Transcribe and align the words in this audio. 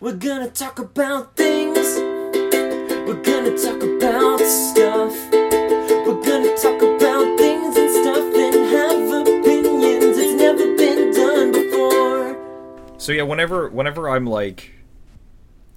We're 0.00 0.14
gonna 0.14 0.48
talk 0.48 0.78
about 0.78 1.36
things. 1.36 1.76
We're 1.76 3.22
gonna 3.22 3.54
talk 3.58 3.82
about 3.82 4.40
stuff. 4.40 5.12
We're 5.30 6.22
gonna 6.24 6.56
talk 6.56 6.80
about 6.80 7.38
things 7.38 7.76
and 7.76 7.90
stuff 7.90 8.34
and 8.34 8.54
have 8.70 9.26
opinions. 9.28 10.16
It's 10.16 10.40
never 10.40 10.74
been 10.74 11.12
done 11.12 11.52
before. 11.52 12.94
So 12.96 13.12
yeah, 13.12 13.24
whenever 13.24 13.68
whenever 13.68 14.08
I'm 14.08 14.24
like 14.24 14.72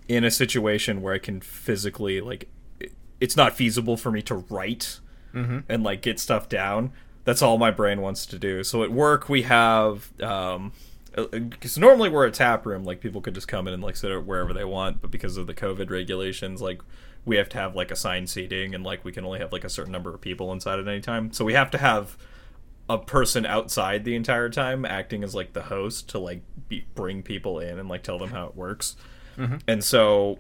in 0.08 0.24
a 0.24 0.32
situation 0.32 1.02
where 1.02 1.14
I 1.14 1.20
can 1.20 1.42
physically 1.42 2.22
like 2.22 2.50
it's 3.20 3.36
not 3.36 3.58
feasible 3.58 3.98
for 3.98 4.10
me 4.10 4.22
to 4.22 4.36
write 4.36 5.02
and 5.34 5.84
like 5.84 6.02
get 6.02 6.18
stuff 6.18 6.48
down, 6.48 6.94
that's 7.26 7.42
all 7.42 7.58
my 7.58 7.72
brain 7.72 8.00
wants 8.00 8.26
to 8.28 8.40
do. 8.40 8.64
So 8.64 8.84
at 8.84 8.92
work 8.92 9.28
we 9.28 9.42
have 9.42 10.14
um 10.22 10.72
because 11.16 11.78
normally 11.78 12.10
we're 12.10 12.26
a 12.26 12.32
tap 12.32 12.66
room, 12.66 12.84
like 12.84 13.00
people 13.00 13.22
could 13.22 13.36
just 13.36 13.48
come 13.48 13.68
in 13.68 13.74
and 13.74 13.84
like 13.84 13.96
sit 13.96 14.26
wherever 14.26 14.54
they 14.54 14.64
want, 14.64 15.02
but 15.02 15.12
because 15.12 15.38
of 15.38 15.48
the 15.48 15.54
COVID 15.54 15.90
regulations, 15.90 16.62
like 16.62 16.82
we 17.26 17.38
have 17.38 17.50
to 17.50 17.58
have 17.58 17.76
like 17.76 17.92
assigned 17.92 18.30
seating 18.30 18.74
and 18.74 18.84
like 18.84 19.06
we 19.06 19.12
can 19.12 19.24
only 19.24 19.40
have 19.40 19.54
like 19.54 19.64
a 19.64 19.70
certain 19.70 19.92
number 19.92 20.14
of 20.14 20.22
people 20.22 20.52
inside 20.52 20.80
at 20.80 20.88
any 20.88 21.02
time. 21.02 21.32
So 21.32 21.46
we 21.46 21.54
have 21.54 21.72
to 21.72 21.78
have 21.78 22.18
a 22.90 22.98
person 22.98 23.46
outside 23.46 24.04
the 24.04 24.16
entire 24.16 24.50
time 24.50 24.86
acting 24.86 25.24
as 25.24 25.34
like 25.34 25.54
the 25.54 25.64
host 25.64 26.10
to 26.10 26.20
like 26.20 26.42
be, 26.68 26.86
bring 26.96 27.24
people 27.24 27.60
in 27.60 27.80
and 27.80 27.88
like 27.88 28.04
tell 28.04 28.18
them 28.18 28.32
how 28.32 28.48
it 28.48 28.56
works. 28.56 28.96
Mm-hmm. 29.38 29.58
And 29.68 29.84
so 29.84 30.40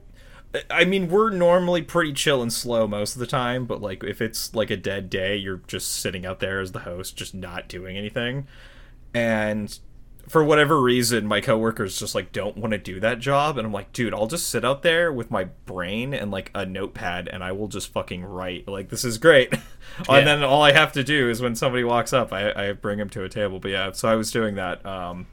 i 0.70 0.86
mean 0.86 1.10
we're 1.10 1.32
normally 1.32 1.82
pretty 1.82 2.14
chill 2.14 2.44
and 2.44 2.54
slow 2.54 2.86
most 2.88 3.16
of 3.16 3.20
the 3.20 3.26
time 3.26 3.66
but 3.66 3.82
like 3.82 4.04
if 4.04 4.22
it's 4.22 4.54
like 4.54 4.70
a 4.70 4.78
dead 4.78 5.10
day 5.10 5.36
you're 5.36 5.62
just 5.66 5.92
sitting 5.92 6.28
out 6.28 6.40
there 6.40 6.60
as 6.60 6.74
the 6.74 6.80
host 6.82 7.18
just 7.18 7.34
not 7.34 7.68
doing 7.68 7.98
anything. 7.98 8.48
And 9.16 9.80
for 10.28 10.44
whatever 10.44 10.80
reason 10.82 11.28
my 11.28 11.42
coworkers 11.42 12.00
just 12.00 12.16
like 12.16 12.32
don't 12.32 12.58
want 12.58 12.72
to 12.72 12.78
do 12.78 13.00
that 13.00 13.20
job 13.20 13.58
and 13.58 13.68
i'm 13.68 13.74
like 13.74 13.92
dude 13.92 14.14
i'll 14.14 14.28
just 14.28 14.48
sit 14.48 14.64
out 14.64 14.82
there 14.82 15.12
with 15.12 15.30
my 15.30 15.44
brain 15.66 16.14
and 16.14 16.32
like 16.32 16.50
a 16.56 16.66
notepad 16.66 17.28
and 17.28 17.44
i 17.44 17.52
will 17.52 17.68
just 17.68 17.92
fucking 17.92 18.24
write. 18.24 18.68
Like 18.68 18.90
this 18.90 19.04
is 19.04 19.18
great. 19.18 19.54
Yeah. 20.10 20.16
and 20.16 20.26
then 20.28 20.44
all 20.44 20.64
i 20.64 20.72
have 20.72 20.94
to 20.94 21.04
do 21.04 21.30
is 21.30 21.42
when 21.42 21.56
somebody 21.56 21.84
walks 21.84 22.14
up 22.14 22.32
i, 22.34 22.70
I 22.70 22.72
bring 22.72 22.98
them 22.98 23.10
to 23.10 23.24
a 23.24 23.30
table. 23.30 23.60
But 23.60 23.72
yeah 23.72 23.92
so 23.92 24.08
i 24.08 24.16
was 24.16 24.32
doing 24.32 24.56
that 24.56 24.84
um 24.86 25.28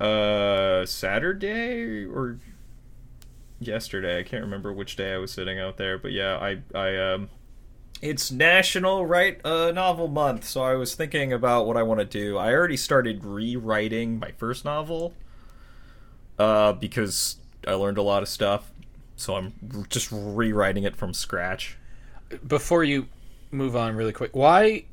uh 0.00 0.84
saturday 0.84 2.04
or 2.04 2.38
yesterday. 3.60 4.18
I 4.18 4.22
can't 4.24 4.42
remember 4.42 4.72
which 4.72 4.96
day 4.96 5.14
i 5.14 5.18
was 5.18 5.30
sitting 5.32 5.58
out 5.58 5.76
there. 5.76 5.96
But 5.98 6.12
yeah 6.12 6.36
i 6.36 6.62
i 6.76 6.96
um 6.96 7.30
it's 8.02 8.32
National 8.32 9.06
Write 9.06 9.40
a 9.44 9.72
Novel 9.72 10.08
Month, 10.08 10.44
so 10.44 10.62
I 10.62 10.74
was 10.74 10.94
thinking 10.94 11.32
about 11.32 11.66
what 11.66 11.76
I 11.76 11.82
want 11.84 12.00
to 12.00 12.04
do. 12.06 12.36
I 12.36 12.52
already 12.52 12.76
started 12.76 13.24
rewriting 13.24 14.18
my 14.18 14.32
first 14.32 14.64
novel 14.64 15.14
uh, 16.38 16.72
because 16.72 17.36
I 17.66 17.74
learned 17.74 17.98
a 17.98 18.02
lot 18.02 18.22
of 18.22 18.28
stuff, 18.28 18.70
so 19.16 19.36
I'm 19.36 19.54
just 19.88 20.08
rewriting 20.10 20.82
it 20.84 20.96
from 20.96 21.14
scratch. 21.14 21.78
Before 22.46 22.82
you 22.82 23.06
move 23.50 23.76
on 23.76 23.94
really 23.94 24.12
quick, 24.12 24.34
why 24.34 24.84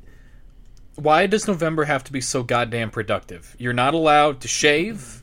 why 0.96 1.26
does 1.26 1.48
November 1.48 1.84
have 1.84 2.04
to 2.04 2.12
be 2.12 2.20
so 2.20 2.42
goddamn 2.42 2.90
productive? 2.90 3.56
You're 3.58 3.72
not 3.72 3.94
allowed 3.94 4.40
to 4.42 4.48
shave. 4.48 5.22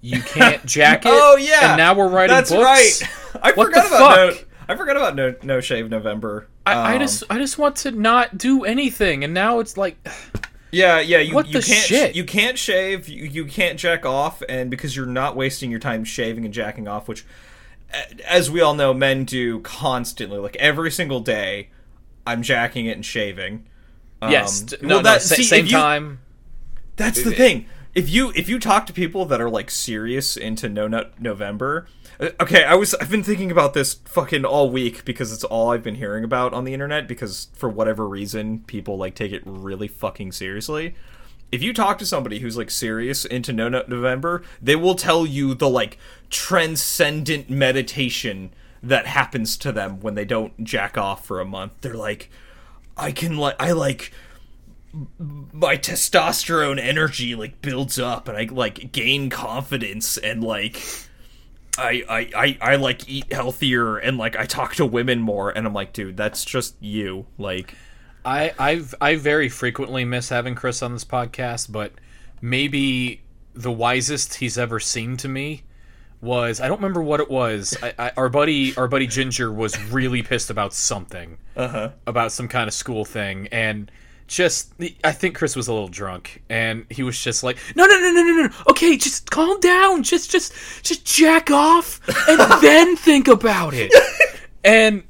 You 0.00 0.22
can't 0.22 0.64
jacket. 0.66 1.10
Oh 1.12 1.36
yeah, 1.36 1.70
And 1.72 1.76
now 1.76 1.94
we're 1.94 2.08
writing 2.08 2.34
That's 2.34 2.50
books. 2.50 3.02
right. 3.02 3.42
I 3.42 3.52
What 3.52 3.66
forgot 3.66 3.86
about 3.86 4.34
fuck? 4.34 4.46
I 4.70 4.76
forgot 4.76 4.96
about 4.96 5.14
no 5.16 5.34
no 5.42 5.60
shave 5.60 5.90
November. 5.90 6.46
I, 6.66 6.72
I 6.74 6.92
Um, 6.94 7.00
just 7.00 7.24
I 7.30 7.38
just 7.38 7.58
want 7.58 7.76
to 7.76 7.90
not 7.90 8.38
do 8.38 8.64
anything, 8.64 9.24
and 9.24 9.34
now 9.34 9.58
it's 9.60 9.76
like 9.76 9.96
Yeah, 10.72 11.00
yeah. 11.00 11.18
You, 11.18 11.34
What 11.34 11.48
you 11.48 11.60
the 11.60 11.66
can't 11.66 11.84
shit? 11.86 12.14
you 12.14 12.24
can't 12.24 12.56
shave. 12.58 13.08
You, 13.08 13.24
you 13.24 13.44
can't 13.44 13.78
jack 13.78 14.06
off, 14.06 14.42
and 14.48 14.70
because 14.70 14.94
you're 14.94 15.06
not 15.06 15.34
wasting 15.36 15.70
your 15.70 15.80
time 15.80 16.04
shaving 16.04 16.44
and 16.44 16.54
jacking 16.54 16.86
off, 16.86 17.08
which, 17.08 17.24
as 18.28 18.50
we 18.50 18.60
all 18.60 18.74
know, 18.74 18.94
men 18.94 19.24
do 19.24 19.58
constantly. 19.60 20.38
Like 20.38 20.54
every 20.56 20.90
single 20.92 21.18
day, 21.20 21.70
I'm 22.26 22.42
jacking 22.42 22.86
it 22.86 22.92
and 22.92 23.04
shaving. 23.04 23.66
Um, 24.22 24.30
yes, 24.30 24.70
no, 24.80 24.88
well, 24.88 24.98
no, 24.98 25.02
that- 25.02 25.22
sa- 25.22 25.34
see, 25.34 25.42
same 25.42 25.66
you- 25.66 25.72
time. 25.72 26.20
That's 26.96 27.22
the 27.24 27.32
thing. 27.32 27.66
If 27.94 28.08
you 28.08 28.30
if 28.36 28.48
you 28.48 28.60
talk 28.60 28.86
to 28.86 28.92
people 28.92 29.24
that 29.26 29.40
are 29.40 29.50
like 29.50 29.70
serious 29.70 30.36
into 30.36 30.68
No 30.68 30.86
Nut 30.86 31.14
November, 31.18 31.88
Uh, 32.20 32.30
okay, 32.40 32.64
I 32.64 32.74
was 32.74 32.94
I've 32.94 33.10
been 33.10 33.22
thinking 33.22 33.50
about 33.50 33.74
this 33.74 33.94
fucking 34.04 34.44
all 34.44 34.70
week 34.70 35.04
because 35.04 35.32
it's 35.32 35.44
all 35.44 35.70
I've 35.72 35.82
been 35.82 35.94
hearing 35.94 36.22
about 36.22 36.52
on 36.52 36.64
the 36.64 36.74
internet 36.74 37.08
because 37.08 37.48
for 37.54 37.68
whatever 37.68 38.06
reason 38.06 38.60
people 38.60 38.96
like 38.98 39.14
take 39.14 39.32
it 39.32 39.42
really 39.44 39.88
fucking 39.88 40.32
seriously. 40.32 40.94
If 41.50 41.62
you 41.62 41.72
talk 41.72 41.98
to 41.98 42.06
somebody 42.06 42.38
who's 42.38 42.56
like 42.56 42.70
serious 42.70 43.24
into 43.24 43.52
No 43.52 43.68
November, 43.68 44.42
they 44.62 44.76
will 44.76 44.94
tell 44.94 45.26
you 45.26 45.54
the 45.54 45.68
like 45.68 45.98
transcendent 46.28 47.50
meditation 47.50 48.52
that 48.82 49.06
happens 49.06 49.56
to 49.58 49.72
them 49.72 50.00
when 50.00 50.14
they 50.14 50.24
don't 50.24 50.62
jack 50.62 50.96
off 50.96 51.24
for 51.26 51.40
a 51.40 51.44
month. 51.44 51.72
They're 51.80 51.94
like 51.94 52.30
I 52.96 53.12
can 53.12 53.38
like 53.38 53.56
I 53.58 53.72
like 53.72 54.12
my 55.52 55.76
testosterone 55.76 56.80
energy 56.80 57.34
like 57.34 57.62
builds 57.62 57.98
up 57.98 58.28
and 58.28 58.36
I 58.36 58.48
like 58.50 58.92
gain 58.92 59.30
confidence 59.30 60.16
and 60.18 60.44
like 60.44 60.82
I, 61.80 62.04
I 62.08 62.30
I 62.36 62.58
I 62.60 62.76
like 62.76 63.08
eat 63.08 63.32
healthier 63.32 63.96
and 63.96 64.18
like 64.18 64.36
I 64.36 64.44
talk 64.44 64.74
to 64.76 64.86
women 64.86 65.20
more 65.20 65.50
and 65.50 65.66
I'm 65.66 65.72
like 65.72 65.92
dude 65.92 66.16
that's 66.16 66.44
just 66.44 66.76
you 66.80 67.26
like 67.38 67.74
I 68.24 68.52
I've 68.58 68.94
I 69.00 69.16
very 69.16 69.48
frequently 69.48 70.04
miss 70.04 70.28
having 70.28 70.54
Chris 70.54 70.82
on 70.82 70.92
this 70.92 71.04
podcast, 71.04 71.72
but 71.72 71.92
maybe 72.40 73.22
the 73.54 73.72
wisest 73.72 74.34
he's 74.34 74.58
ever 74.58 74.78
seemed 74.78 75.18
to 75.20 75.28
me 75.28 75.62
was 76.20 76.60
I 76.60 76.68
don't 76.68 76.78
remember 76.78 77.02
what 77.02 77.20
it 77.20 77.30
was. 77.30 77.76
I, 77.82 77.94
I, 77.98 78.12
our 78.16 78.28
buddy 78.28 78.76
our 78.76 78.88
buddy 78.88 79.06
Ginger 79.06 79.50
was 79.52 79.80
really 79.90 80.22
pissed 80.22 80.50
about 80.50 80.74
something, 80.74 81.38
uh-huh 81.56 81.90
about 82.06 82.32
some 82.32 82.48
kind 82.48 82.68
of 82.68 82.74
school 82.74 83.04
thing, 83.04 83.48
and 83.52 83.90
just 84.30 84.72
I 85.04 85.12
think 85.12 85.34
Chris 85.36 85.56
was 85.56 85.66
a 85.68 85.72
little 85.72 85.88
drunk, 85.88 86.42
and 86.48 86.86
he 86.88 87.02
was 87.02 87.18
just 87.22 87.42
like, 87.42 87.58
no 87.74 87.84
no 87.84 87.98
no 87.98 88.10
no 88.12 88.22
no 88.22 88.42
no, 88.46 88.50
okay, 88.70 88.96
just 88.96 89.30
calm 89.30 89.58
down, 89.60 90.02
just 90.04 90.30
just 90.30 90.54
just 90.82 91.04
jack 91.04 91.50
off, 91.50 92.00
and 92.28 92.38
then 92.62 92.96
think 92.96 93.28
about 93.28 93.74
it, 93.74 93.92
and. 94.64 95.02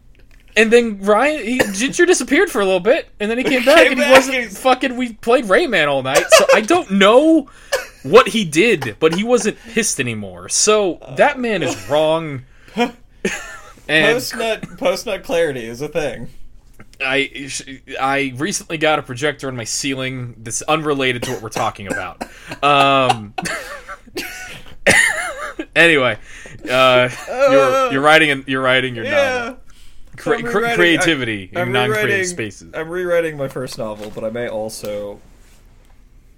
And 0.56 0.72
then 0.72 1.00
Ryan, 1.00 1.44
he 1.47 1.59
Ginger 1.75 2.04
disappeared 2.06 2.50
for 2.50 2.60
a 2.60 2.64
little 2.64 2.80
bit, 2.80 3.09
and 3.20 3.30
then 3.30 3.38
he 3.38 3.44
came 3.44 3.64
back, 3.64 3.84
Came 3.84 3.92
and 3.92 4.00
he 4.00 4.04
back, 4.04 4.10
wasn't 4.16 4.36
he's- 4.36 4.59
fucking. 4.60 4.97
We 4.97 5.12
played 5.12 5.44
Rayman 5.44 5.86
all 5.86 6.03
night, 6.03 6.25
so 6.28 6.44
I 6.53 6.60
don't 6.60 6.91
know 6.91 7.48
what 8.03 8.26
he 8.28 8.44
did, 8.44 8.97
but 8.98 9.14
he 9.14 9.22
wasn't 9.22 9.56
pissed 9.60 10.00
anymore. 10.00 10.48
So 10.48 10.98
that 11.16 11.38
man 11.38 11.62
is 11.62 11.88
wrong. 11.88 12.42
And 13.88 14.14
post 14.14 14.36
nut 14.36 14.64
post 14.76 15.06
nut 15.06 15.22
clarity 15.22 15.64
is 15.64 15.80
a 15.80 15.88
thing 15.88 16.28
I 17.03 17.50
I 18.00 18.33
recently 18.37 18.78
got 18.78 18.99
a 18.99 19.03
projector 19.03 19.49
on 19.49 19.56
my 19.56 19.65
ceiling 19.65 20.34
that's 20.38 20.62
unrelated 20.62 21.22
to 21.25 21.33
what 21.33 21.43
we're 21.43 21.49
talking 21.49 21.87
about. 21.87 22.22
Um. 22.62 23.34
anyway, 25.77 26.19
uh, 26.71 27.09
you're 27.28 27.93
you're 27.93 28.03
writing 28.03 28.31
and 28.31 28.44
you're 28.47 28.62
writing 28.62 28.94
your 28.94 29.05
novel. 29.05 29.59
Cre- 30.16 30.34
I'm 30.34 30.44
cre- 30.44 30.75
creativity 30.75 31.50
I- 31.55 31.62
in 31.62 31.72
non-creative 31.72 32.27
spaces. 32.27 32.72
I'm 32.75 32.89
rewriting 32.89 33.37
my 33.37 33.49
first 33.49 33.78
novel, 33.78 34.10
but 34.15 34.25
I 34.25 34.31
may 34.31 34.49
also. 34.49 35.21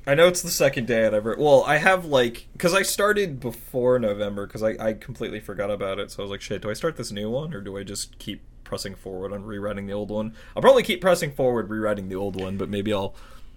I 0.04 0.16
know 0.16 0.26
it's 0.26 0.42
the 0.42 0.50
second 0.50 0.88
day, 0.88 1.06
and 1.06 1.14
I've 1.14 1.24
re- 1.24 1.36
well, 1.38 1.62
I 1.64 1.76
have 1.76 2.04
like 2.04 2.48
because 2.52 2.74
I 2.74 2.82
started 2.82 3.40
before 3.40 3.98
November 3.98 4.46
because 4.46 4.62
I, 4.62 4.74
I 4.78 4.92
completely 4.94 5.40
forgot 5.40 5.70
about 5.70 5.98
it. 5.98 6.10
So 6.10 6.20
I 6.20 6.22
was 6.22 6.30
like, 6.30 6.40
shit, 6.40 6.62
do 6.62 6.70
I 6.70 6.74
start 6.74 6.96
this 6.96 7.12
new 7.12 7.30
one 7.30 7.54
or 7.54 7.60
do 7.60 7.76
I 7.76 7.84
just 7.84 8.18
keep 8.18 8.42
pressing 8.64 8.94
forward 8.94 9.32
on 9.32 9.44
rewriting 9.44 9.86
the 9.86 9.92
old 9.92 10.10
one? 10.10 10.34
I'll 10.56 10.62
probably 10.62 10.82
keep 10.82 11.00
pressing 11.00 11.32
forward, 11.32 11.70
rewriting 11.70 12.08
the 12.08 12.16
old 12.16 12.40
one, 12.40 12.56
but 12.56 12.68
maybe 12.68 12.92
I'll 12.92 13.14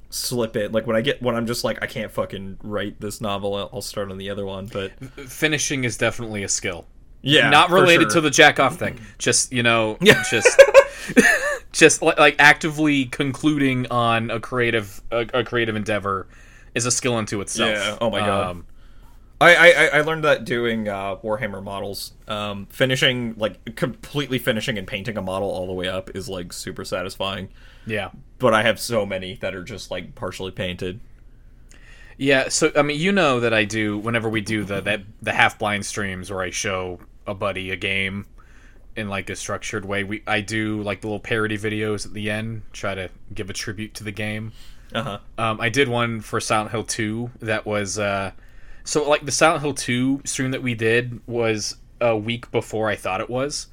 slip 0.09 0.55
it 0.55 0.71
like 0.71 0.87
when 0.87 0.95
I 0.95 1.01
get 1.01 1.21
when 1.21 1.35
I'm 1.35 1.45
just 1.45 1.63
like 1.63 1.81
I 1.83 1.87
can't 1.87 2.11
fucking 2.11 2.59
write 2.63 3.01
this 3.01 3.19
novel. 3.21 3.55
I'll, 3.55 3.81
start 3.81 4.11
on 4.11 4.17
the 4.17 4.29
other 4.29 4.45
one, 4.45 4.67
but 4.67 4.91
Finishing 5.29 5.83
is 5.83 5.97
definitely 5.97 6.43
a 6.43 6.49
skill. 6.49 6.85
yeah, 7.21 7.49
not 7.49 7.69
related 7.71 8.03
sure. 8.11 8.11
to 8.11 8.21
the 8.21 8.29
jack 8.29 8.59
off 8.59 8.77
thing. 8.77 8.99
Just 9.17 9.51
you 9.51 9.63
know, 9.63 9.97
Yeah. 10.01 10.23
just 10.29 10.61
just 11.71 12.01
like 12.01 12.35
actively 12.39 13.05
concluding 13.05 13.87
on 13.87 14.31
a 14.31 14.39
creative 14.39 15.01
a, 15.11 15.27
a 15.33 15.43
creative 15.43 15.75
endeavor 15.75 16.27
is 16.73 16.85
a 16.85 16.91
skill 16.91 17.15
unto 17.15 17.41
itself. 17.41 17.71
Yeah, 17.71 17.97
oh 18.01 18.09
my 18.09 18.19
God. 18.19 18.47
Um, 18.51 18.65
I, 19.41 19.55
I 19.55 19.89
I 19.97 20.01
learned 20.01 20.23
that 20.23 20.45
doing 20.45 20.87
uh, 20.87 21.17
Warhammer 21.17 21.61
models. 21.63 22.13
Um, 22.27 22.67
finishing 22.69 23.35
like 23.37 23.75
completely 23.75 24.39
finishing 24.39 24.77
and 24.77 24.87
painting 24.87 25.17
a 25.17 25.21
model 25.21 25.49
all 25.49 25.67
the 25.67 25.73
way 25.73 25.87
up 25.87 26.15
is 26.15 26.29
like 26.29 26.53
super 26.53 26.85
satisfying. 26.85 27.49
yeah, 27.85 28.11
But 28.39 28.53
I 28.53 28.63
have 28.63 28.79
so 28.79 29.05
many 29.05 29.35
that 29.35 29.53
are 29.53 29.63
just 29.63 29.91
like 29.91 30.15
partially 30.15 30.51
painted. 30.51 30.99
yeah. 32.17 32.47
So 32.49 32.71
I 32.75 32.81
mean, 32.81 32.99
you 32.99 33.11
know 33.11 33.39
that 33.41 33.53
I 33.53 33.65
do 33.65 33.97
whenever 33.97 34.29
we 34.29 34.41
do 34.41 34.63
the 34.63 34.81
that 34.81 35.01
the 35.21 35.33
half 35.33 35.59
blind 35.59 35.85
streams 35.85 36.31
where 36.31 36.41
I 36.41 36.49
show 36.49 36.99
a 37.27 37.33
buddy 37.33 37.71
a 37.71 37.75
game 37.75 38.25
in 38.95 39.09
like 39.09 39.29
a 39.29 39.35
structured 39.35 39.83
way. 39.83 40.03
We 40.05 40.23
I 40.25 40.39
do 40.41 40.81
like 40.81 41.01
the 41.01 41.07
little 41.07 41.19
parody 41.19 41.57
videos 41.57 42.05
at 42.05 42.13
the 42.13 42.29
end, 42.31 42.61
try 42.71 42.95
to 42.95 43.09
give 43.33 43.49
a 43.49 43.53
tribute 43.53 43.93
to 43.95 44.03
the 44.05 44.11
game. 44.11 44.53
Uh 44.93 45.03
huh. 45.03 45.19
Um, 45.37 45.59
I 45.59 45.67
did 45.67 45.89
one 45.89 46.21
for 46.21 46.39
Silent 46.39 46.71
Hill 46.71 46.83
2 46.83 47.31
that 47.41 47.65
was 47.65 47.99
uh, 47.99 48.31
So 48.85 49.07
like 49.09 49.25
the 49.25 49.31
Silent 49.31 49.61
Hill 49.63 49.73
2 49.73 50.21
stream 50.25 50.51
that 50.51 50.63
we 50.63 50.73
did 50.75 51.19
was 51.27 51.75
a 51.99 52.15
week 52.15 52.49
before 52.51 52.87
I 52.89 52.95
thought 52.95 53.19
it 53.19 53.29
was. 53.29 53.67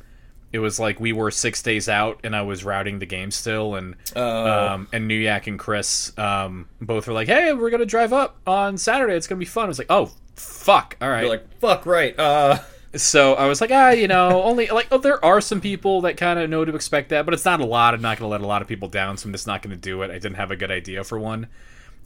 It 0.52 0.58
was 0.58 0.78
like 0.80 1.00
we 1.00 1.12
were 1.12 1.30
six 1.30 1.62
days 1.62 1.88
out, 1.88 2.20
and 2.24 2.34
I 2.36 2.42
was 2.42 2.62
routing 2.64 2.98
the 2.98 3.06
game 3.06 3.30
still, 3.30 3.74
and 3.74 3.94
Oh. 4.14 4.66
um, 4.74 4.88
and 4.92 5.10
Nuyak 5.10 5.46
and 5.46 5.58
Chris 5.58 6.12
um, 6.18 6.68
both 6.80 7.06
were 7.06 7.14
like, 7.14 7.28
"Hey, 7.28 7.52
we're 7.54 7.70
gonna 7.70 7.86
drive 7.86 8.12
up 8.12 8.36
on 8.46 8.76
Saturday. 8.76 9.14
It's 9.14 9.26
gonna 9.26 9.38
be 9.38 9.46
fun." 9.46 9.64
I 9.64 9.68
was 9.68 9.78
like, 9.78 9.86
"Oh, 9.90 10.10
fuck! 10.36 10.96
All 11.00 11.08
right." 11.08 11.26
Like, 11.26 11.58
fuck, 11.58 11.86
right. 11.86 12.18
Uh, 12.18 12.58
so 12.94 13.32
I 13.32 13.46
was 13.46 13.62
like, 13.62 13.70
ah, 13.72 13.90
you 13.92 14.06
know, 14.08 14.42
only 14.44 14.66
like 14.66 14.88
oh, 14.90 14.98
there 14.98 15.24
are 15.24 15.40
some 15.40 15.62
people 15.62 16.02
that 16.02 16.18
kind 16.18 16.38
of 16.38 16.50
know 16.50 16.66
to 16.66 16.74
expect 16.74 17.08
that, 17.08 17.24
but 17.24 17.32
it's 17.32 17.46
not 17.46 17.60
a 17.60 17.64
lot. 17.64 17.94
I'm 17.94 18.02
not 18.02 18.18
gonna 18.18 18.28
let 18.30 18.42
a 18.42 18.46
lot 18.46 18.60
of 18.60 18.68
people 18.68 18.88
down, 18.88 19.16
so 19.16 19.28
I'm 19.28 19.32
just 19.32 19.46
not 19.46 19.62
gonna 19.62 19.76
do 19.76 20.02
it. 20.02 20.10
I 20.10 20.14
didn't 20.14 20.34
have 20.34 20.50
a 20.50 20.56
good 20.56 20.70
idea 20.70 21.02
for 21.02 21.18
one, 21.18 21.46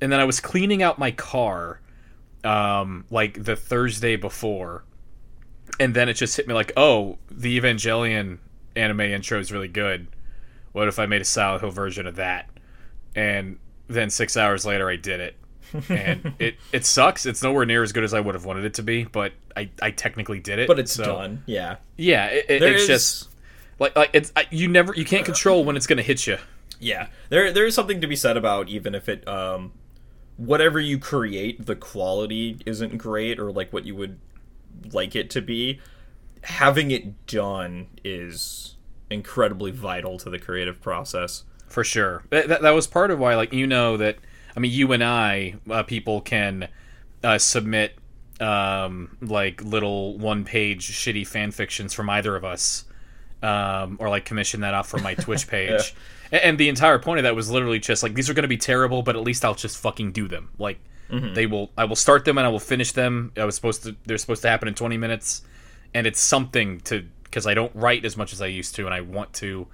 and 0.01 0.13
then 0.13 0.21
I 0.21 0.25
was 0.25 0.39
cleaning 0.39 0.85
out 0.85 1.01
my 1.01 1.11
car, 1.11 1.81
um, 2.47 3.05
like 3.11 3.43
the 3.45 3.57
Thursday 3.57 4.17
before, 4.17 4.85
and 5.81 5.95
then 5.95 6.09
it 6.09 6.15
just 6.15 6.37
hit 6.37 6.47
me 6.49 6.55
like, 6.55 6.73
oh, 6.77 7.19
the 7.31 7.59
Evangelion 7.61 8.39
anime 8.75 9.01
intro 9.01 9.39
is 9.39 9.51
really 9.53 9.69
good. 9.69 10.07
What 10.73 10.89
if 10.89 10.99
I 10.99 11.07
made 11.07 11.23
a 11.23 11.25
Silent 11.25 11.63
Hill 11.63 11.71
version 11.71 12.07
of 12.07 12.17
that? 12.17 12.49
And 13.15 13.59
then 13.89 14.11
six 14.11 14.37
hours 14.37 14.67
later, 14.67 14.89
I 14.91 14.97
did 14.97 15.21
it. 15.21 15.37
and 15.89 16.35
it 16.39 16.57
it 16.73 16.85
sucks. 16.85 17.27
It's 17.27 17.43
nowhere 17.43 17.65
near 17.67 17.83
as 17.83 17.93
good 17.93 18.05
as 18.05 18.15
I 18.15 18.21
would 18.21 18.35
have 18.35 18.45
wanted 18.45 18.65
it 18.65 18.75
to 18.75 18.83
be, 18.83 19.05
but 19.05 19.33
I, 19.57 19.71
I 19.83 19.91
technically 19.91 20.39
did 20.39 20.59
it. 20.59 20.69
but 20.69 20.79
it's 20.79 20.93
so- 20.93 21.05
done. 21.05 21.43
Yeah. 21.47 21.77
Yeah, 21.97 22.27
it, 22.27 22.47
it- 22.49 22.63
it's 22.63 22.83
is- 22.83 22.87
just 22.89 23.29
like 23.79 23.97
like 23.97 24.11
it's 24.13 24.33
I, 24.37 24.47
you 24.51 24.69
never 24.69 24.95
you 24.95 25.05
can't 25.05 25.25
control 25.25 25.65
when 25.65 25.77
it's 25.77 25.87
gonna 25.87 26.03
hit 26.03 26.27
you. 26.27 26.37
Yeah, 26.79 27.09
there 27.31 27.53
there 27.53 27.65
is 27.67 27.75
something 27.75 28.01
to 28.03 28.07
be 28.07 28.17
said 28.17 28.37
about 28.37 28.69
even 28.69 28.95
if 28.95 29.09
it 29.09 29.27
um 29.27 29.73
whatever 30.37 30.79
you 30.79 30.99
create, 30.99 31.67
the 31.67 31.77
quality 31.77 32.59
isn't 32.67 32.99
great 32.99 33.39
or 33.39 33.51
like 33.51 33.73
what 33.73 33.85
you 33.85 33.95
would 33.95 34.19
like 34.93 35.17
it 35.17 35.31
to 35.31 35.41
be. 35.41 35.81
Having 36.43 36.91
it 36.91 37.27
done 37.27 37.89
is 38.05 38.77
incredibly 39.11 39.71
vital 39.71 40.19
to 40.19 40.31
the 40.31 40.39
creative 40.39 40.81
process. 40.81 41.45
For 41.69 41.85
sure. 41.85 42.23
That, 42.31 42.49
that, 42.49 42.63
that 42.63 42.71
was 42.71 42.87
part 42.87 43.11
of 43.11 43.19
why, 43.19 43.35
like, 43.35 43.53
you 43.53 43.67
know, 43.67 43.97
that, 43.97 44.19
I 44.57 44.61
mean, 44.61 44.71
you 44.73 44.93
and 44.93 45.03
I, 45.03 45.57
uh, 45.71 45.83
people 45.83 46.21
can 46.21 46.69
uh, 47.25 47.39
submit, 47.39 47.97
um, 48.41 49.17
like, 49.21 49.63
little 49.63 50.17
one 50.19 50.45
page 50.45 50.91
shitty 50.93 51.27
fan 51.27 51.51
fictions 51.51 51.93
from 51.93 52.09
either 52.09 52.37
of 52.37 52.45
us, 52.45 52.85
um, 53.43 53.97
or, 54.01 54.09
like, 54.09 54.25
commission 54.25 54.61
that 54.61 54.75
off 54.75 54.89
from 54.89 55.03
my 55.03 55.15
Twitch 55.15 55.49
page. 55.49 55.71
A- 55.71 55.93
And 56.33 56.59
the 56.59 56.69
entire 56.69 56.99
point 56.99 57.19
of 57.19 57.25
that 57.25 57.37
was 57.37 57.51
literally 57.51 57.79
just, 57.79 58.03
like, 58.03 58.15
these 58.15 58.29
are 58.29 58.35
going 58.35 58.43
to 58.43 58.49
be 58.49 58.57
terrible, 58.57 59.03
but 59.03 59.17
at 59.17 59.23
least 59.23 59.45
I'll 59.45 59.55
just 59.55 59.79
fucking 59.79 60.13
do 60.13 60.29
them. 60.29 60.51
Like, 60.59 60.79
mm-hmm. 61.11 61.35
they 61.35 61.47
will, 61.47 61.71
I 61.77 61.85
will 61.85 61.97
start 61.97 62.25
them 62.25 62.39
and 62.39 62.47
I 62.47 62.51
will 62.51 62.59
finish 62.59 62.93
them. 62.93 63.33
I 63.37 63.45
was 63.45 63.55
supposed 63.55 63.85
to, 63.85 63.97
they're 64.07 64.19
supposed 64.19 64.43
to 64.43 64.49
happen 64.49 64.69
in 64.69 64.75
20 64.75 64.97
minutes, 64.97 65.43
and 65.95 66.07
it's 66.07 66.21
something 66.21 66.81
to, 66.81 67.05
because 67.25 67.47
I 67.47 67.55
don't 67.55 67.75
write 67.75 68.05
as 68.05 68.17
much 68.17 68.33
as 68.33 68.43
I 68.43 68.47
used 68.47 68.75
to, 68.77 68.87
and 68.87 68.95
I 68.95 69.03
want 69.03 69.33
to 69.35 69.69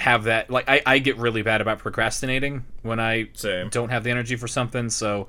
have 0.00 0.24
that 0.24 0.50
like 0.50 0.68
I, 0.68 0.82
I 0.86 0.98
get 0.98 1.18
really 1.18 1.42
bad 1.42 1.60
about 1.60 1.78
procrastinating 1.78 2.64
when 2.82 2.98
I 2.98 3.28
Same. 3.34 3.68
don't 3.68 3.90
have 3.90 4.02
the 4.02 4.10
energy 4.10 4.36
for 4.36 4.48
something 4.48 4.88
so 4.88 5.28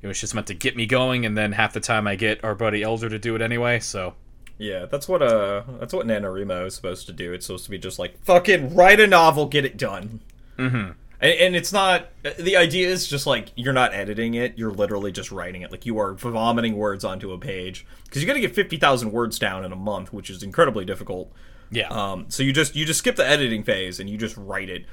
it 0.00 0.06
was 0.06 0.20
just 0.20 0.34
meant 0.34 0.46
to 0.48 0.54
get 0.54 0.76
me 0.76 0.86
going 0.86 1.26
and 1.26 1.36
then 1.36 1.52
half 1.52 1.72
the 1.72 1.80
time 1.80 2.06
I 2.06 2.14
get 2.14 2.42
our 2.44 2.54
buddy 2.54 2.82
Elder 2.82 3.08
to 3.08 3.18
do 3.18 3.34
it 3.34 3.42
anyway 3.42 3.80
so 3.80 4.14
Yeah, 4.62 4.86
that's 4.86 5.08
what 5.08 5.22
uh 5.22 5.64
that's 5.80 5.92
what 5.92 6.06
NaNoWriMo 6.06 6.66
is 6.66 6.74
supposed 6.76 7.06
to 7.06 7.12
do. 7.12 7.32
It's 7.32 7.46
supposed 7.46 7.64
to 7.64 7.70
be 7.70 7.78
just 7.78 7.98
like 7.98 8.22
fucking 8.22 8.76
write 8.76 9.00
a 9.00 9.08
novel, 9.08 9.46
get 9.46 9.64
it 9.64 9.76
done. 9.76 10.20
Mm-hmm. 10.56 10.92
And, 11.20 11.32
and 11.40 11.56
it's 11.56 11.72
not 11.72 12.10
the 12.38 12.56
idea 12.56 12.88
is 12.88 13.08
just 13.08 13.26
like 13.26 13.50
you're 13.56 13.72
not 13.72 13.92
editing 13.92 14.34
it, 14.34 14.56
you're 14.56 14.70
literally 14.70 15.10
just 15.10 15.32
writing 15.32 15.62
it. 15.62 15.72
Like 15.72 15.84
you 15.84 15.98
are 15.98 16.14
vomiting 16.14 16.76
words 16.76 17.04
onto 17.04 17.32
a 17.32 17.38
page 17.38 17.84
because 18.04 18.22
you 18.22 18.26
got 18.28 18.34
to 18.34 18.40
get 18.40 18.54
fifty 18.54 18.76
thousand 18.76 19.10
words 19.10 19.36
down 19.36 19.64
in 19.64 19.72
a 19.72 19.76
month, 19.76 20.12
which 20.12 20.30
is 20.30 20.44
incredibly 20.44 20.84
difficult. 20.84 21.32
yeah 21.72 21.88
Um, 21.88 22.26
so 22.28 22.44
you 22.44 22.52
just 22.52 22.76
you 22.76 22.86
just 22.86 23.00
skip 23.00 23.16
the 23.16 23.26
editing 23.26 23.64
phase 23.64 23.98
and 23.98 24.08
you 24.08 24.16
just 24.16 24.36
write 24.36 24.70
it, 24.70 24.86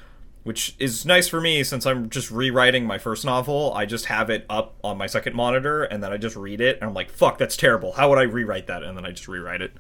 which 0.50 0.76
is 0.80 1.06
nice 1.06 1.28
for 1.28 1.40
me 1.40 1.64
since 1.64 1.86
I'm 1.86 2.10
just 2.10 2.32
rewriting 2.32 2.84
my 2.84 2.98
first 2.98 3.24
novel. 3.24 3.72
I 3.76 3.86
just 3.86 4.06
have 4.06 4.32
it 4.32 4.48
up 4.50 4.74
on 4.84 4.98
my 4.98 5.06
second 5.06 5.36
monitor 5.36 5.84
and 5.84 6.02
then 6.02 6.12
I 6.12 6.18
just 6.18 6.36
read 6.36 6.60
it 6.60 6.78
and 6.78 6.86
I'm 6.90 6.96
like, 6.96 7.12
fuck, 7.12 7.38
that's 7.38 7.56
terrible. 7.56 7.92
How 7.92 8.10
would 8.10 8.18
I 8.18 8.24
rewrite 8.24 8.66
that? 8.66 8.82
And 8.82 8.98
then 8.98 9.06
I 9.06 9.12
just 9.12 9.28
rewrite 9.28 9.62
it. 9.62 9.74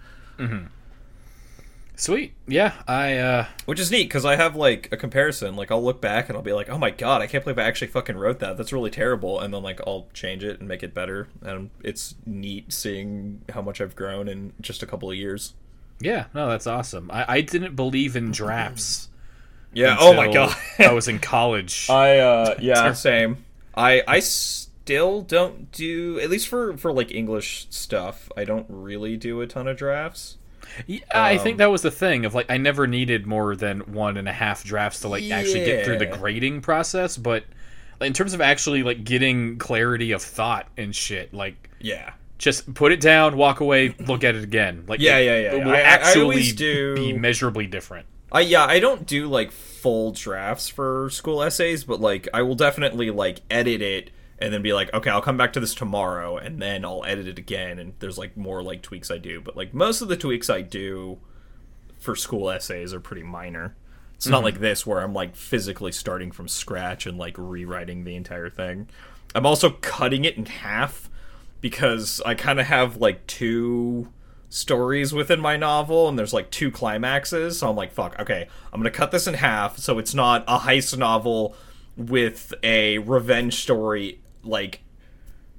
sweet 1.96 2.34
yeah 2.48 2.74
I 2.88 3.18
uh 3.18 3.46
Which 3.66 3.80
is 3.80 3.90
neat 3.90 4.04
because 4.04 4.26
I 4.26 4.36
have 4.36 4.56
like 4.56 4.90
a 4.92 4.98
comparison. 4.98 5.56
Like 5.56 5.72
I'll 5.72 5.84
look 5.84 6.02
back 6.02 6.30
and 6.30 6.38
I'll 6.38 6.44
be 6.44 6.54
like, 6.54 6.70
"Oh 6.70 6.78
my 6.78 6.92
god, 6.92 7.24
I 7.24 7.26
can't 7.26 7.44
believe 7.44 7.58
I 7.58 7.64
actually 7.64 7.88
fucking 7.88 8.16
wrote 8.16 8.38
that. 8.40 8.56
That's 8.56 8.72
really 8.72 8.92
terrible." 8.92 9.40
And 9.40 9.52
then 9.52 9.64
like 9.64 9.82
I'll 9.88 10.08
change 10.14 10.44
it 10.44 10.60
and 10.60 10.68
make 10.68 10.84
it 10.84 10.94
better. 10.94 11.30
And 11.42 11.72
it's 11.84 12.14
neat 12.28 12.72
seeing 12.72 13.42
how 13.50 13.64
much 13.64 13.82
I've 13.82 13.96
grown 13.96 14.28
in 14.28 14.54
just 14.62 14.84
a 14.84 14.86
couple 14.86 15.10
of 15.10 15.18
years. 15.18 15.56
yeah 16.00 16.26
no 16.34 16.48
that's 16.48 16.68
awesome 16.68 17.10
I, 17.12 17.26
I 17.28 17.42
didn't 17.42 17.76
believe 17.76 18.16
in 18.16 18.32
drafts 18.32 19.09
Yeah. 19.74 19.98
Oh 20.00 20.14
my 20.14 20.32
god. 20.32 20.56
I 20.80 20.92
was 20.94 21.08
in 21.08 21.20
college 21.20 21.90
I 21.90 22.18
uh 22.20 22.56
yeah 22.60 22.94
same. 22.94 23.46
I 23.76 24.04
I 24.08 24.20
still 24.20 25.22
don't 25.22 25.72
do 25.72 26.20
at 26.20 26.30
least 26.30 26.48
for 26.48 26.76
for 26.78 26.92
like 26.92 27.12
English 27.12 27.68
stuff. 27.70 28.30
I 28.36 28.44
don't 28.46 28.66
really 28.70 29.16
do 29.18 29.42
a 29.42 29.48
ton 29.48 29.68
of 29.68 29.78
drafts. 29.78 30.38
Yeah, 30.88 31.00
I 31.14 31.36
Um, 31.36 31.40
think 31.44 31.58
that 31.58 31.72
was 31.72 31.82
the 31.82 31.92
thing 31.92 32.26
of 32.26 32.34
like 32.36 32.50
I 32.50 32.58
never 32.58 32.88
needed 32.88 33.26
more 33.26 33.56
than 33.56 33.80
one 33.94 34.18
and 34.18 34.28
a 34.28 34.34
half 34.34 34.64
drafts 34.64 35.00
to 35.02 35.08
like 35.08 35.30
actually 35.32 35.66
get 35.66 35.86
through 35.86 35.98
the 36.00 36.06
grading 36.06 36.62
process, 36.62 37.18
but 37.18 37.44
in 38.02 38.14
terms 38.14 38.34
of 38.34 38.42
actually 38.42 38.84
like 38.84 39.04
getting 39.04 39.58
clarity 39.58 40.12
of 40.12 40.22
thought 40.22 40.68
and 40.78 40.96
shit, 40.96 41.34
like 41.34 41.70
Yeah. 41.80 42.12
just 42.38 42.74
put 42.74 42.92
it 42.92 43.02
down, 43.02 43.36
walk 43.36 43.60
away, 43.60 43.96
look 44.08 44.24
at 44.24 44.36
it 44.36 44.44
again. 44.44 44.84
Like 44.88 45.00
Yeah, 45.02 45.18
it, 45.18 45.26
yeah, 45.26 45.38
yeah, 45.52 45.58
It 45.62 45.66
will 45.66 45.72
I- 45.74 45.78
I 45.78 45.82
actually 45.82 46.22
always 46.24 46.54
do- 46.56 46.96
be 46.96 47.14
measurably 47.14 47.68
different. 47.68 48.06
I 48.32 48.42
yeah, 48.42 48.66
I 48.66 48.80
don't 48.80 49.06
do 49.06 49.28
like 49.28 49.52
full 49.52 50.12
drafts 50.12 50.70
for 50.70 51.10
school 51.10 51.42
essays, 51.42 51.84
but 51.84 52.00
like 52.00 52.28
I 52.34 52.42
will 52.42 52.56
definitely 52.56 53.12
like 53.12 53.42
edit 53.50 53.82
it 53.82 54.12
and 54.38 54.54
then 54.54 54.62
be 54.62 54.74
like, 54.74 54.94
okay, 54.94 55.10
I'll 55.10 55.22
come 55.22 55.38
back 55.38 55.54
to 55.54 55.60
this 55.60 55.74
tomorrow 55.74 56.38
and 56.38 56.62
then 56.62 56.86
I'll 56.86 57.04
edit 57.06 57.28
it 57.28 57.38
again 57.38 57.80
and 57.80 57.94
there's 58.00 58.18
like 58.18 58.38
more 58.38 58.62
like 58.62 58.82
tweaks 58.82 59.12
I 59.12 59.18
do, 59.18 59.42
but 59.42 59.58
like 59.58 59.74
most 59.74 60.02
of 60.02 60.08
the 60.08 60.18
tweaks 60.18 60.50
I 60.50 60.62
do 60.62 61.20
for 61.98 62.16
school 62.16 62.50
essays 62.50 62.94
are 62.94 63.00
pretty 63.00 63.24
minor. 63.24 63.76
It's 64.16 64.28
not 64.28 64.38
mm-hmm. 64.38 64.46
like 64.46 64.60
this 64.60 64.86
where 64.86 65.00
I'm 65.00 65.14
like 65.14 65.36
physically 65.36 65.92
starting 65.92 66.32
from 66.32 66.48
scratch 66.48 67.06
and 67.06 67.18
like 67.18 67.36
rewriting 67.38 68.04
the 68.04 68.16
entire 68.16 68.50
thing. 68.50 68.90
I'm 69.34 69.46
also 69.46 69.72
cutting 69.82 70.26
it 70.26 70.38
in 70.38 70.46
half 70.46 71.10
because 71.62 72.22
I 72.26 72.36
kind 72.36 72.60
of 72.60 72.66
have 72.66 72.98
like 72.98 73.26
two 73.28 74.12
stories 74.50 75.14
within 75.14 75.40
my 75.40 75.56
novel 75.56 76.10
and 76.10 76.18
there's 76.18 76.34
like 76.34 76.50
two 76.50 76.72
climaxes 76.72 77.60
so 77.60 77.70
i'm 77.70 77.76
like 77.76 77.92
fuck 77.92 78.20
okay 78.20 78.48
i'm 78.74 78.80
gonna 78.80 78.90
cut 78.90 79.12
this 79.12 79.28
in 79.28 79.36
half 79.36 79.78
so 79.78 80.00
it's 80.00 80.16
not 80.16 80.44
a 80.48 80.58
heist 80.58 80.98
novel 80.98 81.56
with 81.96 82.54
a 82.64 82.98
revenge 83.00 83.62
story 83.62 84.20
like 84.44 84.82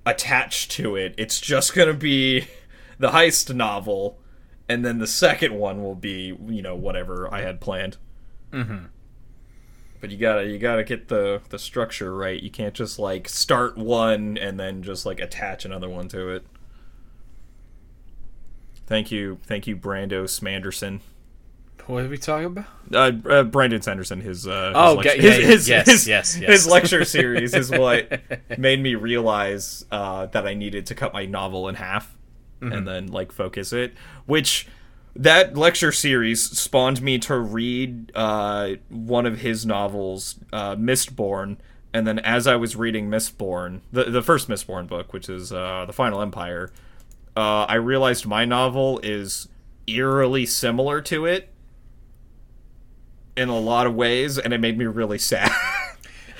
attached 0.06 0.70
to 0.72 0.96
it. 0.96 1.14
It's 1.18 1.40
just 1.40 1.74
gonna 1.74 1.94
be 1.94 2.46
the 2.98 3.10
heist 3.10 3.54
novel 3.54 4.18
and 4.68 4.84
then 4.84 4.98
the 4.98 5.06
second 5.06 5.54
one 5.54 5.82
will 5.82 5.94
be 5.94 6.36
you 6.46 6.62
know 6.62 6.74
whatever 6.74 7.32
i 7.32 7.42
had 7.42 7.60
planned. 7.60 7.96
Mm-hmm. 8.52 8.86
but 10.00 10.10
you 10.10 10.16
gotta 10.16 10.46
you 10.46 10.58
gotta 10.58 10.82
get 10.82 11.08
the 11.08 11.42
the 11.50 11.58
structure 11.58 12.14
right. 12.14 12.42
You 12.42 12.50
can't 12.50 12.74
just 12.74 12.98
like 12.98 13.28
start 13.28 13.76
one 13.76 14.38
and 14.38 14.58
then 14.58 14.82
just 14.82 15.06
like 15.06 15.20
attach 15.20 15.64
another 15.64 15.88
one 15.88 16.08
to 16.08 16.30
it 16.30 16.46
Thank 18.90 19.10
you, 19.12 19.38
thank 19.44 19.66
you, 19.68 19.76
Brando 19.76 20.24
Smanderson. 20.24 20.98
What 21.86 22.04
are 22.04 22.08
we 22.08 22.18
talking 22.18 22.46
about? 22.46 22.66
Uh, 22.92 23.12
uh, 23.28 23.42
Brandon 23.44 23.80
Sanderson, 23.80 24.20
his 24.20 24.46
uh, 24.48 24.72
Oh, 24.74 24.96
his, 24.98 25.06
lecture, 25.06 25.22
yeah, 25.22 25.32
his, 25.32 25.46
his, 25.46 25.68
yes, 25.68 25.86
his, 25.86 26.08
yes, 26.08 26.38
yes. 26.38 26.50
his 26.50 26.66
lecture 26.66 27.04
series 27.04 27.54
is 27.54 27.70
what 27.70 28.20
made 28.58 28.80
me 28.80 28.96
realize 28.96 29.84
uh, 29.92 30.26
that 30.26 30.44
I 30.44 30.54
needed 30.54 30.86
to 30.86 30.94
cut 30.96 31.12
my 31.12 31.24
novel 31.24 31.68
in 31.68 31.76
half 31.76 32.16
Mm-hmm. 32.60 32.72
and 32.72 32.86
then 32.86 33.06
like 33.06 33.32
focus 33.32 33.72
it. 33.72 33.94
Which 34.26 34.66
that 35.16 35.56
lecture 35.56 35.92
series 35.92 36.42
spawned 36.42 37.00
me 37.00 37.18
to 37.20 37.38
read 37.38 38.12
uh, 38.14 38.72
one 38.90 39.24
of 39.24 39.38
his 39.38 39.64
novels, 39.64 40.34
uh, 40.52 40.74
Mistborn. 40.76 41.56
And 41.94 42.06
then, 42.06 42.18
as 42.18 42.46
I 42.46 42.56
was 42.56 42.76
reading 42.76 43.08
Mistborn, 43.08 43.80
the 43.92 44.04
the 44.04 44.20
first 44.20 44.46
Mistborn 44.48 44.88
book, 44.88 45.12
which 45.14 45.30
is 45.30 45.52
uh, 45.54 45.84
the 45.86 45.94
Final 45.94 46.20
Empire, 46.20 46.70
uh, 47.40 47.66
I 47.68 47.74
realized 47.74 48.26
my 48.26 48.44
novel 48.44 49.00
is 49.02 49.48
eerily 49.86 50.46
similar 50.46 51.00
to 51.02 51.26
it 51.26 51.48
in 53.36 53.48
a 53.48 53.58
lot 53.58 53.86
of 53.86 53.94
ways, 53.94 54.38
and 54.38 54.52
it 54.52 54.60
made 54.60 54.78
me 54.78 54.86
really 54.86 55.18
sad. 55.18 55.50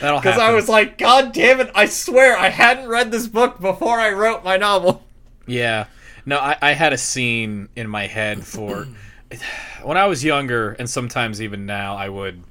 Because. 0.01 0.39
I 0.39 0.55
was 0.55 0.67
like, 0.67 0.97
God 0.97 1.33
damn 1.35 1.61
it, 1.61 1.71
I 1.75 1.85
swear 1.85 2.35
I 2.35 2.49
hadn't 2.49 2.89
read 2.89 3.11
this 3.11 3.27
book 3.27 3.61
before 3.61 4.01
I 4.01 4.13
wrote 4.13 4.43
my 4.43 4.57
novel. 4.57 5.05
Yeah. 5.47 5.89
No, 6.25 6.39
I, 6.39 6.57
I 6.63 6.73
had 6.73 6.95
a 6.95 6.97
scene 6.97 7.69
in 7.77 7.87
my 7.87 8.07
head 8.07 8.43
for 8.47 8.89
when 9.83 9.99
I 9.99 10.07
was 10.07 10.25
younger, 10.25 10.73
and 10.73 10.89
sometimes 10.89 11.43
even 11.43 11.67
now, 11.67 11.97
I 11.97 12.09
would 12.09 12.43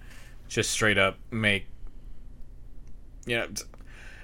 just 0.47 0.69
straight 0.69 0.99
up 0.99 1.17
make, 1.31 1.65
you 3.25 3.37
know, 3.37 3.47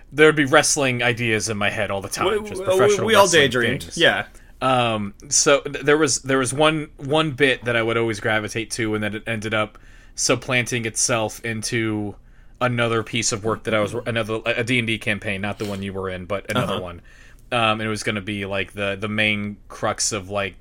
t- 0.10 0.16
there 0.16 0.28
would 0.28 0.36
be 0.36 0.46
wrestling 0.46 1.04
ideas 1.04 1.50
in 1.50 1.58
my 1.58 1.70
head 1.70 1.92
all 1.92 2.02
the 2.02 2.10
time. 2.10 2.44
We, 2.44 2.50
just 2.50 2.64
professional 2.64 3.06
we 3.08 3.16
all 3.16 3.24
wrestling 3.24 3.42
daydreamed. 3.50 3.84
things. 3.84 3.98
Yeah. 3.98 4.26
Um, 4.62 5.14
so 5.30 5.62
th- 5.62 5.86
there 5.86 5.98
was 5.98 6.22
there 6.22 6.38
was 6.38 6.54
one 6.54 6.90
one 6.98 7.32
bit 7.32 7.66
that 7.66 7.76
I 7.76 7.84
would 7.84 7.98
always 7.98 8.20
gravitate 8.20 8.72
to, 8.72 8.96
and 8.96 9.04
then 9.04 9.16
it 9.16 9.24
ended 9.28 9.54
up 9.54 9.78
supplanting 10.16 10.86
itself 10.86 11.44
into 11.44 12.16
another 12.62 13.04
piece 13.04 13.32
of 13.34 13.44
work 13.44 13.64
that 13.66 13.74
I 13.74 13.82
was 13.82 13.94
another 14.06 14.40
a 14.46 14.64
D 14.64 14.80
and 14.80 14.88
D 14.88 14.98
campaign, 14.98 15.42
not 15.42 15.60
the 15.60 15.66
one 15.66 15.84
you 15.84 15.92
were 15.94 16.10
in, 16.10 16.26
but 16.26 16.50
another 16.50 16.76
Uh-huh. 16.76 16.82
one. 16.82 17.02
Um, 17.52 17.80
and 17.80 17.84
it 17.84 17.90
was 17.90 18.02
going 18.04 18.16
to 18.16 18.22
be 18.22 18.46
like 18.46 18.74
the 18.74 18.96
the 19.00 19.10
main 19.10 19.58
crux 19.68 20.12
of 20.14 20.30
like 20.30 20.56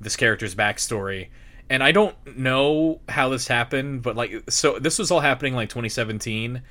this 0.00 0.16
character's 0.16 0.54
backstory. 0.54 1.28
And 1.70 1.82
I 1.82 1.90
don't 1.92 2.14
know 2.36 3.00
how 3.08 3.28
this 3.28 3.48
happened, 3.48 4.02
but 4.02 4.16
like 4.16 4.42
so 4.50 4.78
this 4.78 4.98
was 4.98 5.10
all 5.10 5.20
happening 5.20 5.54
like 5.54 5.68
2017, 5.68 6.62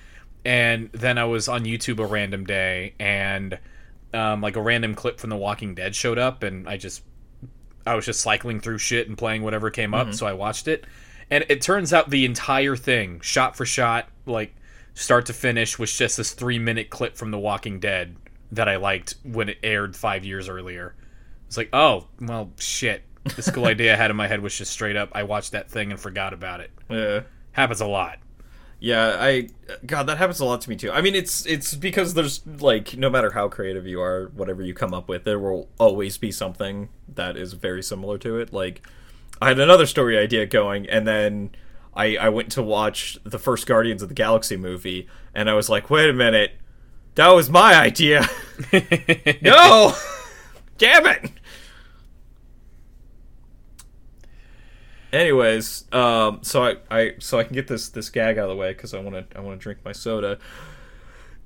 and 0.45 0.91
then 0.93 1.17
I 1.17 1.25
was 1.25 1.47
on 1.47 1.65
YouTube 1.65 1.99
a 1.99 2.05
random 2.05 2.45
day 2.45 2.93
and 2.99 3.57
um, 4.13 4.41
like 4.41 4.55
a 4.55 4.61
random 4.61 4.95
clip 4.95 5.19
from 5.19 5.31
The 5.31 5.35
Walking 5.35 5.75
Dead 5.75 5.95
showed 5.95 6.19
up, 6.19 6.43
and 6.43 6.69
I 6.69 6.77
just 6.77 7.03
I 7.85 7.95
was 7.95 8.05
just 8.05 8.21
cycling 8.21 8.59
through 8.59 8.77
shit 8.77 9.07
and 9.07 9.17
playing 9.17 9.43
whatever 9.43 9.69
came 9.69 9.93
up, 9.93 10.13
so 10.13 10.25
I 10.25 10.33
watched 10.33 10.67
it. 10.67 10.85
And 11.29 11.45
it 11.49 11.61
turns 11.61 11.91
out 11.91 12.09
the 12.09 12.25
entire 12.25 12.75
thing, 12.75 13.19
shot 13.21 13.57
for 13.57 13.65
shot, 13.65 14.07
like 14.25 14.55
start 14.93 15.25
to 15.27 15.33
finish, 15.33 15.77
was 15.77 15.95
just 15.95 16.17
this 16.17 16.33
three 16.33 16.59
minute 16.59 16.89
clip 16.89 17.17
from 17.17 17.31
The 17.31 17.39
Walking 17.39 17.79
Dead 17.79 18.15
that 18.51 18.69
I 18.69 18.77
liked 18.77 19.15
when 19.23 19.49
it 19.49 19.57
aired 19.63 19.95
five 19.95 20.23
years 20.23 20.47
earlier. 20.47 20.95
It's 21.47 21.57
like, 21.57 21.69
oh, 21.73 22.07
well, 22.21 22.51
shit. 22.59 23.03
This 23.35 23.49
cool 23.49 23.65
idea 23.67 23.93
I 23.93 23.97
had 23.97 24.11
in 24.11 24.17
my 24.17 24.27
head 24.27 24.41
was 24.41 24.57
just 24.57 24.71
straight 24.71 24.95
up. 24.95 25.09
I 25.13 25.23
watched 25.23 25.51
that 25.51 25.69
thing 25.69 25.91
and 25.91 25.99
forgot 25.99 26.33
about 26.33 26.59
it. 26.59 26.71
Yeah. 26.89 27.21
Happens 27.51 27.81
a 27.81 27.87
lot. 27.87 28.19
Yeah, 28.85 29.17
I 29.19 29.49
God, 29.87 30.03
that 30.03 30.19
happens 30.19 30.39
a 30.39 30.45
lot 30.45 30.61
to 30.61 30.69
me 30.69 30.75
too. 30.75 30.91
I 30.91 31.01
mean, 31.01 31.15
it's 31.15 31.43
it's 31.47 31.73
because 31.73 32.13
there's 32.13 32.45
like 32.45 32.95
no 32.95 33.09
matter 33.09 33.31
how 33.31 33.49
creative 33.49 33.87
you 33.87 33.99
are, 33.99 34.27
whatever 34.35 34.61
you 34.61 34.75
come 34.75 34.93
up 34.93 35.09
with, 35.09 35.23
there 35.23 35.39
will 35.39 35.67
always 35.79 36.19
be 36.19 36.31
something 36.31 36.89
that 37.15 37.35
is 37.35 37.53
very 37.53 37.81
similar 37.81 38.19
to 38.19 38.37
it. 38.37 38.53
Like 38.53 38.85
I 39.41 39.47
had 39.47 39.59
another 39.59 39.87
story 39.87 40.19
idea 40.19 40.45
going 40.45 40.87
and 40.87 41.07
then 41.07 41.49
I 41.95 42.15
I 42.17 42.29
went 42.29 42.51
to 42.51 42.61
watch 42.61 43.17
the 43.23 43.39
first 43.39 43.65
Guardians 43.65 44.03
of 44.03 44.09
the 44.09 44.13
Galaxy 44.13 44.55
movie 44.55 45.07
and 45.33 45.49
I 45.49 45.55
was 45.55 45.67
like, 45.67 45.89
"Wait 45.89 46.07
a 46.07 46.13
minute. 46.13 46.51
That 47.15 47.29
was 47.29 47.49
my 47.49 47.73
idea." 47.73 48.27
no. 49.41 49.95
Damn 50.77 51.07
it. 51.07 51.31
Anyways, 55.15 55.85
um, 55.93 56.39
so 56.41 56.65
I, 56.65 56.75
I 56.91 57.13
so 57.19 57.39
I 57.39 57.45
can 57.45 57.53
get 57.53 57.67
this 57.67 57.87
this 57.87 58.09
gag 58.09 58.37
out 58.37 58.43
of 58.43 58.49
the 58.49 58.55
way 58.57 58.73
because 58.73 58.93
I 58.93 58.99
want 58.99 59.29
to 59.29 59.37
I 59.37 59.39
want 59.39 59.57
to 59.57 59.63
drink 59.63 59.79
my 59.85 59.93
soda. 59.93 60.37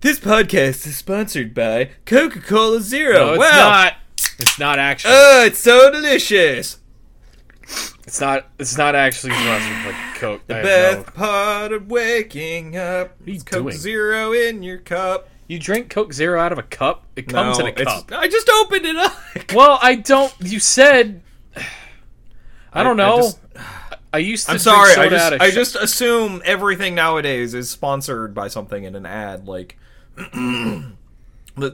This 0.02 0.20
podcast 0.20 0.88
is 0.88 0.98
sponsored 0.98 1.54
by 1.54 1.92
Coca 2.08 2.42
Cola 2.42 2.82
Zero. 2.82 3.14
No, 3.14 3.34
it's 3.34 3.40
wow, 3.40 3.52
not. 3.52 3.94
It's 4.40 4.58
not 4.58 4.80
actually. 4.80 5.14
oh, 5.16 5.44
it's 5.46 5.60
so 5.60 5.92
delicious. 5.92 6.80
it's 8.08 8.20
not. 8.20 8.48
It's 8.58 8.76
not 8.76 8.96
actually 8.96 9.34
sponsored 9.34 9.94
by 9.94 10.14
Coke. 10.16 10.42
I 10.50 10.64
Best 10.64 11.14
part 11.14 11.72
of 11.72 11.92
waking 11.92 12.76
up. 12.76 13.18
you 13.24 13.40
Coke 13.40 13.66
doing? 13.66 13.76
Zero 13.78 14.32
in 14.32 14.64
your 14.64 14.80
cup. 14.80 15.30
You 15.48 15.60
drink 15.60 15.92
Coke 15.92 16.12
Zero 16.12 16.42
out 16.42 16.52
of 16.52 16.58
a 16.58 16.64
cup? 16.64 17.06
It 17.16 17.28
comes 17.28 17.60
no, 17.60 17.68
in 17.68 17.72
a 17.80 17.86
cup. 17.86 18.12
I 18.12 18.28
just 18.28 18.50
opened 18.50 18.88
it 18.88 18.96
up. 18.96 19.16
Well, 19.54 19.78
I 19.80 19.94
don't. 19.94 20.34
You 20.40 20.60
said. 20.60 21.22
I 22.74 22.84
don't 22.84 22.98
know. 22.98 23.32
I, 24.14 24.22
just- 24.22 24.30
used 24.30 24.46
to. 24.48 24.52
I'm 24.54 24.60
sorry. 24.60 24.94
I 24.96 25.10
just 25.10 25.34
I 25.42 25.50
sh- 25.50 25.54
just 25.54 25.76
assume 25.76 26.42
everything 26.46 26.96
nowadays 26.96 27.54
is 27.54 27.70
sponsored 27.70 28.34
by 28.34 28.48
something 28.48 28.84
in 28.84 28.96
an 28.96 29.06
ad. 29.06 29.48
Like, 29.48 29.78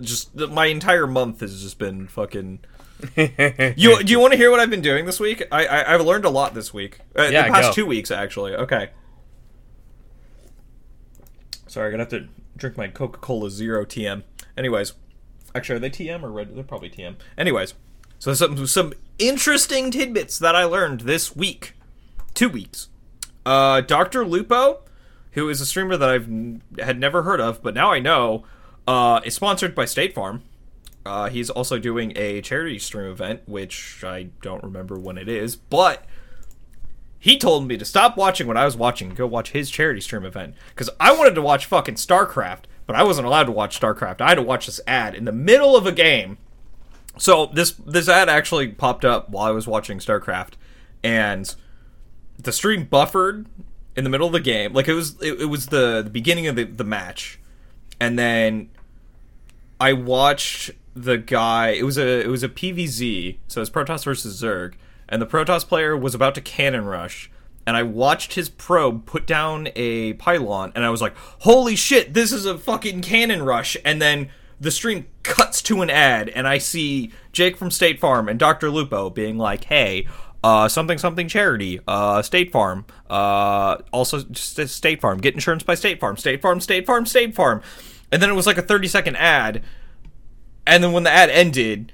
just 0.02 0.36
my 0.36 0.66
entire 0.66 1.08
month 1.08 1.40
has 1.42 1.62
just 1.62 1.78
been 1.80 2.08
fucking. 2.08 2.60
You 3.78 4.02
do 4.04 4.12
you 4.12 4.20
want 4.20 4.32
to 4.34 4.38
hear 4.38 4.50
what 4.52 4.60
I've 4.62 4.70
been 4.70 4.82
doing 4.82 5.06
this 5.06 5.20
week? 5.20 5.44
I, 5.52 5.66
I 5.68 5.94
I've 5.94 6.02
learned 6.06 6.24
a 6.26 6.30
lot 6.30 6.54
this 6.54 6.74
week. 6.74 7.00
Uh, 7.18 7.24
Yeah, 7.24 7.48
the 7.48 7.54
past 7.54 7.70
go. 7.70 7.74
two 7.74 7.86
weeks 7.86 8.10
actually. 8.10 8.56
Okay. 8.56 8.90
Sorry, 11.68 11.88
I'm 11.88 11.92
gonna 11.92 12.04
have 12.04 12.10
to 12.12 12.28
drink 12.58 12.78
my 12.78 12.88
Coca 12.88 13.20
Cola 13.20 13.50
Zero 13.50 13.86
TM. 13.86 14.24
Anyways, 14.58 14.94
actually, 15.54 15.76
are 15.76 15.80
they 15.80 15.90
TM 15.90 16.24
or 16.24 16.32
red? 16.32 16.56
They're 16.56 16.64
probably 16.64 16.90
TM. 16.90 17.16
Anyways, 17.38 17.74
so 18.20 18.34
some 18.34 18.66
some 18.68 18.94
interesting 19.20 19.92
tidbits 19.92 20.40
that 20.40 20.56
I 20.56 20.64
learned 20.66 21.02
this 21.02 21.36
week, 21.36 21.74
two 22.34 22.50
weeks. 22.50 22.90
Uh, 23.46 23.82
Doctor 23.82 24.26
Lupo, 24.26 24.82
who 25.32 25.50
is 25.50 25.62
a 25.62 25.66
streamer 25.66 25.98
that 25.98 26.10
I've 26.10 26.28
n- 26.28 26.62
had 26.80 27.00
never 27.00 27.24
heard 27.24 27.40
of, 27.40 27.62
but 27.62 27.74
now 27.76 27.92
I 27.92 28.00
know, 28.00 28.44
uh, 28.88 29.22
is 29.24 29.36
sponsored 29.36 29.76
by 29.76 29.86
State 29.86 30.14
Farm. 30.14 30.44
Uh, 31.06 31.30
he's 31.30 31.52
also 31.52 31.78
doing 31.78 32.14
a 32.16 32.42
charity 32.42 32.80
stream 32.80 33.12
event, 33.12 33.42
which 33.46 34.04
I 34.04 34.30
don't 34.42 34.64
remember 34.64 34.98
when 34.98 35.20
it 35.20 35.30
is, 35.30 35.56
but 35.56 36.04
he 37.20 37.38
told 37.38 37.68
me 37.68 37.78
to 37.78 37.86
stop 37.86 38.18
watching 38.18 38.48
what 38.48 38.58
I 38.58 38.66
was 38.66 38.76
watching 38.76 39.10
go 39.10 39.28
watch 39.28 39.52
his 39.52 39.70
charity 39.70 40.02
stream 40.02 40.26
event. 40.26 40.56
Because 40.70 40.90
I 41.00 41.16
wanted 41.16 41.36
to 41.36 41.42
watch 41.42 41.66
fucking 41.68 41.96
StarCraft, 41.96 42.64
but 42.88 42.96
I 42.96 43.04
wasn't 43.04 43.28
allowed 43.28 43.46
to 43.46 43.52
watch 43.52 43.80
StarCraft. 43.80 44.22
I 44.22 44.30
had 44.30 44.36
to 44.36 44.42
watch 44.42 44.66
this 44.66 44.82
ad 44.88 45.14
in 45.14 45.26
the 45.26 45.32
middle 45.32 45.76
of 45.76 45.86
a 45.86 45.92
game. 45.92 46.38
So 47.18 47.48
this 47.48 47.72
this 47.72 48.10
ad 48.10 48.30
actually 48.30 48.70
popped 48.70 49.06
up 49.06 49.30
while 49.30 49.46
I 49.46 49.52
was 49.52 49.68
watching 49.68 50.00
StarCraft, 50.00 50.54
and 51.04 51.54
the 52.38 52.52
stream 52.52 52.86
buffered 52.86 53.46
in 53.96 54.04
the 54.04 54.10
middle 54.10 54.28
of 54.28 54.34
the 54.34 54.40
game. 54.40 54.74
Like 54.74 54.88
it 54.88 54.94
was 54.94 55.22
it, 55.22 55.42
it 55.42 55.46
was 55.46 55.68
the, 55.68 56.02
the 56.04 56.10
beginning 56.10 56.48
of 56.48 56.56
the, 56.56 56.64
the 56.64 56.84
match, 56.84 57.40
and 58.00 58.20
then 58.20 58.70
I 59.80 59.94
watched 59.94 60.72
the 60.94 61.18
guy. 61.18 61.70
It 61.70 61.84
was 61.84 61.98
a 61.98 62.22
it 62.22 62.28
was 62.28 62.44
a 62.44 62.50
PVZ, 62.50 63.38
so 63.48 63.62
it's 63.62 63.70
Protoss 63.70 64.04
versus 64.04 64.42
Zerg, 64.42 64.74
and 65.08 65.22
the 65.22 65.26
Protoss 65.26 65.68
player 65.68 65.96
was 65.96 66.16
about 66.16 66.36
to 66.36 66.42
cannon 66.42 66.86
rush, 66.86 67.32
and 67.66 67.78
I 67.78 67.84
watched 67.84 68.34
his 68.34 68.50
probe 68.50 69.06
put 69.06 69.26
down 69.26 69.70
a 69.76 70.14
pylon, 70.14 70.72
and 70.76 70.84
I 70.84 70.90
was 70.90 71.02
like, 71.02 71.16
"Holy 71.40 71.76
shit, 71.76 72.14
this 72.14 72.32
is 72.32 72.46
a 72.46 72.58
fucking 72.58 73.02
cannon 73.02 73.44
rush!" 73.44 73.78
And 73.86 74.02
then 74.02 74.30
the 74.60 74.72
stream 74.72 75.08
cuts 75.24 75.62
to 75.64 75.82
an 75.82 75.90
ad, 75.90 76.30
and 76.30 76.48
I 76.48 76.58
see 76.58 77.12
Jake 77.32 77.58
from 77.58 77.72
State 77.72 78.00
Farm 78.00 78.30
and 78.30 78.40
Dr. 78.40 78.70
Lupo 78.70 79.10
being 79.10 79.38
like, 79.38 79.66
"Hey." 79.66 80.08
Uh, 80.44 80.68
something 80.68 81.00
something 81.00 81.28
charity, 81.28 81.80
uh, 81.88 82.22
State 82.22 82.52
Farm, 82.52 82.86
uh, 83.10 83.78
also 83.92 84.22
just 84.22 84.76
State 84.76 85.02
Farm, 85.02 85.18
get 85.18 85.34
insurance 85.34 85.64
by 85.64 85.74
State 85.74 86.00
Farm, 86.00 86.18
State 86.18 86.40
Farm, 86.40 86.62
State 86.62 86.86
Farm, 86.86 87.08
State 87.08 87.34
Farm, 87.34 87.64
and 88.12 88.22
then 88.22 88.30
it 88.30 88.34
was 88.34 88.46
like 88.46 88.60
a 88.60 88.62
thirty 88.62 88.88
second 88.88 89.16
ad, 89.16 89.64
and 90.68 90.84
then 90.84 90.92
when 90.92 91.02
the 91.02 91.10
ad 91.10 91.32
ended 91.32 91.94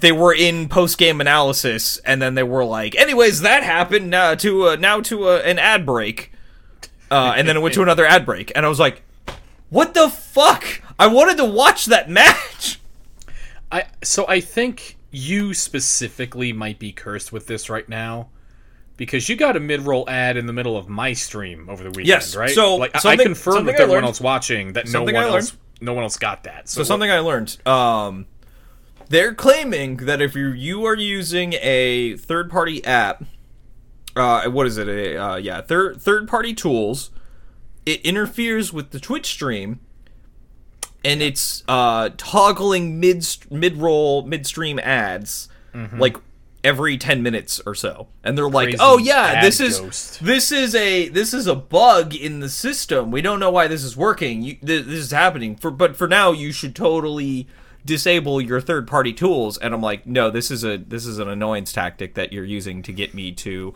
they 0.00 0.10
were 0.10 0.34
in 0.34 0.68
post 0.68 0.98
game 0.98 1.20
analysis 1.20 1.98
and 1.98 2.20
then 2.20 2.34
they 2.34 2.42
were 2.42 2.64
like 2.64 2.96
anyways 2.96 3.42
that 3.42 3.62
happened 3.62 4.12
uh, 4.14 4.34
to 4.34 4.68
uh, 4.68 4.76
now 4.76 5.00
to 5.00 5.28
uh, 5.28 5.42
an 5.44 5.58
ad 5.58 5.86
break 5.86 6.32
uh, 7.10 7.34
and 7.36 7.46
then 7.46 7.56
it 7.56 7.60
went 7.60 7.74
to 7.74 7.82
another 7.82 8.04
ad 8.04 8.26
break 8.26 8.50
and 8.56 8.66
i 8.66 8.68
was 8.68 8.80
like 8.80 9.02
what 9.70 9.94
the 9.94 10.08
fuck 10.08 10.80
i 10.98 11.06
wanted 11.06 11.36
to 11.36 11.44
watch 11.44 11.86
that 11.86 12.08
match 12.10 12.80
I 13.72 13.86
so 14.02 14.24
I 14.28 14.40
think 14.40 14.98
you 15.10 15.52
specifically 15.52 16.52
might 16.52 16.78
be 16.78 16.92
cursed 16.92 17.32
with 17.32 17.46
this 17.48 17.68
right 17.68 17.88
now 17.88 18.28
because 18.96 19.28
you 19.28 19.34
got 19.34 19.56
a 19.56 19.60
mid-roll 19.60 20.08
ad 20.08 20.36
in 20.36 20.46
the 20.46 20.52
middle 20.52 20.76
of 20.76 20.88
my 20.88 21.12
stream 21.14 21.68
over 21.68 21.82
the 21.82 21.88
weekend, 21.88 22.06
Yes, 22.06 22.36
right? 22.36 22.50
so 22.50 22.76
like 22.76 22.92
I- 23.04 23.16
confirmed 23.16 23.66
with 23.66 23.74
I 23.74 23.78
everyone 23.78 23.94
learned- 23.96 24.06
else 24.06 24.20
watching 24.20 24.74
that 24.74 24.86
no 24.88 25.02
one 25.02 25.16
else 25.16 25.56
no 25.80 25.92
one 25.92 26.04
else 26.04 26.18
got 26.18 26.44
that. 26.44 26.68
So, 26.68 26.80
so 26.80 26.84
something 26.84 27.10
i 27.10 27.18
learned 27.18 27.56
um, 27.66 28.26
they're 29.08 29.34
claiming 29.34 29.96
that 29.96 30.20
if 30.22 30.36
you 30.36 30.48
you 30.50 30.84
are 30.84 30.94
using 30.96 31.54
a 31.54 32.16
third 32.16 32.50
party 32.50 32.84
app 32.84 33.24
uh, 34.14 34.48
what 34.50 34.66
is 34.68 34.78
it 34.78 34.88
a, 34.88 35.16
uh, 35.16 35.36
yeah 35.36 35.62
third 35.62 36.00
third 36.00 36.28
party 36.28 36.54
tools 36.54 37.10
it 37.84 38.00
interferes 38.02 38.72
with 38.72 38.90
the 38.90 39.00
twitch 39.00 39.26
stream 39.26 39.80
and 41.04 41.22
it's 41.22 41.62
uh 41.68 42.10
toggling 42.16 42.98
mid 43.00 43.26
mid 43.50 43.76
roll 43.76 44.22
midstream 44.22 44.78
ads 44.78 45.48
like 45.98 46.16
every 46.62 46.96
10 46.96 47.22
minutes 47.22 47.60
or 47.66 47.74
so. 47.74 48.08
And 48.22 48.38
they're 48.38 48.48
like 48.48 48.76
oh 48.80 48.98
yeah 48.98 49.42
this 49.42 49.60
is 49.60 49.80
ghost." 49.80 50.24
this 50.24 50.50
is 50.50 50.74
a 50.74 51.08
this 51.08 51.34
is 51.34 51.46
a 51.46 51.54
bug 51.54 52.14
in 52.14 52.40
the 52.40 52.48
system. 52.48 53.10
We 53.10 53.20
don't 53.22 53.38
know 53.40 53.50
why 53.50 53.66
this 53.68 53.84
is 53.84 53.96
working. 53.96 54.42
You, 54.42 54.54
th- 54.54 54.86
this 54.86 54.98
is 54.98 55.10
happening. 55.10 55.56
For 55.56 55.70
but 55.70 55.96
for 55.96 56.08
now 56.08 56.32
you 56.32 56.52
should 56.52 56.74
totally 56.74 57.46
disable 57.84 58.40
your 58.40 58.60
third 58.60 58.86
party 58.86 59.12
tools. 59.12 59.58
And 59.58 59.74
i'm 59.74 59.82
like 59.82 60.06
no 60.06 60.30
this 60.30 60.50
is 60.50 60.64
a 60.64 60.78
this 60.78 61.04
is 61.06 61.18
an 61.18 61.28
annoyance 61.28 61.72
tactic 61.72 62.14
that 62.14 62.32
you're 62.32 62.44
using 62.44 62.82
to 62.82 62.92
get 62.92 63.14
me 63.14 63.32
to 63.32 63.74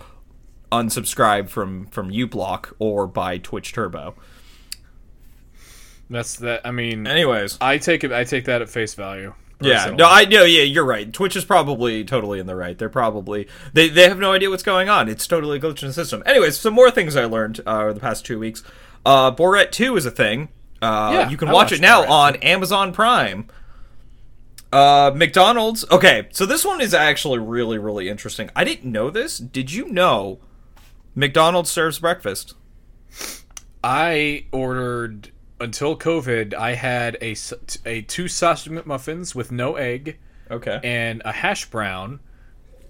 unsubscribe 0.70 1.48
from 1.48 1.86
from 1.86 2.10
uBlock 2.10 2.72
or 2.78 3.06
buy 3.06 3.38
twitch 3.38 3.72
turbo 3.72 4.14
that's 6.10 6.36
that. 6.36 6.62
I 6.66 6.70
mean, 6.70 7.06
anyways 7.06 7.58
I 7.60 7.78
take 7.78 8.04
it. 8.04 8.12
I 8.12 8.24
take 8.24 8.44
that 8.46 8.62
at 8.62 8.68
face 8.68 8.94
value. 8.94 9.34
Yeah, 9.60 9.86
no, 9.96 10.06
I 10.08 10.24
know. 10.24 10.44
Yeah, 10.44 10.62
you're 10.62 10.84
right. 10.84 11.12
Twitch 11.12 11.34
is 11.34 11.44
probably 11.44 12.04
totally 12.04 12.38
in 12.38 12.46
the 12.46 12.54
right. 12.54 12.78
They're 12.78 12.88
probably 12.88 13.48
they 13.72 13.88
they 13.88 14.08
have 14.08 14.18
no 14.18 14.32
idea 14.32 14.50
what's 14.50 14.62
going 14.62 14.88
on. 14.88 15.08
It's 15.08 15.26
totally 15.26 15.58
a 15.58 15.60
glitch 15.60 15.82
in 15.82 15.88
the 15.88 15.94
system. 15.94 16.22
Anyways, 16.24 16.56
some 16.58 16.74
more 16.74 16.90
things 16.92 17.16
I 17.16 17.24
learned 17.24 17.60
uh, 17.66 17.80
over 17.80 17.92
the 17.92 17.98
past 18.00 18.24
two 18.24 18.38
weeks. 18.38 18.62
Uh, 19.04 19.32
Borat 19.32 19.72
Two 19.72 19.96
is 19.96 20.06
a 20.06 20.12
thing. 20.12 20.48
Uh, 20.80 21.10
Yeah, 21.12 21.28
you 21.30 21.36
can 21.36 21.48
I 21.48 21.52
watch 21.52 21.72
it 21.72 21.80
now 21.80 22.04
Mallrats. 22.04 22.08
on 22.10 22.36
Amazon 22.36 22.92
Prime. 22.92 23.48
Uh, 24.72 25.10
McDonald's. 25.14 25.84
Okay, 25.90 26.28
so 26.30 26.46
this 26.46 26.64
one 26.64 26.80
is 26.80 26.94
actually 26.94 27.40
really, 27.40 27.78
really 27.78 28.08
interesting. 28.08 28.50
I 28.54 28.62
didn't 28.62 28.92
know 28.92 29.10
this. 29.10 29.38
Did 29.38 29.72
you 29.72 29.88
know 29.90 30.38
McDonald's 31.16 31.70
serves 31.70 31.98
breakfast? 31.98 32.54
I 33.82 34.44
ordered 34.52 35.30
until 35.60 35.96
COVID. 35.96 36.54
I 36.54 36.74
had 36.74 37.16
a, 37.20 37.34
a 37.86 38.02
two 38.02 38.28
sausage 38.28 38.72
McMuffins 38.72 39.34
with 39.34 39.50
no 39.52 39.76
egg 39.76 40.18
Okay. 40.50 40.80
and 40.82 41.22
a 41.24 41.32
hash 41.32 41.66
brown, 41.70 42.20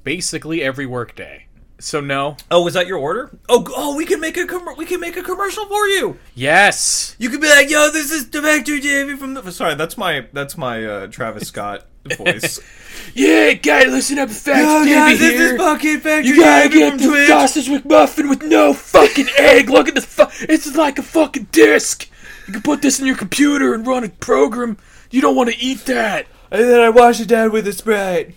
basically 0.05 0.63
every 0.63 0.87
workday. 0.87 1.45
So 1.81 2.01
no, 2.01 2.37
oh, 2.51 2.65
was 2.65 2.75
that 2.75 2.89
your 2.89 2.99
order? 2.99 3.39
Oh, 3.49 3.65
oh, 3.77 3.95
we 3.97 4.05
can 4.05 4.19
make 4.21 4.37
a 4.37 4.47
com- 4.47 4.75
we 4.77 4.85
can 4.85 4.99
make 4.99 5.17
a 5.17 5.23
commercial 5.23 5.65
for 5.67 5.87
you. 5.87 6.19
yes, 6.35 7.15
You 7.21 7.29
could 7.31 7.41
be 7.41 7.49
like, 7.49 7.71
"Yo, 7.71 7.89
this 7.93 8.11
is 8.11 8.25
Director 8.25 8.81
Davey 8.81 9.15
from 9.17 9.35
the." 9.35 9.53
Sorry, 9.53 9.77
that's 9.77 9.97
my 9.97 10.27
that's 10.33 10.57
my 10.59 10.85
uh, 10.85 11.07
Travis 11.07 11.47
Scott 11.49 11.87
voice. 12.17 12.59
yeah, 13.15 13.53
gotta 13.53 13.91
listen 13.91 14.19
up, 14.19 14.29
facts, 14.29 14.45
Davey 14.85 14.91
guys, 14.91 15.19
this 15.21 15.33
here. 15.35 15.53
is 15.55 15.59
Bucket 15.59 16.01
Factory. 16.01 16.29
You 16.31 16.41
gotta 16.41 16.69
Davey 16.69 16.79
get 16.81 16.99
the 16.99 17.07
Twitch. 17.07 17.29
sausage 17.29 17.69
McMuffin 17.69 18.29
with 18.29 18.43
no 18.43 18.75
fucking 18.75 19.29
egg. 19.39 19.71
Look 19.71 19.87
at 19.87 19.95
the 19.95 20.01
fu- 20.01 20.47
It's 20.53 20.75
like 20.75 20.99
a 20.99 21.03
fucking 21.05 21.47
disc. 21.53 22.09
You 22.49 22.55
can 22.55 22.63
put 22.63 22.81
this 22.81 22.99
in 22.99 23.07
your 23.07 23.15
computer 23.15 23.75
and 23.75 23.87
run 23.87 24.05
a 24.05 24.09
program. 24.09 24.79
You 25.11 25.21
don't 25.21 25.37
want 25.37 25.51
to 25.51 25.59
eat 25.59 25.85
that. 25.85 26.27
And 26.51 26.63
then 26.65 26.81
I 26.81 26.89
wash 26.89 27.21
it 27.21 27.29
down 27.29 27.53
with 27.53 27.69
a 27.69 27.75
Sprite. 27.75 28.35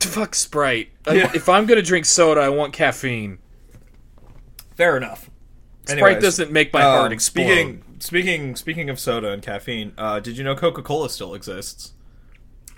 Fuck 0.00 0.34
Sprite. 0.34 0.90
Yeah. 1.06 1.32
If 1.34 1.48
I'm 1.48 1.64
gonna 1.64 1.80
drink 1.80 2.04
soda, 2.04 2.42
I 2.42 2.50
want 2.50 2.74
caffeine. 2.74 3.38
Fair 4.76 4.98
enough. 4.98 5.30
Sprite 5.86 6.02
Anyways, 6.02 6.22
doesn't 6.22 6.52
make 6.52 6.72
my 6.74 6.82
um, 6.82 6.98
heart 6.98 7.12
explode. 7.12 7.44
Speaking 7.44 7.82
speaking 7.98 8.56
speaking 8.56 8.90
of 8.90 9.00
soda 9.00 9.32
and 9.32 9.42
caffeine, 9.42 9.94
uh, 9.96 10.20
did 10.20 10.36
you 10.36 10.44
know 10.44 10.54
Coca 10.54 10.82
Cola 10.82 11.08
still 11.08 11.34
exists? 11.34 11.94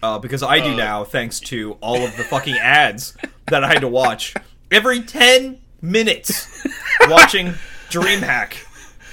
Uh, 0.00 0.18
because 0.18 0.44
I 0.44 0.60
do 0.60 0.76
now, 0.76 1.04
thanks 1.04 1.38
to 1.40 1.72
all 1.80 2.04
of 2.04 2.16
the 2.16 2.24
fucking 2.24 2.56
ads 2.56 3.16
that 3.48 3.62
I 3.64 3.68
had 3.68 3.80
to 3.80 3.88
watch 3.88 4.34
every 4.70 5.00
ten 5.02 5.60
minutes. 5.80 6.66
Watching 7.08 7.48
DreamHack, 7.90 8.54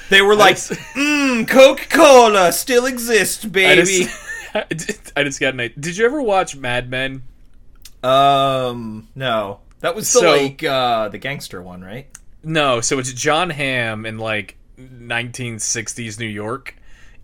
they 0.10 0.22
were 0.22 0.36
like, 0.36 0.56
"Mmm, 0.56 1.48
Coca 1.48 1.86
Cola 1.90 2.52
still 2.52 2.86
exists, 2.86 3.46
I 3.46 3.48
baby." 3.50 4.08
just, 4.76 5.12
I 5.16 5.24
just 5.24 5.40
got 5.40 5.54
an 5.54 5.60
idea. 5.62 5.78
Did 5.80 5.98
you 5.98 6.06
ever 6.06 6.22
watch 6.22 6.56
Mad 6.56 6.90
Men? 6.90 7.24
Um, 8.04 9.08
no, 9.16 9.60
that 9.82 9.96
was 9.96 10.12
the 10.12 10.20
So- 10.20 10.32
like 10.32 10.64
uh, 10.64 11.10
the 11.10 11.18
gangster 11.18 11.62
one, 11.62 11.82
right? 11.82 12.08
No, 12.44 12.80
so 12.80 13.00
it's 13.00 13.12
John 13.12 13.50
Hamm 13.50 14.06
in 14.06 14.18
like 14.18 14.56
1960s 14.80 16.20
New 16.20 16.26
York, 16.26 16.76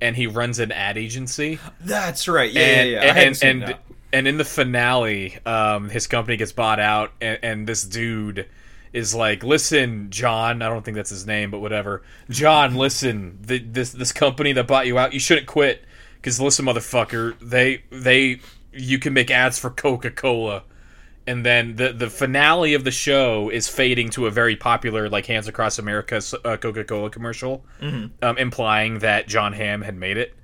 and 0.01 0.15
he 0.15 0.27
runs 0.27 0.59
an 0.59 0.73
ad 0.73 0.97
agency. 0.97 1.57
That's 1.79 2.27
right. 2.27 2.51
Yeah, 2.51 2.61
and 2.61 2.89
yeah, 2.89 3.05
yeah. 3.05 3.13
I 3.13 3.17
and 3.19 3.43
and, 3.43 3.77
and 4.11 4.27
in 4.27 4.37
the 4.37 4.43
finale, 4.45 5.37
um, 5.45 5.89
his 5.89 6.07
company 6.07 6.35
gets 6.35 6.51
bought 6.51 6.81
out, 6.81 7.13
and, 7.21 7.39
and 7.43 7.67
this 7.67 7.83
dude 7.85 8.47
is 8.95 9.13
like, 9.13 9.43
"Listen, 9.43 10.09
John. 10.09 10.61
I 10.61 10.69
don't 10.69 10.83
think 10.83 10.95
that's 10.95 11.09
his 11.09 11.25
name, 11.27 11.51
but 11.51 11.59
whatever. 11.59 12.01
John, 12.29 12.75
listen. 12.75 13.37
The, 13.41 13.59
this 13.59 13.91
this 13.91 14.11
company 14.11 14.53
that 14.53 14.67
bought 14.67 14.87
you 14.87 14.97
out, 14.97 15.13
you 15.13 15.19
shouldn't 15.19 15.47
quit. 15.47 15.83
Because 16.15 16.39
listen, 16.39 16.65
motherfucker, 16.65 17.37
they 17.39 17.83
they 17.91 18.39
you 18.71 18.97
can 18.99 19.13
make 19.13 19.29
ads 19.29 19.59
for 19.59 19.69
Coca 19.69 20.11
Cola." 20.11 20.63
And 21.27 21.43
then 21.43 21.75
the 21.75 21.91
the 21.91 22.09
finale 22.09 22.75
of 22.75 22.83
the 22.83 22.91
show 22.91 23.49
is 23.49 23.67
fading 23.67 24.11
to 24.11 24.27
a 24.27 24.31
very 24.31 24.55
popular 24.55 25.09
like 25.09 25.25
Hands 25.25 25.47
Across 25.47 25.79
America 25.79 26.21
uh, 26.43 26.57
Coca 26.57 26.83
Cola 26.83 27.09
commercial, 27.09 27.65
um, 28.21 28.37
implying 28.37 28.99
that 28.99 29.27
John 29.27 29.53
Hamm 29.53 29.81
had 29.81 29.95
made 29.95 30.17
it. 30.17 30.35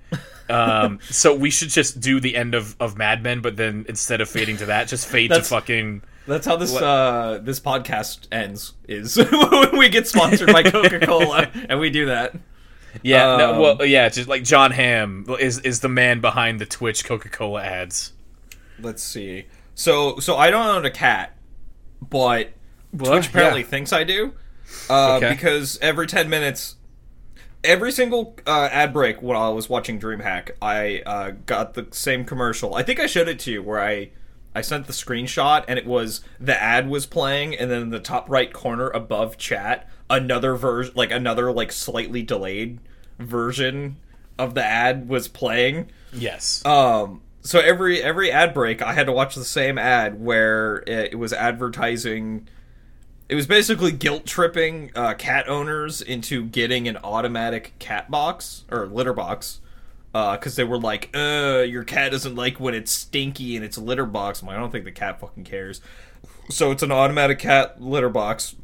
Um, 0.50 1.00
so 1.10 1.36
we 1.36 1.52
should 1.52 1.70
just 1.70 2.00
do 2.00 2.20
the 2.20 2.36
end 2.36 2.56
of, 2.56 2.76
of 2.80 2.98
Mad 2.98 3.22
Men, 3.24 3.42
but 3.42 3.58
then 3.58 3.86
instead 3.88 4.22
of 4.22 4.30
fading 4.30 4.58
to 4.58 4.66
that, 4.68 4.88
just 4.88 5.08
fade 5.08 5.30
to 5.30 5.36
fucking. 5.50 6.02
That's 6.28 6.46
how 6.46 6.56
this 6.56 6.76
uh 6.76 7.40
this 7.42 7.60
podcast 7.60 8.28
ends 8.32 8.74
is 8.88 9.16
when 9.32 9.78
we 9.78 9.90
get 9.90 10.08
sponsored 10.08 10.52
by 10.54 10.64
Coca 10.64 11.00
Cola 11.00 11.50
and 11.70 11.80
we 11.80 11.90
do 11.90 12.06
that. 12.08 12.36
Yeah, 13.04 13.38
no, 13.38 13.54
Um, 13.54 13.60
well, 13.60 13.86
yeah, 13.86 14.10
just 14.10 14.28
like 14.28 14.44
John 14.44 14.72
Hamm 14.72 15.26
is 15.40 15.60
is 15.60 15.80
the 15.80 15.90
man 15.90 16.20
behind 16.22 16.60
the 16.60 16.66
Twitch 16.66 17.06
Coca 17.06 17.30
Cola 17.30 17.64
ads. 17.64 18.14
Let's 18.80 19.02
see. 19.04 19.46
So 19.76 20.20
so 20.20 20.36
I 20.38 20.50
don't 20.52 20.68
own 20.68 20.86
a 20.86 20.92
cat, 20.92 21.36
but 22.02 22.50
Twitch 22.96 23.28
apparently 23.28 23.62
Yeah. 23.62 23.68
thinks 23.68 23.92
I 23.94 24.04
do. 24.04 24.34
Uh, 24.90 25.16
Okay. 25.18 25.30
Because 25.32 25.80
every 25.82 26.06
ten 26.08 26.30
minutes, 26.30 26.76
every 27.64 27.92
single 27.92 28.38
uh, 28.46 28.70
ad 28.72 28.94
break 28.94 29.22
while 29.22 29.42
I 29.42 29.50
was 29.50 29.70
watching 29.70 30.00
DreamHack, 30.00 30.52
I 30.62 31.02
uh, 31.06 31.32
got 31.46 31.74
the 31.74 31.88
same 31.92 32.26
commercial. 32.26 32.76
I 32.76 32.84
think 32.84 33.00
I 33.00 33.06
showed 33.08 33.28
it 33.28 33.40
to 33.40 33.52
you 33.52 33.64
where 33.64 33.82
I 33.82 34.12
I 34.54 34.62
sent 34.62 34.88
the 34.88 34.94
screenshot 34.94 35.64
and 35.68 35.80
it 35.80 35.86
was 35.86 36.22
the 36.40 36.62
ad 36.62 36.90
was 36.90 37.06
playing, 37.06 37.56
and 37.56 37.72
then 37.72 37.82
in 37.82 37.90
the 37.90 38.00
top 38.00 38.30
right 38.30 38.52
corner 38.52 38.90
above 38.90 39.38
chat, 39.38 39.90
another 40.10 40.56
version, 40.56 40.94
like 40.96 41.12
another 41.12 41.52
like 41.52 41.72
slightly 41.72 42.22
delayed 42.22 42.80
version 43.18 43.98
of 44.38 44.54
the 44.54 44.64
ad 44.64 45.08
was 45.08 45.28
playing. 45.28 45.90
Yes. 46.12 46.66
Um, 46.66 47.22
so 47.42 47.60
every 47.60 48.02
every 48.02 48.32
ad 48.32 48.54
break, 48.54 48.82
I 48.82 48.94
had 48.94 49.06
to 49.06 49.12
watch 49.12 49.36
the 49.36 49.46
same 49.46 49.78
ad 49.78 50.20
where 50.22 50.78
it, 50.88 51.14
it 51.14 51.16
was 51.16 51.34
advertising. 51.34 52.48
It 53.30 53.36
was 53.36 53.48
basically 53.48 53.94
guilt 53.94 54.26
tripping 54.26 54.92
uh, 54.94 55.14
cat 55.14 55.48
owners 55.48 56.02
into 56.02 56.44
getting 56.44 56.90
an 56.90 56.98
automatic 56.98 57.74
cat 57.80 58.12
box 58.12 58.66
or 58.70 58.86
litter 58.88 59.14
box 59.14 59.62
because 60.14 60.56
they 60.56 60.64
were 60.64 60.80
like, 60.80 61.10
"Uh, 61.16 61.64
your 61.68 61.84
cat 61.84 62.12
doesn't 62.12 62.36
like 62.36 62.60
when 62.60 62.74
it's 62.74 62.92
stinky 62.92 63.56
and 63.56 63.64
it's 63.66 63.78
a 63.78 63.82
litter 63.82 64.06
box." 64.06 64.42
I'm 64.42 64.48
like, 64.48 64.58
I 64.58 64.60
don't 64.60 64.72
think 64.72 64.86
the 64.86 64.92
cat 64.92 65.20
fucking 65.20 65.44
cares. 65.46 65.82
So 66.50 66.72
it's 66.72 66.84
an 66.84 66.92
automatic 66.92 67.40
cat 67.40 67.82
litter 67.82 68.10
box 68.10 68.56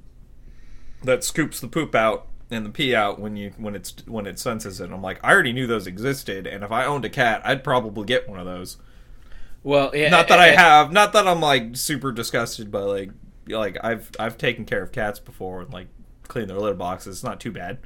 that 1.03 1.23
scoops 1.23 1.59
the 1.59 1.67
poop 1.67 1.95
out 1.95 2.27
and 2.49 2.65
the 2.65 2.69
pee 2.69 2.95
out 2.95 3.19
when 3.19 3.35
you 3.35 3.53
when 3.57 3.75
it's 3.75 3.93
when 4.07 4.25
it 4.25 4.39
senses 4.39 4.79
it. 4.81 4.91
I'm 4.91 5.01
like, 5.01 5.19
I 5.23 5.31
already 5.31 5.53
knew 5.53 5.67
those 5.67 5.87
existed, 5.87 6.47
and 6.47 6.63
if 6.63 6.71
I 6.71 6.85
owned 6.85 7.05
a 7.05 7.09
cat, 7.09 7.41
I'd 7.45 7.63
probably 7.63 8.05
get 8.05 8.27
one 8.27 8.39
of 8.39 8.45
those. 8.45 8.77
well, 9.63 9.91
yeah, 9.95 10.09
Not 10.09 10.27
that 10.29 10.39
I 10.39 10.49
eh, 10.49 10.55
have, 10.55 10.91
not 10.91 11.13
that 11.13 11.27
I'm 11.27 11.41
like 11.41 11.75
super 11.75 12.11
disgusted 12.11 12.71
by 12.71 12.79
like 12.81 13.11
like 13.47 13.77
I've 13.83 14.11
I've 14.19 14.37
taken 14.37 14.65
care 14.65 14.81
of 14.81 14.91
cats 14.91 15.19
before 15.19 15.61
and 15.61 15.73
like 15.73 15.87
cleaned 16.27 16.49
their 16.49 16.59
litter 16.59 16.75
boxes. 16.75 17.17
It's 17.17 17.23
not 17.23 17.39
too 17.39 17.51
bad. 17.51 17.79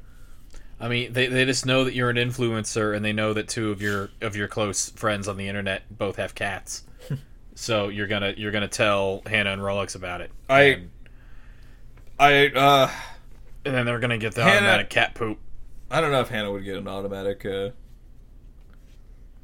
I 0.82 0.88
mean, 0.88 1.12
they, 1.12 1.28
they 1.28 1.44
just 1.44 1.64
know 1.64 1.84
that 1.84 1.94
you're 1.94 2.10
an 2.10 2.16
influencer, 2.16 2.94
and 2.94 3.04
they 3.04 3.12
know 3.12 3.32
that 3.34 3.46
two 3.46 3.70
of 3.70 3.80
your 3.80 4.10
of 4.20 4.34
your 4.34 4.48
close 4.48 4.90
friends 4.90 5.28
on 5.28 5.36
the 5.36 5.46
internet 5.46 5.84
both 5.96 6.16
have 6.16 6.34
cats. 6.34 6.82
so 7.54 7.88
you're 7.88 8.08
gonna 8.08 8.34
you're 8.36 8.50
gonna 8.50 8.66
tell 8.66 9.22
Hannah 9.26 9.52
and 9.52 9.62
Rolex 9.62 9.94
about 9.94 10.20
it. 10.20 10.32
I 10.50 10.62
and, 10.62 10.90
I 12.18 12.46
uh 12.48 12.90
and 13.64 13.74
then 13.76 13.86
they're 13.86 14.00
gonna 14.00 14.18
get 14.18 14.34
the 14.34 14.42
Hannah- 14.42 14.56
automatic 14.56 14.90
cat 14.90 15.14
poop. 15.14 15.38
I 15.88 16.00
don't 16.00 16.10
know 16.10 16.20
if 16.20 16.28
Hannah 16.28 16.50
would 16.50 16.64
get 16.64 16.76
an 16.76 16.88
automatic. 16.88 17.46
uh 17.46 17.70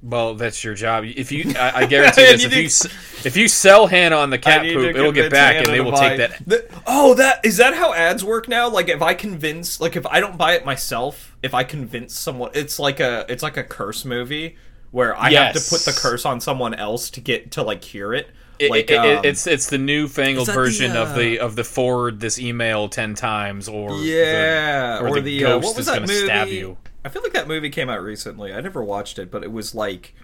Well, 0.00 0.34
that's 0.36 0.62
your 0.62 0.74
job. 0.74 1.04
If 1.04 1.32
you, 1.32 1.54
I, 1.58 1.80
I 1.82 1.86
guarantee 1.86 2.22
this. 2.22 2.42
You 2.42 2.48
if 2.48 2.56
you 2.56 2.64
s- 2.66 2.86
if 3.26 3.36
you 3.36 3.48
sell 3.48 3.88
Hannah 3.88 4.16
on 4.16 4.30
the 4.30 4.38
cat 4.38 4.62
poop, 4.62 4.94
it'll 4.94 5.10
get 5.10 5.30
back, 5.32 5.56
Hannah 5.56 5.66
and 5.68 5.74
they 5.74 5.80
will 5.80 5.90
buy- 5.90 6.16
take 6.16 6.18
that. 6.18 6.48
The- 6.48 6.68
oh, 6.86 7.14
that 7.14 7.44
is 7.44 7.56
that 7.56 7.74
how 7.74 7.92
ads 7.94 8.22
work 8.24 8.48
now? 8.48 8.68
Like 8.68 8.88
if 8.88 9.02
I 9.02 9.14
convince, 9.14 9.80
like 9.80 9.96
if 9.96 10.06
I 10.06 10.20
don't 10.20 10.38
buy 10.38 10.52
it 10.52 10.64
myself, 10.64 11.36
if 11.42 11.52
I 11.52 11.64
convince 11.64 12.14
someone, 12.14 12.50
it's 12.54 12.78
like 12.78 13.00
a 13.00 13.26
it's 13.28 13.42
like 13.42 13.56
a 13.56 13.64
curse 13.64 14.04
movie 14.04 14.56
where 14.92 15.16
I 15.16 15.30
have 15.32 15.54
to 15.54 15.68
put 15.70 15.80
the 15.84 15.92
curse 15.92 16.24
on 16.24 16.40
someone 16.40 16.74
else 16.74 17.10
to 17.10 17.20
get 17.20 17.50
to 17.52 17.62
like 17.64 17.82
hear 17.82 18.14
it. 18.14 18.30
It- 18.60 18.70
like 18.70 18.90
it- 18.90 18.94
it- 19.04 19.18
um, 19.18 19.24
it's 19.24 19.46
it's 19.48 19.66
the 19.68 19.78
newfangled 19.78 20.42
is 20.42 20.46
that 20.46 20.52
the, 20.52 20.58
version 20.58 20.96
of 20.96 21.08
uh, 21.08 21.16
the 21.18 21.38
of 21.40 21.56
the 21.56 21.64
forward 21.64 22.20
this 22.20 22.38
email 22.38 22.88
ten 22.88 23.14
times 23.16 23.68
or 23.68 23.90
the- 23.98 24.04
yeah, 24.04 25.00
or, 25.00 25.08
or, 25.08 25.14
the, 25.16 25.20
the, 25.22 25.44
uh, 25.44 25.48
ghost 25.58 25.64
what 25.66 25.76
was 25.76 25.80
is 25.80 25.86
that 25.86 25.94
gonna 26.00 26.06
movie? 26.06 26.24
stab 26.24 26.48
you. 26.48 26.76
I 27.08 27.10
feel 27.10 27.22
like 27.22 27.32
that 27.32 27.48
movie 27.48 27.70
came 27.70 27.88
out 27.88 28.02
recently. 28.02 28.52
I 28.52 28.60
never 28.60 28.84
watched 28.84 29.18
it, 29.18 29.30
but 29.30 29.42
it 29.42 29.50
was 29.50 29.74
like 29.74 30.14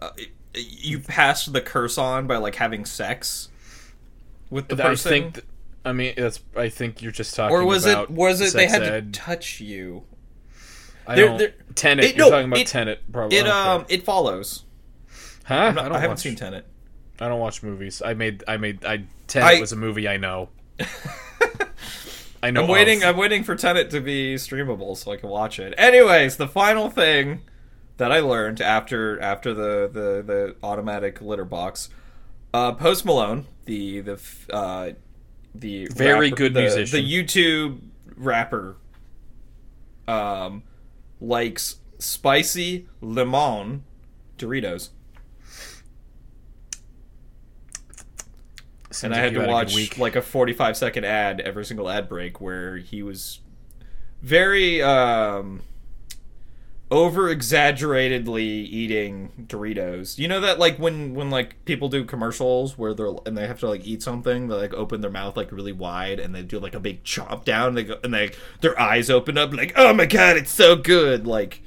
uh, 0.00 0.10
it- 0.16 0.28
you 0.54 1.00
passed 1.00 1.52
the 1.52 1.60
curse 1.60 1.98
on 1.98 2.26
by 2.28 2.36
like 2.36 2.54
having 2.54 2.84
sex 2.84 3.48
with 4.48 4.68
the 4.68 4.76
I 4.76 4.88
person. 4.90 5.10
think. 5.10 5.34
th- 5.34 5.46
I 5.84 5.92
mean, 5.92 6.14
that's. 6.16 6.40
I 6.56 6.68
think 6.68 7.02
you're 7.02 7.10
just 7.12 7.34
talking. 7.34 7.56
or 7.56 7.64
was 7.64 7.84
about 7.84 8.04
it 8.10 8.10
was 8.10 8.40
it 8.40 8.52
they 8.52 8.66
had 8.68 8.82
ed. 8.82 9.12
to 9.12 9.20
touch 9.20 9.60
you? 9.60 10.04
I 11.06 11.14
There- 11.16 11.26
don't. 11.26 11.38
there- 11.38 11.54
Tenet. 11.74 12.04
it- 12.04 12.16
you're 12.16 12.26
no, 12.26 12.30
talking 12.30 12.46
about 12.48 12.60
it- 12.60 12.66
Tenet, 12.68 13.00
probably. 13.12 13.36
It 13.38 13.46
um 13.48 13.84
it 13.88 14.04
follows. 14.04 14.64
huh? 15.44 15.72
Not- 15.72 15.90
I 15.90 15.94
haven't 15.96 16.10
watch, 16.10 16.18
seen 16.20 16.36
Tenet. 16.36 16.64
I 17.20 17.28
don't 17.28 17.40
watch 17.40 17.62
movies. 17.64 18.02
I 18.04 18.14
made. 18.14 18.44
I 18.46 18.56
made. 18.56 18.84
I 18.84 19.02
Tenet 19.26 19.48
I- 19.58 19.60
was 19.60 19.72
a 19.72 19.76
movie 19.76 20.06
I 20.08 20.16
know. 20.16 20.48
I 22.42 22.50
know. 22.50 22.62
I'm 22.62 22.68
waiting. 22.68 23.02
of. 23.02 23.10
I'm 23.10 23.16
waiting 23.16 23.42
for 23.44 23.54
Tenet 23.56 23.90
to 23.90 24.00
be 24.00 24.34
streamable 24.36 24.96
so 24.96 25.12
I 25.12 25.16
can 25.16 25.28
watch 25.28 25.58
it. 25.58 25.74
Anyways, 25.76 26.36
the 26.36 26.48
final 26.48 26.88
thing 26.90 27.42
that 27.96 28.12
I 28.12 28.20
learned 28.20 28.60
after 28.60 29.20
after 29.20 29.52
the 29.54 29.88
the, 29.92 30.22
the 30.22 30.56
automatic 30.62 31.20
litter 31.20 31.44
box, 31.44 31.88
uh, 32.54 32.72
Post 32.72 33.04
Malone, 33.04 33.46
the 33.64 34.00
the 34.00 34.20
uh, 34.52 34.90
the 35.54 35.86
Very 35.88 36.28
rapper- 36.30 36.36
good 36.36 36.54
the, 36.54 36.60
musician. 36.60 37.00
the 37.04 37.12
YouTube 37.12 37.80
rapper, 38.16 38.76
um, 40.06 40.62
likes 41.20 41.76
spicy 41.98 42.86
lemon 43.00 43.82
Doritos. 44.38 44.90
Seems 48.90 49.04
and 49.04 49.14
I 49.14 49.18
had 49.18 49.34
to 49.34 49.40
a 49.40 49.42
good 49.42 49.50
watch 49.50 49.74
week. 49.74 49.98
like 49.98 50.16
a 50.16 50.22
45 50.22 50.76
second 50.76 51.04
ad 51.04 51.40
every 51.40 51.64
single 51.64 51.90
ad 51.90 52.08
break 52.08 52.40
where 52.40 52.78
he 52.78 53.02
was 53.02 53.40
very 54.22 54.82
um 54.82 55.62
over 56.90 57.28
exaggeratedly 57.28 58.42
eating 58.44 59.46
Doritos. 59.46 60.18
You 60.18 60.26
know 60.26 60.40
that 60.40 60.58
like 60.58 60.78
when 60.78 61.14
when 61.14 61.28
like 61.30 61.62
people 61.66 61.88
do 61.88 62.04
commercials 62.04 62.78
where 62.78 62.94
they're 62.94 63.12
and 63.26 63.36
they 63.36 63.46
have 63.46 63.60
to 63.60 63.68
like 63.68 63.86
eat 63.86 64.02
something, 64.02 64.48
they 64.48 64.54
like 64.54 64.74
open 64.74 65.02
their 65.02 65.10
mouth 65.10 65.36
like 65.36 65.52
really 65.52 65.72
wide 65.72 66.18
and 66.18 66.34
they 66.34 66.42
do 66.42 66.58
like 66.58 66.74
a 66.74 66.80
big 66.80 67.04
chomp 67.04 67.44
down 67.44 67.68
and 67.68 67.76
they 67.76 67.84
go 67.84 67.98
and 68.02 68.14
they 68.14 68.30
their 68.62 68.78
eyes 68.80 69.10
open 69.10 69.36
up 69.36 69.52
like, 69.52 69.74
"Oh 69.76 69.92
my 69.92 70.06
god, 70.06 70.36
it's 70.38 70.50
so 70.50 70.76
good." 70.76 71.26
Like 71.26 71.62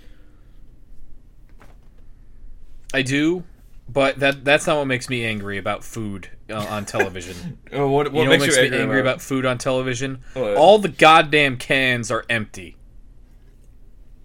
I 2.93 3.03
do, 3.03 3.43
but 3.88 4.19
that 4.19 4.43
that's 4.43 4.65
not 4.65 4.77
what 4.77 4.86
makes 4.86 5.07
me 5.07 5.23
angry 5.23 5.57
about 5.57 5.84
food 5.84 6.29
uh, 6.51 6.65
on 6.65 6.85
television. 6.85 7.57
oh, 7.73 7.87
what, 7.89 8.11
what 8.11 8.19
you 8.19 8.25
know 8.25 8.29
makes 8.31 8.41
what 8.41 8.47
makes 8.47 8.57
you 8.57 8.71
me 8.71 8.77
angry 8.77 8.99
about 8.99 9.21
food 9.21 9.45
on 9.45 9.57
television? 9.57 10.23
What? 10.33 10.55
All 10.57 10.77
the 10.79 10.89
goddamn 10.89 11.57
cans 11.57 12.11
are 12.11 12.25
empty. 12.29 12.77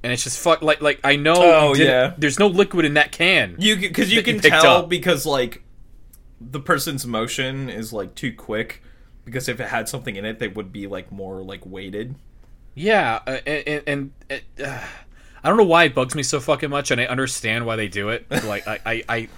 And 0.03 0.13
it's 0.13 0.23
just 0.23 0.39
fuck 0.39 0.63
like 0.63 0.81
like 0.81 1.01
I 1.03 1.17
know 1.17 1.35
Oh, 1.37 1.75
yeah. 1.75 2.15
there's 2.17 2.39
no 2.39 2.47
liquid 2.47 2.85
in 2.85 2.95
that 2.95 3.11
can. 3.11 3.57
You 3.59 3.77
because 3.77 4.13
you 4.13 4.23
that 4.23 4.33
you 4.33 4.41
can 4.41 4.51
tell 4.51 4.79
up. 4.79 4.89
because 4.89 5.27
like 5.27 5.63
the 6.41 6.61
person's 6.61 7.07
motion 7.07 7.69
is 7.69 7.93
like 7.93 8.15
too 8.15 8.33
quick. 8.33 8.83
Because 9.25 9.49
if 9.49 9.59
it 9.59 9.67
had 9.69 9.89
something 9.89 10.15
in 10.15 10.25
it, 10.25 10.39
they 10.39 10.47
would 10.47 10.73
be 10.73 10.87
like 10.87 11.11
more 11.11 11.43
like 11.43 11.67
weighted. 11.67 12.15
Yeah, 12.77 13.21
uh, 13.27 13.39
and, 13.47 13.83
and, 13.89 14.13
and 14.31 14.43
uh, 14.65 14.79
I 15.43 15.49
don't 15.49 15.57
know 15.57 15.65
why 15.65 15.85
it 15.85 15.95
bugs 15.97 16.15
me 16.15 16.23
so 16.23 16.39
fucking 16.39 16.71
much, 16.71 16.93
and 16.93 17.01
I 17.01 17.07
understand 17.07 17.67
why 17.67 17.75
they 17.75 17.89
do 17.89 18.11
it. 18.11 18.27
Like 18.45 18.69
I, 18.69 18.79
I, 18.87 19.03
I, 19.09 19.29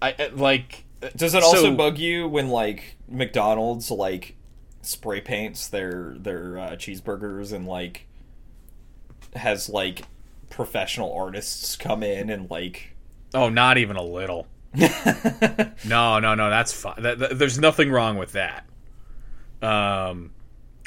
I, 0.00 0.14
I 0.18 0.26
like. 0.28 0.84
Does 1.14 1.34
it 1.34 1.42
also 1.42 1.62
so- 1.62 1.74
bug 1.76 1.98
you 1.98 2.26
when 2.28 2.48
like 2.48 2.96
McDonald's 3.08 3.90
like 3.90 4.34
spray 4.82 5.20
paints 5.20 5.68
their 5.68 6.14
their 6.18 6.58
uh, 6.58 6.70
cheeseburgers 6.70 7.52
and 7.52 7.66
like 7.66 8.06
has 9.34 9.68
like 9.68 10.02
professional 10.48 11.12
artists 11.12 11.76
come 11.76 12.02
in 12.02 12.30
and 12.30 12.50
like 12.50 12.92
Oh, 13.34 13.48
not 13.48 13.76
even 13.76 13.96
a 13.96 14.02
little. 14.02 14.46
no, 15.84 16.18
no, 16.20 16.34
no. 16.34 16.48
That's 16.48 16.72
fine. 16.72 17.02
That, 17.02 17.18
that- 17.18 17.38
there's 17.38 17.58
nothing 17.58 17.90
wrong 17.90 18.16
with 18.16 18.32
that. 18.32 18.64
Um, 19.60 20.32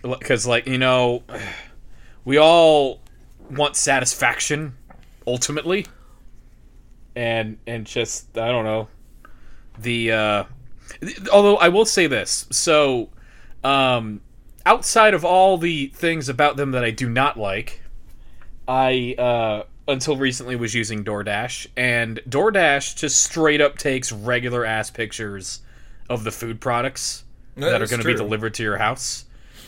because 0.02 0.48
like 0.48 0.66
you 0.68 0.78
know, 0.78 1.24
we 2.26 2.38
all 2.38 3.02
want 3.52 3.76
satisfaction 3.76 4.76
ultimately, 5.28 5.86
and 7.16 7.58
and 7.68 7.86
just 7.86 8.38
I 8.38 8.48
don't 8.48 8.66
know 8.66 8.88
the. 9.82 10.12
uh 10.12 10.44
Although 11.32 11.58
I 11.58 11.70
will 11.70 11.86
say 11.86 12.08
this, 12.08 12.46
so 12.52 13.10
um, 13.64 14.22
outside 14.66 15.14
of 15.14 15.24
all 15.24 15.58
the 15.58 15.88
things 15.88 16.30
about 16.30 16.58
them 16.58 16.72
that 16.72 16.84
I 16.84 16.92
do 16.92 17.08
not 17.08 17.38
like, 17.38 17.82
I 18.68 19.16
uh, 19.18 19.64
until 19.88 20.18
recently 20.18 20.56
was 20.56 20.74
using 20.76 21.04
DoorDash, 21.04 21.68
and 21.78 22.20
DoorDash 22.28 22.96
just 22.96 23.24
straight 23.24 23.62
up 23.62 23.78
takes 23.78 24.12
regular 24.12 24.66
ass 24.66 24.90
pictures 24.90 25.62
of 26.10 26.24
the 26.24 26.32
food 26.32 26.60
products 26.60 27.24
that 27.56 27.82
are 27.82 27.88
going 27.88 28.02
to 28.02 28.08
be 28.08 28.16
delivered 28.16 28.54
to 28.56 28.64
your 28.64 28.78
house. 28.78 29.26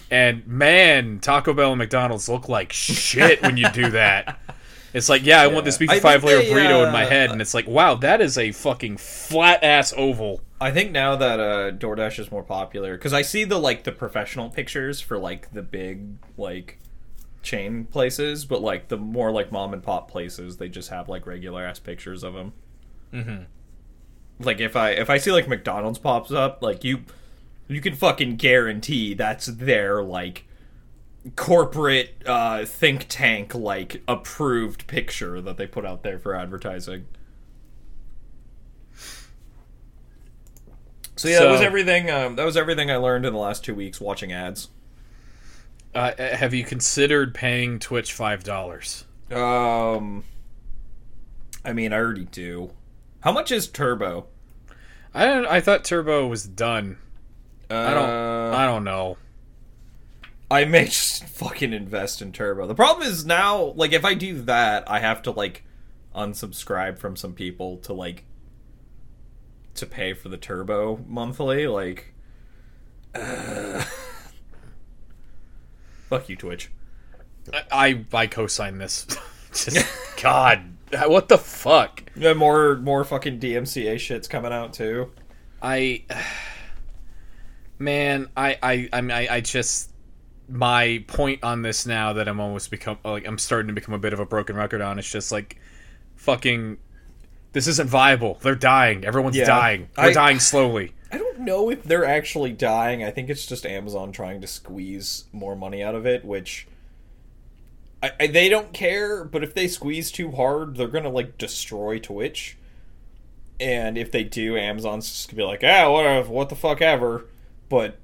And 0.10 0.46
man, 0.46 1.20
Taco 1.20 1.54
Bell 1.54 1.72
and 1.72 1.80
McDonald's 1.80 2.28
look 2.28 2.50
like 2.50 2.74
shit 2.74 3.42
when 3.42 3.58
you 3.58 3.70
do 3.72 3.92
that. 3.92 4.40
It's 4.94 5.08
like, 5.08 5.26
yeah, 5.26 5.42
I 5.42 5.48
want 5.48 5.66
this 5.66 5.78
beef 5.78 5.90
I 5.90 5.94
think 5.94 6.04
five 6.04 6.24
layer 6.24 6.40
they, 6.40 6.50
burrito 6.50 6.86
in 6.86 6.92
my 6.92 7.06
uh, 7.06 7.10
head, 7.10 7.32
and 7.32 7.42
it's 7.42 7.54
like, 7.54 7.68
wow, 7.68 7.96
that 7.96 8.20
is 8.22 8.38
a 8.38 8.52
fucking 8.52 8.98
flat 8.98 9.64
ass 9.64 9.94
oval. 9.96 10.42
I 10.60 10.72
think 10.72 10.92
now 10.92 11.16
that 11.16 11.40
uh, 11.40 11.72
DoorDash 11.72 12.20
is 12.20 12.32
more 12.32 12.44
popular 12.44 12.98
because 12.98 13.14
I 13.14 13.22
see 13.22 13.46
the 13.46 13.58
like 13.58 13.84
the 13.84 13.92
professional 13.92 14.50
pictures 14.50 15.00
for 15.00 15.18
like 15.18 15.54
the 15.54 15.62
big 15.62 16.18
like 16.38 16.78
chain 17.42 17.86
places, 17.86 18.46
but 18.46 18.62
like 18.62 18.90
the 18.90 18.98
more 18.98 19.32
like 19.32 19.52
mom 19.52 19.74
and 19.74 19.82
pop 19.82 20.12
places, 20.12 20.58
they 20.58 20.70
just 20.70 20.90
have 20.90 21.10
like 21.10 21.26
regular 21.26 21.66
ass 21.66 21.80
pictures 21.80 22.24
of 22.24 22.34
them. 22.34 22.54
Mm-hmm. 23.14 23.44
Like 24.40 24.60
if 24.60 24.76
I 24.76 24.92
if 24.92 25.10
I 25.10 25.18
see 25.18 25.32
like 25.32 25.48
McDonald's 25.48 26.00
pops 26.00 26.32
up, 26.32 26.62
like 26.62 26.84
you 26.84 27.06
you 27.68 27.82
can 27.82 27.96
fucking 27.96 28.36
guarantee 28.36 29.14
that's 29.14 29.46
their 29.46 30.04
like 30.04 30.46
corporate 31.36 32.22
uh, 32.26 32.66
think 32.66 33.06
tank 33.08 33.54
like 33.54 34.02
approved 34.08 34.88
picture 34.88 35.42
that 35.42 35.58
they 35.58 35.68
put 35.68 35.86
out 35.86 36.04
there 36.04 36.20
for 36.20 36.36
advertising. 36.36 37.06
So 41.16 41.28
yeah, 41.28 41.40
that 41.42 41.52
was 41.52 41.62
everything. 41.62 42.10
Um, 42.10 42.36
that 42.36 42.46
was 42.46 42.58
everything 42.58 42.90
I 42.90 42.96
learned 42.96 43.26
in 43.26 43.34
the 43.34 43.40
last 43.40 43.64
two 43.64 43.76
weeks 43.76 44.02
watching 44.02 44.32
ads. 44.32 44.70
Uh, 45.94 46.14
have 46.18 46.54
you 46.54 46.64
considered 46.64 47.36
paying 47.36 47.78
Twitch 47.78 48.14
five 48.14 48.44
dollars? 48.44 49.06
Um, 49.30 50.24
I 51.64 51.74
mean, 51.74 51.94
I 51.94 51.98
already 51.98 52.26
do. 52.26 52.72
How 53.20 53.32
much 53.32 53.52
is 53.52 53.68
Turbo? 53.68 54.28
I 55.14 55.26
don't, 55.26 55.46
I 55.46 55.62
thought 55.62 55.84
Turbo 55.84 56.26
was 56.26 56.44
done. 56.46 56.98
Uh, 57.70 57.76
I 57.76 57.94
don't. 57.94 58.10
I 58.10 58.66
don't 58.66 58.84
know. 58.84 59.18
I 60.52 60.66
may 60.66 60.86
just 60.86 61.24
fucking 61.24 61.72
invest 61.72 62.22
in 62.22 62.34
Turbo. 62.34 62.68
The 62.68 62.76
problem 62.76 63.08
is 63.08 63.26
now, 63.26 63.74
like, 63.78 63.94
if 63.94 64.04
I 64.04 64.14
do 64.14 64.42
that, 64.42 64.84
I 64.92 65.00
have 65.00 65.22
to 65.24 65.32
like 65.32 65.64
unsubscribe 66.14 66.98
from 66.98 67.16
some 67.16 67.34
people 67.34 67.78
to 67.78 67.94
like 67.94 68.26
to 69.76 69.86
pay 69.86 70.14
for 70.14 70.28
the 70.28 70.36
Turbo 70.36 71.00
monthly. 71.08 71.68
Like, 71.68 72.14
uh, 73.16 73.86
fuck 76.10 76.28
you, 76.28 76.36
Twitch. 76.36 76.70
I 77.54 77.64
I, 77.72 78.06
I 78.24 78.28
co-sign 78.28 78.78
this. 78.78 79.08
Just 79.54 79.86
God, 80.22 80.64
what 81.08 81.30
the 81.30 81.38
fuck? 81.38 82.04
Yeah, 82.14 82.34
more 82.34 82.76
more 82.76 83.06
fucking 83.06 83.40
DMCA 83.40 83.98
shit's 84.00 84.28
coming 84.28 84.52
out 84.52 84.74
too. 84.74 85.12
I 85.62 86.04
man, 87.80 88.28
I 88.36 88.58
I 88.62 88.90
I 88.92 89.02
mean, 89.02 89.12
I, 89.12 89.36
I 89.36 89.42
just 89.42 89.91
my 90.50 91.04
point 91.08 91.44
on 91.44 91.62
this 91.62 91.86
now 91.86 92.14
that 92.14 92.28
I'm 92.28 92.40
almost 92.40 92.70
become 92.72 92.98
like 93.06 93.28
I'm 93.28 93.38
starting 93.38 93.68
to 93.68 93.74
become 93.74 93.94
a 93.94 94.00
bit 94.00 94.14
of 94.14 94.20
a 94.20 94.26
broken 94.26 94.56
record 94.56 94.82
on. 94.82 95.00
It's 95.00 95.10
just 95.12 95.32
like 95.32 95.58
fucking. 96.16 96.78
This 97.54 97.68
isn't 97.68 97.90
viable. 97.90 98.38
They're 98.42 98.56
dying. 98.56 99.04
Everyone's 99.04 99.36
Yeah. 99.38 99.46
dying. 99.46 99.90
They're 99.96 100.06
I- 100.06 100.14
dying 100.14 100.40
slowly. 100.40 100.94
I 101.12 101.18
don't 101.18 101.40
know 101.42 101.70
if 101.70 101.84
they're 101.84 102.06
actually 102.06 102.54
dying. 102.54 103.04
I 103.04 103.12
think 103.12 103.30
it's 103.30 103.46
just 103.46 103.66
Amazon 103.66 104.14
trying 104.14 104.40
to 104.40 104.48
squeeze 104.48 105.26
more 105.34 105.58
money 105.58 105.84
out 105.84 105.94
of 105.94 106.06
it, 106.06 106.24
which 106.24 106.66
I, 108.02 108.12
I, 108.18 108.28
they 108.28 108.48
don't 108.48 108.72
care. 108.72 109.26
But 109.26 109.44
if 109.44 109.54
they 109.54 109.68
squeeze 109.68 110.10
too 110.12 110.32
hard, 110.32 110.78
they're 110.78 110.88
gonna 110.88 111.10
like 111.10 111.38
destroy 111.38 112.00
Twitch. 112.00 112.58
And 113.60 113.98
if 113.98 114.12
they 114.12 114.24
do, 114.24 114.58
Amazon's 114.58 115.10
just 115.10 115.30
gonna 115.30 115.38
be 115.44 115.44
like, 115.44 115.64
ah, 115.66 115.92
what, 115.92 116.30
what 116.30 116.50
the 116.50 116.56
fuck 116.56 116.82
ever. 116.82 117.26
But 117.70 117.98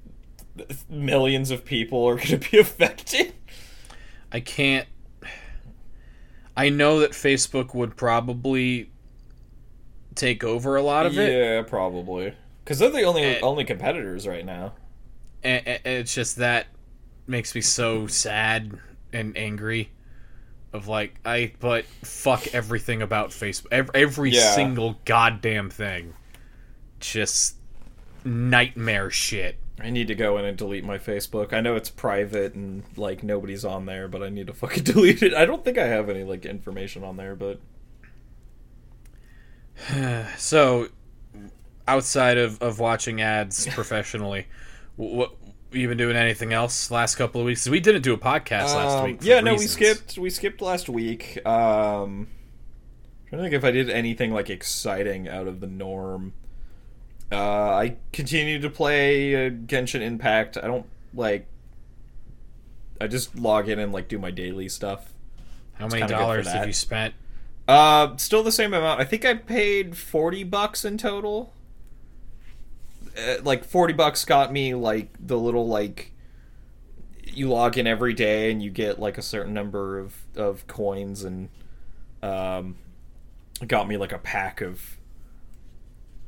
millions 0.89 1.51
of 1.51 1.65
people 1.65 2.05
are 2.07 2.15
gonna 2.17 2.37
be 2.37 2.57
affected. 2.59 3.33
I 4.31 4.39
can't. 4.39 4.87
I 6.55 6.69
know 6.69 6.99
that 6.99 7.11
Facebook 7.11 7.73
would 7.75 7.95
probably 7.95 8.89
take 10.15 10.43
over 10.43 10.75
a 10.75 10.81
lot 10.81 11.05
of 11.05 11.17
it. 11.17 11.31
Yeah, 11.31 11.61
probably. 11.61 12.33
Because 12.63 12.79
they're 12.79 12.89
the 12.89 13.03
only 13.03 13.23
Eh. 13.23 13.39
only 13.43 13.63
competitors 13.63 14.27
right 14.27 14.45
now. 14.45 14.73
and, 15.43 15.65
and 15.67 15.79
it's 15.85 16.13
just 16.15 16.37
that 16.37 16.67
makes 17.27 17.53
me 17.53 17.61
so 17.61 18.07
sad 18.07 18.77
and 19.13 19.37
angry 19.37 19.89
of 20.73 20.87
like 20.87 21.15
i 21.25 21.51
but 21.59 21.85
fuck 22.03 22.47
everything 22.53 23.01
about 23.01 23.29
facebook 23.29 23.67
every, 23.71 23.91
every 23.95 24.31
Yeah. 24.31 24.51
single 24.53 24.99
goddamn 25.05 25.69
thing 25.69 26.13
just 26.99 27.55
nightmare 28.25 29.09
shit 29.09 29.57
I 29.79 29.91
need 29.91 30.07
to 30.07 30.15
go 30.15 30.37
in 30.37 30.45
and 30.45 30.57
delete 30.57 30.83
my 30.83 30.97
Facebook. 30.97 31.53
I 31.53 31.61
know 31.61 31.75
it's 31.75 31.89
private 31.89 32.55
and 32.55 32.83
like 32.97 33.23
nobody's 33.23 33.63
on 33.63 33.85
there, 33.85 34.07
but 34.07 34.23
I 34.23 34.29
need 34.29 34.47
to 34.47 34.53
fucking 34.53 34.83
delete 34.85 35.21
it. 35.21 35.33
I 35.33 35.45
don't 35.45 35.63
think 35.63 35.77
I 35.77 35.87
have 35.87 36.09
any 36.09 36.23
like 36.23 36.45
information 36.45 37.03
on 37.03 37.17
there, 37.17 37.35
but 37.35 37.59
so 40.37 40.89
outside 41.87 42.37
of, 42.37 42.61
of 42.61 42.79
watching 42.79 43.21
ads 43.21 43.67
professionally 43.73 44.47
what 44.95 45.33
you 45.71 45.87
been 45.87 45.97
doing 45.97 46.15
anything 46.15 46.51
else 46.53 46.89
last 46.89 47.15
couple 47.15 47.39
of 47.39 47.45
weeks 47.45 47.67
we 47.69 47.79
didn't 47.79 48.01
do 48.01 48.13
a 48.13 48.17
podcast 48.17 48.73
last 48.73 48.97
Um, 48.97 49.03
week 49.03 49.19
yeah, 49.21 49.39
no, 49.41 49.53
we 49.53 49.67
skipped. 49.67 50.17
We 50.17 50.29
skipped 50.29 50.61
last 50.61 50.89
week. 50.89 51.45
Um, 51.45 52.27
i 53.25 53.29
trying 53.29 53.43
to 53.43 53.49
think 53.49 53.53
if 53.53 53.63
I 53.63 53.71
did 53.71 53.89
anything 53.89 54.33
like 54.33 54.49
exciting 54.49 55.27
out 55.27 55.47
of 55.47 55.59
the 55.59 55.67
norm. 55.67 56.33
Uh, 57.31 57.35
I 57.35 57.97
continue 58.13 58.59
to 58.59 58.69
play 58.69 59.35
uh, 59.35 59.49
Genshin 59.49 60.01
Impact. 60.01 60.57
I 60.57 60.67
don't 60.67 60.85
like. 61.13 61.47
I 62.99 63.07
just 63.07 63.37
log 63.37 63.69
in 63.69 63.79
and 63.79 63.91
like 63.91 64.07
do 64.07 64.17
my 64.17 64.31
daily 64.31 64.69
stuff. 64.69 65.13
How 65.73 65.87
many 65.87 66.01
good 66.01 66.09
for 66.09 66.15
dollars 66.15 66.47
have 66.47 66.67
you 66.67 66.73
spent? 66.73 67.13
Uh, 67.67 68.15
still 68.17 68.43
the 68.43 68.51
same 68.51 68.73
amount. 68.73 69.01
I 69.01 69.03
think 69.03 69.25
I 69.25 69.33
paid 69.33 69.97
forty 69.97 70.43
bucks 70.43 70.85
in 70.85 70.97
total. 70.97 71.53
Uh, 73.17 73.37
like 73.43 73.65
forty 73.65 73.93
bucks 73.93 74.23
got 74.23 74.51
me 74.53 74.73
like 74.73 75.09
the 75.19 75.37
little 75.37 75.67
like 75.67 76.13
you 77.25 77.49
log 77.49 77.77
in 77.77 77.85
every 77.85 78.13
day 78.13 78.51
and 78.51 78.63
you 78.63 78.69
get 78.69 78.99
like 78.99 79.17
a 79.17 79.21
certain 79.21 79.53
number 79.53 79.99
of 79.99 80.15
of 80.35 80.65
coins 80.67 81.23
and 81.23 81.49
um 82.23 82.75
got 83.67 83.87
me 83.87 83.97
like 83.97 84.11
a 84.11 84.17
pack 84.17 84.61
of 84.61 84.96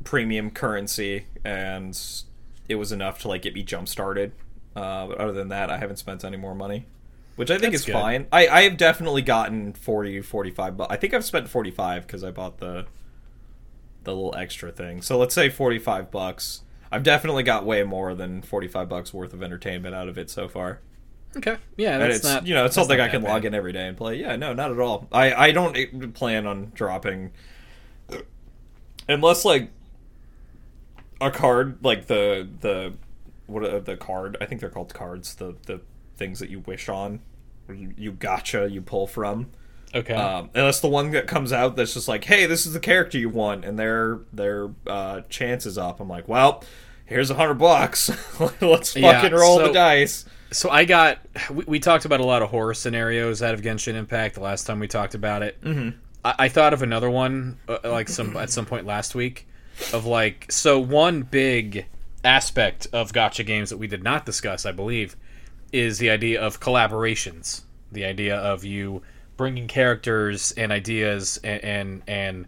premium 0.04 0.50
currency 0.52 1.26
and 1.44 2.00
it 2.68 2.76
was 2.76 2.92
enough 2.92 3.20
to 3.20 3.28
like 3.28 3.42
get 3.42 3.54
me 3.54 3.64
jump 3.64 3.88
started. 3.88 4.32
Uh, 4.76 5.08
but 5.08 5.18
other 5.18 5.34
than 5.34 5.50
that, 5.50 5.70
I 5.70 5.78
haven't 5.78 5.98
spent 5.98 6.24
any 6.24 6.38
more 6.38 6.56
money, 6.56 6.86
which 7.36 7.50
I 7.52 7.58
think 7.58 7.72
That's 7.74 7.82
is 7.82 7.86
good. 7.86 7.94
fine. 7.94 8.28
I 8.32 8.48
I 8.48 8.62
have 8.64 8.78
definitely 8.78 9.22
gotten 9.24 9.74
40 9.74 10.22
45 10.22 10.78
but 10.78 10.92
I 10.92 10.96
think 10.96 11.14
I've 11.14 11.26
spent 11.26 11.50
45 11.50 12.08
cuz 12.08 12.24
I 12.24 12.32
bought 12.32 12.60
the 12.60 12.86
the 14.04 14.14
little 14.16 14.36
extra 14.36 14.72
thing. 14.72 15.02
So 15.02 15.18
let's 15.18 15.36
say 15.36 15.50
45 15.50 16.10
bucks. 16.12 16.62
I've 16.92 17.04
definitely 17.04 17.44
got 17.44 17.66
way 17.66 17.84
more 17.84 18.16
than 18.16 18.42
45 18.42 18.88
bucks 18.90 19.14
worth 19.14 19.34
of 19.34 19.44
entertainment 19.44 19.94
out 19.94 20.08
of 20.08 20.18
it 20.18 20.30
so 20.30 20.48
far. 20.48 20.80
Okay, 21.38 21.58
yeah, 21.78 21.94
And 21.94 22.02
that's 22.02 22.16
it's 22.18 22.26
not 22.26 22.48
you 22.48 22.56
know, 22.56 22.66
it's 22.66 22.74
something 22.74 23.00
I 23.00 23.08
can 23.08 23.22
that 23.22 23.30
log 23.30 23.46
in 23.46 23.54
every 23.54 23.72
day 23.72 23.88
and 23.88 23.96
play. 23.96 24.16
Yeah, 24.20 24.36
no, 24.36 24.54
not 24.54 24.72
at 24.72 24.80
all. 24.80 25.08
I 25.12 25.34
I 25.34 25.52
don't 25.52 25.76
eh, 25.78 25.86
plan 26.14 26.48
on 26.48 26.72
dropping 26.74 27.32
unless 29.08 29.46
like 29.46 29.70
a 31.22 31.32
card 31.32 31.78
like 31.84 32.08
the 32.08 32.48
the 32.62 32.94
what 33.48 33.64
are 33.64 33.80
the 33.80 33.98
card 33.98 34.38
I 34.42 34.46
think 34.46 34.62
they're 34.62 34.70
called 34.70 34.94
cards 34.94 35.36
the 35.36 35.56
the 35.66 35.82
things 36.18 36.40
that 36.40 36.50
you 36.50 36.60
wish 36.60 36.90
on 36.90 37.22
you, 37.70 37.94
you 37.98 38.12
gotcha 38.12 38.68
you 38.70 38.82
pull 38.82 39.08
from. 39.08 39.52
Okay, 39.94 40.14
um, 40.14 40.50
that's 40.54 40.82
the 40.82 40.88
one 40.88 41.12
that 41.12 41.26
comes 41.28 41.52
out 41.52 41.76
that's 41.76 41.94
just 41.96 42.08
like 42.08 42.24
hey 42.26 42.46
this 42.46 42.66
is 42.66 42.74
the 42.74 42.80
character 42.80 43.18
you 43.18 43.30
want 43.30 43.66
and 43.66 43.78
their 43.80 44.20
their 44.32 44.70
uh, 44.88 45.22
chance 45.30 45.66
is 45.66 45.78
up. 45.78 46.00
I'm 46.00 46.08
like 46.10 46.28
well 46.28 46.64
here's 47.06 47.30
a 47.32 47.36
hundred 47.36 47.56
bucks. 47.56 48.10
Let's 48.62 48.94
fucking 48.94 49.02
Yeah, 49.04 49.28
roll 49.30 49.58
so- 49.58 49.68
the 49.68 49.74
dice. 49.74 50.26
So 50.52 50.70
I 50.72 50.86
got 50.86 51.20
we, 51.52 51.64
we 51.68 51.80
talked 51.80 52.06
about 52.06 52.20
a 52.22 52.26
lot 52.26 52.42
of 52.42 52.50
horror 52.50 52.74
scenarios 52.74 53.44
out 53.44 53.54
of 53.54 53.62
Genshin 53.62 53.94
Impact 53.96 54.36
the 54.36 54.42
last 54.42 54.66
time 54.66 54.80
we 54.80 54.88
talked 54.88 55.14
about 55.16 55.44
it. 55.44 55.62
Mm-hmm. 55.62 55.98
I, 56.26 56.36
I 56.40 56.50
thought 56.50 56.74
of 56.74 56.82
another 56.82 57.10
one 57.10 57.58
uh, 57.68 57.78
like 57.84 58.10
some 58.10 58.36
at 58.38 58.50
some 58.50 58.66
point 58.66 58.86
last 58.86 59.14
week 59.16 59.48
of 59.94 60.06
like 60.06 60.52
so 60.52 60.80
one 60.80 61.24
big 61.24 61.86
aspect 62.24 62.88
of 62.92 63.14
gotcha 63.14 63.44
games 63.44 63.70
that 63.70 63.78
we 63.78 63.88
did 63.88 64.04
not 64.04 64.26
discuss, 64.26 64.66
I 64.66 64.72
believe, 64.72 65.16
is 65.72 65.98
the 65.98 66.10
idea 66.10 66.42
of 66.42 66.60
collaborations. 66.60 67.62
The 67.92 68.06
idea 68.06 68.36
of 68.36 68.64
you 68.64 69.02
bringing 69.38 69.68
characters 69.68 70.52
and 70.52 70.72
ideas 70.72 71.40
and 71.44 71.64
and, 71.64 72.04
and 72.08 72.48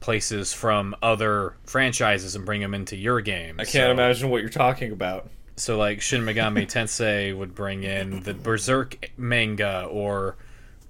places 0.00 0.52
from 0.52 0.96
other 1.00 1.54
franchises 1.64 2.34
and 2.34 2.44
bring 2.44 2.60
them 2.60 2.74
into 2.74 2.96
your 2.96 3.20
game. 3.20 3.60
I 3.60 3.64
can't 3.64 3.90
imagine 3.92 4.28
what 4.30 4.40
you're 4.40 4.50
talking 4.50 4.90
about 4.92 5.30
So 5.56 5.78
like 5.78 6.00
Shin 6.00 6.22
Megami 6.22 6.66
Tensei 6.70 7.36
would 7.36 7.54
bring 7.54 7.84
in 7.84 8.22
the 8.22 8.34
Berserk 8.34 9.12
manga 9.16 9.84
or 9.84 10.36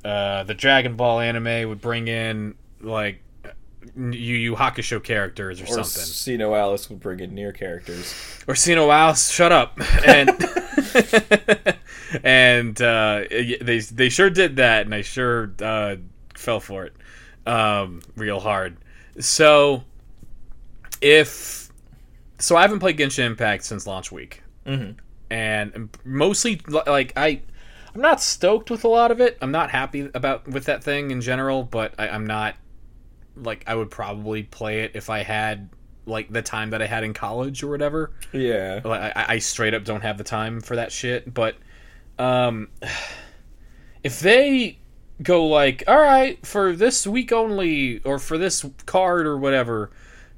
uh, 0.05 0.44
the 0.44 0.55
Dragon 0.55 0.96
Ball 0.96 1.20
anime 1.20 1.68
would 1.68 1.81
bring 1.81 2.09
in 2.09 2.55
like 2.81 3.22
Yu 3.97 4.11
Yu 4.12 4.55
Hakusho 4.57 5.03
characters 5.03 5.61
or, 5.61 5.66
something. 5.66 5.81
or 5.81 5.85
something. 5.85 6.38
SINoALICE 6.40 6.88
would 6.90 7.01
bring 7.01 7.21
in 7.21 7.33
NieR 7.33 7.57
characters 7.57 8.14
Or 8.47 8.55
Sino 8.55 8.87
Wow, 8.88 9.12
shut 9.14 9.53
up. 9.53 9.79
And 10.07 10.31
and 12.23 12.81
uh, 12.81 13.25
they 13.31 13.81
they 13.81 14.09
sure 14.09 14.31
did 14.31 14.57
that, 14.57 14.85
and 14.87 14.95
I 14.95 15.03
sure 15.03 15.53
uh, 15.62 15.97
fell 16.35 16.61
for 16.61 16.85
it 16.85 16.95
um, 17.47 18.03
real 18.16 18.40
hard. 18.40 18.77
So 19.18 19.85
if 21.01 21.71
so, 22.38 22.57
I 22.57 22.62
haven't 22.62 22.81
played 22.81 22.99
Genshin 22.99 23.25
Impact 23.27 23.64
since 23.64 23.87
launch 23.87 24.12
week, 24.12 24.42
Mhm. 24.66 24.97
and 25.31 25.88
mostly 26.05 26.61
like 26.68 27.12
I. 27.16 27.42
I'm 27.95 28.01
not 28.01 28.23
stoked 28.23 28.71
with 28.71 28.85
a 28.85 28.88
lot 28.88 29.11
of 29.11 29.21
it. 29.21 29.37
I'm 29.42 29.51
not 29.53 29.71
happy 29.71 30.09
about 30.14 30.49
with 30.49 30.64
that 30.64 30.83
thing 30.83 31.11
in 31.11 31.21
general, 31.21 31.62
but 31.62 31.92
I, 31.99 32.09
I'm 32.09 32.27
not 32.27 32.55
like 33.37 33.64
I 33.66 33.75
would 33.75 33.90
probably 33.90 34.42
play 34.42 34.81
it 34.81 34.92
if 34.95 35.11
I 35.11 35.23
had 35.23 35.71
like 36.07 36.33
the 36.33 36.42
time 36.42 36.71
that 36.71 36.83
I 36.83 36.87
had 36.87 37.05
in 37.05 37.14
college 37.14 37.62
or 37.62 37.68
whatever. 37.68 38.12
yeah 38.33 38.81
Like 38.85 39.16
I, 39.16 39.27
I 39.29 39.38
straight 39.38 39.75
up 39.75 39.85
don't 39.85 40.03
have 40.03 40.18
the 40.18 40.25
time 40.25 40.61
for 40.61 40.77
that 40.77 40.92
shit. 40.92 41.33
But 41.33 41.57
um, 42.18 42.68
if 44.03 44.21
they 44.21 44.79
go 45.23 45.47
like, 45.47 45.85
all 45.87 46.01
right, 46.01 46.45
for 46.45 46.75
this 46.75 47.07
week 47.07 47.33
only, 47.33 48.01
or 48.05 48.18
for 48.18 48.38
this 48.38 48.64
card 48.87 49.27
or 49.27 49.37
whatever, 49.38 49.90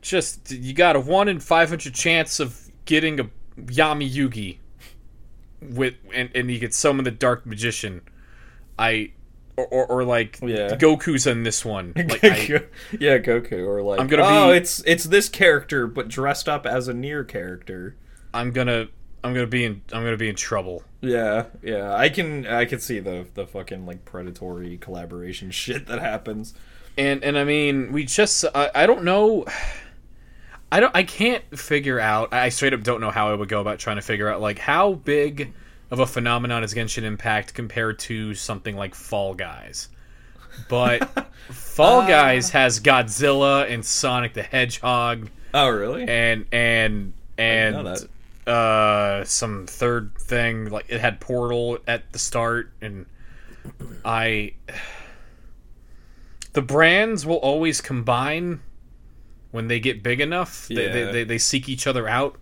just 0.03 0.51
you 0.51 0.75
got 0.75 0.97
a 0.97 1.01
one 1.01 1.29
in 1.29 1.41
five 1.41 1.69
hundred 1.69 1.95
chance 1.95 2.41
of 2.41 2.71
getting 2.85 3.21
a 3.21 3.25
Yami 3.59 4.11
Yugi 4.11 4.59
with, 5.63 5.95
and, 6.13 6.31
and 6.35 6.51
you 6.51 6.61
could 6.61 6.75
summon 6.75 7.05
the 7.05 7.11
Dark 7.11 7.47
Magician. 7.47 8.03
I. 8.79 9.13
Or, 9.57 9.67
or, 9.67 9.87
or 9.87 10.05
like 10.05 10.39
Yeah. 10.43 10.75
Goku's 10.77 11.27
in 11.27 11.45
this 11.45 11.65
one. 11.65 11.93
Like 11.97 12.25
I, 12.25 12.63
yeah, 12.99 13.19
Goku, 13.19 13.67
or 13.67 13.83
like 13.83 14.01
I'm 14.01 14.09
gonna 14.09 14.25
oh, 14.25 14.51
be- 14.51 14.57
it's 14.57 14.83
it's 14.87 15.05
this 15.05 15.29
character 15.29 15.87
but 15.87 16.09
dressed 16.09 16.49
up 16.49 16.67
as 16.67 16.89
a 16.89 16.93
NieR 16.93 17.27
character. 17.27 17.95
I'm 18.33 18.51
gonna 18.51 18.89
I'm 19.23 19.33
gonna 19.33 19.47
be 19.47 19.65
in 19.65 19.83
I'm 19.93 20.03
gonna 20.03 20.17
be 20.17 20.29
in 20.29 20.35
trouble. 20.35 20.83
Yeah, 21.01 21.45
yeah, 21.63 21.95
I 21.95 22.09
can 22.09 22.47
I 22.47 22.65
can 22.65 22.81
see 22.81 22.99
the 22.99 23.27
the 23.35 23.47
fucking 23.47 23.87
like 23.87 24.05
predatory 24.05 24.77
collaboration 24.77 25.51
shit 25.53 25.87
that 25.87 26.01
happens. 26.01 26.55
and 26.99 27.23
and 27.23 27.39
I 27.39 27.45
mean, 27.45 27.93
we 27.93 28.05
just 28.07 28.45
I, 28.55 28.71
I 28.75 28.87
don't 28.87 29.05
know. 29.05 29.45
I 30.73 30.81
don't. 30.81 30.97
I 30.97 31.05
can't 31.05 31.45
figure 31.57 32.01
out. 32.01 32.33
I 32.35 32.49
straight 32.49 32.73
up 32.75 32.83
don't 32.83 33.01
know 33.01 33.11
how 33.13 33.29
I 33.31 33.35
would 33.35 33.49
go 33.49 33.61
about 33.61 33.79
trying 33.79 33.97
to 33.97 34.03
figure 34.03 34.29
out 34.29 34.41
like 34.41 34.59
how 34.59 34.95
big 34.95 35.53
of 35.91 36.01
a 36.01 36.07
phenomenon 36.07 36.65
is 36.65 36.75
Genshin 36.75 37.03
Impact 37.05 37.55
compared 37.55 37.99
to 38.01 38.35
something 38.35 38.77
like 38.77 38.95
Fall 38.95 39.35
Guys. 39.35 39.89
But 40.69 41.09
Fall 41.51 42.07
Guys 42.07 42.51
has 42.51 42.81
Godzilla 42.81 43.71
and 43.71 43.85
Sonic 43.85 44.35
the 44.35 44.43
Hedgehog 44.43 45.29
Oh, 45.53 45.69
really? 45.69 46.09
and 46.09 46.47
and 46.53 47.13
and 47.39 48.09
uh 48.47 49.25
some 49.25 49.67
third 49.67 50.13
thing 50.19 50.69
like 50.69 50.87
it 50.89 51.01
had 51.01 51.21
Portal 51.21 51.79
at 51.87 52.13
the 52.13 52.19
start 52.19 52.71
and 52.81 53.07
I 54.05 54.53
the 56.53 56.63
brands 56.63 57.25
will 57.27 57.37
always 57.37 57.81
combine 57.81 58.61
when 59.51 59.69
they 59.69 59.81
get 59.81 60.03
big 60.03 60.21
enough. 60.21 60.69
They, 60.69 60.75
they, 60.89 61.13
they, 61.13 61.25
they 61.25 61.39
seek 61.39 61.69
each 61.69 61.87
other 61.87 62.09
out. 62.09 62.37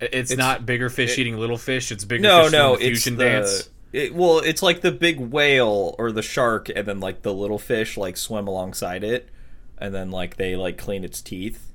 It's, 0.00 0.30
It's- 0.32 0.36
not 0.36 0.66
bigger 0.66 0.90
fish 0.90 1.12
it- 1.16 1.22
eating 1.22 1.38
little 1.38 1.56
fish. 1.58 1.90
It's 1.90 2.04
bigger 2.04 2.22
no, 2.22 2.42
fish 2.44 2.52
no, 2.52 2.76
the 2.76 2.86
it's 2.86 3.04
the 3.04 3.10
dance. 3.12 3.70
it, 3.92 4.14
well, 4.14 4.38
it's 4.40 4.62
like 4.62 4.82
the 4.82 4.92
big 4.92 5.18
whale 5.18 5.94
or 5.98 6.12
the 6.12 6.22
shark, 6.22 6.68
and 6.74 6.86
then 6.86 7.00
like 7.00 7.22
the 7.22 7.32
little 7.32 7.58
fish 7.58 7.96
like 7.96 8.16
swim 8.16 8.46
alongside 8.46 9.02
it, 9.04 9.28
and 9.78 9.94
then 9.94 10.10
like 10.10 10.36
they 10.36 10.54
like 10.56 10.76
clean 10.76 11.02
its 11.04 11.20
teeth, 11.22 11.72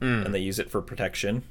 Mm. 0.00 0.24
and 0.26 0.34
they 0.34 0.38
use 0.40 0.58
it 0.58 0.70
for 0.70 0.80
protection. 0.82 1.42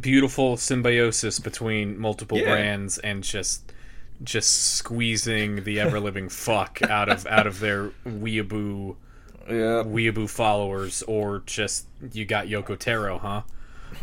Beautiful 0.00 0.56
symbiosis 0.58 1.38
between 1.38 1.98
multiple 1.98 2.36
Yeah. 2.38 2.50
brands 2.50 2.98
and 2.98 3.22
just 3.24 3.72
just 4.22 4.72
squeezing 4.74 5.64
the 5.64 5.78
ever 5.80 6.00
living 6.00 6.28
fuck 6.30 6.80
out 6.82 7.08
of 7.08 7.26
out 7.26 7.46
of 7.46 7.60
their 7.60 7.90
weeaboo 8.06 8.96
Yeah. 9.48 9.84
weeaboo 9.86 10.28
followers 10.28 11.02
or 11.04 11.42
just 11.46 11.86
you 12.12 12.24
got 12.26 12.46
Yoko 12.46 12.78
Taro, 12.78 13.18
huh? 13.18 13.42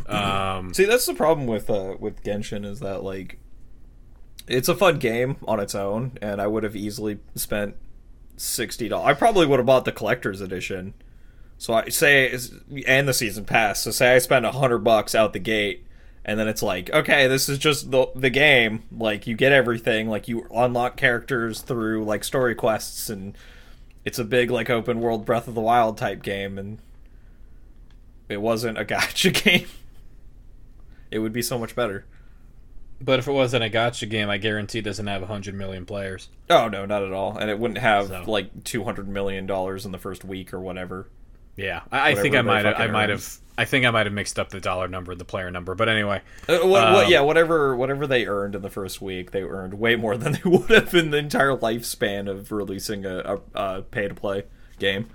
Um, 0.08 0.74
See, 0.74 0.86
that's 0.86 1.06
the 1.06 1.14
problem 1.14 1.48
with 1.48 1.70
uh, 1.70 1.96
with 2.00 2.24
Genshin 2.24 2.66
is 2.66 2.80
that 2.80 3.04
like 3.04 3.40
it's 4.48 4.68
a 4.68 4.76
fun 4.76 5.00
game 5.00 5.38
on 5.48 5.60
its 5.60 5.76
own, 5.76 6.18
and 6.22 6.42
I 6.42 6.48
would 6.48 6.64
have 6.64 6.76
easily 6.76 7.20
spent 7.36 7.76
sixty 8.38 8.88
dollars. 8.90 9.08
I 9.08 9.14
probably 9.14 9.46
would 9.46 9.60
have 9.60 9.66
bought 9.66 9.86
the 9.86 9.92
collector's 9.92 10.42
edition. 10.42 10.94
So 11.58 11.74
I 11.74 11.90
say, 11.90 12.38
and 12.88 13.08
the 13.08 13.14
season 13.14 13.46
pass. 13.46 13.84
So 13.84 13.92
say 13.92 14.16
I 14.16 14.18
spend 14.18 14.46
a 14.46 14.52
hundred 14.52 14.80
bucks 14.80 15.16
out 15.16 15.34
the 15.34 15.40
gate, 15.40 15.86
and 16.26 16.38
then 16.40 16.48
it's 16.48 16.62
like, 16.62 16.90
okay, 16.92 17.28
this 17.28 17.48
is 17.48 17.58
just 17.58 17.92
the 17.92 18.08
the 18.16 18.30
game. 18.30 18.84
Like 18.92 19.28
you 19.28 19.36
get 19.36 19.54
everything. 19.54 20.10
Like 20.10 20.28
you 20.28 20.46
unlock 20.54 20.98
characters 20.98 21.62
through 21.62 22.04
like 22.04 22.24
story 22.24 22.56
quests, 22.56 23.10
and 23.10 23.38
it's 24.04 24.20
a 24.20 24.26
big 24.26 24.52
like 24.52 24.70
open 24.70 25.00
world 25.00 25.26
Breath 25.26 25.48
of 25.48 25.56
the 25.56 25.62
Wild 25.62 25.98
type 25.98 26.22
game, 26.22 26.58
and 26.58 26.80
it 28.28 28.42
wasn't 28.42 28.78
a 28.78 28.84
gotcha 28.86 29.32
game. 29.32 29.68
It 31.14 31.20
would 31.20 31.34
be 31.34 31.42
so 31.42 31.58
much 31.60 31.76
better. 31.76 32.06
but 33.02 33.20
if 33.20 33.28
it 33.28 33.32
wasn't 33.34 33.64
a 33.64 33.70
gotcha 33.70 34.06
game, 34.06 34.30
I 34.30 34.38
guarantee 34.38 34.80
it 34.80 34.84
doesn't 34.86 35.08
have 35.08 35.22
100 35.22 35.54
million 35.56 35.86
players. 35.86 36.30
Oh 36.50 36.68
no, 36.70 36.86
not 36.86 37.04
at 37.04 37.12
all. 37.12 37.38
And 37.38 37.50
it 37.50 37.60
wouldn't 37.60 37.80
have 37.80 38.08
So- 38.08 38.24
like 38.28 38.64
two 38.64 38.84
hundred 38.84 39.08
million 39.08 39.46
dollars 39.46 39.86
in 39.86 39.92
the 39.92 39.98
first 39.98 40.24
week 40.26 40.54
or 40.54 40.60
whatever. 40.60 41.08
Yeah, 41.56 41.82
I, 41.92 42.12
I 42.12 42.16
think 42.16 42.34
I 42.36 42.42
might 42.42 42.66
have. 42.66 42.80
I 42.80 42.88
might 42.88 43.10
have. 43.10 43.28
I 43.56 43.66
think 43.66 43.86
I 43.86 43.92
might 43.92 44.08
have 44.08 44.14
mixed 44.14 44.40
up 44.40 44.50
the 44.50 44.60
dollar 44.60 44.88
number 44.88 45.12
and 45.12 45.22
the 45.22 45.26
player 45.26 45.52
number. 45.52 45.76
But 45.76 45.88
anyway, 45.88 46.22
Uh, 46.50 46.58
what, 46.62 46.68
what, 46.70 47.06
Um, 47.06 47.12
yeah, 47.12 47.22
whatever 47.22 47.76
whatever 47.76 48.08
they 48.08 48.26
earned 48.26 48.56
in 48.56 48.64
the 48.64 48.72
first 48.72 49.02
week, 49.04 49.30
they 49.30 49.44
earned 49.44 49.76
way 49.76 49.96
more 49.96 50.18
than 50.18 50.32
they 50.44 50.50
would 50.50 50.70
have 50.72 50.96
in 50.96 51.12
the 51.12 51.18
entire 51.18 51.56
lifespan 51.56 52.28
of 52.28 52.52
releasing 52.52 53.06
a, 53.06 53.18
a, 53.20 53.40
a 53.54 53.82
pay 53.84 54.08
to 54.08 54.16
play 54.16 54.46
game. 54.80 55.10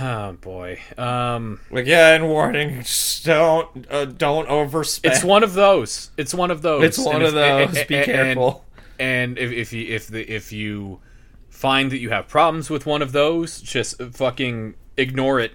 Oh 0.00 0.32
boy, 0.40 0.80
um, 0.98 1.60
Again, 1.72 2.26
warning: 2.28 2.82
just 2.82 3.24
don't 3.24 3.86
uh, 3.90 4.04
don't 4.04 4.48
overspend. 4.48 5.10
it's 5.12 5.24
one 5.24 5.42
of 5.42 5.54
those. 5.54 6.10
It's 6.16 6.34
one 6.34 6.50
of 6.50 6.62
those. 6.62 6.84
It's 6.84 6.98
one 6.98 7.16
And 7.16 7.24
of 7.24 7.32
those. 7.34 7.76
and- 7.76 7.88
Be 7.88 7.96
and- 7.96 8.04
careful. 8.04 8.64
And 8.98 9.38
if, 9.38 9.50
if 9.50 9.72
you 9.72 9.86
if 9.94 10.08
the 10.08 10.20
if 10.30 10.52
you 10.52 11.00
find 11.48 11.90
that 11.90 11.98
you 11.98 12.10
have 12.10 12.28
problems 12.28 12.68
with 12.68 12.84
one 12.84 13.00
of 13.00 13.12
those, 13.12 13.60
just 13.60 14.00
fucking 14.02 14.74
ignore 14.98 15.40
it. 15.40 15.52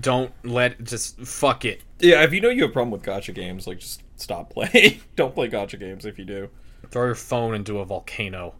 Don't 0.00 0.32
let 0.44 0.82
just 0.84 1.20
fuck 1.20 1.64
it. 1.64 1.82
Yeah, 2.00 2.22
if 2.24 2.32
you 2.32 2.40
know 2.40 2.48
you 2.50 2.62
have 2.62 2.70
a 2.70 2.72
problem 2.72 2.90
with 2.90 3.02
gotcha 3.02 3.32
games, 3.32 3.66
like 3.68 3.78
just 3.78 4.02
stop 4.16 4.50
playing. 4.50 5.00
don't 5.16 5.34
play 5.34 5.46
gotcha 5.48 5.76
games 5.76 6.04
if 6.06 6.18
you 6.18 6.24
do. 6.24 6.50
Throw 6.90 7.06
your 7.06 7.14
phone 7.14 7.54
into 7.54 7.78
a 7.78 7.84
volcano. 7.84 8.54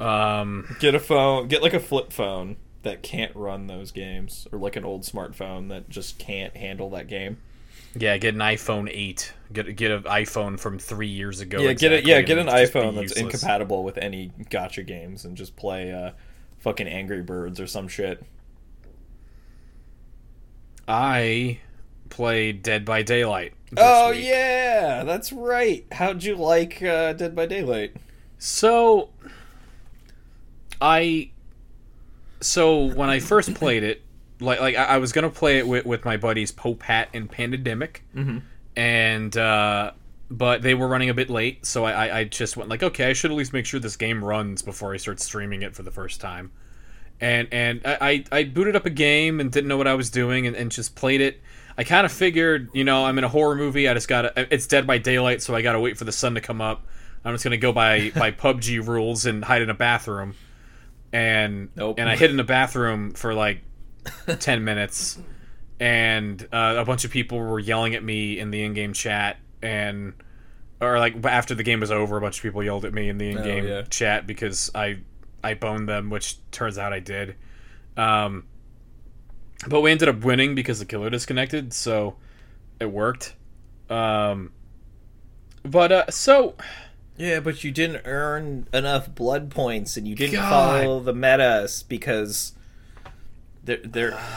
Um, 0.00 0.76
Get 0.80 0.94
a 0.94 0.98
phone. 1.00 1.48
Get 1.48 1.62
like 1.62 1.74
a 1.74 1.80
flip 1.80 2.12
phone 2.12 2.56
that 2.82 3.02
can't 3.02 3.34
run 3.36 3.66
those 3.66 3.92
games, 3.92 4.46
or 4.52 4.58
like 4.58 4.76
an 4.76 4.84
old 4.84 5.02
smartphone 5.02 5.68
that 5.68 5.88
just 5.88 6.18
can't 6.18 6.56
handle 6.56 6.90
that 6.90 7.08
game. 7.08 7.38
yeah, 7.94 8.16
get 8.16 8.34
an 8.34 8.40
iPhone 8.40 8.90
eight. 8.92 9.32
Get 9.52 9.76
get 9.76 9.90
an 9.90 10.02
iPhone 10.04 10.58
from 10.58 10.78
three 10.78 11.08
years 11.08 11.40
ago. 11.40 11.60
Yeah, 11.60 11.72
get 11.72 11.92
it. 11.92 12.06
Yeah, 12.06 12.20
get 12.22 12.38
an 12.38 12.46
iPhone 12.48 12.94
that's 12.94 13.12
incompatible 13.12 13.84
with 13.84 13.98
any 13.98 14.32
gacha 14.50 14.86
games, 14.86 15.24
and 15.24 15.36
just 15.36 15.56
play 15.56 15.92
uh, 15.92 16.12
fucking 16.58 16.88
Angry 16.88 17.22
Birds 17.22 17.60
or 17.60 17.66
some 17.66 17.88
shit. 17.88 18.24
I 20.88 21.58
played 22.08 22.62
Dead 22.62 22.84
by 22.84 23.02
Daylight. 23.02 23.54
Oh 23.76 24.10
week. 24.10 24.24
yeah, 24.24 25.04
that's 25.04 25.32
right. 25.32 25.86
How'd 25.92 26.22
you 26.22 26.36
like 26.36 26.82
uh, 26.82 27.12
Dead 27.14 27.34
by 27.34 27.46
Daylight? 27.46 27.96
So 28.38 29.10
I 30.80 31.30
so 32.42 32.84
when 32.84 33.08
I 33.08 33.20
first 33.20 33.54
played 33.54 33.82
it, 33.82 34.02
like 34.40 34.60
like 34.60 34.76
I 34.76 34.84
I 34.84 34.98
was 34.98 35.12
gonna 35.12 35.30
play 35.30 35.58
it 35.58 35.66
with, 35.66 35.86
with 35.86 36.04
my 36.04 36.16
buddies 36.16 36.52
Pope 36.52 36.82
Hat 36.82 37.08
and 37.14 37.30
Pandemic, 37.30 38.04
mm-hmm. 38.14 38.38
and 38.76 39.36
uh, 39.36 39.92
but 40.30 40.62
they 40.62 40.74
were 40.74 40.88
running 40.88 41.10
a 41.10 41.14
bit 41.14 41.30
late, 41.30 41.64
so 41.64 41.84
I, 41.84 41.92
I 42.06 42.18
I 42.18 42.24
just 42.24 42.56
went 42.56 42.68
like, 42.68 42.82
okay, 42.82 43.08
I 43.08 43.12
should 43.12 43.30
at 43.30 43.36
least 43.36 43.52
make 43.52 43.66
sure 43.66 43.80
this 43.80 43.96
game 43.96 44.24
runs 44.24 44.62
before 44.62 44.94
I 44.94 44.96
start 44.96 45.20
streaming 45.20 45.62
it 45.62 45.74
for 45.74 45.82
the 45.82 45.90
first 45.90 46.20
time. 46.20 46.50
And 47.20 47.48
and 47.52 47.80
I, 47.84 47.98
I 48.00 48.38
I 48.38 48.44
booted 48.44 48.74
up 48.74 48.86
a 48.86 48.90
game 48.90 49.40
and 49.40 49.50
didn't 49.50 49.68
know 49.68 49.76
what 49.76 49.86
I 49.86 49.94
was 49.94 50.10
doing 50.10 50.46
and, 50.46 50.56
and 50.56 50.70
just 50.70 50.96
played 50.96 51.20
it. 51.20 51.40
I 51.78 51.84
kind 51.84 52.04
of 52.04 52.12
figured, 52.12 52.68
you 52.74 52.84
know, 52.84 53.06
I'm 53.06 53.16
in 53.16 53.24
a 53.24 53.28
horror 53.28 53.54
movie. 53.54 53.88
I 53.88 53.94
just 53.94 54.08
got 54.08 54.36
It's 54.36 54.66
Dead 54.66 54.86
by 54.86 54.98
Daylight, 54.98 55.40
so 55.40 55.54
I 55.54 55.62
got 55.62 55.72
to 55.72 55.80
wait 55.80 55.96
for 55.96 56.04
the 56.04 56.12
sun 56.12 56.34
to 56.34 56.40
come 56.40 56.60
up. 56.60 56.86
I'm 57.24 57.32
just 57.32 57.44
gonna 57.44 57.56
go 57.56 57.72
by 57.72 58.10
by 58.10 58.30
PUBG 58.32 58.86
rules 58.86 59.26
and 59.26 59.44
hide 59.44 59.62
in 59.62 59.70
a 59.70 59.74
bathroom. 59.74 60.34
And 61.12 61.68
Nope. 61.76 61.98
and 61.98 62.08
I 62.08 62.16
hid 62.16 62.30
in 62.30 62.40
a 62.40 62.44
bathroom 62.44 63.12
for 63.12 63.34
like 63.34 63.62
ten 64.38 64.64
minutes, 64.64 65.18
and 65.78 66.42
uh, 66.52 66.76
a 66.78 66.84
bunch 66.84 67.04
of 67.04 67.10
people 67.10 67.38
were 67.38 67.58
yelling 67.58 67.94
at 67.94 68.02
me 68.02 68.38
in 68.38 68.50
the 68.50 68.62
in-game 68.62 68.92
chat, 68.92 69.36
and 69.62 70.14
or 70.80 70.98
like 70.98 71.24
after 71.24 71.54
the 71.54 71.62
game 71.62 71.80
was 71.80 71.90
over, 71.90 72.16
a 72.16 72.20
bunch 72.20 72.38
of 72.38 72.42
people 72.42 72.62
yelled 72.62 72.84
at 72.84 72.94
me 72.94 73.08
in 73.08 73.18
the 73.18 73.30
in-game 73.30 73.66
yeah. 73.66 73.82
chat 73.82 74.26
because 74.26 74.70
I 74.74 75.00
I 75.44 75.54
boned 75.54 75.88
them, 75.88 76.08
which 76.10 76.38
turns 76.50 76.78
out 76.78 76.92
I 76.92 77.00
did. 77.00 77.36
Um, 77.96 78.44
but 79.68 79.80
we 79.80 79.90
ended 79.90 80.08
up 80.08 80.24
winning 80.24 80.54
because 80.54 80.78
the 80.78 80.86
killer 80.86 81.10
disconnected, 81.10 81.72
so 81.72 82.16
it 82.80 82.90
worked. 82.90 83.34
Um, 83.88 84.52
but 85.64 85.92
uh, 85.92 86.10
so 86.10 86.56
Yeah, 87.16 87.40
but 87.40 87.62
you 87.62 87.70
didn't 87.70 88.02
earn 88.06 88.66
enough 88.72 89.14
blood 89.14 89.50
points, 89.50 89.96
and 89.96 90.08
you 90.08 90.14
didn't 90.14 90.34
God. 90.36 90.48
follow 90.82 91.00
the 91.00 91.12
metas 91.12 91.82
because 91.84 92.52
they're 93.64 93.78
they're. 93.84 94.18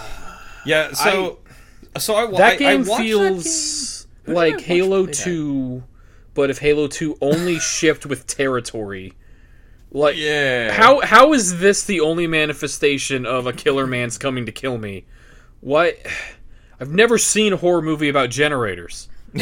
Yeah, 0.68 0.94
so 0.94 1.38
so 2.00 2.16
I 2.16 2.26
wa- 2.26 2.40
that 2.40 2.54
I- 2.54 2.54
I 2.54 2.58
game 2.58 2.80
watched 2.86 2.98
that 2.98 3.04
feels 3.04 3.44
game. 4.06 4.12
Who 4.24 4.32
did 4.32 4.38
I 4.38 4.42
like 4.56 4.62
Halo 4.62 5.04
play 5.04 5.14
that? 5.14 5.24
Two, 5.24 5.84
but 6.34 6.50
if 6.50 6.58
Halo 6.58 6.88
Two 6.88 7.18
only 7.22 7.60
shipped 7.60 8.06
with 8.08 8.26
territory. 8.26 9.14
Like 9.92 10.16
Yeah. 10.18 10.74
how 10.74 11.02
how 11.02 11.34
is 11.34 11.60
this 11.60 11.84
the 11.86 12.00
only 12.02 12.26
manifestation 12.26 13.28
of 13.28 13.46
a 13.46 13.54
killer 13.54 13.86
man's 13.86 14.18
coming 14.18 14.48
to 14.48 14.52
kill 14.52 14.80
me? 14.80 15.06
What? 15.62 15.98
I've 16.80 16.92
never 16.92 17.18
seen 17.20 17.54
a 17.54 17.58
horror 17.58 17.84
movie 17.84 18.10
about 18.10 18.32
generators. 18.32 19.08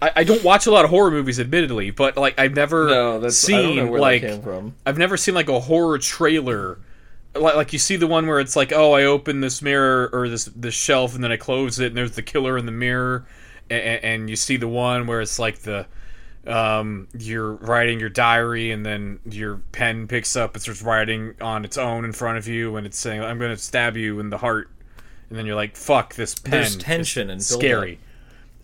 I, 0.00 0.12
I 0.16 0.24
don't 0.24 0.44
watch 0.44 0.66
a 0.66 0.70
lot 0.70 0.84
of 0.84 0.90
horror 0.90 1.10
movies, 1.10 1.40
admittedly, 1.40 1.90
but 1.90 2.16
like 2.16 2.38
I've 2.38 2.54
never 2.54 2.88
No, 2.88 3.20
that's 3.20 3.48
I 3.48 3.52
don't 3.52 3.66
seen 3.66 3.76
know 3.76 3.86
where 3.90 4.00
like 4.00 4.22
came 4.22 4.42
from. 4.42 4.74
I've 4.86 4.98
never 4.98 5.16
seen 5.16 5.34
like 5.34 5.48
a 5.48 5.60
horror 5.60 5.98
trailer. 5.98 6.78
Like, 7.34 7.56
like 7.56 7.72
you 7.72 7.78
see 7.78 7.96
the 7.96 8.06
one 8.06 8.26
where 8.26 8.40
it's 8.40 8.56
like, 8.56 8.72
oh, 8.72 8.92
I 8.92 9.04
open 9.04 9.40
this 9.40 9.60
mirror 9.62 10.08
or 10.12 10.28
this 10.28 10.46
this 10.46 10.74
shelf 10.74 11.14
and 11.14 11.22
then 11.22 11.32
I 11.32 11.36
close 11.36 11.78
it 11.78 11.88
and 11.88 11.96
there's 11.96 12.12
the 12.12 12.22
killer 12.22 12.56
in 12.56 12.66
the 12.66 12.72
mirror, 12.72 13.26
and, 13.70 14.04
and 14.04 14.30
you 14.30 14.36
see 14.36 14.56
the 14.56 14.68
one 14.68 15.06
where 15.06 15.20
it's 15.20 15.38
like 15.38 15.60
the 15.60 15.86
um, 16.46 17.08
you're 17.16 17.52
writing 17.52 18.00
your 18.00 18.08
diary 18.08 18.70
and 18.70 18.84
then 18.86 19.20
your 19.28 19.58
pen 19.72 20.08
picks 20.08 20.34
up 20.34 20.54
and 20.54 20.62
starts 20.62 20.80
writing 20.80 21.34
on 21.40 21.64
its 21.64 21.76
own 21.76 22.04
in 22.04 22.12
front 22.12 22.38
of 22.38 22.48
you 22.48 22.76
and 22.76 22.86
it's 22.86 22.98
saying, 22.98 23.22
I'm 23.22 23.38
going 23.38 23.54
to 23.54 23.62
stab 23.62 23.96
you 23.96 24.18
in 24.18 24.30
the 24.30 24.38
heart, 24.38 24.70
and 25.28 25.38
then 25.38 25.44
you're 25.44 25.56
like, 25.56 25.76
fuck 25.76 26.14
this 26.14 26.34
pen. 26.34 26.52
There's 26.52 26.76
is 26.76 26.82
tension 26.82 27.28
and 27.28 27.38
build 27.38 27.60
scary. 27.60 27.98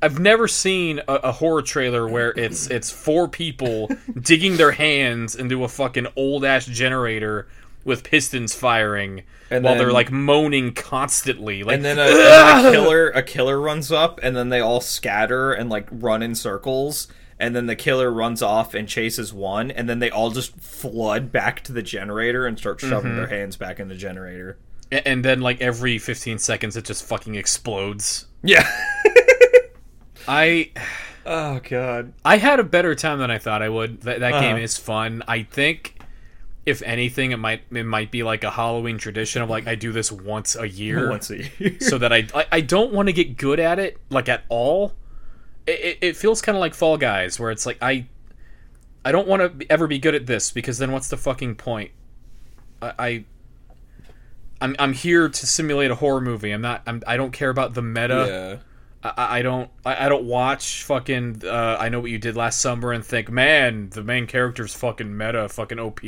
I've 0.05 0.19
never 0.19 0.47
seen 0.49 0.99
a, 1.09 1.14
a 1.14 1.33
horror 1.33 1.62
trailer 1.62 2.07
where 2.07 2.31
it's 2.38 2.69
it's 2.71 2.90
four 2.90 3.27
people 3.29 3.88
digging 4.21 4.57
their 4.57 4.73
hands 4.73 5.35
into 5.35 5.64
a 5.64 5.69
fucking 5.69 6.09
old 6.17 6.45
ass 6.45 6.67
generator 6.67 7.49
with 7.85 8.03
pistons 8.05 8.55
firing 8.55 9.23
And 9.51 9.62
while 9.64 9.75
then- 9.75 9.85
they're 9.85 9.93
like 9.93 10.11
moaning 10.11 10.73
constantly. 10.75 11.62
Like 11.62 11.77
And 11.77 11.85
then 11.85 11.99
a, 11.99 12.03
and 12.03 12.67
a 12.67 12.71
killer 12.73 13.11
a 13.11 13.23
killer 13.23 13.61
runs 13.61 13.90
up, 13.90 14.21
and 14.23 14.37
then 14.37 14.49
they 14.51 14.61
all 14.61 14.81
scatter 14.81 15.53
and 15.53 15.71
like 15.71 15.88
run 15.90 16.23
in 16.23 16.35
circles. 16.35 17.09
And 17.38 17.55
then 17.57 17.67
the 17.67 17.75
killer 17.77 18.11
runs 18.12 18.43
off 18.43 18.75
and 18.75 18.88
chases 18.88 19.33
one, 19.33 19.71
and 19.73 19.88
then 19.88 19.99
they 19.99 20.09
all 20.09 20.31
just 20.31 20.55
flood 20.61 21.33
back 21.33 21.62
to 21.64 21.73
the 21.73 21.83
generator 21.83 22.47
and 22.47 22.57
start 22.59 22.81
shoving 22.81 23.11
Mm-hmm. 23.12 23.17
their 23.17 23.27
hands 23.27 23.57
back 23.57 23.81
in 23.81 23.88
the 23.88 23.97
generator. 23.97 24.57
and 24.93 25.25
then 25.25 25.40
like 25.40 25.61
every 25.61 25.99
15 25.99 26.38
seconds 26.38 26.77
it 26.77 26.85
just 26.85 27.03
fucking 27.05 27.35
explodes. 27.35 28.27
Yeah. 28.43 28.67
I 30.29 30.71
oh 31.27 31.61
god. 31.69 32.13
I 32.25 32.37
had 32.39 32.61
a 32.61 32.65
better 32.65 32.95
time 32.95 33.19
than 33.19 33.31
I 33.31 33.39
thought 33.39 33.63
I 33.63 33.69
would. 33.69 34.03
That, 34.03 34.21
that 34.21 34.41
game 34.41 34.57
Uh-huh. 34.57 34.65
is 34.65 34.77
fun. 34.77 35.23
I 35.29 35.43
think 35.43 35.97
if 36.67 36.81
anything 36.83 37.33
it 37.33 37.37
might 37.39 37.63
it 37.71 37.85
might 37.85 38.11
be 38.11 38.23
like 38.23 38.43
a 38.45 38.51
Halloween 38.51 38.97
tradition 38.99 39.43
of 39.43 39.51
like 39.51 39.67
I 39.67 39.75
do 39.75 39.93
this 39.93 40.11
once 40.11 40.57
a 40.57 40.67
year. 40.69 41.11
Once 41.11 41.31
a 41.31 41.45
year. 41.59 41.77
so 41.81 41.99
that 41.99 42.13
I 42.13 42.27
I, 42.35 42.47
I 42.53 42.61
don't 42.61 42.93
want 42.93 43.09
to 43.09 43.13
get 43.13 43.37
good 43.37 43.61
at 43.61 43.79
it 43.79 43.99
like 44.11 44.29
at 44.29 44.45
all. 44.49 44.95
It, 45.67 45.81
it, 45.81 45.99
it 46.01 46.17
feels 46.17 46.43
kind 46.43 46.57
of 46.57 46.61
like 46.61 46.75
Fall 46.75 46.97
Guys, 46.99 47.39
where 47.41 47.51
it's 47.51 47.67
like 47.67 47.79
I 47.83 48.07
I 49.05 49.13
don't 49.13 49.29
want 49.29 49.61
to 49.61 49.67
ever 49.71 49.87
be 49.87 49.99
good 49.99 50.15
at 50.15 50.27
this 50.27 50.51
because 50.51 50.79
then 50.79 50.93
what's 50.93 51.09
the 51.09 51.17
fucking 51.19 51.57
point? 51.57 51.91
I, 52.81 52.93
I 52.99 53.25
I'm 54.61 54.77
I'm 54.79 54.93
here 54.95 55.29
to 55.29 55.47
simulate 55.47 55.91
a 55.91 55.95
horror 55.97 56.21
movie. 56.23 56.51
I'm 56.51 56.61
not. 56.63 56.83
I'm. 56.87 57.03
I 57.07 57.17
don't 57.19 57.33
care 57.33 57.51
about 57.51 57.75
the 57.75 57.83
meta. 57.83 58.27
yeah. 58.57 58.63
I, 59.05 59.38
I 59.38 59.43
don't. 59.43 59.71
I, 59.85 60.07
I 60.07 60.09
don't 60.09 60.25
watch 60.25 60.83
fucking. 60.85 61.43
Uh, 61.45 61.77
I 61.79 61.88
know 61.90 62.01
what 62.01 62.11
you 62.11 62.19
did 62.19 62.37
last 62.37 62.61
summer 62.61 62.93
and 62.93 63.05
think, 63.05 63.31
man, 63.31 63.90
the 63.90 64.03
main 64.03 64.27
character's 64.27 64.75
fucking 64.75 65.17
meta, 65.17 65.49
fucking 65.49 65.79
op, 65.79 66.01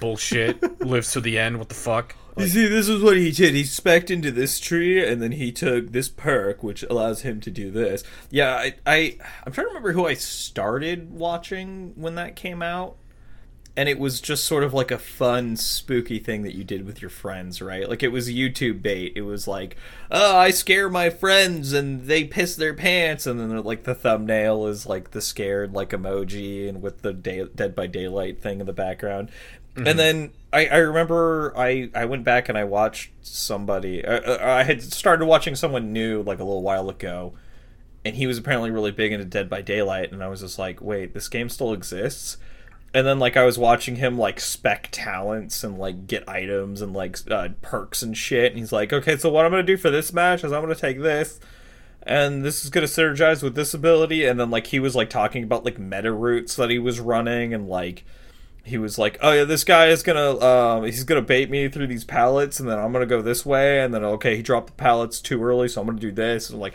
bullshit, 0.00 0.80
lives 0.86 1.12
to 1.12 1.20
the 1.20 1.38
end. 1.38 1.58
What 1.58 1.68
the 1.68 1.74
fuck? 1.74 2.14
You 2.36 2.48
see, 2.48 2.66
this 2.66 2.86
is 2.86 3.02
what 3.02 3.16
he 3.16 3.30
did. 3.32 3.54
He 3.54 3.64
specked 3.64 4.10
into 4.10 4.30
this 4.30 4.60
tree, 4.60 5.02
and 5.02 5.22
then 5.22 5.32
he 5.32 5.50
took 5.50 5.92
this 5.92 6.10
perk, 6.10 6.62
which 6.62 6.82
allows 6.82 7.22
him 7.22 7.40
to 7.40 7.50
do 7.50 7.70
this. 7.70 8.04
Yeah, 8.30 8.54
I, 8.54 8.74
I, 8.86 9.18
I'm 9.46 9.52
trying 9.52 9.64
to 9.64 9.68
remember 9.68 9.92
who 9.92 10.06
I 10.06 10.14
started 10.14 11.10
watching 11.10 11.94
when 11.96 12.16
that 12.16 12.36
came 12.36 12.60
out, 12.60 12.96
and 13.76 13.88
it 13.88 13.98
was 13.98 14.20
just 14.20 14.44
sort 14.44 14.64
of 14.64 14.72
like 14.72 14.90
a 14.90 14.98
fun, 14.98 15.56
spooky 15.56 16.18
thing 16.18 16.42
that 16.42 16.54
you 16.54 16.64
did 16.64 16.86
with 16.86 17.02
your 17.02 17.10
friends, 17.10 17.60
right? 17.60 17.88
Like 17.88 18.02
it 18.02 18.08
was 18.08 18.28
YouTube 18.30 18.80
bait. 18.80 19.12
It 19.14 19.22
was 19.22 19.46
like, 19.46 19.76
oh, 20.10 20.36
I 20.36 20.50
scare 20.50 20.88
my 20.88 21.10
friends, 21.10 21.72
and 21.72 22.06
they 22.06 22.24
piss 22.24 22.56
their 22.56 22.74
pants, 22.74 23.26
and 23.26 23.38
then 23.38 23.62
like 23.62 23.84
the 23.84 23.94
thumbnail 23.94 24.66
is 24.66 24.86
like 24.86 25.10
the 25.10 25.20
scared 25.20 25.74
like 25.74 25.90
emoji, 25.90 26.68
and 26.68 26.80
with 26.80 27.02
the 27.02 27.12
day, 27.12 27.46
Dead 27.54 27.74
by 27.74 27.86
Daylight 27.86 28.40
thing 28.40 28.60
in 28.60 28.66
the 28.66 28.72
background. 28.72 29.30
And 29.76 29.98
then 29.98 30.32
I, 30.54 30.66
I 30.68 30.76
remember 30.78 31.52
I, 31.54 31.90
I 31.94 32.06
went 32.06 32.24
back 32.24 32.48
and 32.48 32.56
I 32.56 32.64
watched 32.64 33.10
somebody. 33.20 34.02
Uh, 34.02 34.38
I 34.42 34.62
had 34.62 34.82
started 34.82 35.26
watching 35.26 35.54
someone 35.54 35.92
new 35.92 36.22
like 36.22 36.38
a 36.38 36.44
little 36.44 36.62
while 36.62 36.88
ago, 36.88 37.34
and 38.02 38.16
he 38.16 38.26
was 38.26 38.38
apparently 38.38 38.70
really 38.70 38.90
big 38.90 39.12
into 39.12 39.26
Dead 39.26 39.50
by 39.50 39.60
Daylight, 39.60 40.12
and 40.12 40.24
I 40.24 40.28
was 40.28 40.40
just 40.40 40.58
like, 40.58 40.80
wait, 40.80 41.12
this 41.12 41.28
game 41.28 41.50
still 41.50 41.74
exists. 41.74 42.38
And 42.96 43.06
then 43.06 43.18
like 43.18 43.36
I 43.36 43.44
was 43.44 43.58
watching 43.58 43.96
him 43.96 44.16
like 44.16 44.40
spec 44.40 44.88
talents 44.90 45.62
and 45.62 45.76
like 45.78 46.06
get 46.06 46.26
items 46.26 46.80
and 46.80 46.94
like 46.94 47.18
uh, 47.30 47.50
perks 47.60 48.00
and 48.02 48.16
shit. 48.16 48.52
And 48.52 48.58
he's 48.58 48.72
like, 48.72 48.90
okay, 48.90 49.18
so 49.18 49.28
what 49.30 49.44
I'm 49.44 49.50
gonna 49.50 49.64
do 49.64 49.76
for 49.76 49.90
this 49.90 50.14
match 50.14 50.42
is 50.42 50.50
I'm 50.50 50.62
gonna 50.62 50.74
take 50.74 51.02
this, 51.02 51.38
and 52.04 52.42
this 52.42 52.64
is 52.64 52.70
gonna 52.70 52.86
synergize 52.86 53.42
with 53.42 53.54
this 53.54 53.74
ability. 53.74 54.24
And 54.24 54.40
then 54.40 54.50
like 54.50 54.68
he 54.68 54.80
was 54.80 54.96
like 54.96 55.10
talking 55.10 55.44
about 55.44 55.62
like 55.62 55.78
meta 55.78 56.10
routes 56.10 56.56
that 56.56 56.70
he 56.70 56.78
was 56.78 56.98
running 56.98 57.52
and 57.52 57.68
like 57.68 58.02
he 58.64 58.78
was 58.78 58.96
like, 58.96 59.18
"Oh 59.20 59.32
yeah, 59.32 59.44
this 59.44 59.62
guy 59.62 59.88
is 59.88 60.02
gonna 60.02 60.40
um, 60.40 60.84
he's 60.84 61.04
gonna 61.04 61.20
bait 61.20 61.50
me 61.50 61.68
through 61.68 61.88
these 61.88 62.04
pallets, 62.04 62.60
and 62.60 62.66
then 62.66 62.78
I'm 62.78 62.92
gonna 62.92 63.04
go 63.04 63.20
this 63.20 63.44
way, 63.44 63.80
and 63.80 63.92
then 63.92 64.04
okay, 64.04 64.36
he 64.36 64.42
dropped 64.42 64.68
the 64.68 64.72
pallets 64.72 65.20
too 65.20 65.44
early, 65.44 65.68
so 65.68 65.82
I'm 65.82 65.86
gonna 65.86 66.00
do 66.00 66.12
this." 66.12 66.48
And 66.48 66.58
like, 66.58 66.72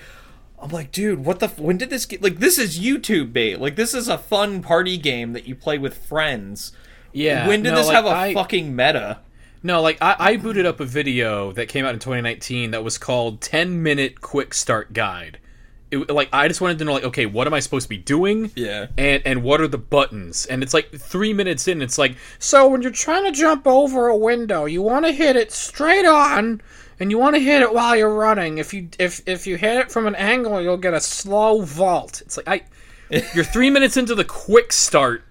I'm 0.61 0.69
like, 0.69 0.91
dude, 0.91 1.25
what 1.25 1.39
the? 1.39 1.47
F- 1.47 1.59
when 1.59 1.77
did 1.77 1.89
this 1.89 2.05
get? 2.05 2.21
Like, 2.21 2.37
this 2.37 2.57
is 2.57 2.79
YouTube 2.79 3.33
bait. 3.33 3.59
Like, 3.59 3.75
this 3.75 3.93
is 3.93 4.07
a 4.07 4.17
fun 4.17 4.61
party 4.61 4.97
game 4.97 5.33
that 5.33 5.47
you 5.47 5.55
play 5.55 5.77
with 5.77 5.97
friends. 5.97 6.71
Yeah. 7.11 7.47
When 7.47 7.63
did 7.63 7.71
no, 7.71 7.77
this 7.77 7.87
like, 7.87 7.95
have 7.95 8.05
a 8.05 8.09
I- 8.09 8.33
fucking 8.33 8.75
meta? 8.75 9.19
No, 9.63 9.81
like 9.81 9.99
I, 10.01 10.15
I 10.17 10.37
booted 10.37 10.65
up 10.65 10.79
a 10.79 10.85
video 10.85 11.51
that 11.51 11.67
came 11.69 11.85
out 11.85 11.93
in 11.93 11.99
2019 11.99 12.71
that 12.71 12.83
was 12.83 12.97
called 12.97 13.41
10 13.41 13.83
minute 13.83 14.19
quick 14.21 14.53
start 14.55 14.91
guide. 14.91 15.37
It, 15.91 16.09
like 16.09 16.29
I 16.33 16.47
just 16.47 16.61
wanted 16.61 16.79
to 16.79 16.85
know 16.85 16.93
like 16.93 17.03
okay, 17.03 17.25
what 17.27 17.45
am 17.45 17.53
I 17.53 17.59
supposed 17.59 17.83
to 17.85 17.89
be 17.89 17.97
doing? 17.97 18.51
Yeah. 18.55 18.87
And 18.97 19.21
and 19.23 19.43
what 19.43 19.61
are 19.61 19.67
the 19.67 19.77
buttons? 19.77 20.47
And 20.47 20.63
it's 20.63 20.73
like 20.73 20.89
3 20.91 21.33
minutes 21.33 21.67
in 21.67 21.81
it's 21.83 21.97
like 21.99 22.15
so 22.39 22.67
when 22.69 22.81
you're 22.81 22.91
trying 22.91 23.25
to 23.25 23.31
jump 23.31 23.67
over 23.67 24.07
a 24.07 24.17
window, 24.17 24.65
you 24.65 24.81
want 24.81 25.05
to 25.05 25.11
hit 25.11 25.35
it 25.35 25.51
straight 25.51 26.05
on 26.05 26.61
and 27.01 27.09
you 27.09 27.17
want 27.17 27.35
to 27.35 27.41
hit 27.41 27.63
it 27.63 27.73
while 27.73 27.95
you're 27.95 28.13
running. 28.13 28.59
If 28.59 28.73
you 28.75 28.87
if 28.99 29.21
if 29.27 29.47
you 29.47 29.57
hit 29.57 29.75
it 29.77 29.91
from 29.91 30.05
an 30.05 30.15
angle, 30.15 30.61
you'll 30.61 30.77
get 30.77 30.93
a 30.93 31.01
slow 31.01 31.63
vault. 31.63 32.21
It's 32.21 32.37
like 32.37 32.47
I 32.47 32.61
you're 33.35 33.43
3 33.43 33.69
minutes 33.71 33.97
into 33.97 34.15
the 34.15 34.23
quick 34.23 34.71
start 34.71 35.23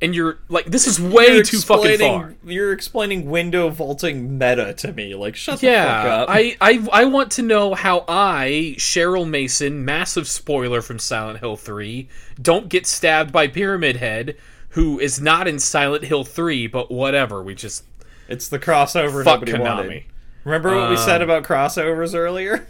and 0.00 0.14
you're 0.14 0.38
like 0.48 0.66
this 0.66 0.86
is 0.86 1.00
way 1.00 1.34
You're 1.34 1.42
too 1.42 1.58
fucking 1.58 1.98
far. 1.98 2.34
You're 2.44 2.72
explaining 2.72 3.28
window 3.28 3.68
vaulting 3.70 4.38
meta 4.38 4.72
to 4.74 4.92
me. 4.92 5.16
Like, 5.16 5.34
shut 5.34 5.60
the 5.60 5.66
fuck 5.66 5.72
Yeah, 5.72 6.14
up. 6.14 6.28
I, 6.30 6.56
I 6.60 6.86
I 6.92 7.04
want 7.06 7.32
to 7.32 7.42
know 7.42 7.74
how 7.74 8.04
I, 8.06 8.74
Cheryl 8.78 9.28
Mason, 9.28 9.84
massive 9.84 10.28
spoiler 10.28 10.80
from 10.80 11.00
Silent 11.00 11.40
Hill 11.40 11.56
3, 11.56 12.08
don't 12.40 12.68
get 12.68 12.86
stabbed 12.86 13.32
by 13.32 13.48
Pyramid 13.48 13.96
Head, 13.96 14.36
who 14.70 15.00
is 15.00 15.20
not 15.20 15.48
in 15.48 15.58
Silent 15.58 16.04
Hill 16.04 16.24
3, 16.24 16.68
but 16.68 16.90
whatever. 16.90 17.42
We 17.42 17.54
just 17.56 17.84
it's 18.28 18.48
the 18.48 18.58
crossover 18.60 19.24
fuck 19.24 19.40
nobody 19.40 19.52
Konami. 19.52 19.64
wanted. 19.64 20.04
Remember 20.46 20.74
what 20.76 20.90
we 20.90 20.96
said 20.96 21.22
Um, 21.22 21.28
about 21.28 21.42
crossovers 21.42 22.14
earlier? 22.14 22.66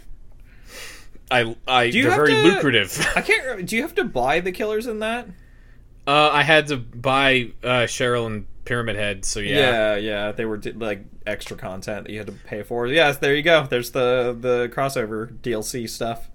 I 1.29 1.55
I 1.67 1.83
you 1.83 2.03
they're 2.03 2.11
have 2.11 2.17
very 2.17 2.33
to- 2.33 2.41
lucrative. 2.43 3.07
I 3.15 3.21
can't. 3.21 3.65
Do 3.65 3.75
you 3.75 3.81
have 3.83 3.95
to 3.95 4.03
buy 4.03 4.39
the 4.39 4.51
killers 4.51 4.87
in 4.87 4.99
that? 4.99 5.27
uh, 6.07 6.29
I 6.33 6.41
had 6.43 6.67
to 6.67 6.77
buy 6.77 7.51
uh, 7.63 7.85
Cheryl 7.85 8.25
and 8.27 8.45
Pyramid 8.65 8.95
Head, 8.95 9.25
so 9.25 9.39
yeah. 9.39 9.57
Yeah, 9.57 9.95
yeah, 9.97 10.31
they 10.31 10.45
were 10.45 10.57
di- 10.57 10.71
like 10.71 11.03
extra 11.25 11.55
content 11.57 12.05
that 12.05 12.11
you 12.13 12.17
had 12.17 12.27
to 12.27 12.33
pay 12.33 12.63
for. 12.63 12.87
Yes, 12.87 13.17
there 13.17 13.35
you 13.35 13.43
go. 13.43 13.67
There's 13.69 13.91
the 13.91 14.35
the 14.39 14.69
crossover 14.73 15.37
DLC 15.41 15.87
stuff. 15.89 16.29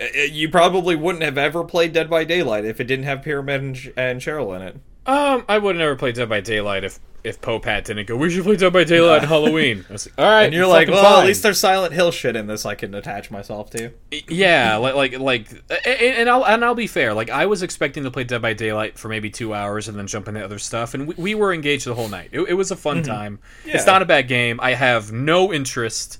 Uh, 0.00 0.04
uh, 0.04 0.22
You 0.24 0.48
probably 0.50 0.96
wouldn't 0.96 1.22
have 1.24 1.38
ever 1.38 1.64
played 1.64 1.92
Dead 1.92 2.10
by 2.10 2.24
Daylight 2.24 2.64
if 2.64 2.80
it 2.80 2.84
didn't 2.84 3.04
have 3.06 3.22
Pyramid 3.22 3.60
and, 3.62 3.76
Sh- 3.76 3.88
and 3.96 4.20
Cheryl 4.20 4.54
in 4.56 4.62
it. 4.62 4.76
Um, 5.10 5.44
I 5.48 5.58
would 5.58 5.74
have 5.76 5.80
never 5.80 5.96
play 5.96 6.12
Dead 6.12 6.28
by 6.28 6.40
Daylight 6.40 6.84
if 6.84 6.98
if 7.22 7.38
Popat 7.40 7.84
didn't 7.84 8.06
go. 8.06 8.16
We 8.16 8.30
should 8.30 8.44
play 8.44 8.56
Dead 8.56 8.72
by 8.72 8.84
Daylight 8.84 9.22
on 9.22 9.28
Halloween. 9.34 9.84
I 9.90 9.92
was 9.92 10.06
like, 10.06 10.14
all 10.18 10.24
right, 10.24 10.44
And 10.44 10.54
you're 10.54 10.66
like, 10.66 10.88
well, 10.88 11.20
at 11.20 11.26
least 11.26 11.42
there's 11.42 11.58
Silent 11.58 11.92
Hill 11.92 12.10
shit 12.12 12.34
in 12.34 12.46
this 12.46 12.64
I 12.64 12.74
can 12.74 12.94
attach 12.94 13.30
myself 13.30 13.68
to. 13.70 13.90
Yeah, 14.28 14.76
like 14.76 14.94
like 14.94 15.18
like, 15.18 15.50
and 15.84 16.00
and 16.16 16.28
I'll 16.30 16.46
and 16.46 16.64
I'll 16.64 16.74
be 16.74 16.86
fair. 16.86 17.12
Like 17.12 17.28
I 17.28 17.46
was 17.46 17.62
expecting 17.62 18.04
to 18.04 18.10
play 18.10 18.24
Dead 18.24 18.40
by 18.40 18.52
Daylight 18.54 18.98
for 18.98 19.08
maybe 19.08 19.28
two 19.30 19.52
hours 19.52 19.88
and 19.88 19.98
then 19.98 20.06
jump 20.06 20.28
into 20.28 20.42
other 20.44 20.58
stuff, 20.58 20.94
and 20.94 21.08
we, 21.08 21.14
we 21.18 21.34
were 21.34 21.52
engaged 21.52 21.86
the 21.86 21.94
whole 21.94 22.08
night. 22.08 22.30
It, 22.32 22.40
it 22.48 22.54
was 22.54 22.70
a 22.70 22.76
fun 22.76 23.02
time. 23.02 23.38
It's 23.64 23.68
Mm-hmm. 23.68 23.76
Yeah. 23.78 23.84
not 23.92 24.02
a 24.02 24.06
bad 24.06 24.28
game. 24.28 24.58
I 24.62 24.74
have 24.74 25.12
no 25.12 25.52
interest 25.52 26.18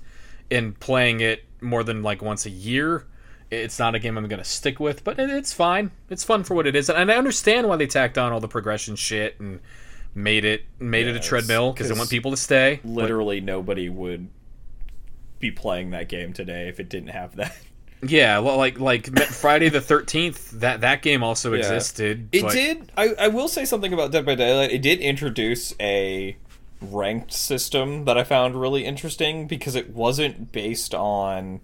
in 0.51 0.72
playing 0.74 1.20
it 1.20 1.45
more 1.62 1.84
than 1.84 2.03
like 2.03 2.20
once 2.22 2.45
a 2.47 2.51
year. 2.51 3.07
It's 3.51 3.78
not 3.78 3.94
a 3.94 3.98
game 3.98 4.16
I'm 4.16 4.28
gonna 4.28 4.44
stick 4.44 4.78
with, 4.78 5.03
but 5.03 5.18
it's 5.18 5.53
fine. 5.53 5.90
It's 6.09 6.22
fun 6.24 6.44
for 6.44 6.55
what 6.55 6.66
it 6.66 6.76
is, 6.76 6.88
and 6.88 7.11
I 7.11 7.16
understand 7.16 7.68
why 7.68 7.76
they 7.76 7.86
tacked 7.86 8.16
on 8.16 8.32
all 8.32 8.40
the 8.40 8.48
progression 8.48 8.96
shit 8.96 9.38
and 9.40 9.61
made 10.14 10.44
it 10.44 10.64
made 10.78 11.07
it 11.07 11.16
a 11.16 11.20
treadmill 11.20 11.72
because 11.72 11.88
they 11.88 11.94
want 11.96 12.11
people 12.11 12.30
to 12.30 12.36
stay. 12.36 12.80
But- 12.84 12.90
Literally 12.92 13.40
nobody 13.40 13.88
would 13.88 14.28
be 15.38 15.51
playing 15.51 15.90
that 15.90 16.09
game 16.09 16.32
today 16.32 16.68
if 16.68 16.78
it 16.78 16.88
didn't 16.88 17.09
have 17.09 17.36
that. 17.36 17.57
yeah, 18.03 18.38
well, 18.38 18.57
like 18.57 18.78
like 18.78 19.07
Friday 19.26 19.68
the 19.68 19.80
Thirteenth. 19.80 20.51
That 20.53 20.82
that 20.82 21.03
game 21.03 21.22
also 21.22 21.53
existed. 21.55 22.28
It 22.32 22.42
but- 22.42 22.53
did. 22.53 22.92
I, 22.96 23.14
I 23.18 23.28
will 23.28 23.48
say 23.48 23.64
something 23.64 23.92
about 23.92 24.12
Dead 24.12 24.24
by 24.24 24.36
Daylight. 24.36 24.70
It 24.70 24.82
did 24.82 25.01
introduce 25.01 25.74
a 25.80 26.36
ranked 26.80 27.32
system 27.32 28.05
that 28.07 28.16
I 28.16 28.24
found 28.24 28.59
really 28.59 28.84
interesting 28.84 29.46
because 29.46 29.74
it 29.74 29.90
wasn't 29.90 30.51
based 30.53 30.94
on 30.94 31.61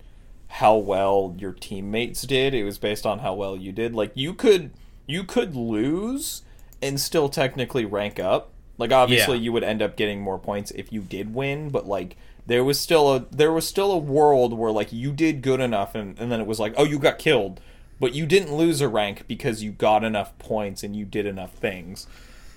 how 0.48 0.76
well 0.76 1.34
your 1.38 1.52
teammates 1.52 2.22
did. 2.22 2.54
It 2.54 2.64
was 2.64 2.78
based 2.78 3.04
on 3.06 3.20
how 3.20 3.34
well 3.34 3.56
you 3.56 3.72
did. 3.72 3.94
Like 3.94 4.12
you 4.14 4.32
could 4.34 4.70
you 5.06 5.24
could 5.24 5.54
lose 5.54 6.42
and 6.82 7.00
still 7.00 7.28
technically 7.28 7.84
rank 7.84 8.18
up. 8.20 8.50
Like 8.78 8.92
obviously 8.92 9.38
Yeah. 9.38 9.44
you 9.44 9.52
would 9.52 9.64
end 9.64 9.82
up 9.82 9.96
getting 9.96 10.20
more 10.20 10.38
points 10.38 10.70
if 10.72 10.92
you 10.92 11.00
did 11.00 11.34
win, 11.34 11.70
but 11.70 11.86
like 11.86 12.16
there 12.46 12.62
was 12.64 12.78
still 12.78 13.12
a 13.14 13.20
there 13.30 13.52
was 13.52 13.66
still 13.66 13.90
a 13.92 13.98
world 13.98 14.52
where 14.52 14.70
like 14.70 14.92
you 14.92 15.12
did 15.12 15.42
good 15.42 15.60
enough 15.60 15.94
and, 15.94 16.18
and 16.18 16.30
then 16.30 16.40
it 16.40 16.46
was 16.46 16.60
like, 16.60 16.74
oh 16.76 16.84
you 16.84 16.98
got 16.98 17.18
killed. 17.18 17.60
But 17.98 18.14
you 18.14 18.26
didn't 18.26 18.54
lose 18.54 18.82
a 18.82 18.88
rank 18.88 19.24
because 19.26 19.62
you 19.62 19.72
got 19.72 20.04
enough 20.04 20.38
points 20.38 20.82
and 20.82 20.94
you 20.94 21.06
did 21.06 21.24
enough 21.24 21.52
things. 21.54 22.06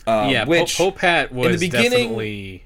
Um, 0.05 0.29
yeah, 0.29 0.43
which 0.45 0.77
Po- 0.77 0.91
Popat 0.91 1.31
was 1.31 1.45
in 1.47 1.51
the 1.53 1.57
beginning- 1.69 1.91
definitely. 1.91 2.63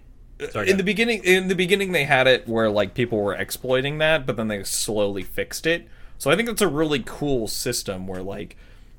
Sorry, 0.51 0.69
in 0.69 0.77
the 0.77 0.83
beginning 0.83 1.23
in 1.23 1.47
the 1.47 1.55
beginning 1.55 1.91
they 1.91 2.05
had 2.05 2.27
it 2.27 2.47
where 2.47 2.69
like 2.69 2.93
people 2.93 3.21
were 3.21 3.33
exploiting 3.33 3.97
that 3.99 4.25
but 4.25 4.37
then 4.37 4.47
they 4.47 4.63
slowly 4.63 5.23
fixed 5.23 5.65
it. 5.65 5.87
So 6.17 6.31
i 6.31 6.35
think 6.35 6.47
that's 6.47 6.61
a 6.61 6.67
really 6.67 7.03
cool 7.05 7.47
system 7.47 8.07
where 8.07 8.23
like 8.23 8.55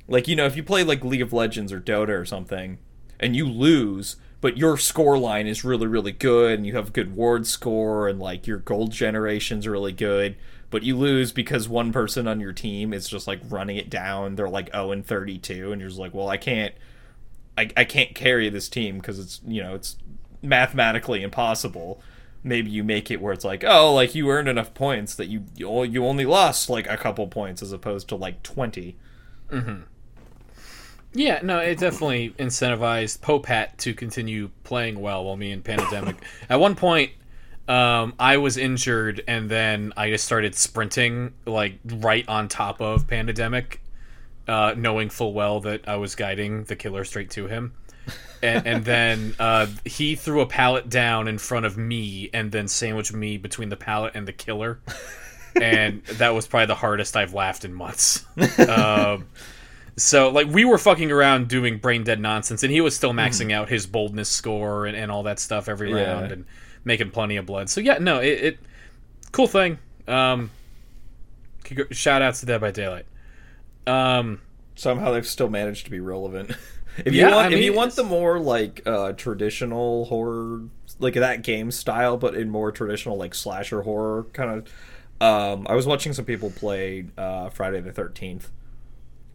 like 0.08 0.28
you 0.28 0.36
know 0.36 0.46
if 0.46 0.56
you 0.56 0.62
play 0.62 0.84
like 0.84 1.04
league 1.04 1.22
of 1.22 1.32
legends 1.32 1.72
or 1.72 1.80
dota 1.80 2.10
or 2.10 2.24
something 2.24 2.78
and 3.18 3.34
you 3.34 3.46
lose 3.46 4.16
but 4.40 4.58
your 4.58 4.76
score 4.76 5.18
line 5.18 5.46
is 5.46 5.64
really 5.64 5.86
really 5.86 6.12
good 6.12 6.58
and 6.58 6.66
you 6.66 6.74
have 6.74 6.88
a 6.88 6.92
good 6.92 7.16
ward 7.16 7.46
score 7.46 8.08
and 8.08 8.20
like 8.20 8.46
your 8.46 8.58
gold 8.58 8.92
generation's 8.92 9.66
really 9.66 9.92
good 9.92 10.36
but 10.70 10.82
you 10.82 10.96
lose 10.96 11.32
because 11.32 11.68
one 11.68 11.92
person 11.92 12.26
on 12.26 12.40
your 12.40 12.52
team 12.52 12.92
is 12.92 13.08
just 13.08 13.26
like 13.26 13.40
running 13.48 13.76
it 13.76 13.88
down 13.88 14.34
they're 14.34 14.48
like 14.48 14.70
0 14.72 14.92
and 14.92 15.06
32 15.06 15.72
and 15.72 15.80
you're 15.80 15.88
just 15.88 16.00
like 16.00 16.12
well 16.12 16.28
i 16.28 16.36
can't 16.36 16.74
I, 17.56 17.70
I 17.76 17.84
can't 17.84 18.14
carry 18.14 18.48
this 18.48 18.68
team 18.68 18.98
because 18.98 19.18
it's 19.18 19.40
you 19.46 19.62
know 19.62 19.74
it's 19.74 19.96
mathematically 20.44 21.22
impossible. 21.22 22.00
Maybe 22.42 22.70
you 22.70 22.84
make 22.84 23.10
it 23.10 23.20
where 23.20 23.32
it's 23.32 23.44
like, 23.44 23.64
oh, 23.64 23.94
like 23.94 24.14
you 24.14 24.30
earned 24.30 24.48
enough 24.48 24.74
points 24.74 25.14
that 25.14 25.26
you 25.26 25.44
you 25.56 26.04
only 26.04 26.26
lost 26.26 26.68
like 26.68 26.86
a 26.88 26.96
couple 26.96 27.26
points 27.26 27.62
as 27.62 27.72
opposed 27.72 28.08
to 28.08 28.16
like 28.16 28.42
twenty. 28.42 28.96
mm-hmm. 29.50 29.82
yeah, 31.14 31.40
no, 31.42 31.58
it 31.58 31.78
definitely 31.78 32.30
incentivized 32.38 33.20
Popat 33.20 33.78
to 33.78 33.94
continue 33.94 34.50
playing 34.62 35.00
well 35.00 35.24
while 35.24 35.36
me 35.36 35.52
and 35.52 35.64
Pandemic. 35.64 36.16
At 36.50 36.60
one 36.60 36.74
point, 36.74 37.12
um, 37.66 38.14
I 38.18 38.36
was 38.36 38.58
injured, 38.58 39.24
and 39.26 39.48
then 39.50 39.94
I 39.96 40.10
just 40.10 40.24
started 40.24 40.54
sprinting 40.54 41.32
like 41.46 41.78
right 41.84 42.28
on 42.28 42.48
top 42.48 42.82
of 42.82 43.06
Pandemic, 43.08 43.80
uh, 44.46 44.74
knowing 44.76 45.08
full 45.08 45.32
well 45.32 45.60
that 45.60 45.88
I 45.88 45.96
was 45.96 46.14
guiding 46.14 46.64
the 46.64 46.76
killer 46.76 47.04
straight 47.04 47.30
to 47.30 47.46
him. 47.46 47.72
And, 48.44 48.66
and 48.66 48.84
then 48.84 49.34
uh, 49.38 49.66
he 49.84 50.14
threw 50.14 50.40
a 50.40 50.46
pallet 50.46 50.88
down 50.88 51.26
in 51.28 51.38
front 51.38 51.66
of 51.66 51.76
me 51.76 52.30
and 52.32 52.52
then 52.52 52.68
sandwiched 52.68 53.12
me 53.14 53.36
between 53.38 53.68
the 53.70 53.76
pallet 53.76 54.12
and 54.14 54.28
the 54.28 54.32
killer. 54.32 54.78
And 55.60 56.02
that 56.04 56.34
was 56.34 56.46
probably 56.48 56.66
the 56.66 56.74
hardest 56.74 57.16
i've 57.16 57.32
laughed 57.32 57.64
in 57.64 57.72
months. 57.72 58.24
Um, 58.58 59.26
so 59.96 60.28
like 60.30 60.48
we 60.48 60.64
were 60.64 60.78
fucking 60.78 61.12
around 61.12 61.46
doing 61.48 61.78
brain 61.78 62.02
dead 62.02 62.18
nonsense 62.18 62.64
and 62.64 62.72
he 62.72 62.80
was 62.80 62.96
still 62.96 63.12
maxing 63.12 63.52
out 63.52 63.68
his 63.68 63.86
boldness 63.86 64.28
score 64.28 64.86
and, 64.86 64.96
and 64.96 65.12
all 65.12 65.22
that 65.22 65.38
stuff 65.38 65.68
every 65.68 65.90
Yeah. 65.90 66.12
round 66.12 66.32
and 66.32 66.44
making 66.84 67.10
plenty 67.12 67.36
of 67.36 67.46
blood. 67.46 67.70
So 67.70 67.80
yeah 67.80 67.98
no 67.98 68.18
it, 68.20 68.26
it 68.44 68.58
cool 69.30 69.46
thing. 69.46 69.78
Um 70.08 70.50
shout 71.92 72.20
outs 72.22 72.40
to 72.40 72.46
dead 72.46 72.60
by 72.60 72.72
daylight. 72.72 73.06
Um 73.86 74.40
Somehow 74.74 75.12
they've 75.12 75.24
still 75.24 75.48
managed 75.48 75.84
to 75.84 75.90
be 75.92 76.00
relevant. 76.00 76.50
if 76.98 77.16
you 77.16 77.26
Yeah, 77.26 77.28
want, 77.28 77.46
I 77.46 77.50
if 77.50 77.60
you 77.60 77.72
want 77.72 77.96
the 77.96 78.04
more 78.04 78.38
like 78.40 78.82
uh, 78.86 79.12
traditional 79.12 80.06
horror, 80.06 80.68
like 80.98 81.14
that 81.14 81.42
game 81.42 81.70
style, 81.70 82.16
but 82.16 82.34
in 82.34 82.50
more 82.50 82.72
traditional 82.72 83.16
like 83.16 83.34
slasher 83.34 83.82
horror 83.82 84.24
kind 84.32 84.50
of. 84.50 84.68
Um, 85.20 85.66
I 85.68 85.74
was 85.74 85.86
watching 85.86 86.12
some 86.12 86.24
people 86.24 86.50
play 86.50 87.06
uh, 87.16 87.48
Friday 87.50 87.80
the 87.80 87.92
Thirteenth, 87.92 88.50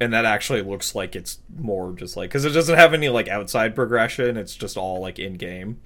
and 0.01 0.13
that 0.13 0.25
actually 0.25 0.61
looks 0.63 0.95
like 0.95 1.15
it's 1.15 1.39
more 1.57 1.93
just 1.93 2.17
like 2.17 2.29
because 2.31 2.45
it 2.45 2.51
doesn't 2.51 2.77
have 2.77 2.93
any 2.93 3.09
like 3.09 3.27
outside 3.29 3.75
progression. 3.75 4.37
It's 4.37 4.55
just 4.55 4.77
all 4.77 5.01
like 5.01 5.19
in 5.19 5.35
game. 5.35 5.81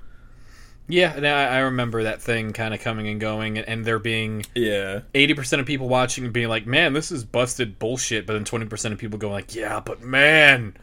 yeah 0.88 1.14
I 1.16 1.60
remember 1.60 2.04
that 2.04 2.22
thing 2.22 2.54
kind 2.54 2.74
of 2.74 2.82
coming 2.82 3.08
and 3.08 3.20
going 3.20 3.58
and, 3.58 3.86
there 3.86 4.00
being 4.00 4.46
Yeah, 4.56 5.02
80% 5.14 5.62
of 5.62 5.66
people 5.68 5.90
watching 5.90 6.26
and 6.26 6.34
being 6.34 6.50
like, 6.50 6.66
man, 6.68 6.94
this 6.94 7.12
is 7.12 7.24
busted 7.24 7.80
bullshit. 7.80 8.26
But 8.28 8.34
then 8.34 8.46
20% 8.46 8.92
of 8.94 9.00
people 9.00 9.20
going 9.20 9.34
like, 9.34 9.56
yeah, 9.56 9.80
but 9.80 10.02
man, 10.02 10.76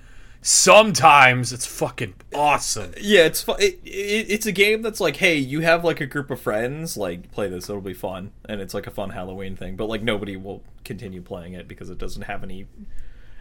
sometimes 0.43 1.53
it's 1.53 1.67
fucking 1.67 2.15
awesome. 2.35 2.93
Yeah, 3.01 3.23
it's 3.23 3.43
fu- 3.43 3.53
it, 3.53 3.81
it, 3.85 4.27
it's 4.29 4.47
a 4.47 4.53
game 4.53 4.83
that's 4.83 5.01
like, 5.01 5.17
hey, 5.17 5.37
you 5.37 5.61
have 5.61 5.85
like 5.85 6.01
a 6.01 6.07
group 6.07 6.31
of 6.31 6.41
friends, 6.41 6.97
like 6.97 7.31
play 7.31 7.49
this, 7.49 7.69
it'll 7.69 7.83
be 7.83 7.95
fun, 7.95 8.33
and 8.49 8.61
it's 8.61 8.75
like 8.75 8.87
a 8.87 8.91
fun 8.91 9.11
Halloween 9.11 9.57
thing. 9.57 9.77
But 9.77 9.89
like 9.89 10.03
nobody 10.03 10.37
will 10.37 10.63
continue 10.85 11.23
playing 11.23 11.55
it 11.55 11.69
because 11.69 11.91
it 11.91 11.99
doesn't 11.99 12.23
have 12.23 12.43
any, 12.43 12.67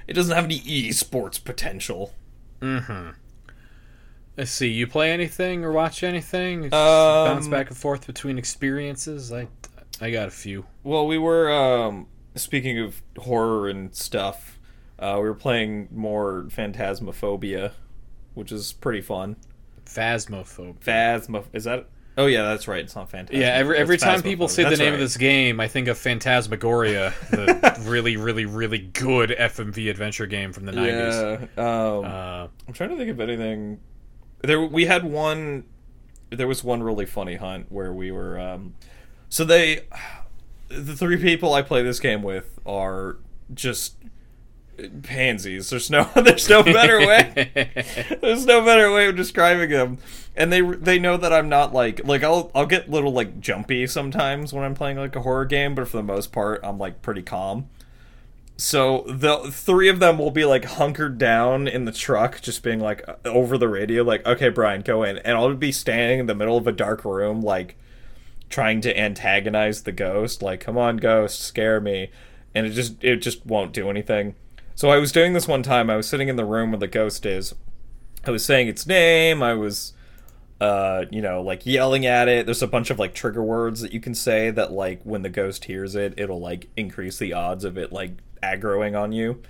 it 0.08 0.14
doesn't 0.14 0.36
have 0.36 0.46
any 0.46 0.60
esports 0.60 1.44
potential. 1.44 2.14
Let's 2.62 4.52
see. 4.52 4.68
You 4.70 4.88
play 4.88 5.12
anything 5.12 5.64
or 5.64 5.72
watch 5.72 6.04
anything? 6.04 6.66
Um, 6.66 6.70
bounce 6.72 7.48
back 7.48 7.70
and 7.70 7.78
forth 7.78 8.08
between 8.08 8.38
experiences. 8.38 9.32
I 9.32 9.48
I 10.02 10.12
got 10.12 10.28
a 10.28 10.32
few. 10.32 10.66
Well, 10.84 11.08
we 11.08 11.18
were 11.18 11.52
um, 11.52 12.08
speaking 12.36 12.80
of 12.80 13.02
horror 13.18 13.70
and 13.70 13.94
stuff. 13.96 14.59
Uh, 15.00 15.16
we 15.16 15.24
were 15.30 15.34
playing 15.34 15.88
more 15.92 16.46
Phantasmophobia, 16.50 17.72
which 18.34 18.52
is 18.52 18.74
pretty 18.74 19.02
fun. 19.02 19.38
Phasmophobia. 19.86 20.76
Phasma 20.80 21.44
is 21.54 21.64
that? 21.64 21.88
Oh 22.18 22.26
yeah, 22.26 22.44
that's 22.44 22.68
right. 22.68 22.84
It's 22.84 22.96
not 22.96 23.10
Phantasm. 23.10 23.40
Yeah, 23.40 23.48
every 23.54 23.78
every 23.78 23.96
It's 23.96 24.04
time 24.04 24.22
people 24.22 24.50
say 24.50 24.64
the 24.64 24.70
That's 24.72 24.80
name 24.82 24.94
of 24.94 25.00
this 25.00 25.16
game, 25.16 25.60
I 25.62 25.70
think 25.70 25.88
of 25.88 25.98
Phantasmagoria, 25.98 27.14
the 27.32 27.82
really, 27.90 28.18
really, 28.18 28.46
really 28.46 28.80
good 28.80 29.30
FMV 29.30 29.90
adventure 29.90 30.26
game 30.28 30.52
from 30.52 30.66
the 30.66 30.74
nineties. 30.74 31.16
Yeah. 31.16 31.38
Um, 31.58 32.06
Uh, 32.06 32.48
I'm 32.68 32.74
trying 32.74 32.90
to 32.90 32.98
think 32.98 33.10
of 33.10 33.22
anything. 33.22 33.80
There, 34.44 34.62
we 34.62 34.86
had 34.86 35.06
one. 35.06 35.64
There 36.30 36.48
was 36.48 36.64
one 36.64 36.84
really 36.84 37.06
funny 37.06 37.36
hunt 37.36 37.72
where 37.72 37.94
we 37.94 38.12
were. 38.12 38.38
Um, 38.38 38.76
so 39.30 39.46
they, 39.46 39.88
the 40.68 40.96
three 40.96 41.18
people 41.18 41.54
I 41.54 41.62
play 41.62 41.84
this 41.84 42.00
game 42.02 42.22
with 42.22 42.60
are 42.66 43.18
just 43.54 43.96
pansies. 45.04 45.70
There's 45.70 45.90
no, 45.90 46.10
there's 46.16 46.50
no 46.50 46.64
better 46.64 47.00
way. 47.00 47.52
There's 48.22 48.46
no 48.46 48.64
better 48.64 48.92
way 48.92 49.08
of 49.08 49.16
describing 49.16 49.70
them. 49.70 49.98
And 50.36 50.54
they 50.54 50.62
they 50.62 51.00
know 51.00 51.18
that 51.18 51.34
I'm 51.34 51.50
not 51.50 51.74
like 51.74 52.06
like 52.06 52.24
I'll 52.24 52.52
I'll 52.56 52.66
get 52.66 52.90
little 52.90 53.12
like 53.12 53.40
jumpy 53.40 53.88
sometimes 53.88 54.54
when 54.54 54.64
I'm 54.64 54.76
playing 54.76 54.98
like 54.98 55.16
a 55.16 55.22
horror 55.22 55.46
game, 55.46 55.76
but 55.76 55.88
for 55.88 55.98
the 55.98 56.04
most 56.04 56.32
part 56.32 56.62
I'm 56.64 56.78
like 56.78 57.02
pretty 57.02 57.24
calm. 57.24 57.68
So 58.60 59.06
the 59.08 59.50
three 59.50 59.88
of 59.88 60.00
them 60.00 60.18
will 60.18 60.32
be 60.32 60.44
like 60.44 60.66
hunkered 60.66 61.18
down 61.18 61.66
in 61.66 61.86
the 61.86 61.94
truck, 61.94 62.42
just 62.42 62.62
being 62.62 62.82
like 62.82 63.08
over 63.26 63.58
the 63.58 63.70
radio, 63.70 64.04
like, 64.04 64.26
"Okay, 64.28 64.50
Brian, 64.50 64.82
go 64.82 65.02
in," 65.02 65.18
and 65.20 65.38
I'll 65.38 65.54
be 65.56 65.72
standing 65.72 66.20
in 66.20 66.26
the 66.26 66.36
middle 66.36 66.58
of 66.58 66.68
a 66.68 66.74
dark 66.74 67.06
room, 67.06 67.42
like 67.42 67.78
trying 68.50 68.82
to 68.82 69.00
antagonize 69.00 69.84
the 69.84 69.94
ghost, 69.94 70.42
like, 70.42 70.60
"Come 70.60 70.78
on, 70.78 70.98
ghost, 70.98 71.40
scare 71.40 71.80
me," 71.80 72.10
and 72.54 72.66
it 72.68 72.72
just 72.72 73.02
it 73.02 73.18
just 73.18 73.46
won't 73.46 73.72
do 73.72 73.90
anything. 73.90 74.36
So 74.80 74.92
I 74.92 74.98
was 74.98 75.12
doing 75.12 75.34
this 75.34 75.46
one 75.46 75.62
time. 75.62 75.90
I 75.90 75.98
was 75.98 76.08
sitting 76.08 76.30
in 76.30 76.38
the 76.38 76.46
room 76.46 76.72
where 76.72 76.80
the 76.80 76.88
ghost 76.88 77.26
is. 77.26 77.54
I 78.26 78.32
was 78.32 78.46
saying 78.46 78.70
its 78.70 78.88
name. 78.88 79.44
I 79.44 79.54
was 79.54 79.92
uh, 80.62 81.04
you 81.12 81.22
know, 81.22 81.42
like 81.42 81.66
yelling 81.66 82.06
at 82.06 82.30
it. 82.30 82.46
There's 82.46 82.62
a 82.62 82.68
bunch 82.68 82.90
of 82.90 82.98
like 82.98 83.14
trigger 83.14 83.44
words 83.44 83.82
that 83.82 83.92
you 83.92 84.00
can 84.00 84.16
say 84.16 84.52
that 84.52 84.72
like 84.72 85.02
when 85.04 85.22
the 85.22 85.30
ghost 85.30 85.66
hears 85.66 85.96
it, 85.96 86.14
it'll 86.16 86.40
like 86.40 86.70
increase 86.78 87.18
the 87.18 87.34
odds 87.34 87.66
of 87.66 87.78
it 87.78 87.92
like 87.92 88.12
aggroing 88.42 88.98
on 88.98 89.12
you. 89.12 89.42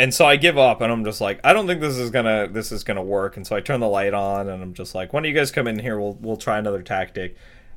And 0.00 0.12
so 0.12 0.26
I 0.26 0.34
give 0.34 0.58
up 0.58 0.80
and 0.80 0.90
I'm 0.92 1.04
just 1.04 1.20
like, 1.20 1.38
I 1.44 1.52
don't 1.52 1.68
think 1.68 1.80
this 1.80 1.96
is 1.96 2.10
gonna 2.10 2.48
this 2.48 2.72
is 2.72 2.82
gonna 2.82 3.00
work. 3.00 3.36
And 3.36 3.46
so 3.46 3.54
I 3.54 3.60
turn 3.60 3.78
the 3.78 3.86
light 3.86 4.12
on 4.12 4.48
and 4.48 4.60
I'm 4.60 4.74
just 4.74 4.92
like, 4.92 5.12
when 5.12 5.22
don't 5.22 5.30
you 5.30 5.38
guys 5.38 5.52
come 5.52 5.68
in 5.68 5.78
here? 5.78 6.00
We'll 6.00 6.18
we'll 6.20 6.36
try 6.36 6.58
another 6.58 6.82
tactic. 6.82 7.36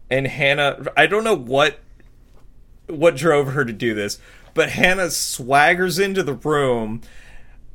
And 0.10 0.26
Hannah, 0.26 0.84
I 0.98 1.06
don't 1.06 1.24
know 1.24 1.36
what 1.36 1.78
what 2.88 3.16
drove 3.16 3.50
her 3.50 3.66
to 3.66 3.74
do 3.74 3.94
this, 3.94 4.20
but 4.56 4.72
Hannah 4.72 5.08
swaggers 5.08 6.04
into 6.04 6.24
the 6.24 6.34
room. 6.34 7.02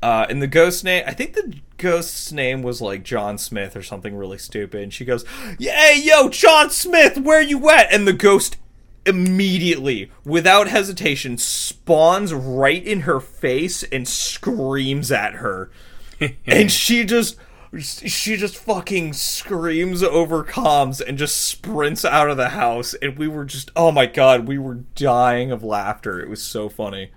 Uh, 0.02 0.26
and 0.28 0.42
the 0.42 0.48
ghost 0.48 0.82
name, 0.82 1.04
I 1.06 1.12
think 1.12 1.34
the 1.34 1.54
ghost's 1.76 2.32
name 2.32 2.62
was 2.62 2.80
like 2.80 3.04
John 3.04 3.38
Smith 3.38 3.76
or 3.76 3.82
something 3.82 4.16
really 4.16 4.38
stupid. 4.38 4.82
And 4.82 4.92
she 4.92 5.04
goes, 5.04 5.24
"Hey, 5.60 6.00
yo, 6.02 6.30
John 6.30 6.70
Smith, 6.70 7.18
where 7.18 7.42
you 7.42 7.68
at?" 7.68 7.92
And 7.92 8.08
the 8.08 8.14
ghost 8.14 8.56
immediately, 9.04 10.10
without 10.24 10.68
hesitation, 10.68 11.36
spawns 11.36 12.32
right 12.32 12.82
in 12.82 13.00
her 13.00 13.20
face 13.20 13.82
and 13.84 14.08
screams 14.08 15.12
at 15.12 15.34
her. 15.34 15.70
and 16.46 16.72
she 16.72 17.04
just 17.04 17.36
she 17.78 18.36
just 18.36 18.56
fucking 18.56 19.12
screams 19.12 20.02
over 20.02 20.42
comms 20.42 21.00
and 21.00 21.16
just 21.16 21.46
sprints 21.46 22.04
out 22.04 22.28
of 22.28 22.36
the 22.36 22.48
house 22.48 22.94
and 22.94 23.16
we 23.16 23.28
were 23.28 23.44
just 23.44 23.70
oh 23.76 23.92
my 23.92 24.06
god 24.06 24.48
we 24.48 24.58
were 24.58 24.74
dying 24.96 25.52
of 25.52 25.62
laughter 25.62 26.20
it 26.20 26.28
was 26.28 26.42
so 26.42 26.68
funny 26.68 27.10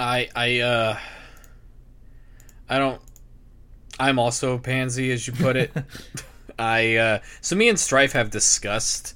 I 0.00 0.28
I 0.34 0.60
uh 0.60 0.98
I 2.68 2.78
don't 2.78 3.02
I'm 3.98 4.18
also 4.18 4.54
a 4.54 4.58
pansy 4.58 5.12
as 5.12 5.26
you 5.26 5.34
put 5.34 5.56
it. 5.56 5.72
I 6.58 6.96
uh 6.96 7.18
so 7.42 7.54
me 7.54 7.68
and 7.68 7.78
Strife 7.78 8.12
have 8.12 8.30
discussed 8.30 9.14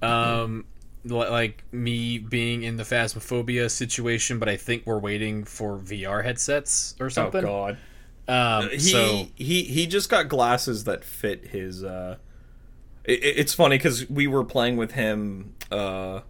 um 0.00 0.64
like 1.04 1.64
me 1.72 2.16
being 2.18 2.62
in 2.62 2.76
the 2.76 2.84
phasmophobia 2.84 3.70
situation, 3.70 4.38
but 4.38 4.48
I 4.48 4.56
think 4.56 4.84
we're 4.86 5.00
waiting 5.00 5.44
for 5.44 5.76
VR 5.78 6.24
headsets 6.24 6.94
or 6.98 7.10
something. 7.10 7.44
oh 7.44 7.48
god 7.48 7.78
Um 8.28 8.68
he 8.70 8.78
so 8.78 9.26
he 9.34 9.62
he 9.64 9.86
just 9.86 10.08
got 10.08 10.28
glasses 10.28 10.84
that 10.84 11.04
fit 11.04 11.48
his 11.48 11.82
uh 11.82 12.16
it, 13.04 13.22
it- 13.24 13.38
it's 13.38 13.52
funny 13.54 13.76
because 13.78 14.08
we 14.08 14.26
were 14.26 14.44
playing 14.44 14.76
with 14.76 14.92
him 14.92 15.54
uh 15.70 16.20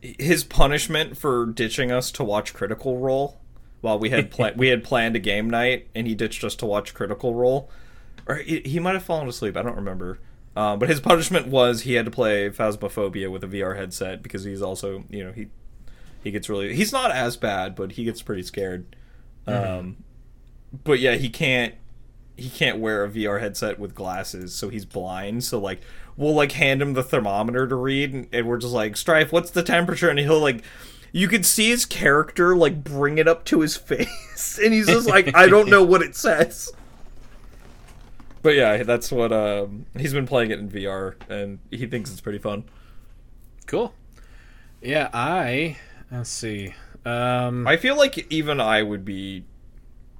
his 0.00 0.42
punishment 0.44 1.16
for 1.16 1.46
ditching 1.46 1.92
us 1.92 2.10
to 2.12 2.24
watch 2.24 2.52
critical 2.54 2.98
role 2.98 3.40
while 3.80 3.98
we 3.98 4.10
had 4.10 4.30
pla- 4.30 4.50
we 4.56 4.68
had 4.68 4.82
planned 4.82 5.14
a 5.14 5.20
game 5.20 5.48
night 5.48 5.88
and 5.94 6.06
he 6.06 6.14
ditched 6.14 6.42
us 6.44 6.54
to 6.56 6.66
watch 6.66 6.94
critical 6.94 7.34
role. 7.34 7.70
Or 8.26 8.36
he, 8.36 8.60
he 8.60 8.78
might 8.78 8.94
have 8.94 9.02
fallen 9.02 9.28
asleep 9.28 9.56
i 9.56 9.62
don't 9.62 9.76
remember. 9.76 10.18
Um, 10.54 10.78
but 10.78 10.88
his 10.88 11.00
punishment 11.00 11.46
was 11.48 11.82
he 11.82 11.94
had 11.94 12.04
to 12.04 12.10
play 12.10 12.50
phasmophobia 12.50 13.30
with 13.30 13.42
a 13.44 13.48
vr 13.48 13.76
headset 13.76 14.22
because 14.22 14.44
he's 14.44 14.60
also 14.62 15.04
you 15.10 15.24
know 15.24 15.32
he 15.32 15.48
he 16.22 16.30
gets 16.30 16.48
really 16.48 16.74
he's 16.74 16.92
not 16.92 17.10
as 17.10 17.36
bad 17.36 17.74
but 17.74 17.92
he 17.92 18.04
gets 18.04 18.22
pretty 18.22 18.42
scared. 18.42 18.96
Um 19.46 19.96
but 20.84 21.00
yeah, 21.00 21.14
he 21.14 21.28
can't 21.28 21.74
he 22.36 22.48
can't 22.48 22.78
wear 22.78 23.04
a 23.04 23.08
VR 23.08 23.40
headset 23.40 23.78
with 23.78 23.94
glasses, 23.94 24.54
so 24.54 24.68
he's 24.68 24.84
blind. 24.84 25.44
So 25.44 25.58
like 25.58 25.80
we'll 26.16 26.34
like 26.34 26.52
hand 26.52 26.80
him 26.82 26.94
the 26.94 27.02
thermometer 27.02 27.66
to 27.66 27.74
read, 27.76 28.12
and, 28.12 28.28
and 28.32 28.46
we're 28.46 28.58
just 28.58 28.72
like, 28.72 28.96
Strife, 28.96 29.32
what's 29.32 29.50
the 29.50 29.62
temperature? 29.62 30.08
And 30.08 30.18
he'll 30.18 30.40
like. 30.40 30.62
You 31.14 31.28
can 31.28 31.42
see 31.42 31.68
his 31.68 31.84
character 31.84 32.56
like 32.56 32.82
bring 32.82 33.18
it 33.18 33.28
up 33.28 33.44
to 33.44 33.60
his 33.60 33.76
face, 33.90 34.58
and 34.58 34.72
he's 34.72 34.86
just 34.86 35.06
like, 35.06 35.36
"I 35.36 35.46
don't 35.46 35.68
know 35.68 35.82
what 35.82 36.00
it 36.00 36.16
says." 36.16 36.72
But 38.40 38.54
yeah, 38.54 38.82
that's 38.82 39.12
what 39.12 39.30
um, 39.30 39.84
he's 39.96 40.14
been 40.14 40.26
playing 40.26 40.50
it 40.52 40.58
in 40.58 40.70
VR, 40.70 41.14
and 41.28 41.58
he 41.70 41.86
thinks 41.86 42.10
it's 42.10 42.22
pretty 42.22 42.38
fun. 42.38 42.64
cool. 43.66 43.94
Yeah, 44.80 45.10
I 45.12 45.76
let's 46.10 46.30
see. 46.30 46.74
Um 47.04 47.66
I 47.66 47.76
feel 47.76 47.96
like 47.96 48.26
even 48.32 48.60
I 48.60 48.82
would 48.82 49.04
be 49.04 49.44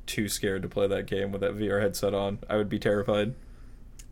too 0.06 0.28
scared 0.28 0.62
to 0.62 0.68
play 0.68 0.86
that 0.86 1.06
game 1.06 1.32
with 1.32 1.40
that 1.42 1.56
VR 1.56 1.80
headset 1.80 2.14
on. 2.14 2.38
I 2.48 2.56
would 2.56 2.68
be 2.68 2.78
terrified. 2.78 3.34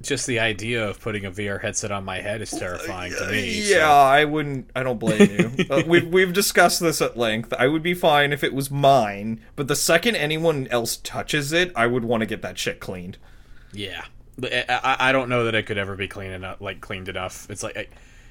just 0.03 0.27
the 0.27 0.39
idea 0.41 0.89
of 0.89 0.99
putting 1.01 1.27
a 1.27 1.31
VR 1.31 1.61
headset 1.61 1.91
on 1.93 2.05
my 2.05 2.21
head 2.21 2.41
is 2.41 2.51
terrifying 2.51 3.13
to 3.13 3.27
me. 3.31 3.61
so- 3.61 3.77
Yeah, 3.77 3.91
I 3.93 4.25
wouldn't. 4.25 4.71
I 4.75 4.83
don't 4.83 4.99
blame 4.99 5.31
you. 5.31 5.67
uh, 5.71 5.83
we've 5.87 6.09
we've 6.09 6.33
discussed 6.33 6.81
this 6.81 7.03
at 7.03 7.17
length. 7.19 7.53
I 7.59 7.67
would 7.67 7.83
be 7.83 7.93
fine 7.95 8.33
if 8.33 8.43
it 8.43 8.55
was 8.55 8.71
mine, 8.71 9.41
but 9.57 9.69
the 9.69 9.77
second 9.77 10.17
anyone 10.17 10.69
else 10.69 10.97
touches 10.97 11.53
it, 11.53 11.71
I 11.77 11.87
would 11.87 12.05
want 12.05 12.23
to 12.23 12.27
get 12.27 12.41
that 12.43 12.59
shit 12.59 12.81
cleaned. 12.81 13.19
Yeah, 13.73 14.05
I, 14.43 14.47
eh, 14.47 14.65
eh, 14.69 14.81
I 14.83 14.97
I 15.09 15.13
don't 15.13 15.29
know 15.29 15.45
that 15.45 15.55
it 15.55 15.67
could 15.67 15.77
ever 15.79 15.97
be 15.97 16.09
clean 16.09 16.31
enough, 16.31 16.61
like 16.63 16.81
cleaned 16.81 17.09
enough. 17.11 17.47
It's 17.51 17.63
like, 17.63 17.77
I, 17.77 17.87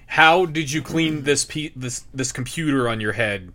how 0.07 0.47
did 0.47 0.71
you 0.71 0.81
clean 0.81 1.21
this 1.23 1.45
pe- 1.45 1.71
this 1.75 2.03
this 2.15 2.31
computer 2.31 2.89
on 2.89 2.99
your 2.99 3.13
head? 3.13 3.51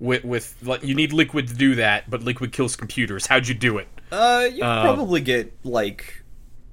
With 0.00 0.24
with 0.24 0.56
like 0.62 0.82
you 0.82 0.94
need 0.94 1.12
liquid 1.12 1.46
to 1.48 1.54
do 1.54 1.74
that, 1.76 2.08
but 2.10 2.22
liquid 2.22 2.52
kills 2.52 2.74
computers. 2.74 3.26
How'd 3.26 3.46
you 3.46 3.54
do 3.54 3.78
it? 3.78 3.86
Uh, 4.10 4.48
you 4.50 4.64
Um, 4.64 4.82
probably 4.82 5.20
get 5.20 5.54
like 5.62 6.24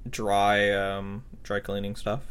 dry 0.08 0.70
um 0.70 1.24
dry 1.42 1.60
cleaning 1.60 1.94
stuff. 1.94 2.22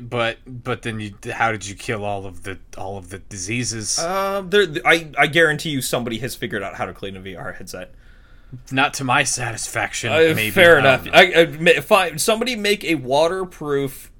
But 0.00 0.38
but 0.46 0.82
then 0.82 1.00
you 1.00 1.14
how 1.32 1.50
did 1.50 1.66
you 1.66 1.74
kill 1.74 2.04
all 2.04 2.24
of 2.24 2.44
the 2.44 2.58
all 2.78 2.98
of 2.98 3.08
the 3.10 3.18
diseases? 3.18 3.98
Uh, 3.98 4.42
there. 4.46 4.66
I 4.84 5.10
I 5.18 5.26
guarantee 5.26 5.70
you, 5.70 5.82
somebody 5.82 6.18
has 6.18 6.34
figured 6.36 6.62
out 6.62 6.76
how 6.76 6.84
to 6.86 6.92
clean 6.92 7.16
a 7.16 7.20
VR 7.20 7.56
headset. 7.56 7.92
Not 8.70 8.94
to 8.94 9.04
my 9.04 9.24
satisfaction. 9.24 10.12
Uh, 10.12 10.34
maybe 10.36 10.50
fair 10.50 10.76
I 10.76 10.78
enough. 10.78 11.08
I, 11.12 11.48
I 11.74 11.80
fine. 11.80 12.18
Somebody 12.18 12.54
make 12.54 12.84
a 12.84 12.96
waterproof 12.96 14.12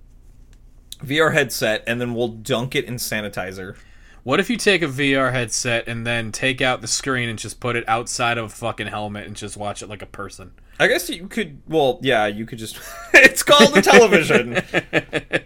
VR 1.04 1.32
headset, 1.34 1.84
and 1.86 2.00
then 2.00 2.14
we'll 2.14 2.28
dunk 2.28 2.74
it 2.74 2.86
in 2.86 2.94
sanitizer. 2.94 3.76
What 4.24 4.38
if 4.38 4.48
you 4.50 4.56
take 4.56 4.82
a 4.82 4.86
VR 4.86 5.32
headset 5.32 5.88
and 5.88 6.06
then 6.06 6.30
take 6.30 6.60
out 6.60 6.80
the 6.80 6.86
screen 6.86 7.28
and 7.28 7.38
just 7.38 7.58
put 7.58 7.74
it 7.74 7.84
outside 7.88 8.38
of 8.38 8.44
a 8.46 8.48
fucking 8.48 8.86
helmet 8.86 9.26
and 9.26 9.34
just 9.34 9.56
watch 9.56 9.82
it 9.82 9.88
like 9.88 10.02
a 10.02 10.06
person? 10.06 10.52
I 10.78 10.86
guess 10.86 11.08
you 11.10 11.26
could. 11.26 11.60
Well, 11.66 11.98
yeah, 12.02 12.26
you 12.26 12.46
could 12.46 12.58
just. 12.58 12.78
it's 13.14 13.42
called 13.42 13.76
a 13.76 13.82
television. 13.82 14.62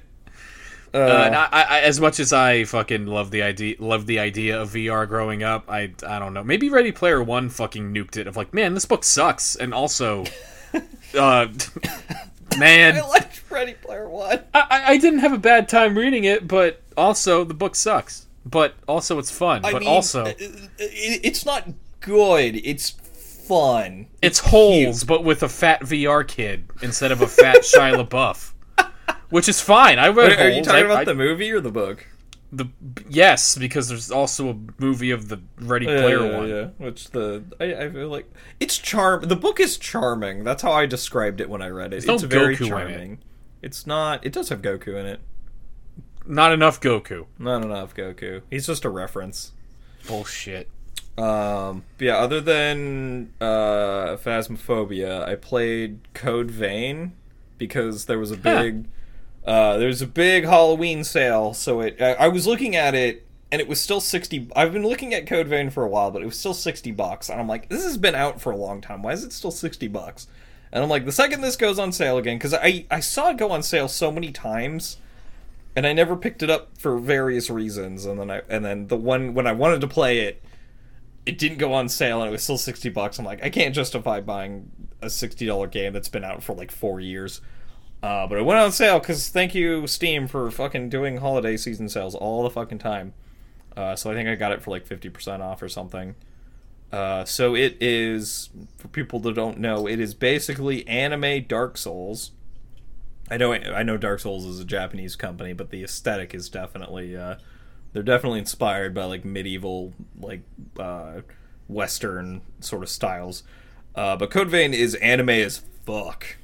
Uh, 0.94 1.24
and 1.26 1.34
I, 1.34 1.48
I, 1.52 1.80
as 1.80 2.00
much 2.00 2.18
as 2.20 2.32
I 2.32 2.64
fucking 2.64 3.04
love 3.06 3.30
the 3.30 3.42
idea, 3.42 3.74
love 3.78 4.06
the 4.06 4.18
idea 4.18 4.62
of 4.62 4.70
VR 4.70 5.06
growing 5.06 5.42
up, 5.42 5.68
I, 5.68 5.92
I 6.06 6.18
don't 6.18 6.32
know. 6.32 6.42
Maybe 6.42 6.70
Ready 6.70 6.90
Player 6.90 7.22
One 7.22 7.50
fucking 7.50 7.92
nuked 7.92 8.16
it. 8.16 8.26
Of 8.26 8.34
like, 8.34 8.54
man, 8.54 8.72
this 8.72 8.86
book 8.86 9.04
sucks, 9.04 9.56
and 9.56 9.74
also, 9.74 10.24
uh, 11.18 11.48
man, 12.56 12.96
I 12.96 13.00
liked 13.06 13.42
Ready 13.50 13.74
Player 13.74 14.08
One. 14.08 14.40
I- 14.54 14.84
I 14.86 14.96
didn't 14.96 15.18
have 15.18 15.34
a 15.34 15.38
bad 15.38 15.68
time 15.68 15.98
reading 15.98 16.24
it, 16.24 16.48
but 16.48 16.80
also 16.96 17.44
the 17.44 17.52
book 17.52 17.74
sucks. 17.74 18.24
But 18.48 18.74
also 18.86 19.18
it's 19.18 19.30
fun. 19.30 19.64
I 19.64 19.72
but 19.72 19.80
mean, 19.80 19.88
also 19.88 20.24
it, 20.26 20.36
it- 20.78 21.20
it's 21.24 21.44
not 21.44 21.68
good. 22.00 22.54
It's 22.64 22.90
fun. 22.90 24.06
it's 24.22 24.38
holes, 24.38 25.02
but 25.04 25.24
with 25.24 25.42
a 25.42 25.48
fat 25.48 25.80
VR 25.82 26.26
kid 26.26 26.68
instead 26.80 27.10
of 27.12 27.20
a 27.22 27.26
fat 27.26 27.56
Shia 27.62 28.06
LaBeouf, 28.06 28.52
which 29.30 29.48
is 29.48 29.60
fine. 29.60 29.98
I 29.98 30.08
read. 30.08 30.32
Are, 30.32 30.44
are 30.44 30.48
you 30.50 30.62
talking 30.62 30.82
I- 30.82 30.84
about 30.86 30.98
I- 30.98 31.04
the 31.04 31.14
movie 31.14 31.50
or 31.50 31.60
the 31.60 31.72
book? 31.72 32.06
the 32.52 32.66
yes? 33.08 33.58
Because 33.58 33.88
there's 33.88 34.12
also 34.12 34.50
a 34.50 34.56
movie 34.78 35.10
of 35.10 35.28
the 35.28 35.40
Ready 35.58 35.86
Player 35.86 36.24
yeah, 36.24 36.38
One. 36.38 36.48
yeah. 36.48 36.64
Which 36.78 37.10
the 37.10 37.42
I, 37.58 37.74
I 37.86 37.90
feel 37.90 38.08
like 38.08 38.32
it's 38.60 38.78
charm. 38.78 39.22
The 39.24 39.34
book 39.36 39.58
is 39.58 39.76
charming. 39.76 40.44
That's 40.44 40.62
how 40.62 40.70
I 40.70 40.86
described 40.86 41.40
it 41.40 41.50
when 41.50 41.60
I 41.60 41.68
read 41.68 41.92
it. 41.92 42.06
no 42.06 42.14
it's 42.14 42.22
very 42.22 42.54
Goku 42.56 42.60
in 42.60 42.66
it. 42.66 42.68
charming. 42.68 43.18
It's 43.62 43.86
not. 43.88 44.24
It 44.24 44.32
does 44.32 44.48
have 44.50 44.62
Goku 44.62 44.94
in 44.98 45.06
it. 45.06 45.20
Not 46.26 46.52
enough 46.52 46.80
Goku. 46.80 47.26
Not 47.38 47.62
enough 47.62 47.94
Goku. 47.94 48.42
He's 48.50 48.66
just 48.66 48.84
a 48.84 48.90
reference. 48.90 49.52
Bullshit. 50.06 50.68
Um, 51.18 51.84
yeah, 51.98 52.16
other 52.16 52.40
than 52.40 53.32
uh, 53.40 54.16
Phasmophobia, 54.16 55.26
I 55.26 55.34
played 55.34 56.00
Code 56.12 56.50
Vein 56.50 57.12
because 57.56 58.04
there 58.04 58.18
was 58.18 58.30
a 58.30 58.36
big 58.36 58.86
uh, 59.46 59.78
there 59.78 59.88
was 59.88 60.02
a 60.02 60.06
big 60.06 60.44
Halloween 60.44 61.04
sale. 61.04 61.54
So 61.54 61.80
it 61.80 62.00
I, 62.02 62.12
I 62.14 62.28
was 62.28 62.46
looking 62.46 62.76
at 62.76 62.94
it 62.94 63.26
and 63.50 63.62
it 63.62 63.68
was 63.68 63.80
still 63.80 64.00
sixty. 64.00 64.50
I've 64.54 64.74
been 64.74 64.86
looking 64.86 65.14
at 65.14 65.26
Code 65.26 65.46
Vein 65.46 65.70
for 65.70 65.84
a 65.84 65.88
while, 65.88 66.10
but 66.10 66.20
it 66.20 66.26
was 66.26 66.38
still 66.38 66.54
sixty 66.54 66.92
bucks. 66.92 67.30
And 67.30 67.40
I'm 67.40 67.48
like, 67.48 67.70
this 67.70 67.84
has 67.84 67.96
been 67.96 68.14
out 68.14 68.40
for 68.40 68.52
a 68.52 68.56
long 68.56 68.82
time. 68.82 69.02
Why 69.02 69.12
is 69.12 69.24
it 69.24 69.32
still 69.32 69.50
sixty 69.50 69.88
bucks? 69.88 70.26
And 70.70 70.84
I'm 70.84 70.90
like, 70.90 71.06
the 71.06 71.12
second 71.12 71.40
this 71.40 71.56
goes 71.56 71.78
on 71.78 71.92
sale 71.92 72.18
again, 72.18 72.36
because 72.36 72.52
I 72.52 72.84
I 72.90 73.00
saw 73.00 73.30
it 73.30 73.38
go 73.38 73.52
on 73.52 73.62
sale 73.62 73.88
so 73.88 74.12
many 74.12 74.32
times 74.32 74.98
and 75.76 75.86
I 75.86 75.92
never 75.92 76.16
picked 76.16 76.42
it 76.42 76.48
up 76.48 76.78
for 76.78 76.98
various 76.98 77.50
reasons. 77.50 78.06
And 78.06 78.18
then 78.18 78.30
I 78.30 78.42
and 78.48 78.64
then 78.64 78.88
the 78.88 78.96
one 78.96 79.34
when 79.34 79.46
I 79.46 79.52
wanted 79.52 79.82
to 79.82 79.86
play 79.86 80.20
it, 80.20 80.42
it 81.26 81.38
didn't 81.38 81.58
go 81.58 81.74
on 81.74 81.88
sale 81.88 82.20
and 82.22 82.28
it 82.28 82.32
was 82.32 82.42
still 82.42 82.58
sixty 82.58 82.88
bucks. 82.88 83.18
I'm 83.18 83.26
like, 83.26 83.44
I 83.44 83.50
can't 83.50 83.74
justify 83.74 84.20
buying 84.20 84.70
a 85.02 85.10
sixty 85.10 85.46
dollar 85.46 85.66
game 85.66 85.92
that's 85.92 86.08
been 86.08 86.24
out 86.24 86.42
for 86.42 86.54
like 86.54 86.70
four 86.72 86.98
years. 86.98 87.42
Uh, 88.02 88.26
but 88.26 88.38
it 88.38 88.44
went 88.44 88.58
on 88.58 88.72
sale 88.72 88.98
because 88.98 89.28
thank 89.28 89.54
you 89.54 89.86
Steam 89.86 90.26
for 90.26 90.50
fucking 90.50 90.88
doing 90.88 91.18
holiday 91.18 91.56
season 91.56 91.88
sales 91.88 92.14
all 92.14 92.42
the 92.42 92.50
fucking 92.50 92.78
time. 92.78 93.12
Uh, 93.76 93.94
so 93.94 94.10
I 94.10 94.14
think 94.14 94.28
I 94.28 94.34
got 94.34 94.52
it 94.52 94.62
for 94.62 94.70
like 94.70 94.86
fifty 94.86 95.10
percent 95.10 95.42
off 95.42 95.60
or 95.60 95.68
something. 95.68 96.14
Uh, 96.92 97.24
so 97.24 97.54
it 97.54 97.76
is 97.80 98.48
for 98.78 98.88
people 98.88 99.18
that 99.20 99.34
don't 99.34 99.58
know, 99.58 99.86
it 99.86 100.00
is 100.00 100.14
basically 100.14 100.86
anime 100.86 101.44
Dark 101.46 101.76
Souls. 101.76 102.30
I 103.30 103.36
know 103.36 103.52
I 103.52 103.82
know 103.82 103.96
Dark 103.96 104.20
Souls 104.20 104.44
is 104.44 104.60
a 104.60 104.64
Japanese 104.64 105.16
company, 105.16 105.52
but 105.52 105.70
the 105.70 105.82
aesthetic 105.82 106.34
is 106.34 106.48
definitely 106.48 107.16
uh, 107.16 107.36
they're 107.92 108.02
definitely 108.02 108.38
inspired 108.38 108.94
by 108.94 109.04
like 109.04 109.24
medieval 109.24 109.94
like 110.20 110.42
uh, 110.78 111.22
western 111.68 112.42
sort 112.60 112.82
of 112.82 112.88
styles. 112.88 113.42
Uh, 113.94 114.16
but 114.16 114.30
Code 114.30 114.48
Vein 114.48 114.74
is 114.74 114.94
anime 114.96 115.30
as 115.30 115.62
fuck. 115.84 116.36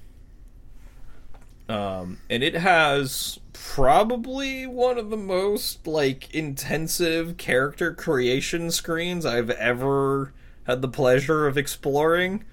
Um, 1.69 2.19
and 2.29 2.43
it 2.43 2.55
has 2.55 3.39
probably 3.53 4.67
one 4.67 4.99
of 4.99 5.11
the 5.11 5.17
most 5.17 5.87
like 5.87 6.35
intensive 6.35 7.37
character 7.37 7.95
creation 7.95 8.71
screens 8.71 9.25
I've 9.25 9.51
ever 9.51 10.33
had 10.65 10.83
the 10.83 10.89
pleasure 10.89 11.47
of 11.47 11.57
exploring 11.57 12.45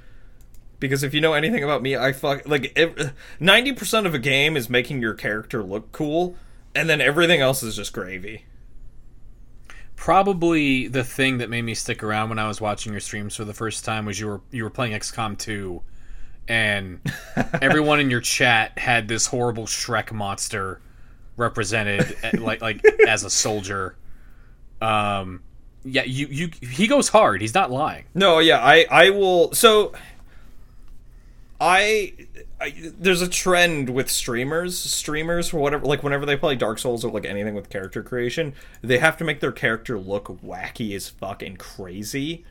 because 0.80 1.03
if 1.03 1.13
you 1.13 1.21
know 1.21 1.34
anything 1.34 1.63
about 1.63 1.82
me, 1.82 1.95
I 1.95 2.13
fuck 2.13 2.47
like 2.47 2.77
ninety 3.39 3.73
percent 3.73 4.07
of 4.07 4.13
a 4.13 4.19
game 4.19 4.55
is 4.55 4.69
making 4.69 5.01
your 5.01 5.13
character 5.13 5.63
look 5.63 5.91
cool, 5.91 6.36
and 6.73 6.89
then 6.89 7.01
everything 7.01 7.41
else 7.41 7.63
is 7.63 7.75
just 7.75 7.93
gravy. 7.93 8.45
Probably 9.95 10.88
the 10.88 11.03
thing 11.03 11.39
that 11.39 11.49
made 11.49 11.63
me 11.63 11.73
stick 11.73 12.03
around 12.03 12.30
when 12.30 12.39
I 12.39 12.47
was 12.47 12.61
watching 12.61 12.93
your 12.93 13.01
streams 13.01 13.36
for 13.36 13.43
the 13.43 13.53
first 13.53 13.84
time 13.84 14.05
was 14.05 14.19
you 14.19 14.27
were 14.27 14.41
you 14.51 14.63
were 14.63 14.69
playing 14.69 14.93
XCOM 14.93 15.38
2 15.38 15.82
and 16.47 16.99
everyone 17.61 17.99
in 17.99 18.09
your 18.09 18.21
chat 18.21 18.77
had 18.77 19.07
this 19.07 19.27
horrible 19.27 19.65
Shrek 19.65 20.11
monster 20.11 20.82
represented 21.36 22.15
eh, 22.23 22.32
like 22.39 22.61
like 22.61 22.84
as 23.07 23.25
a 23.25 23.30
soldier. 23.30 23.97
Um 24.82 25.43
yeah, 25.84 26.03
you 26.03 26.27
you 26.27 26.49
he 26.61 26.88
goes 26.88 27.09
hard. 27.09 27.41
He's 27.41 27.53
not 27.53 27.71
lying. 27.71 28.05
No, 28.13 28.39
yeah, 28.39 28.59
I 28.63 28.86
I 28.89 29.09
will. 29.11 29.53
So, 29.53 29.93
I, 31.62 32.14
I 32.60 32.74
there's 32.97 33.22
a 33.22 33.28
trend 33.28 33.89
with 33.89 34.10
streamers. 34.10 34.78
Streamers 34.78 35.49
for 35.49 35.57
whatever, 35.57 35.86
like 35.86 36.03
whenever 36.03 36.26
they 36.26 36.38
play 36.38 36.55
Dark 36.55 36.80
Souls 36.80 37.03
or 37.03 37.12
like 37.12 37.26
anything 37.26 37.53
with 37.55 37.70
character 37.70 38.01
creation, 38.01 38.53
they 38.82 38.99
have 38.99 39.18
to 39.18 39.24
make 39.24 39.39
their 39.39 39.51
character 39.51 39.99
look 39.99 40.26
wacky 40.41 40.95
as 40.95 41.10
fuck 41.10 41.41
and 41.41 41.60
crazy. 41.60 42.45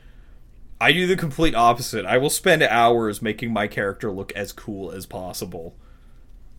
I 0.81 0.93
do 0.93 1.07
the 1.07 1.17
complete 1.17 1.55
opposite. 1.55 2.07
I 2.07 2.19
will 2.19 2.31
spend 2.31 2.63
hours 2.63 3.21
making 3.21 3.53
my 3.53 3.67
character 3.67 4.13
look 4.13 4.33
as 4.33 4.53
cool 4.53 4.93
as 4.93 5.07
possible. 5.07 5.75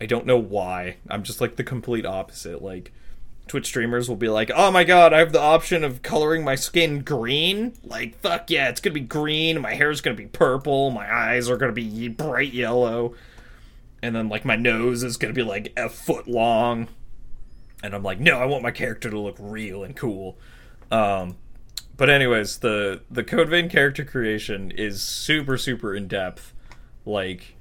I 0.02 0.06
don't 0.06 0.26
know 0.26 0.38
why. 0.38 0.98
I'm 1.10 1.24
just 1.24 1.40
like 1.40 1.56
the 1.56 1.64
complete 1.64 2.06
opposite. 2.06 2.62
Like 2.62 2.92
Twitch 3.50 3.66
streamers 3.66 4.08
will 4.08 4.16
be 4.16 4.30
like, 4.30 4.52
"Oh 4.56 4.72
my 4.72 4.84
god, 4.84 5.12
I 5.12 5.20
have 5.20 5.34
the 5.34 5.42
option 5.42 5.84
of 5.84 6.02
coloring 6.02 6.44
my 6.44 6.56
skin 6.56 7.00
green. 7.02 7.74
Like, 7.84 8.18
fuck 8.20 8.50
yeah, 8.50 8.70
it's 8.70 8.80
gonna 8.80 8.94
be 8.94 9.02
green. 9.02 9.60
My 9.60 9.74
hair's 9.74 10.00
gonna 10.02 10.16
be 10.16 10.28
purple. 10.28 10.92
My 10.92 11.14
eyes 11.14 11.50
are 11.50 11.58
gonna 11.58 11.74
be 11.74 12.08
bright 12.08 12.54
yellow, 12.54 13.16
and 14.02 14.16
then 14.16 14.30
like 14.30 14.46
my 14.46 14.56
nose 14.56 15.04
is 15.04 15.18
gonna 15.18 15.34
be 15.34 15.44
like 15.44 15.74
a 15.76 15.90
foot 15.90 16.28
long." 16.28 16.88
And 17.84 17.94
I'm 17.94 18.04
like, 18.04 18.20
"No, 18.20 18.38
I 18.38 18.46
want 18.46 18.64
my 18.64 18.72
character 18.72 19.10
to 19.10 19.20
look 19.20 19.38
real 19.40 19.84
and 19.84 19.96
cool." 19.96 20.38
Um, 20.92 21.38
but 21.98 22.10
anyways, 22.10 22.60
the 22.60 23.02
the 23.12 23.24
Code 23.24 23.50
Vein 23.50 23.68
character 23.68 24.06
creation 24.06 24.72
is 24.72 25.02
super 25.02 25.58
super 25.58 25.94
in 25.96 26.08
depth. 26.08 26.54
Like 27.06 27.56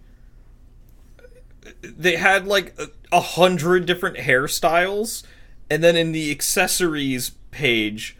they 1.82 2.16
had 2.16 2.46
like 2.46 2.78
a 3.10 3.20
hundred 3.20 3.86
different 3.86 4.18
hairstyles, 4.18 5.22
and 5.70 5.82
then 5.82 5.96
in 5.96 6.12
the 6.12 6.30
accessories 6.30 7.30
page 7.50 8.16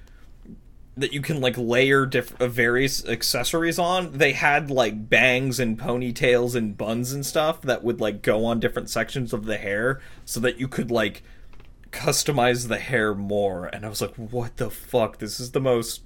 that 0.97 1.13
you 1.13 1.21
can 1.21 1.41
like 1.41 1.57
layer 1.57 2.07
diff- 2.07 2.41
uh, 2.41 2.49
various 2.49 3.07
accessories 3.07 3.79
on, 3.79 4.19
they 4.19 4.33
had 4.33 4.71
like 4.71 5.09
bangs 5.09 5.61
and 5.61 5.79
ponytails 5.79 6.57
and 6.57 6.77
buns 6.77 7.13
and 7.13 7.25
stuff 7.25 7.63
that 7.63 7.85
would 7.85 8.01
like 8.01 8.21
go 8.23 8.45
on 8.45 8.59
different 8.59 8.91
sections 8.91 9.33
of 9.33 9.45
the 9.45 9.59
hair, 9.59 10.01
so 10.25 10.41
that 10.41 10.59
you 10.59 10.67
could 10.67 10.91
like 10.91 11.23
customize 11.93 12.69
the 12.69 12.79
hair 12.79 13.15
more. 13.15 13.67
And 13.67 13.87
I 13.87 13.89
was 13.89 14.01
like, 14.01 14.15
what 14.17 14.57
the 14.57 14.71
fuck? 14.71 15.19
This 15.19 15.39
is 15.39 15.53
the 15.53 15.61
most 15.61 16.03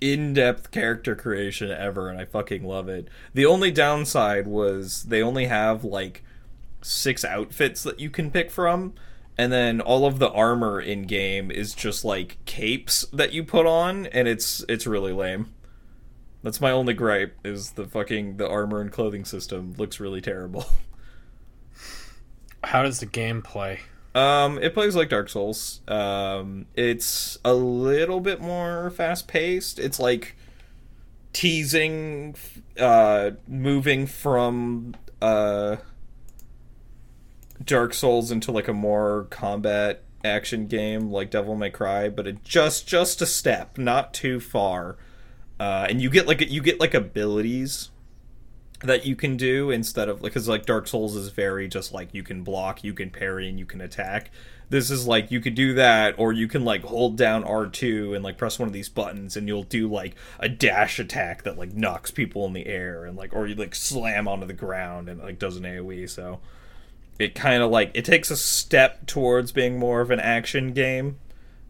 in-depth 0.00 0.70
character 0.70 1.14
creation 1.14 1.70
ever 1.70 2.10
and 2.10 2.20
I 2.20 2.26
fucking 2.26 2.64
love 2.64 2.88
it. 2.88 3.08
The 3.32 3.46
only 3.46 3.70
downside 3.70 4.46
was 4.46 5.04
they 5.04 5.22
only 5.22 5.46
have 5.46 5.84
like 5.84 6.22
six 6.82 7.24
outfits 7.24 7.82
that 7.82 7.98
you 7.98 8.10
can 8.10 8.30
pick 8.30 8.50
from 8.50 8.94
and 9.38 9.52
then 9.52 9.80
all 9.80 10.06
of 10.06 10.18
the 10.18 10.30
armor 10.30 10.80
in 10.80 11.02
game 11.02 11.50
is 11.50 11.74
just 11.74 12.04
like 12.04 12.38
capes 12.44 13.04
that 13.12 13.32
you 13.32 13.44
put 13.44 13.66
on 13.66 14.06
and 14.06 14.26
it's 14.28 14.64
it's 14.68 14.86
really 14.86 15.12
lame. 15.12 15.52
That's 16.42 16.60
my 16.60 16.70
only 16.70 16.94
gripe 16.94 17.36
is 17.44 17.72
the 17.72 17.86
fucking 17.86 18.36
the 18.36 18.48
armor 18.48 18.80
and 18.80 18.92
clothing 18.92 19.24
system 19.24 19.74
looks 19.78 19.98
really 20.00 20.20
terrible. 20.20 20.66
How 22.64 22.82
does 22.82 23.00
the 23.00 23.06
game 23.06 23.42
play? 23.42 23.80
Um, 24.14 24.58
it 24.58 24.72
plays 24.72 24.96
like 24.96 25.10
Dark 25.10 25.28
Souls. 25.28 25.82
Um, 25.86 26.66
it's 26.74 27.38
a 27.44 27.52
little 27.52 28.20
bit 28.20 28.40
more 28.40 28.90
fast 28.90 29.28
paced. 29.28 29.78
It's 29.78 30.00
like 30.00 30.36
teasing, 31.34 32.34
uh, 32.80 33.32
moving 33.46 34.06
from 34.06 34.94
uh, 35.20 35.76
Dark 37.66 37.92
Souls 37.92 38.30
into 38.30 38.52
like 38.52 38.68
a 38.68 38.72
more 38.72 39.26
combat 39.30 40.02
action 40.24 40.66
game 40.66 41.10
like 41.10 41.30
Devil 41.30 41.56
May 41.56 41.70
Cry, 41.70 42.08
but 42.08 42.26
it 42.26 42.42
just 42.44 42.86
just 42.86 43.20
a 43.20 43.26
step, 43.26 43.76
not 43.76 44.14
too 44.14 44.40
far. 44.40 44.96
Uh, 45.58 45.86
and 45.88 46.00
you 46.00 46.10
get 46.10 46.26
like 46.26 46.40
you 46.40 46.62
get 46.62 46.80
like 46.80 46.94
abilities 46.94 47.90
that 48.82 49.06
you 49.06 49.16
can 49.16 49.36
do 49.36 49.70
instead 49.70 50.08
of 50.08 50.20
because 50.20 50.48
like 50.48 50.66
Dark 50.66 50.86
Souls 50.86 51.16
is 51.16 51.28
very 51.28 51.68
just 51.68 51.92
like 51.92 52.12
you 52.12 52.22
can 52.22 52.42
block, 52.42 52.84
you 52.84 52.92
can 52.92 53.10
parry, 53.10 53.48
and 53.48 53.58
you 53.58 53.66
can 53.66 53.80
attack. 53.80 54.30
This 54.68 54.90
is 54.90 55.06
like 55.06 55.30
you 55.30 55.40
could 55.40 55.54
do 55.54 55.74
that, 55.74 56.16
or 56.18 56.32
you 56.32 56.48
can 56.48 56.64
like 56.64 56.82
hold 56.82 57.16
down 57.16 57.44
R 57.44 57.66
two 57.66 58.14
and 58.14 58.22
like 58.22 58.36
press 58.36 58.58
one 58.58 58.68
of 58.68 58.72
these 58.72 58.88
buttons, 58.88 59.36
and 59.36 59.48
you'll 59.48 59.62
do 59.62 59.88
like 59.88 60.14
a 60.38 60.48
dash 60.48 60.98
attack 60.98 61.44
that 61.44 61.58
like 61.58 61.72
knocks 61.72 62.10
people 62.10 62.44
in 62.46 62.52
the 62.52 62.66
air, 62.66 63.04
and 63.04 63.16
like 63.16 63.34
or 63.34 63.46
you 63.46 63.54
like 63.54 63.74
slam 63.74 64.28
onto 64.28 64.46
the 64.46 64.52
ground 64.52 65.08
and 65.08 65.20
like 65.22 65.38
does 65.38 65.56
an 65.56 65.64
AOE. 65.64 66.10
So 66.10 66.40
it 67.18 67.34
kind 67.34 67.62
of 67.62 67.70
like 67.70 67.90
it 67.94 68.04
takes 68.04 68.30
a 68.30 68.36
step 68.36 69.06
towards 69.06 69.52
being 69.52 69.78
more 69.78 70.00
of 70.00 70.10
an 70.10 70.20
action 70.20 70.72
game, 70.72 71.18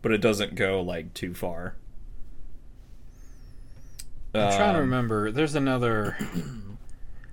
but 0.03 0.13
it 0.13 0.19
doesn't 0.21 0.55
go 0.55 0.81
like 0.83 1.15
too 1.15 1.35
far. 1.35 1.75
I'm 4.35 4.51
trying 4.53 4.75
to 4.75 4.81
Um, 4.81 4.81
remember. 4.81 5.31
There's 5.31 5.55
another. 5.55 6.17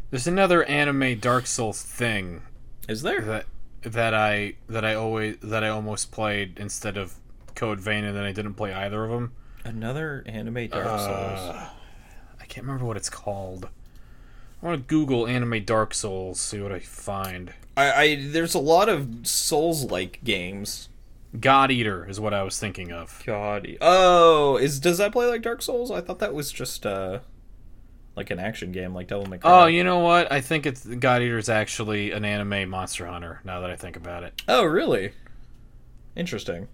There's 0.09 0.27
another 0.27 0.63
anime 0.65 1.17
Dark 1.19 1.47
Souls 1.47 1.81
thing 1.81 2.43
Is 2.87 3.01
there? 3.01 3.21
that 3.21 3.45
that 3.81 4.13
I 4.13 4.53
that 4.69 4.85
I 4.85 4.93
always 4.93 5.37
that 5.41 5.63
I 5.63 5.69
almost 5.69 6.11
played 6.11 6.57
instead 6.59 6.97
of 6.97 7.15
Code 7.55 7.79
Vein, 7.81 8.03
and 8.05 8.15
then 8.15 8.23
I 8.23 8.31
didn't 8.31 8.53
play 8.53 8.71
either 8.73 9.03
of 9.03 9.09
them. 9.11 9.33
Another 9.65 10.23
anime 10.27 10.67
Dark 10.67 10.85
Uh, 10.85 10.97
Souls. 10.97 11.55
I 12.39 12.45
can't 12.45 12.65
remember 12.67 12.85
what 12.85 12.95
it's 12.95 13.09
called. 13.09 13.69
I 14.63 14.67
want 14.67 14.87
to 14.87 14.87
Google 14.87 15.27
anime 15.27 15.65
Dark 15.65 15.93
Souls, 15.93 16.39
see 16.39 16.61
what 16.61 16.71
I 16.71 16.79
find. 16.79 17.53
I, 17.75 17.91
I 17.91 18.15
there's 18.15 18.55
a 18.55 18.59
lot 18.59 18.87
of 18.87 19.27
Souls 19.27 19.91
like 19.91 20.23
games. 20.23 20.87
God 21.37 21.69
Eater 21.69 22.07
is 22.07 22.19
what 22.19 22.33
I 22.33 22.43
was 22.43 22.57
thinking 22.59 22.91
of. 22.91 23.21
God. 23.25 23.65
Eater 23.65 23.79
Oh, 23.81 24.55
is 24.55 24.79
does 24.79 24.99
that 24.99 25.11
play 25.11 25.27
like 25.27 25.41
Dark 25.41 25.61
Souls? 25.61 25.91
I 25.91 25.99
thought 25.99 26.19
that 26.19 26.33
was 26.33 26.49
just 26.49 26.85
uh 26.85 27.19
like 28.15 28.31
an 28.31 28.39
action 28.39 28.71
game 28.71 28.93
like 28.93 29.07
Devil 29.07 29.25
May 29.25 29.39
Cry. 29.39 29.63
Oh, 29.63 29.65
you 29.65 29.83
know 29.83 29.99
what? 29.99 30.31
I 30.31 30.39
think 30.39 30.65
it's 30.65 30.85
God 30.85 31.21
Eater 31.21 31.37
is 31.37 31.49
actually 31.49 32.11
an 32.11 32.23
anime 32.23 32.69
Monster 32.69 33.05
Hunter. 33.07 33.41
Now 33.43 33.59
that 33.59 33.69
I 33.69 33.75
think 33.75 33.97
about 33.97 34.23
it. 34.23 34.43
Oh, 34.47 34.63
really? 34.63 35.11
Interesting. 36.15 36.69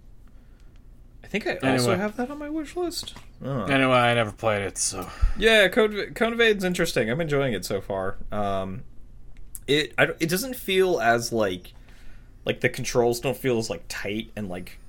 I 1.24 1.28
think 1.28 1.48
I 1.48 1.58
also 1.64 1.96
have 1.96 2.18
that 2.18 2.30
on 2.30 2.38
my 2.38 2.50
wish 2.50 2.76
list. 2.76 3.16
Oh. 3.42 3.64
Anyway, 3.64 3.94
I 3.94 4.14
never 4.14 4.32
played 4.32 4.64
it, 4.64 4.78
so 4.78 5.10
Yeah, 5.38 5.68
Code 5.70 6.14
Code 6.16 6.36
Vein's 6.38 6.64
interesting. 6.64 7.10
I'm 7.10 7.22
enjoying 7.22 7.54
it 7.54 7.64
so 7.64 7.80
far. 7.80 8.18
Um, 8.32 8.84
it 9.68 9.94
I, 9.98 10.10
it 10.20 10.30
doesn't 10.30 10.56
feel 10.56 11.00
as 11.00 11.32
like 11.32 11.74
like 12.46 12.62
the 12.62 12.70
controls 12.70 13.20
don't 13.20 13.38
feel 13.38 13.58
as 13.58 13.70
like 13.70 13.84
tight 13.88 14.32
and 14.36 14.50
like 14.50 14.80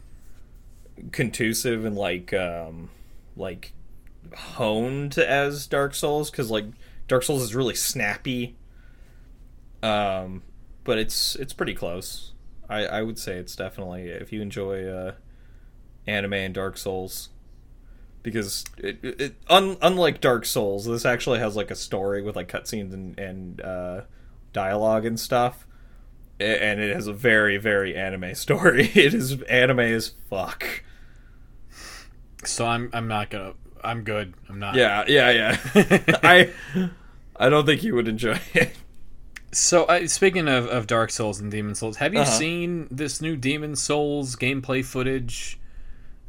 contusive 1.12 1.84
and 1.84 1.96
like 1.96 2.32
um 2.34 2.90
like 3.36 3.72
honed 4.34 5.16
as 5.18 5.66
Dark 5.66 5.94
Souls 5.94 6.30
because 6.30 6.50
like 6.50 6.66
Dark 7.06 7.22
Souls 7.22 7.42
is 7.42 7.54
really 7.54 7.74
snappy. 7.74 8.56
Um, 9.82 10.42
but 10.82 10.98
it's 10.98 11.36
it's 11.36 11.52
pretty 11.52 11.74
close. 11.74 12.32
I 12.68 12.84
I 12.86 13.02
would 13.02 13.18
say 13.18 13.36
it's 13.36 13.54
definitely 13.54 14.08
if 14.08 14.32
you 14.32 14.42
enjoy 14.42 14.86
uh 14.86 15.14
anime 16.06 16.32
and 16.34 16.54
Dark 16.54 16.76
Souls 16.76 17.28
because 18.22 18.64
it, 18.78 18.98
it, 19.02 19.34
un, 19.48 19.76
unlike 19.82 20.20
Dark 20.20 20.44
Souls, 20.46 20.84
this 20.86 21.04
actually 21.04 21.38
has 21.38 21.56
like 21.56 21.70
a 21.70 21.74
story 21.76 22.22
with 22.22 22.36
like 22.36 22.48
cutscenes 22.48 22.92
and 22.92 23.18
and 23.18 23.60
uh, 23.60 24.02
dialogue 24.52 25.04
and 25.06 25.18
stuff, 25.18 25.66
and 26.38 26.80
it 26.80 26.94
has 26.94 27.06
a 27.06 27.12
very 27.12 27.56
very 27.58 27.96
anime 27.96 28.34
story. 28.34 28.90
It 28.94 29.14
is 29.14 29.40
anime 29.42 29.80
as 29.80 30.12
fuck. 30.28 30.82
so 32.44 32.66
I'm 32.66 32.90
I'm 32.92 33.08
not 33.08 33.30
gonna 33.30 33.54
I'm 33.82 34.02
good. 34.04 34.34
I'm 34.48 34.58
not. 34.58 34.74
Yeah, 34.74 35.04
yeah, 35.08 35.30
yeah. 35.74 36.18
I 36.22 36.50
I 37.36 37.48
don't 37.48 37.64
think 37.66 37.82
you 37.82 37.94
would 37.94 38.08
enjoy 38.08 38.38
it. 38.54 38.72
So 39.52 39.84
I, 39.88 40.06
speaking 40.06 40.46
of, 40.46 40.66
of 40.68 40.86
Dark 40.86 41.10
Souls 41.10 41.40
and 41.40 41.50
Demon 41.50 41.74
Souls, 41.74 41.96
have 41.96 42.14
you 42.14 42.20
Uh-huh. 42.20 42.30
seen 42.30 42.86
this 42.90 43.20
new 43.20 43.34
Demon 43.36 43.74
Souls 43.74 44.36
gameplay 44.36 44.84
footage 44.84 45.58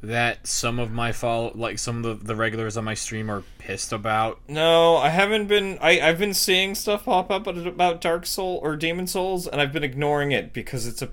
that 0.04 0.48
some 0.48 0.80
of 0.80 0.92
my 0.92 1.12
follow 1.12 1.52
like 1.54 1.78
some 1.78 2.04
of 2.04 2.20
the, 2.20 2.26
the 2.26 2.36
regulars 2.36 2.76
on 2.76 2.84
my 2.84 2.94
stream 2.94 3.30
are 3.30 3.44
pissed 3.60 3.94
about? 3.94 4.40
No, 4.48 4.98
I 4.98 5.10
haven't 5.10 5.48
been. 5.48 5.78
I 5.82 6.02
I've 6.02 6.20
been 6.20 6.34
seeing 6.34 6.76
stuff 6.76 7.06
pop 7.06 7.30
up 7.30 7.48
about 7.48 8.02
Dark 8.02 8.26
Soul 8.26 8.60
or 8.64 8.76
Demon 8.76 9.08
Souls, 9.08 9.48
and 9.48 9.62
I've 9.62 9.72
been 9.72 9.84
ignoring 9.84 10.32
it 10.32 10.54
because 10.54 10.88
it's 10.88 11.02
a 11.02 11.10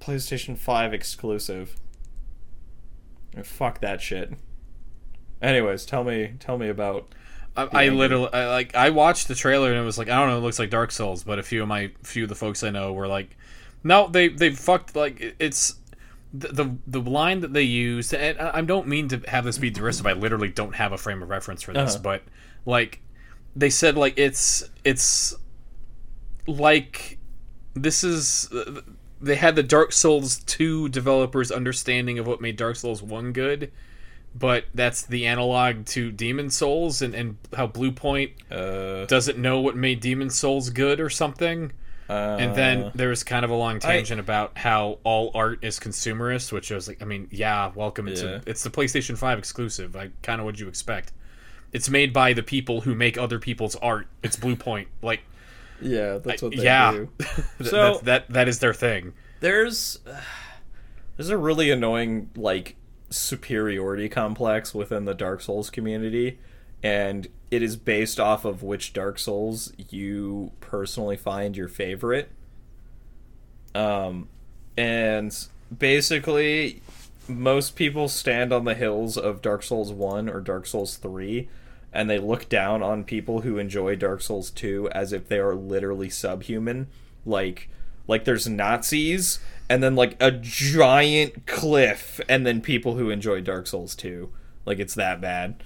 PlayStation 0.00 0.56
Five 0.56 0.94
exclusive. 0.94 1.76
Oh, 3.36 3.42
fuck 3.42 3.80
that 3.80 4.00
shit. 4.00 4.32
Anyways, 5.42 5.84
tell 5.86 6.04
me, 6.04 6.34
tell 6.38 6.58
me 6.58 6.68
about. 6.68 7.14
I, 7.56 7.68
I 7.72 7.88
literally 7.88 8.32
I, 8.32 8.46
like 8.46 8.74
I 8.74 8.90
watched 8.90 9.28
the 9.28 9.34
trailer 9.34 9.70
and 9.70 9.78
it 9.78 9.84
was 9.84 9.98
like 9.98 10.08
I 10.08 10.18
don't 10.18 10.28
know 10.28 10.38
it 10.38 10.42
looks 10.42 10.60
like 10.60 10.70
Dark 10.70 10.92
Souls 10.92 11.24
but 11.24 11.40
a 11.40 11.42
few 11.42 11.62
of 11.62 11.68
my 11.68 11.90
few 12.04 12.22
of 12.22 12.28
the 12.28 12.36
folks 12.36 12.62
I 12.62 12.70
know 12.70 12.92
were 12.92 13.08
like 13.08 13.36
no 13.82 14.06
they 14.06 14.28
they 14.28 14.50
fucked 14.50 14.94
like 14.94 15.34
it's 15.40 15.74
the 16.32 16.48
the, 16.48 16.76
the 16.86 17.00
line 17.10 17.40
that 17.40 17.52
they 17.52 17.62
used 17.62 18.14
and 18.14 18.38
I 18.40 18.58
I 18.58 18.60
don't 18.62 18.86
mean 18.86 19.08
to 19.08 19.18
have 19.28 19.44
this 19.44 19.58
be 19.58 19.70
derisive 19.70 20.06
I 20.06 20.12
literally 20.12 20.48
don't 20.48 20.74
have 20.76 20.92
a 20.92 20.98
frame 20.98 21.22
of 21.22 21.28
reference 21.30 21.62
for 21.62 21.72
this 21.72 21.94
Uh-huh. 21.94 22.02
but 22.02 22.22
like 22.66 23.00
they 23.56 23.70
said 23.70 23.96
like 23.96 24.14
it's 24.16 24.62
it's 24.84 25.34
like 26.46 27.18
this 27.74 28.02
is 28.04 28.48
they 29.20 29.34
had 29.36 29.54
the 29.56 29.62
Dark 29.62 29.92
Souls 29.92 30.38
2 30.44 30.88
developers 30.88 31.50
understanding 31.50 32.18
of 32.18 32.26
what 32.26 32.40
made 32.40 32.56
Dark 32.56 32.76
Souls 32.76 33.02
1 33.02 33.32
good 33.32 33.70
but 34.34 34.64
that's 34.74 35.02
the 35.02 35.26
analog 35.26 35.84
to 35.86 36.12
Demon 36.12 36.50
Souls 36.50 37.02
and, 37.02 37.14
and 37.14 37.36
how 37.56 37.66
Bluepoint 37.66 38.30
Uh, 38.50 39.04
doesn't 39.06 39.36
know 39.38 39.60
what 39.60 39.76
made 39.76 40.00
Demon 40.00 40.30
Souls 40.30 40.70
good 40.70 41.00
or 41.00 41.10
something. 41.10 41.72
Uh, 42.10 42.36
And 42.40 42.54
then 42.56 42.90
there 42.94 43.08
was 43.10 43.22
kind 43.22 43.44
of 43.44 43.50
a 43.50 43.54
long 43.54 43.78
tangent 43.78 44.18
about 44.20 44.58
how 44.58 44.98
all 45.04 45.30
art 45.34 45.62
is 45.62 45.78
consumerist, 45.78 46.50
which 46.50 46.72
I 46.72 46.74
was 46.74 46.88
like, 46.88 47.00
I 47.00 47.04
mean, 47.04 47.28
yeah, 47.30 47.70
welcome. 47.74 48.08
It's, 48.08 48.22
Yeah. 48.22 48.28
a, 48.36 48.40
it's 48.46 48.64
the 48.64 48.70
PlayStation 48.70 49.16
5 49.16 49.38
exclusive. 49.38 49.94
I 49.94 50.10
kind 50.22 50.40
of 50.40 50.44
what 50.44 50.58
you 50.58 50.66
expect. 50.66 51.12
It's 51.72 51.88
made 51.88 52.12
by 52.12 52.32
the 52.32 52.42
people 52.42 52.80
who 52.80 52.94
make 52.96 53.16
other 53.16 53.38
people's 53.38 53.76
art. 53.76 54.08
It's 54.24 54.36
Bluepoint. 54.36 54.86
Like, 55.02 55.20
yeah, 55.80 56.18
that's 56.18 56.42
what 56.42 56.56
they 56.56 56.64
yeah. 56.64 56.90
do. 56.92 57.08
So- 57.64 57.94
that, 57.98 58.04
that 58.04 58.28
that 58.30 58.48
is 58.48 58.58
their 58.58 58.74
thing. 58.74 59.12
There's 59.38 60.00
there's 61.16 61.30
a 61.30 61.38
really 61.38 61.70
annoying 61.70 62.30
like 62.34 62.76
superiority 63.10 64.08
complex 64.08 64.74
within 64.74 65.04
the 65.04 65.14
Dark 65.14 65.40
Souls 65.42 65.70
community 65.70 66.38
and 66.82 67.28
it 67.50 67.62
is 67.62 67.76
based 67.76 68.20
off 68.20 68.44
of 68.44 68.62
which 68.62 68.92
Dark 68.92 69.18
Souls 69.18 69.72
you 69.88 70.52
personally 70.60 71.16
find 71.16 71.56
your 71.56 71.68
favorite. 71.68 72.30
Um 73.74 74.28
and 74.76 75.36
basically 75.76 76.82
most 77.28 77.76
people 77.76 78.08
stand 78.08 78.52
on 78.52 78.64
the 78.64 78.74
hills 78.74 79.16
of 79.16 79.42
Dark 79.42 79.62
Souls 79.62 79.92
1 79.92 80.28
or 80.28 80.40
Dark 80.40 80.66
Souls 80.66 80.96
3 80.96 81.48
and 81.92 82.08
they 82.08 82.18
look 82.18 82.48
down 82.48 82.82
on 82.82 83.04
people 83.04 83.40
who 83.40 83.58
enjoy 83.58 83.96
Dark 83.96 84.20
Souls 84.22 84.50
2 84.50 84.88
as 84.90 85.12
if 85.12 85.28
they 85.28 85.38
are 85.38 85.54
literally 85.54 86.10
subhuman. 86.10 86.88
Like 87.24 87.68
like 88.06 88.24
there's 88.24 88.48
Nazis 88.48 89.38
and 89.68 89.82
then 89.82 89.94
like 89.94 90.16
a 90.20 90.30
giant 90.32 91.46
cliff 91.46 92.20
and 92.28 92.46
then 92.46 92.60
people 92.60 92.96
who 92.96 93.10
enjoy 93.10 93.40
Dark 93.40 93.66
Souls 93.66 93.94
2 93.94 94.30
like 94.66 94.78
it's 94.78 94.94
that 94.94 95.20
bad. 95.20 95.62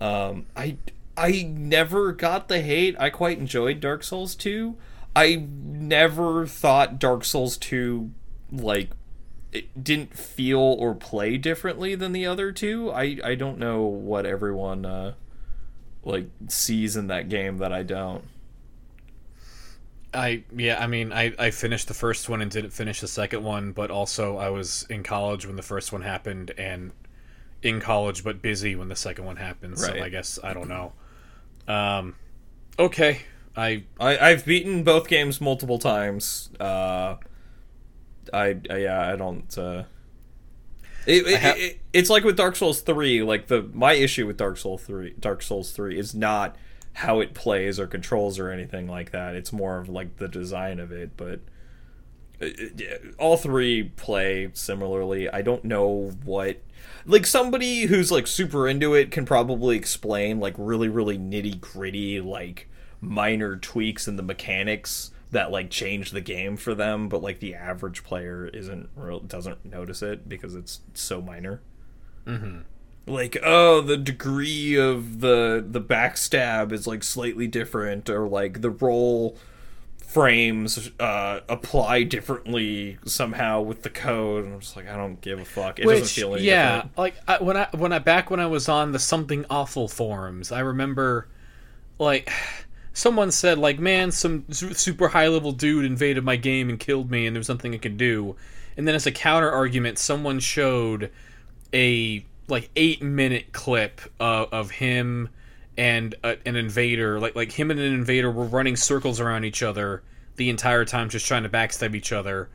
Um 0.00 0.46
I 0.56 0.76
I 1.18 1.42
never 1.42 2.12
got 2.12 2.48
the 2.48 2.60
hate 2.60 2.96
I 2.98 3.10
quite 3.10 3.38
enjoyed 3.38 3.80
Dark 3.80 4.02
Souls 4.04 4.34
2 4.34 4.76
I 5.16 5.46
never 5.50 6.46
thought 6.46 6.98
Dark 6.98 7.24
Souls 7.24 7.56
2 7.58 8.10
like 8.52 8.90
it 9.52 9.82
didn't 9.82 10.14
feel 10.14 10.58
or 10.58 10.94
play 10.94 11.36
differently 11.36 11.94
than 11.94 12.12
the 12.12 12.26
other 12.26 12.52
two. 12.52 12.90
I 12.90 13.18
I 13.24 13.34
don't 13.34 13.58
know 13.58 13.82
what 13.82 14.26
everyone 14.26 14.84
uh 14.84 15.14
like 16.04 16.28
sees 16.48 16.96
in 16.96 17.06
that 17.08 17.28
game 17.28 17.58
that 17.58 17.72
I 17.72 17.82
don't. 17.82 18.24
I 20.12 20.44
yeah, 20.54 20.82
I 20.82 20.86
mean, 20.86 21.12
I 21.12 21.32
I 21.38 21.50
finished 21.50 21.88
the 21.88 21.94
first 21.94 22.28
one 22.28 22.42
and 22.42 22.50
didn't 22.50 22.72
finish 22.72 23.00
the 23.00 23.08
second 23.08 23.42
one, 23.42 23.72
but 23.72 23.90
also 23.90 24.36
I 24.36 24.50
was 24.50 24.86
in 24.90 25.02
college 25.02 25.46
when 25.46 25.56
the 25.56 25.62
first 25.62 25.92
one 25.92 26.02
happened 26.02 26.52
and 26.58 26.92
in 27.62 27.80
college 27.80 28.22
but 28.22 28.40
busy 28.40 28.76
when 28.76 28.88
the 28.88 28.96
second 28.96 29.24
one 29.24 29.36
happened. 29.36 29.78
So 29.78 29.92
I 29.92 30.08
guess 30.08 30.38
I 30.42 30.52
don't 30.52 30.68
know. 30.68 30.92
Um, 31.68 32.14
okay, 32.78 33.20
I 33.56 33.84
I 34.00 34.18
I've 34.18 34.44
beaten 34.44 34.82
both 34.82 35.06
games 35.08 35.40
multiple 35.40 35.78
times. 35.78 36.50
Uh 36.58 37.16
I, 38.32 38.56
I 38.70 38.76
yeah, 38.78 39.12
I 39.12 39.16
don't 39.16 39.56
uh 39.58 39.84
it, 41.06 41.26
it, 41.26 41.40
ha- 41.40 41.54
it, 41.56 41.80
it's 41.94 42.10
like 42.10 42.22
with 42.22 42.36
Dark 42.36 42.54
Souls 42.54 42.82
3, 42.82 43.22
like 43.22 43.46
the 43.46 43.62
my 43.72 43.94
issue 43.94 44.26
with 44.26 44.36
Dark 44.36 44.58
Souls 44.58 44.82
3 44.82 45.14
Dark 45.18 45.42
Souls 45.42 45.70
3 45.70 45.98
is 45.98 46.14
not 46.14 46.56
how 46.94 47.20
it 47.20 47.32
plays 47.32 47.78
or 47.78 47.86
controls 47.86 48.38
or 48.38 48.50
anything 48.50 48.88
like 48.88 49.12
that. 49.12 49.34
It's 49.34 49.52
more 49.52 49.78
of 49.78 49.88
like 49.88 50.16
the 50.16 50.28
design 50.28 50.80
of 50.80 50.90
it, 50.90 51.16
but 51.16 51.40
uh, 52.42 52.48
all 53.18 53.36
three 53.36 53.84
play 53.84 54.50
similarly. 54.52 55.28
I 55.28 55.42
don't 55.42 55.64
know 55.64 56.12
what 56.24 56.60
like 57.06 57.26
somebody 57.26 57.82
who's 57.82 58.10
like 58.10 58.26
super 58.26 58.68
into 58.68 58.94
it 58.94 59.10
can 59.10 59.24
probably 59.24 59.76
explain 59.76 60.40
like 60.40 60.54
really 60.58 60.88
really 60.88 61.18
nitty 61.18 61.60
gritty 61.60 62.20
like 62.20 62.68
minor 63.00 63.56
tweaks 63.56 64.08
in 64.08 64.16
the 64.16 64.22
mechanics 64.22 65.10
that 65.30 65.50
like 65.50 65.70
change 65.70 66.10
the 66.10 66.20
game 66.20 66.56
for 66.56 66.74
them 66.74 67.08
but 67.08 67.22
like 67.22 67.40
the 67.40 67.54
average 67.54 68.02
player 68.04 68.46
isn't 68.46 68.88
real 68.96 69.20
doesn't 69.20 69.64
notice 69.64 70.02
it 70.02 70.28
because 70.28 70.54
it's 70.54 70.80
so 70.94 71.20
minor. 71.20 71.60
Mm-hmm. 72.26 72.60
Like 73.06 73.38
oh 73.42 73.80
the 73.80 73.96
degree 73.96 74.76
of 74.76 75.20
the 75.20 75.64
the 75.66 75.80
backstab 75.80 76.72
is 76.72 76.86
like 76.86 77.02
slightly 77.02 77.46
different 77.46 78.10
or 78.10 78.28
like 78.28 78.60
the 78.60 78.70
roll 78.70 79.38
frames 80.08 80.90
uh, 80.98 81.40
apply 81.50 82.02
differently 82.02 82.96
somehow 83.04 83.60
with 83.60 83.82
the 83.82 83.90
code. 83.90 84.46
And 84.46 84.54
I'm 84.54 84.60
just 84.60 84.74
like, 84.74 84.88
I 84.88 84.96
don't 84.96 85.20
give 85.20 85.38
a 85.38 85.44
fuck. 85.44 85.78
It 85.78 85.84
Which, 85.84 85.98
doesn't 85.98 86.22
feel 86.22 86.34
any 86.34 86.44
yeah, 86.44 86.76
different. 86.76 86.98
like 86.98 87.14
I, 87.28 87.42
when 87.42 87.56
I 87.58 87.68
when 87.76 87.92
I 87.92 87.98
back 87.98 88.30
when 88.30 88.40
I 88.40 88.46
was 88.46 88.68
on 88.68 88.92
the 88.92 88.98
something 88.98 89.44
awful 89.50 89.86
forums, 89.86 90.50
I 90.50 90.60
remember 90.60 91.28
like 91.98 92.32
someone 92.94 93.30
said 93.30 93.58
like, 93.58 93.78
"Man, 93.78 94.10
some 94.10 94.46
super 94.50 95.08
high 95.08 95.28
level 95.28 95.52
dude 95.52 95.84
invaded 95.84 96.24
my 96.24 96.36
game 96.36 96.70
and 96.70 96.80
killed 96.80 97.10
me, 97.10 97.26
and 97.26 97.36
there 97.36 97.40
was 97.40 97.50
nothing 97.50 97.74
I 97.74 97.78
could 97.78 97.98
do." 97.98 98.34
And 98.78 98.88
then 98.88 98.94
as 98.94 99.06
a 99.06 99.12
counter 99.12 99.50
argument, 99.50 99.98
someone 99.98 100.40
showed 100.40 101.10
a 101.74 102.24
like 102.48 102.70
eight 102.76 103.02
minute 103.02 103.52
clip 103.52 104.00
of, 104.18 104.48
of 104.52 104.70
him 104.70 105.28
and 105.78 106.16
a, 106.24 106.36
an 106.44 106.56
invader, 106.56 107.18
like 107.20 107.34
like 107.36 107.52
him 107.52 107.70
and 107.70 107.78
an 107.80 107.94
invader 107.94 108.30
were 108.30 108.44
running 108.44 108.76
circles 108.76 109.20
around 109.20 109.44
each 109.44 109.62
other 109.62 110.02
the 110.36 110.50
entire 110.50 110.84
time, 110.84 111.08
just 111.08 111.24
trying 111.26 111.44
to 111.44 111.48
backstab 111.48 111.94
each 111.94 112.12
other. 112.12 112.50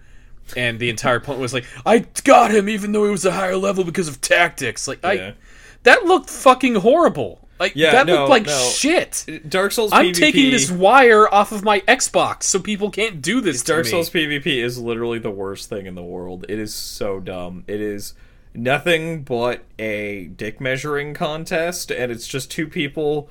And 0.58 0.78
the 0.78 0.90
entire 0.90 1.22
point 1.22 1.40
was 1.40 1.54
like, 1.54 1.66
I 1.86 2.00
got 2.26 2.52
him 2.52 2.68
even 2.68 2.92
though 2.92 3.06
he 3.06 3.12
was 3.12 3.24
a 3.26 3.32
higher 3.32 3.56
level 3.56 3.86
because 3.86 4.10
of 4.10 4.20
tactics. 4.20 4.88
Like 4.88 5.02
Yeah. 5.02 5.10
I, 5.10 5.36
that 5.84 6.06
looked 6.06 6.30
fucking 6.30 6.76
horrible. 6.76 7.48
Like 7.60 7.74
Yeah, 7.76 7.92
that 7.94 8.08
no, 8.08 8.16
looked 8.16 8.30
like 8.30 8.46
no. 8.48 8.70
shit. 8.70 9.26
Uh, 9.30 9.38
Dark 9.48 9.72
Souls 9.72 9.92
I'm 9.94 10.08
PvP, 10.08 10.16
taking 10.16 10.52
this 10.52 10.70
wire 10.70 11.34
off 11.34 11.54
of 11.54 11.64
my 11.64 11.80
Xbox 11.82 12.44
so 12.44 12.60
people 12.60 12.90
can't 12.90 13.22
do 13.22 13.40
this 13.40 13.64
Dark 13.64 13.86
Souls. 13.86 14.10
PvP 14.10 14.62
is 14.62 14.78
literally 14.78 15.20
the 15.20 15.32
worst 15.32 15.70
thing 15.70 15.86
in 15.86 15.96
the 15.96 16.04
world. 16.04 16.46
It 16.50 16.60
is 16.60 16.74
so 16.74 17.22
dumb. 17.22 17.64
It 17.68 17.80
is 17.80 18.16
nothing 18.54 19.24
but 19.24 19.64
a 19.80 20.26
dick 20.36 20.62
measuring 20.62 21.14
contest, 21.14 21.92
and 21.92 22.12
it's 22.12 22.28
just 22.28 22.52
two 22.52 22.68
people. 22.68 23.30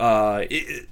Uh, 0.00 0.44
it, 0.50 0.88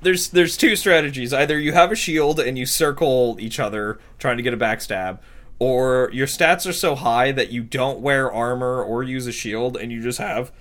there's 0.00 0.28
there's 0.30 0.56
two 0.56 0.76
strategies. 0.76 1.32
Either 1.32 1.58
you 1.58 1.72
have 1.72 1.92
a 1.92 1.96
shield 1.96 2.40
and 2.40 2.58
you 2.58 2.66
circle 2.66 3.36
each 3.40 3.60
other 3.60 3.98
trying 4.18 4.36
to 4.36 4.42
get 4.42 4.54
a 4.54 4.56
backstab, 4.56 5.18
or 5.58 6.10
your 6.12 6.26
stats 6.26 6.68
are 6.68 6.72
so 6.72 6.94
high 6.94 7.32
that 7.32 7.50
you 7.50 7.62
don't 7.62 8.00
wear 8.00 8.30
armor 8.30 8.82
or 8.82 9.02
use 9.02 9.26
a 9.26 9.32
shield, 9.32 9.76
and 9.76 9.92
you 9.92 10.02
just 10.02 10.18
have 10.18 10.52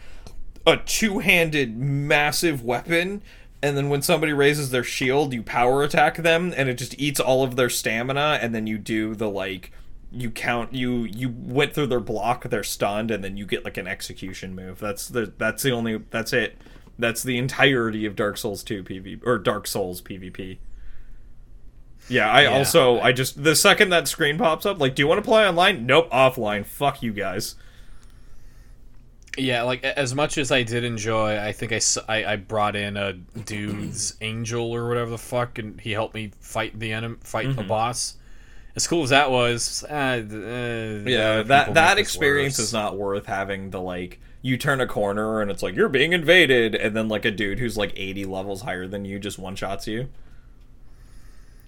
a 0.65 0.77
two-handed 0.77 1.75
massive 1.77 2.63
weapon 2.63 3.21
and 3.63 3.77
then 3.77 3.89
when 3.89 4.01
somebody 4.01 4.33
raises 4.33 4.69
their 4.69 4.83
shield 4.83 5.33
you 5.33 5.41
power 5.41 5.83
attack 5.83 6.17
them 6.17 6.53
and 6.55 6.69
it 6.69 6.75
just 6.75 6.97
eats 6.99 7.19
all 7.19 7.43
of 7.43 7.55
their 7.55 7.69
stamina 7.69 8.39
and 8.41 8.53
then 8.53 8.67
you 8.67 8.77
do 8.77 9.15
the 9.15 9.29
like 9.29 9.71
you 10.11 10.29
count 10.29 10.73
you 10.73 11.03
you 11.05 11.33
went 11.37 11.73
through 11.73 11.87
their 11.87 11.99
block 12.01 12.43
they're 12.49 12.63
stunned 12.63 13.09
and 13.11 13.23
then 13.23 13.37
you 13.37 13.45
get 13.45 13.63
like 13.63 13.77
an 13.77 13.87
execution 13.87 14.53
move 14.53 14.77
that's 14.79 15.07
the 15.07 15.31
that's 15.37 15.63
the 15.63 15.71
only 15.71 15.97
that's 16.09 16.33
it 16.33 16.57
that's 16.99 17.23
the 17.23 17.37
entirety 17.37 18.05
of 18.05 18.15
dark 18.15 18.37
souls 18.37 18.61
2 18.63 18.83
pvp 18.83 19.25
or 19.25 19.37
dark 19.37 19.65
souls 19.65 20.01
pvp 20.01 20.57
yeah 22.09 22.29
i 22.29 22.41
Yeah. 22.43 22.57
also 22.57 22.99
i 22.99 23.11
just 23.13 23.41
the 23.41 23.55
second 23.55 23.89
that 23.89 24.07
screen 24.07 24.37
pops 24.37 24.65
up 24.65 24.79
like 24.81 24.95
do 24.95 25.01
you 25.01 25.07
want 25.07 25.19
to 25.19 25.27
play 25.27 25.47
online 25.47 25.85
nope 25.85 26.09
offline 26.11 26.65
fuck 26.65 27.01
you 27.01 27.13
guys 27.13 27.55
Yeah, 29.37 29.63
like 29.63 29.81
as 29.85 30.13
much 30.13 30.37
as 30.37 30.51
I 30.51 30.63
did 30.63 30.83
enjoy, 30.83 31.39
I 31.39 31.53
think 31.53 31.71
I 31.71 31.79
I 32.33 32.35
brought 32.35 32.75
in 32.75 32.97
a 32.97 33.13
dude's 33.13 34.15
angel 34.19 34.75
or 34.75 34.89
whatever 34.89 35.09
the 35.09 35.17
fuck, 35.17 35.57
and 35.57 35.79
he 35.79 35.91
helped 35.93 36.13
me 36.15 36.31
fight 36.41 36.77
the 36.77 36.91
enemy, 36.91 37.15
fight 37.23 37.47
Mm-hmm. 37.47 37.55
the 37.55 37.63
boss. 37.63 38.17
As 38.75 38.87
cool 38.87 39.03
as 39.03 39.09
that 39.09 39.31
was, 39.31 39.83
uh, 39.89 39.93
uh, 39.93 41.09
yeah 41.09 41.43
that 41.43 41.73
that 41.73 41.97
experience 41.97 42.57
is 42.57 42.71
not 42.71 42.97
worth 42.97 43.25
having 43.25 43.71
the 43.71 43.81
like 43.81 44.19
you 44.41 44.57
turn 44.57 44.81
a 44.81 44.87
corner 44.87 45.41
and 45.41 45.51
it's 45.51 45.61
like 45.61 45.75
you're 45.75 45.89
being 45.89 46.13
invaded 46.13 46.73
and 46.73 46.95
then 46.95 47.07
like 47.07 47.25
a 47.25 47.31
dude 47.31 47.59
who's 47.59 47.77
like 47.77 47.93
80 47.95 48.25
levels 48.25 48.61
higher 48.61 48.87
than 48.87 49.05
you 49.05 49.19
just 49.19 49.37
one 49.37 49.55
shots 49.55 49.87
you. 49.87 50.09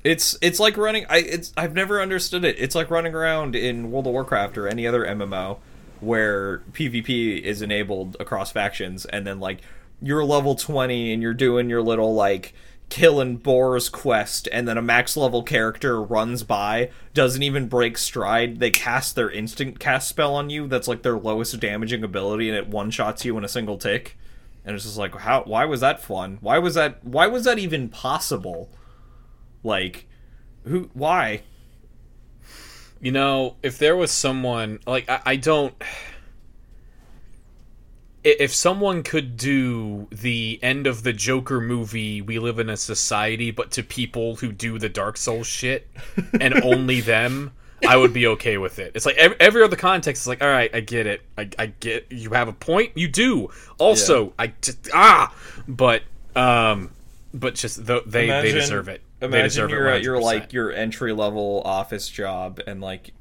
It's 0.03 0.37
it's 0.41 0.59
like 0.59 0.75
running 0.75 1.05
i 1.09 1.17
it's 1.19 1.53
i've 1.55 1.73
never 1.73 2.01
understood 2.01 2.43
it. 2.43 2.57
It's 2.59 2.75
like 2.75 2.89
running 2.89 3.13
around 3.13 3.55
in 3.55 3.91
world 3.91 4.07
of 4.07 4.13
warcraft 4.13 4.57
or 4.57 4.67
any 4.67 4.87
other 4.87 5.05
mmo 5.05 5.59
where 5.99 6.59
pvp 6.73 7.41
is 7.41 7.61
enabled 7.61 8.17
across 8.19 8.51
factions 8.51 9.05
and 9.05 9.25
then 9.25 9.39
like 9.39 9.59
you're 10.01 10.25
level 10.25 10.55
20 10.55 11.13
and 11.13 11.21
you're 11.21 11.33
doing 11.33 11.69
your 11.69 11.81
little 11.81 12.13
like 12.13 12.53
kill 12.93 13.19
and 13.19 13.41
boars 13.41 13.89
quest 13.89 14.47
and 14.51 14.67
then 14.67 14.77
a 14.77 14.81
max 14.81 15.17
level 15.17 15.41
character 15.41 15.99
runs 15.99 16.43
by 16.43 16.91
doesn't 17.15 17.41
even 17.41 17.67
break 17.67 17.97
stride 17.97 18.59
they 18.59 18.69
cast 18.69 19.15
their 19.15 19.31
instant 19.31 19.79
cast 19.79 20.07
spell 20.07 20.35
on 20.35 20.51
you 20.51 20.67
that's 20.67 20.87
like 20.87 21.01
their 21.01 21.17
lowest 21.17 21.59
damaging 21.59 22.03
ability 22.03 22.49
and 22.49 22.55
it 22.55 22.67
one 22.67 22.91
shots 22.91 23.25
you 23.25 23.35
in 23.35 23.43
a 23.43 23.47
single 23.47 23.79
tick. 23.79 24.15
And 24.63 24.75
it's 24.75 24.85
just 24.85 24.95
like 24.95 25.15
how 25.15 25.41
why 25.43 25.65
was 25.65 25.81
that 25.81 26.03
fun? 26.03 26.37
Why 26.39 26.59
was 26.59 26.75
that 26.75 27.03
why 27.03 27.25
was 27.25 27.45
that 27.45 27.57
even 27.57 27.89
possible? 27.89 28.69
Like 29.63 30.07
who 30.65 30.91
why? 30.93 31.41
You 33.01 33.11
know, 33.11 33.55
if 33.63 33.79
there 33.79 33.95
was 33.95 34.11
someone 34.11 34.81
like 34.85 35.09
I, 35.09 35.21
I 35.25 35.35
don't. 35.37 35.73
If 38.23 38.53
someone 38.53 39.03
could 39.03 39.35
do 39.35 40.07
the 40.11 40.59
end 40.61 40.87
of 40.87 41.03
the 41.03 41.11
Joker 41.11 41.59
movie, 41.59 42.21
we 42.21 42.39
live 42.39 42.57
in 42.57 42.69
a 42.69 42.77
society, 42.77 43.51
but 43.51 43.71
to 43.71 43.83
people 43.83 44.35
who 44.37 44.51
do 44.51 44.79
the 44.79 44.89
Dark 44.89 45.17
Souls 45.17 45.47
shit, 45.47 45.89
and 46.39 46.53
only 46.63 47.01
them, 47.01 47.51
I 47.87 47.97
would 47.97 48.13
be 48.13 48.27
okay 48.27 48.57
with 48.57 48.79
it. 48.79 48.93
It's 48.95 49.05
like 49.05 49.17
every, 49.17 49.37
every 49.39 49.63
other 49.63 49.75
context 49.75 50.23
is 50.23 50.27
like, 50.27 50.41
all 50.41 50.49
right, 50.49 50.73
I 50.73 50.79
get 50.79 51.05
it, 51.05 51.21
I, 51.37 51.49
I 51.59 51.65
get 51.67 52.07
you 52.11 52.29
have 52.31 52.47
a 52.47 52.53
point, 52.53 52.93
you 52.95 53.07
do. 53.07 53.49
Also, 53.77 54.33
I 54.39 54.53
just 54.61 54.89
ah, 54.93 55.33
but 55.67 56.03
um, 56.35 56.91
but 57.33 57.55
just 57.55 57.85
th- 57.85 58.03
they 58.05 58.27
they 58.27 58.51
deserve 58.51 58.87
it. 58.87 59.01
they 59.19 59.27
Imagine 59.27 59.43
deserve 59.43 59.69
you're 59.71 59.87
it 59.89 59.95
at 59.97 60.03
your 60.03 60.21
like 60.21 60.53
your 60.53 60.71
entry 60.71 61.13
level 61.13 61.61
office 61.65 62.07
job 62.09 62.61
and 62.65 62.81
like 62.81 63.11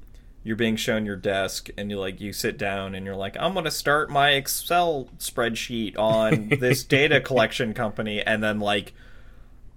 you're 0.45 0.57
being 0.57 0.77
shown 0.77 1.07
your 1.07 1.17
desk 1.17 1.69
and 1.77 1.91
you 1.91 1.99
like 1.99 2.21
you 2.21 2.33
sit 2.33 2.59
down 2.59 2.95
and 2.95 3.07
you're 3.07 3.17
like 3.17 3.37
I'm 3.39 3.53
going 3.53 3.65
to 3.65 3.71
start 3.71 4.11
my 4.11 4.31
Excel 4.31 5.09
spreadsheet 5.19 5.97
on 5.99 6.49
this 6.61 6.83
data 6.85 7.21
collection 7.21 7.75
company 7.75 8.21
and 8.23 8.43
then 8.43 8.59
like 8.61 8.93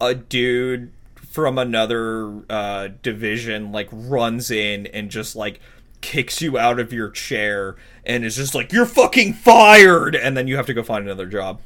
a 0.01 0.15
dude 0.15 0.91
from 1.29 1.57
another 1.57 2.43
uh, 2.49 2.89
division 3.03 3.71
like 3.71 3.89
runs 3.91 4.49
in 4.49 4.87
and 4.87 5.11
just 5.11 5.35
like 5.35 5.59
kicks 6.01 6.41
you 6.41 6.57
out 6.57 6.79
of 6.79 6.93
your 6.93 7.09
chair 7.09 7.75
and 8.05 8.23
is 8.23 8.35
just 8.35 8.53
like 8.55 8.71
you're 8.71 8.85
fucking 8.85 9.33
fired! 9.33 10.15
And 10.15 10.37
then 10.37 10.47
you 10.47 10.55
have 10.55 10.67
to 10.67 10.73
go 10.73 10.83
find 10.83 11.03
another 11.05 11.25
job. 11.25 11.59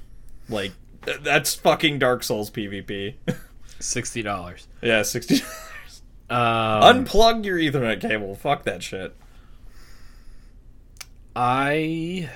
Like 0.47 0.71
th- 1.05 1.19
that's 1.21 1.53
fucking 1.55 1.99
dark 1.99 2.23
souls 2.23 2.49
pvp 2.49 3.15
sixty 3.79 4.21
dollars. 4.21 4.67
yeah 4.81 5.01
60 5.03 5.41
Um, 6.30 7.05
unplug 7.05 7.43
your 7.45 7.57
ethernet 7.57 8.01
cable 8.01 8.36
fuck 8.36 8.63
that 8.65 8.84
shit 8.84 9.15
I 11.36 12.30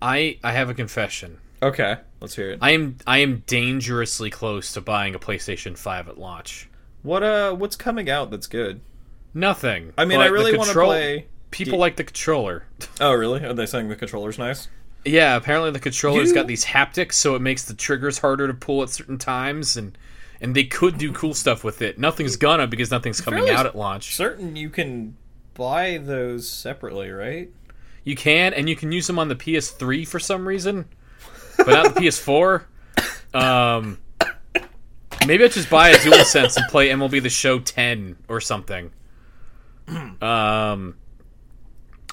I 0.00 0.38
I 0.42 0.52
have 0.52 0.68
a 0.70 0.74
confession. 0.74 1.38
okay 1.62 1.98
let's 2.20 2.36
hear 2.36 2.50
it 2.50 2.58
I 2.62 2.70
am 2.72 2.96
I 3.06 3.18
am 3.18 3.42
dangerously 3.46 4.30
close 4.30 4.72
to 4.72 4.80
buying 4.80 5.14
a 5.14 5.18
PlayStation 5.18 5.76
5 5.76 6.08
at 6.08 6.18
launch. 6.18 6.68
what 7.02 7.22
uh 7.22 7.52
what's 7.54 7.76
coming 7.76 8.08
out 8.10 8.30
that's 8.30 8.46
good 8.46 8.80
Nothing. 9.32 9.92
i 9.98 10.04
mean 10.04 10.20
i 10.20 10.26
really 10.26 10.56
want 10.56 10.70
to 10.70 10.74
play 10.74 11.26
People 11.50 11.74
D- 11.78 11.80
like 11.80 11.96
the 11.96 12.04
controller. 12.04 12.64
oh 13.00 13.12
really 13.12 13.44
are 13.44 13.54
they 13.54 13.66
saying 13.66 13.88
the 13.88 13.96
controller's 13.96 14.38
nice 14.38 14.68
yeah, 15.06 15.36
apparently 15.36 15.70
the 15.70 15.78
controller's 15.80 16.30
You- 16.30 16.34
got 16.34 16.46
these 16.46 16.64
haptics, 16.64 17.12
so 17.12 17.34
it 17.34 17.42
makes 17.42 17.66
the 17.66 17.74
triggers 17.74 18.16
harder 18.20 18.46
to 18.48 18.54
pull 18.54 18.82
at 18.82 18.88
certain 18.88 19.18
times, 19.18 19.76
and 19.76 19.98
and 20.40 20.54
they 20.54 20.64
could 20.64 20.98
do 20.98 21.12
cool 21.12 21.34
stuff 21.34 21.64
with 21.64 21.80
it. 21.82 21.98
Nothing's 21.98 22.36
gonna 22.36 22.66
because 22.66 22.90
nothing's 22.90 23.20
coming 23.20 23.48
out 23.48 23.66
at 23.66 23.76
launch. 23.76 24.14
certain 24.14 24.56
you 24.56 24.68
can 24.70 25.16
buy 25.54 25.98
those 25.98 26.48
separately 26.48 27.10
right 27.10 27.48
You 28.04 28.16
can, 28.16 28.52
and 28.54 28.68
you 28.68 28.76
can 28.76 28.90
use 28.92 29.06
them 29.06 29.18
on 29.18 29.28
the 29.28 29.36
PS3 29.36 30.06
for 30.06 30.18
some 30.18 30.46
reason, 30.48 30.86
but 31.58 31.68
not 31.68 31.94
the 31.94 32.00
PS4. 32.02 32.64
Um, 33.34 33.98
maybe 35.26 35.44
I 35.44 35.48
just 35.48 35.70
buy 35.70 35.90
a 35.90 35.96
DualSense 35.96 36.56
and 36.56 36.66
play 36.68 36.88
MLB 36.90 37.22
The 37.22 37.30
Show 37.30 37.58
10 37.60 38.16
or 38.28 38.40
something. 38.40 38.90
Um, 39.88 40.96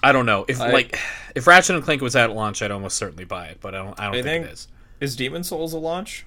I 0.03 0.11
don't 0.11 0.25
know 0.25 0.45
if 0.47 0.59
I- 0.59 0.71
like 0.71 0.99
if 1.35 1.47
Ratchet 1.47 1.75
and 1.75 1.83
Clank 1.85 2.01
was 2.01 2.15
out 2.15 2.29
at 2.29 2.35
launch, 2.35 2.61
I'd 2.61 2.71
almost 2.71 2.97
certainly 2.97 3.23
buy 3.25 3.47
it, 3.47 3.57
but 3.61 3.73
I 3.75 3.77
don't. 3.79 3.99
I 3.99 4.03
don't 4.05 4.13
think, 4.13 4.25
think- 4.25 4.45
it 4.47 4.51
is. 4.51 4.67
is 4.99 5.15
demon 5.15 5.43
souls 5.43 5.73
a 5.73 5.77
launch 5.77 6.25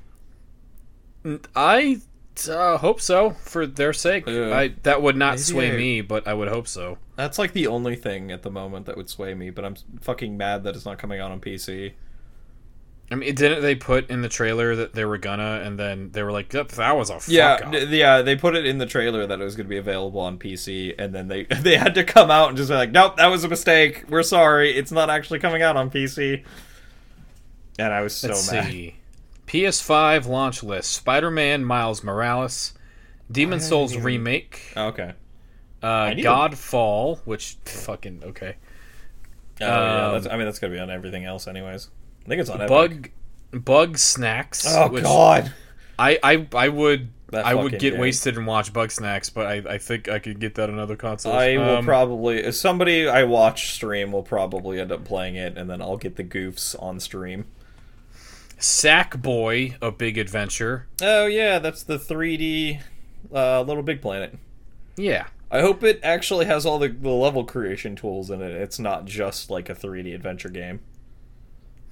I 1.57 2.01
uh, 2.51 2.79
hope 2.79 3.01
so 3.01 3.31
for 3.31 3.67
their 3.67 3.93
sake. 3.93 4.27
Yeah. 4.27 4.57
I 4.57 4.75
that 4.83 5.01
would 5.03 5.17
not 5.17 5.33
Maybe 5.35 5.43
sway 5.43 5.73
I- 5.73 5.77
me, 5.77 6.01
but 6.01 6.27
I 6.27 6.35
would 6.35 6.49
hope 6.49 6.67
so. 6.69 6.99
that's 7.17 7.39
like 7.39 7.53
the 7.53 7.67
only 7.69 7.95
thing 7.97 8.31
at 8.33 8.43
the 8.43 8.51
moment 8.51 8.87
that 8.87 8.97
would 8.97 9.09
sway 9.09 9.35
me 9.35 9.49
but 9.49 9.65
i'm 9.65 9.77
fucking 10.01 10.37
mad 10.37 10.65
that 10.65 10.75
it's 10.75 10.85
not 10.85 10.99
coming 10.99 11.21
out 11.21 11.31
on 11.31 11.41
pc 11.41 11.93
I 13.11 13.15
mean, 13.17 13.35
didn't 13.35 13.61
they 13.63 13.75
put 13.77 14.09
in 14.11 14.23
the 14.23 14.31
trailer 14.31 14.75
that 14.77 14.95
they 14.95 15.05
were 15.05 15.19
gonna, 15.19 15.61
and 15.63 15.79
then 15.79 16.11
they 16.13 16.23
were 16.23 16.33
like, 16.33 16.51
"Yep, 16.55 16.69
that 16.69 16.97
was 16.97 17.11
a 17.11 17.21
fuck 17.21 17.29
Yeah, 17.29 17.53
up." 17.63 17.71
d- 17.71 17.85
yeah, 17.99 18.23
they 18.23 18.35
put 18.35 18.57
it 18.57 18.65
in 18.65 18.79
the 18.79 18.87
trailer 18.87 19.27
that 19.27 19.39
it 19.41 19.45
was 19.45 19.55
going 19.57 19.67
to 19.67 19.71
be 19.71 19.77
available 19.77 20.21
on 20.23 20.39
PC, 20.39 20.95
and 20.99 21.15
then 21.15 21.29
they 21.29 21.45
they 21.61 21.77
had 21.77 21.95
to 21.97 22.03
come 22.03 22.31
out 22.31 22.49
and 22.49 22.57
just 22.57 22.71
be 22.71 22.75
like, 22.75 22.91
"Nope, 22.93 23.19
that 23.19 23.27
was 23.27 23.45
a 23.45 23.49
mistake. 23.49 24.05
We're 24.09 24.23
sorry. 24.23 24.71
It's 24.75 24.91
not 24.91 25.11
actually 25.11 25.39
coming 25.39 25.61
out 25.61 25.77
on 25.77 25.91
PC." 25.91 26.45
And 27.79 27.93
I 27.93 28.01
was 28.01 28.17
so 28.17 28.29
Let's 28.29 28.51
mad. 28.51 28.71
see. 28.73 28.97
PS5 29.47 30.27
launch 30.27 30.63
list: 30.63 30.93
Spider-Man, 30.93 31.65
Miles 31.65 32.03
Morales, 32.03 32.75
Demon 33.31 33.61
Souls 33.61 33.97
remake, 33.97 34.73
Oh, 34.77 34.87
okay. 34.89 35.13
uh, 35.83 36.11
need 36.15 36.23
to- 36.23 36.29
Godfall, 36.29 37.19
which 37.25 37.57
fucking 37.65 38.23
okay, 38.25 38.57
Oh, 39.61 39.65
yeah, 39.67 40.07
Um, 40.07 40.13
that's, 40.15 40.27
I 40.27 40.37
mean, 40.37 40.47
that's 40.47 40.59
gonna 40.59 40.73
be 40.75 40.81
on 40.81 40.91
everything 40.91 41.25
else, 41.25 41.47
anyways. 41.47 41.89
I 42.25 42.29
think 42.29 42.41
it's 42.41 42.51
on 42.51 42.61
Epic. 42.63 42.69
Bug, 42.69 43.11
Bugsnax. 43.65 44.65
Oh 44.69 44.91
which 44.91 45.05
God. 45.05 45.53
I, 45.99 46.19
I 46.25 46.47
I 46.55 46.69
would 46.71 47.11
That 47.31 47.47
I 47.47 47.55
would 47.55 47.73
get 47.79 47.93
game. 47.93 47.99
wasted 48.01 48.37
and 48.37 48.47
watch 48.49 48.73
Bugsnax, 48.73 49.33
but 49.33 49.47
I, 49.47 49.75
I 49.75 49.79
think 49.79 50.09
I 50.09 50.19
could 50.19 50.41
get 50.41 50.57
that 50.57 50.69
on 50.71 50.79
other 50.81 50.97
consoles. 50.97 51.35
I 51.37 51.57
will 51.57 51.77
Um, 51.77 51.85
probably 51.85 52.39
if 52.39 52.57
somebody 52.57 53.07
I 53.09 53.23
watch 53.25 53.73
stream 53.75 54.11
will 54.11 54.25
probably 54.25 54.81
end 54.81 54.91
up 54.91 55.05
playing 55.05 55.37
it, 55.37 55.57
and 55.57 55.71
then 55.71 55.81
I'll 55.81 55.97
get 55.97 56.17
the 56.17 56.25
goofs 56.25 56.75
on 56.83 56.99
stream. 56.99 57.45
Sackboy: 58.59 59.77
A 59.81 59.91
Big 59.91 60.19
Adventure. 60.19 60.87
Oh 61.03 61.27
yeah, 61.27 61.59
that's 61.59 61.83
the 61.83 61.99
3D 61.99 62.81
uh, 63.33 63.63
Little 63.63 63.83
Big 63.83 64.01
Planet. 64.01 64.39
Yeah, 64.97 65.27
I 65.51 65.61
hope 65.61 65.83
it 65.83 66.01
actually 66.03 66.47
has 66.47 66.67
all 66.67 66.79
the, 66.79 66.89
the 66.89 67.11
level 67.11 67.45
creation 67.45 67.97
tools 67.97 68.31
in 68.31 68.43
it. 68.43 68.51
It's 68.51 68.79
not 68.79 69.05
just 69.05 69.51
like 69.51 69.69
a 69.69 69.75
3D 69.75 70.15
adventure 70.15 70.49
game. 70.49 70.81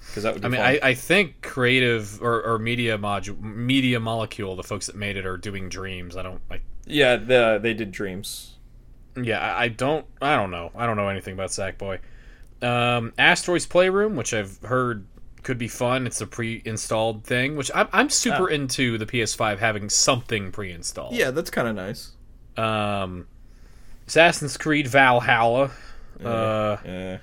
Because 0.07 0.25
that 0.25 0.35
would 0.35 0.43
be 0.43 0.47
I 0.47 0.51
mean. 0.51 0.61
I, 0.61 0.81
I 0.83 0.95
think 0.95 1.43
Creative 1.43 2.21
or, 2.21 2.43
or 2.43 2.59
Media 2.59 2.99
Module, 2.99 3.41
Media 3.41 4.01
Molecule, 4.01 4.57
the 4.57 4.65
folks 4.65 4.87
that 4.87 4.97
made 4.97 5.17
it, 5.17 5.27
are 5.27 5.37
doing 5.37 5.69
Dreams. 5.69 6.17
I 6.17 6.23
don't 6.23 6.41
like. 6.51 6.63
yeah, 6.87 7.17
the, 7.17 7.61
they 7.63 7.73
did 7.73 7.93
Dreams. 7.93 8.57
Yeah, 9.17 9.39
I, 9.39 9.65
I 9.65 9.69
don't. 9.69 10.07
I 10.21 10.35
don't 10.35 10.51
know. 10.51 10.73
I 10.75 10.87
don't 10.87 10.97
know 10.97 11.09
anything 11.09 11.35
about 11.35 11.51
Sackboy. 11.51 12.01
Um, 12.63 13.13
Asteroids 13.19 13.67
Playroom, 13.67 14.17
which 14.17 14.35
I've 14.35 14.59
heard 14.63 15.07
could 15.43 15.59
be 15.59 15.69
fun. 15.69 16.07
It's 16.07 16.21
a 16.21 16.27
pre-installed 16.27 17.25
thing, 17.25 17.57
which 17.57 17.71
I'm, 17.75 17.89
I'm 17.93 18.11
super 18.11 18.45
Oh. 18.51 18.55
into 18.55 18.97
the 18.99 19.07
PS5 19.07 19.59
having 19.59 19.89
something 19.89 20.53
pre-installed. 20.53 21.15
Yeah, 21.15 21.31
that's 21.31 21.51
kind 21.51 21.67
of 21.69 21.75
nice. 21.75 22.13
Um, 22.57 23.27
Assassin's 24.07 24.57
Creed 24.57 24.87
Valhalla, 24.89 25.71
uh, 26.25 26.77
Yeah. 26.85 27.19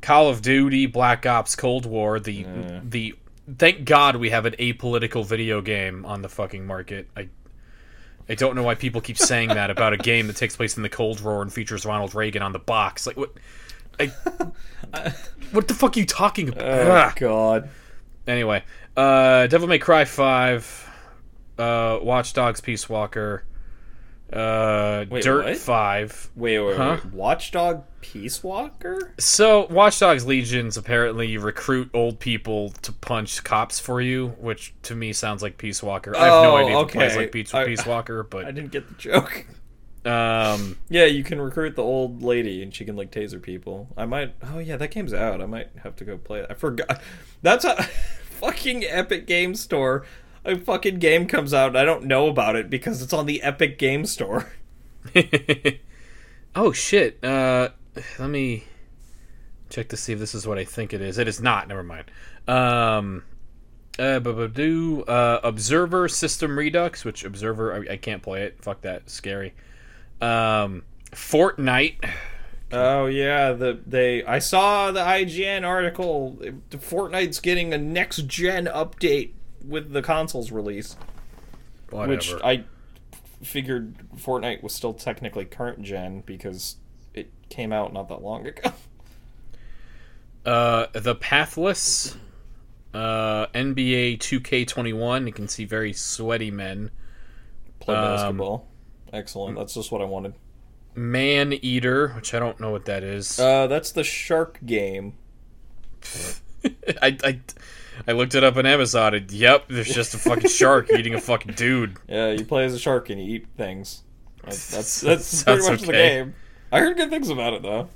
Call 0.00 0.28
of 0.28 0.42
Duty, 0.42 0.86
Black 0.86 1.24
Ops 1.24 1.56
Cold 1.56 1.86
War. 1.86 2.20
The 2.20 2.44
the 2.86 3.14
thank 3.58 3.84
God 3.86 4.16
we 4.16 4.30
have 4.30 4.44
an 4.44 4.54
apolitical 4.58 5.24
video 5.24 5.60
game 5.62 6.04
on 6.04 6.20
the 6.22 6.28
fucking 6.28 6.66
market. 6.66 7.08
I 7.16 7.28
I 8.28 8.34
don't 8.34 8.54
know 8.54 8.62
why 8.62 8.74
people 8.74 9.00
keep 9.00 9.16
saying 9.18 9.48
that 9.50 9.70
about 9.70 9.92
a 9.94 9.96
game 9.96 10.26
that 10.26 10.36
takes 10.36 10.56
place 10.56 10.76
in 10.76 10.82
the 10.82 10.88
Cold 10.90 11.22
War 11.22 11.40
and 11.40 11.50
features 11.52 11.86
Ronald 11.86 12.14
Reagan 12.14 12.42
on 12.42 12.52
the 12.52 12.58
box. 12.58 13.06
Like 13.06 13.16
what? 13.16 13.32
I, 14.00 15.12
what 15.52 15.68
the 15.68 15.74
fuck 15.74 15.96
are 15.96 16.00
you 16.00 16.06
talking 16.06 16.48
about? 16.48 16.62
Oh 16.64 17.12
God. 17.16 17.68
Anyway, 18.26 18.64
uh, 18.96 19.46
Devil 19.48 19.68
May 19.68 19.78
Cry 19.78 20.04
Five, 20.04 20.88
uh, 21.58 21.98
Watch 22.02 22.32
Dogs 22.32 22.60
Peace 22.60 22.88
Walker, 22.88 23.44
uh, 24.32 25.04
Wait, 25.10 25.22
Dirt 25.22 25.44
what? 25.44 25.56
Five. 25.58 26.30
Wait, 26.34 26.58
wait, 26.58 26.76
Huh? 26.76 26.98
wait. 27.04 27.12
Watchdog 27.12 27.84
Peace 28.00 28.42
Walker? 28.42 29.12
So, 29.18 29.66
Watch 29.66 29.98
Dogs 30.00 30.26
Legions 30.26 30.76
apparently 30.76 31.28
you 31.28 31.40
recruit 31.40 31.90
old 31.94 32.18
people 32.18 32.70
to 32.82 32.92
punch 32.92 33.44
cops 33.44 33.78
for 33.78 34.00
you, 34.00 34.28
which 34.38 34.74
to 34.84 34.94
me 34.94 35.12
sounds 35.12 35.42
like 35.42 35.58
Peace 35.58 35.82
Walker. 35.82 36.16
I 36.16 36.24
have 36.24 36.42
no 36.42 36.52
Oh, 36.52 36.56
idea 36.56 36.78
if 36.80 36.88
it 36.88 36.92
plays 36.92 37.10
okay. 37.12 37.20
like 37.20 37.32
Peace, 37.32 37.54
I- 37.54 37.64
Peace 37.66 37.86
Walker, 37.86 38.26
I 38.34 38.50
didn't 38.50 38.72
get 38.72 38.88
the 38.88 38.94
joke. 38.94 39.46
Um, 40.04 40.78
Yeah, 40.88 41.06
you 41.06 41.24
can 41.24 41.40
recruit 41.40 41.76
the 41.76 41.82
old 41.82 42.22
lady 42.22 42.62
and 42.62 42.74
she 42.74 42.84
can 42.84 42.96
like 42.96 43.10
taser 43.10 43.40
people. 43.40 43.88
I 43.96 44.06
might. 44.06 44.34
Oh 44.42 44.58
yeah, 44.58 44.76
that 44.76 44.90
game's 44.90 45.14
out. 45.14 45.40
I 45.40 45.46
might 45.46 45.70
have 45.82 45.96
to 45.96 46.04
go 46.04 46.16
play 46.18 46.40
it. 46.40 46.46
I 46.50 46.54
forgot. 46.54 47.00
That's 47.42 47.64
a 47.64 47.82
fucking 48.40 48.84
Epic 48.84 49.26
Game 49.26 49.54
Store. 49.54 50.04
A 50.44 50.56
fucking 50.56 50.98
game 50.98 51.26
comes 51.26 51.54
out 51.54 51.68
and 51.68 51.78
I 51.78 51.84
don't 51.84 52.04
know 52.04 52.28
about 52.28 52.56
it 52.56 52.68
because 52.68 53.00
it's 53.00 53.12
on 53.12 53.26
the 53.26 53.42
Epic 53.42 53.78
Game 53.78 54.04
Store. 54.04 54.52
oh 56.54 56.72
shit. 56.72 57.22
Uh, 57.24 57.70
let 58.18 58.28
me 58.28 58.64
check 59.70 59.88
to 59.88 59.96
see 59.96 60.12
if 60.12 60.18
this 60.18 60.34
is 60.34 60.46
what 60.46 60.58
I 60.58 60.64
think 60.64 60.92
it 60.92 61.00
is. 61.00 61.18
It 61.18 61.28
is 61.28 61.40
not. 61.40 61.68
Never 61.68 61.82
mind. 61.82 62.10
Um, 62.46 63.24
uh, 63.98 64.18
do 64.18 65.02
uh, 65.02 65.40
Observer 65.42 66.08
System 66.08 66.58
Redux, 66.58 67.04
which 67.04 67.24
Observer 67.24 67.74
I, 67.74 67.92
I 67.92 67.96
can't 67.96 68.22
play 68.22 68.42
it. 68.42 68.62
Fuck 68.62 68.82
that, 68.82 69.08
scary. 69.08 69.54
Um, 70.20 70.84
Fortnite. 71.12 71.96
Oh 72.72 73.06
yeah, 73.06 73.52
the 73.52 73.78
they. 73.86 74.24
I 74.24 74.38
saw 74.38 74.90
the 74.90 75.00
IGN 75.00 75.64
article. 75.66 76.38
Fortnite's 76.70 77.38
getting 77.40 77.72
a 77.72 77.78
next 77.78 78.26
gen 78.26 78.66
update 78.66 79.30
with 79.64 79.92
the 79.92 80.02
console's 80.02 80.50
release, 80.50 80.96
Whatever. 81.90 82.10
which 82.10 82.32
I 82.42 82.64
figured 83.42 83.94
Fortnite 84.16 84.62
was 84.62 84.74
still 84.74 84.94
technically 84.94 85.44
current 85.44 85.82
gen 85.82 86.22
because 86.26 86.76
it 87.12 87.30
came 87.48 87.72
out 87.72 87.92
not 87.92 88.08
that 88.08 88.22
long 88.22 88.46
ago. 88.46 88.72
Uh, 90.44 90.88
the 90.92 91.14
Pathless, 91.14 92.18
uh, 92.92 93.46
NBA 93.54 94.18
2K21. 94.18 95.26
You 95.26 95.32
can 95.32 95.48
see 95.48 95.64
very 95.64 95.94
sweaty 95.94 96.50
men. 96.50 96.90
Play 97.80 97.94
Um, 97.94 98.02
basketball. 98.04 98.68
Excellent. 99.14 99.56
That's 99.56 99.74
just 99.74 99.92
what 99.92 100.02
I 100.02 100.04
wanted. 100.04 100.34
Man 100.96 101.52
Eater, 101.52 102.08
which 102.08 102.34
I 102.34 102.40
don't 102.40 102.58
know 102.58 102.70
what 102.70 102.84
that 102.86 103.04
is. 103.04 103.38
Uh, 103.38 103.68
that's 103.68 103.92
the 103.92 104.02
shark 104.02 104.58
game. 104.66 105.14
I, 107.00 107.16
I, 107.22 107.40
I 108.08 108.12
looked 108.12 108.34
it 108.34 108.42
up 108.42 108.56
on 108.56 108.66
Amazon. 108.66 109.14
And, 109.14 109.30
yep, 109.30 109.66
there's 109.68 109.92
just 109.92 110.14
a 110.14 110.18
fucking 110.18 110.50
shark 110.50 110.92
eating 110.98 111.14
a 111.14 111.20
fucking 111.20 111.54
dude. 111.54 111.96
Yeah, 112.08 112.32
you 112.32 112.44
play 112.44 112.64
as 112.64 112.74
a 112.74 112.78
shark 112.78 113.08
and 113.10 113.24
you 113.24 113.36
eat 113.36 113.46
things. 113.56 114.02
That's 114.44 114.70
that's, 114.70 115.00
that's 115.00 115.44
pretty 115.44 115.70
much 115.70 115.80
the 115.82 115.92
game. 115.92 116.34
I 116.70 116.80
heard 116.80 116.98
good 116.98 117.08
things 117.08 117.30
about 117.30 117.54
it 117.54 117.62
though. 117.62 117.88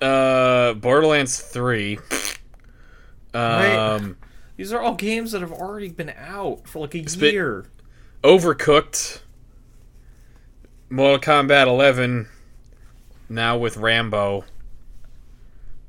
Uh, 0.00 0.74
Borderlands 0.74 1.40
3. 1.40 1.98
Um, 3.34 4.16
These 4.56 4.72
are 4.72 4.80
all 4.80 4.94
games 4.94 5.32
that 5.32 5.40
have 5.40 5.50
already 5.50 5.88
been 5.88 6.10
out 6.16 6.68
for 6.68 6.78
like 6.78 6.94
a 6.94 7.00
year. 7.00 7.66
Overcooked. 8.22 9.22
Mortal 10.88 11.18
Kombat 11.18 11.66
11. 11.66 12.28
Now 13.28 13.58
with 13.58 13.76
Rambo. 13.76 14.44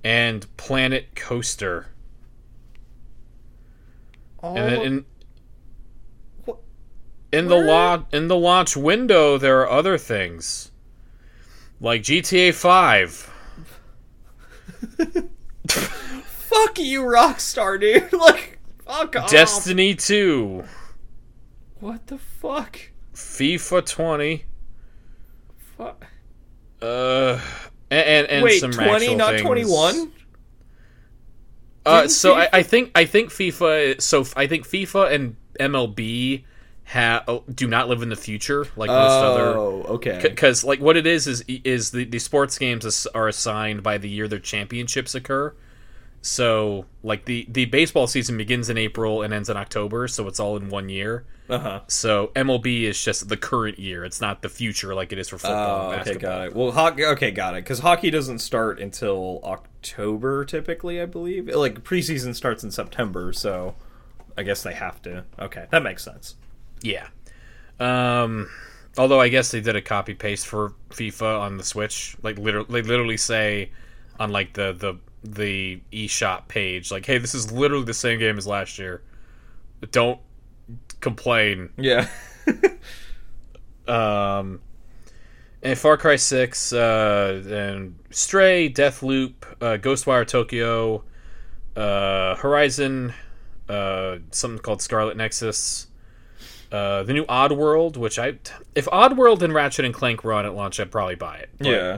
And 0.03 0.45
Planet 0.57 1.15
Coaster. 1.15 1.87
All 4.39 4.57
And 4.57 4.71
then 4.71 4.81
in 4.81 5.05
What- 6.45 6.59
in 7.31 7.47
the 7.47 7.55
launch 7.57 8.05
in 8.13 8.27
the 8.27 8.35
launch 8.35 8.77
window, 8.77 9.37
there 9.37 9.59
are 9.61 9.69
other 9.69 9.97
things 9.97 10.71
like 11.81 12.03
GTA 12.03 12.53
Five. 12.53 13.31
fuck 15.67 16.79
you, 16.79 17.01
Rockstar, 17.03 17.79
dude. 17.79 18.13
like, 18.19 18.59
fuck 18.85 19.15
off. 19.15 19.29
Destiny 19.29 19.95
2, 19.95 20.63
What 21.79 22.07
the 22.07 22.17
fuck? 22.17 22.79
FIFA 23.13 23.85
20, 23.85 24.45
Fuck. 25.78 26.05
uh, 26.82 27.39
and 27.89 28.28
and, 28.28 28.43
Wait, 28.43 28.59
some 28.59 28.71
twenty, 28.71 29.15
not 29.15 29.38
twenty-one. 29.39 30.11
Uh, 31.86 32.07
so 32.07 32.36
I, 32.36 32.49
FIFA 32.49 32.49
I 32.51 32.63
think 32.63 32.91
I 32.95 33.05
think 33.05 33.30
FIFA. 33.30 34.01
So 34.01 34.25
I 34.36 34.47
think 34.47 34.67
FIFA 34.67 35.11
and 35.11 35.36
MLB 35.59 36.43
ha 36.86 37.23
oh, 37.28 37.43
do 37.53 37.67
not 37.67 37.89
live 37.89 38.01
in 38.01 38.09
the 38.09 38.15
future 38.15 38.65
like 38.75 38.89
most 38.89 39.23
other. 39.23 39.57
Oh, 39.57 39.84
okay. 39.89 40.19
Because 40.21 40.63
like 40.63 40.80
what 40.80 40.97
it 40.97 41.05
is 41.05 41.28
is 41.28 41.43
is 41.47 41.91
the, 41.91 42.05
the 42.05 42.19
sports 42.19 42.57
games 42.57 43.07
are 43.07 43.28
assigned 43.28 43.84
by 43.84 43.97
the 43.97 44.09
year 44.09 44.28
their 44.28 44.39
championships 44.39 45.15
occur. 45.15 45.53
So 46.22 46.86
like 47.03 47.26
the 47.26 47.47
the 47.49 47.65
baseball 47.65 48.07
season 48.07 48.38
begins 48.38 48.70
in 48.70 48.78
April 48.78 49.22
and 49.22 49.34
ends 49.34 49.49
in 49.49 49.57
October, 49.57 50.07
so 50.07 50.28
it's 50.28 50.39
all 50.39 50.57
in 50.57 50.70
one 50.70 50.89
year. 50.89 51.26
Uh 51.49 51.59
huh. 51.59 51.82
So 51.88 52.32
MLB 52.36 52.82
is 52.82 53.01
just 53.01 53.30
the 53.30 53.38
current 53.38 53.80
year; 53.80 54.03
it's 54.03 54.20
not 54.20 54.41
the 54.41 54.49
future 54.49 54.93
like 54.93 55.13
it 55.13 55.20
is 55.20 55.30
for 55.30 55.38
football. 55.38 55.91
Oh, 55.91 55.95
okay, 55.95 56.15
got 56.15 56.47
it. 56.47 56.55
Well, 56.55 56.72
hockey. 56.72 57.05
Okay, 57.05 57.32
got 57.32 57.53
it. 57.53 57.63
Because 57.63 57.80
hockey 57.80 58.09
doesn't 58.11 58.39
start 58.39 58.80
until 58.80 59.39
October, 59.43 60.43
typically. 60.43 61.01
I 61.01 61.05
believe. 61.05 61.47
Like 61.47 61.84
preseason 61.84 62.36
starts 62.36 62.63
in 62.63 62.72
September, 62.72 63.32
so 63.32 63.76
I 64.38 64.43
guess 64.43 64.63
they 64.63 64.74
have 64.74 65.01
to. 65.03 65.24
Okay, 65.39 65.68
that 65.72 65.84
makes 65.84 66.03
sense. 66.03 66.36
Yeah. 66.82 67.07
Um, 67.80 68.49
although 68.97 69.22
I 69.22 69.30
guess 69.30 69.51
they 69.51 69.61
did 69.61 69.76
a 69.76 69.82
copy 69.82 70.13
paste 70.13 70.47
for 70.47 70.74
FIFA 70.89 71.39
on 71.41 71.57
the 71.57 71.63
Switch. 71.63 72.18
Like 72.22 72.38
literally, 72.38 72.82
they 72.82 72.88
literally 72.88 73.18
say 73.18 73.72
on 74.20 74.32
like 74.32 74.53
the 74.53 74.74
the 74.74 74.95
the 75.24 75.82
eShop 75.91 76.47
page, 76.47 76.91
like, 76.91 77.05
"Hey, 77.05 77.18
this 77.18 77.34
is 77.36 77.51
literally 77.51 77.86
the 77.86 77.93
same 77.93 78.20
game 78.20 78.38
as 78.38 78.47
last 78.47 78.78
year. 78.80 79.01
Don't 79.91 80.20
complain." 80.99 81.70
Yeah. 81.78 82.07
Um, 83.88 84.59
and 85.63 85.78
Far 85.78 85.97
Cry 85.97 86.18
Six, 86.18 86.74
uh, 86.74 87.41
and 87.47 87.97
Stray, 88.11 88.70
Deathloop, 88.70 89.34
uh, 89.61 89.78
Ghostwire 89.78 90.28
Tokyo, 90.28 91.03
uh, 91.76 92.36
Horizon, 92.36 93.13
uh, 93.70 94.18
something 94.32 94.59
called 94.59 94.82
Scarlet 94.82 95.18
Nexus, 95.18 95.88
uh, 96.72 97.03
the 97.03 97.13
new 97.13 97.26
Oddworld, 97.26 97.97
which 97.97 98.20
I 98.20 98.38
if 98.76 98.86
Oddworld 98.88 99.41
and 99.41 99.53
Ratchet 99.53 99.86
and 99.86 99.93
Clank 99.93 100.24
were 100.24 100.34
on 100.34 100.45
at 100.45 100.53
launch, 100.53 100.80
I'd 100.80 100.91
probably 100.91 101.15
buy 101.15 101.38
it. 101.38 101.49
But, 101.57 101.68
yeah. 101.68 101.97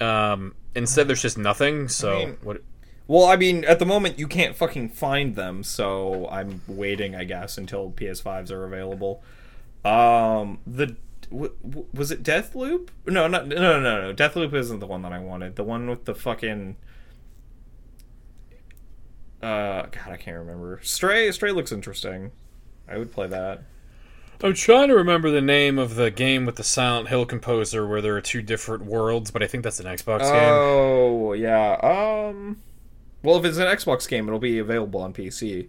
Um, 0.00 0.54
instead, 0.78 1.08
there's 1.08 1.22
just 1.22 1.36
nothing. 1.38 1.88
So 1.88 2.12
I 2.16 2.24
mean- 2.26 2.36
what? 2.42 2.62
Well, 3.06 3.24
I 3.24 3.36
mean, 3.36 3.64
at 3.64 3.78
the 3.78 3.86
moment 3.86 4.18
you 4.18 4.26
can't 4.26 4.54
fucking 4.54 4.90
find 4.90 5.34
them, 5.34 5.62
so 5.62 6.28
I'm 6.30 6.60
waiting, 6.68 7.14
I 7.16 7.24
guess, 7.24 7.56
until 7.56 7.90
PS5s 7.90 8.50
are 8.50 8.64
available. 8.66 9.22
Um, 9.82 10.58
the 10.66 10.94
w- 11.30 11.54
w- 11.66 11.86
was 11.94 12.10
it 12.10 12.22
Deathloop? 12.22 12.88
No, 13.06 13.26
not 13.26 13.48
no, 13.48 13.56
no, 13.56 13.80
no, 13.80 14.08
no. 14.08 14.14
Deathloop 14.14 14.52
isn't 14.52 14.80
the 14.80 14.86
one 14.86 15.00
that 15.02 15.12
I 15.12 15.20
wanted. 15.20 15.56
The 15.56 15.64
one 15.64 15.88
with 15.88 16.04
the 16.04 16.14
fucking 16.14 16.76
uh, 19.42 19.82
God, 19.82 20.08
I 20.08 20.16
can't 20.16 20.36
remember. 20.38 20.80
Stray, 20.82 21.30
Stray 21.32 21.52
looks 21.52 21.72
interesting. 21.72 22.32
I 22.88 22.98
would 22.98 23.12
play 23.12 23.26
that. 23.28 23.62
I'm 24.42 24.54
trying 24.54 24.88
to 24.88 24.94
remember 24.94 25.30
the 25.30 25.40
name 25.40 25.78
of 25.78 25.96
the 25.96 26.10
game 26.10 26.46
with 26.46 26.56
the 26.56 26.62
Silent 26.64 27.08
Hill 27.08 27.26
composer 27.26 27.86
where 27.86 28.00
there 28.00 28.16
are 28.16 28.20
two 28.20 28.40
different 28.42 28.84
worlds, 28.84 29.30
but 29.32 29.42
I 29.42 29.46
think 29.48 29.64
that's 29.64 29.80
an 29.80 29.86
Xbox 29.86 30.20
game. 30.20 30.28
Oh, 30.32 31.32
yeah. 31.32 31.72
Um, 31.82 32.62
well, 33.22 33.36
if 33.38 33.44
it's 33.44 33.58
an 33.58 33.66
Xbox 33.66 34.08
game, 34.08 34.28
it'll 34.28 34.38
be 34.38 34.58
available 34.58 35.00
on 35.00 35.12
PC. 35.12 35.68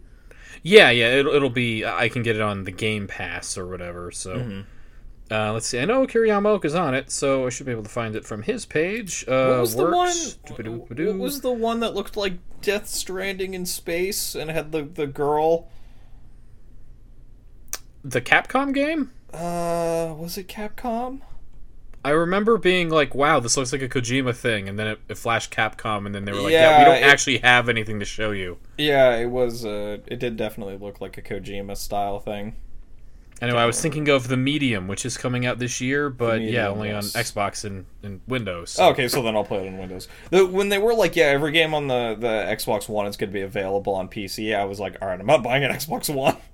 Yeah, 0.62 0.90
yeah, 0.92 1.16
it'll, 1.16 1.34
it'll 1.34 1.50
be. 1.50 1.84
I 1.86 2.10
can 2.10 2.22
get 2.22 2.36
it 2.36 2.42
on 2.42 2.66
the 2.66 2.72
Game 2.72 3.08
Pass 3.08 3.58
or 3.58 3.66
whatever. 3.68 4.12
So, 4.12 4.64
uh, 5.32 5.54
let's 5.54 5.66
see. 5.68 5.80
I 5.80 5.86
know 5.86 6.06
Kiriyama 6.06 6.64
is 6.64 6.76
on 6.76 6.94
it, 6.94 7.10
so 7.10 7.48
I 7.48 7.50
should 7.50 7.66
be 7.66 7.72
able 7.72 7.84
to 7.84 7.90
find 7.90 8.16
it 8.16 8.26
from 8.26 8.44
his 8.44 8.66
page. 8.66 9.26
Uh, 9.28 9.48
What 9.48 9.62
was 9.62 9.76
the 9.76 9.86
one? 9.86 10.16
What 11.08 11.18
was 11.18 11.42
the 11.42 11.52
one 11.52 11.80
that 11.80 11.96
looked 11.96 12.18
like 12.18 12.34
Death 12.62 12.88
Stranding 12.88 13.54
in 13.54 13.66
space 13.66 14.36
and 14.36 14.52
had 14.52 14.72
the 14.72 14.84
the 14.84 15.08
girl? 15.08 15.70
The 18.04 18.22
Capcom 18.22 18.74
game? 18.74 19.12
Uh, 19.34 20.14
was 20.18 20.38
it 20.38 20.48
Capcom? 20.48 21.22
I 22.04 22.12
remember 22.12 22.58
being 22.58 22.90
like, 22.90 23.14
"Wow, 23.14 23.40
this 23.42 23.58
looks 23.58 23.74
like 23.74 23.82
a 23.82 23.90
Kojima 23.90 24.34
thing," 24.34 24.70
and 24.70 24.80
then 24.80 24.88
it, 24.88 25.00
it 25.10 25.18
flashed 25.18 25.52
Capcom, 25.54 26.06
and 26.06 26.16
then 26.16 26.24
they 26.24 26.32
were 26.32 26.40
like, 26.40 26.54
"Yeah, 26.54 26.70
Yeah, 26.72 26.80
we 26.80 26.86
don't 26.86 27.04
it- 27.04 27.12
actually 27.12 27.40
have 27.40 27.68
anything 27.68 28.00
to 28.00 28.06
show 28.06 28.32
you." 28.32 28.58
Yeah, 28.78 29.18
it 29.18 29.26
was. 29.26 29.66
Uh, 29.66 29.98
it 30.08 30.18
did 30.20 30.38
definitely 30.38 30.78
look 30.78 31.02
like 31.02 31.18
a 31.18 31.22
Kojima 31.22 31.76
style 31.76 32.20
thing. 32.20 32.56
Anyway, 33.42 33.60
I 33.60 33.66
was 33.66 33.80
thinking 33.80 34.10
of 34.10 34.28
the 34.28 34.36
Medium, 34.36 34.88
which 34.88 35.06
is 35.06 35.18
coming 35.18 35.46
out 35.46 35.60
this 35.60 35.80
year, 35.80 36.10
but 36.10 36.42
yeah, 36.42 36.68
only 36.68 36.90
yes. 36.90 37.16
on 37.16 37.22
Xbox 37.22 37.64
and, 37.64 37.86
and 38.04 38.20
Windows. 38.28 38.78
Oh, 38.78 38.90
okay, 38.90 39.08
so 39.08 39.22
then 39.22 39.36
I'll 39.36 39.46
play 39.46 39.66
it 39.66 39.68
on 39.68 39.78
Windows. 39.78 40.10
The, 40.30 40.46
when 40.46 40.68
they 40.68 40.78
were 40.78 40.94
like, 40.94 41.16
yeah, 41.16 41.26
every 41.26 41.54
game 41.54 41.74
on 41.74 41.88
the 41.88 42.18
the 42.20 42.28
Xbox 42.28 42.90
One 42.90 43.08
is 43.08 43.16
going 43.16 43.30
to 43.30 43.34
be 43.34 43.42
available 43.42 43.96
on 43.96 44.10
PC, 44.10 44.56
I 44.56 44.66
was 44.66 44.80
like, 44.80 44.98
all 45.02 45.08
right, 45.08 45.20
I'm 45.20 45.26
not 45.26 45.44
buying 45.44 45.64
an 45.64 45.72
Xbox 45.72 46.14
One. 46.14 46.38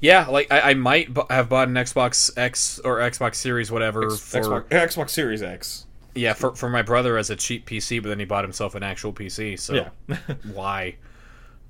Yeah, 0.00 0.26
like 0.28 0.50
I, 0.52 0.70
I 0.70 0.74
might 0.74 1.12
bu- 1.12 1.26
have 1.30 1.48
bought 1.48 1.68
an 1.68 1.74
Xbox 1.74 2.30
X 2.36 2.78
or 2.80 2.98
Xbox 2.98 3.34
Series, 3.36 3.70
whatever, 3.70 4.10
for 4.10 4.40
Xbox, 4.40 4.68
Xbox 4.68 5.10
Series 5.10 5.42
X. 5.42 5.86
yeah 6.14 6.32
for 6.34 6.54
for 6.54 6.68
my 6.68 6.82
brother 6.82 7.18
as 7.18 7.30
a 7.30 7.36
cheap 7.36 7.68
PC, 7.68 8.02
but 8.02 8.08
then 8.08 8.18
he 8.18 8.24
bought 8.24 8.44
himself 8.44 8.74
an 8.74 8.82
actual 8.82 9.12
PC. 9.12 9.58
So 9.58 9.74
Yeah, 10.08 10.16
why? 10.52 10.96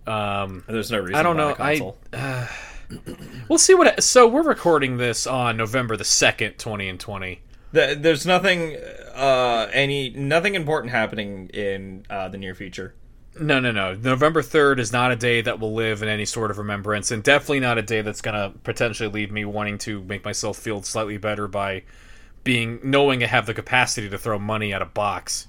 Um, 0.07 0.65
there's 0.67 0.91
no 0.91 0.99
reason. 0.99 1.15
I 1.17 1.23
don't 1.23 1.37
to 1.37 1.55
buy 1.55 1.77
know. 1.77 1.97
a 2.13 2.19
I 2.19 2.99
console. 2.99 3.19
we'll 3.49 3.59
see 3.59 3.75
what. 3.75 4.03
So 4.03 4.27
we're 4.27 4.43
recording 4.43 4.97
this 4.97 5.27
on 5.27 5.57
November 5.57 5.97
the 5.97 6.05
second, 6.05 6.59
twenty 6.59 6.89
and 6.89 6.99
twenty. 6.99 7.41
There's 7.71 8.25
nothing, 8.25 8.77
uh, 9.15 9.69
any 9.75 10.09
nothing 10.11 10.55
important 10.55 10.91
happening 10.91 11.51
in 11.53 12.07
uh, 12.09 12.29
the 12.31 12.39
near 12.39 12.55
future. 12.55 12.95
No, 13.41 13.61
no, 13.61 13.71
no. 13.73 13.95
November 13.95 14.43
3rd 14.43 14.79
is 14.79 14.93
not 14.93 15.13
a 15.13 15.17
day 15.17 15.41
that 15.41 15.61
will 15.61 15.75
live 15.75 16.03
in 16.03 16.09
any 16.09 16.25
sort 16.25 16.51
of 16.51 16.59
remembrance, 16.59 17.11
and 17.11 17.23
definitely 17.23 17.61
not 17.61 17.79
a 17.79 17.83
day 17.83 18.03
that's 18.03 18.21
going 18.21 18.35
to 18.35 18.59
potentially 18.61 19.09
leave 19.09 19.31
me 19.31 19.45
wanting 19.45 19.79
to 19.79 20.03
make 20.05 20.25
myself 20.25 20.57
feel 20.59 20.83
slightly 20.83 21.17
better 21.19 21.47
by 21.49 21.83
being 22.45 22.81
knowing 22.83 23.23
I 23.23 23.27
have 23.27 23.47
the 23.47 23.55
capacity 23.55 24.09
to 24.09 24.19
throw 24.19 24.39
money 24.39 24.73
at 24.73 24.83
a 24.83 24.87
box, 24.87 25.47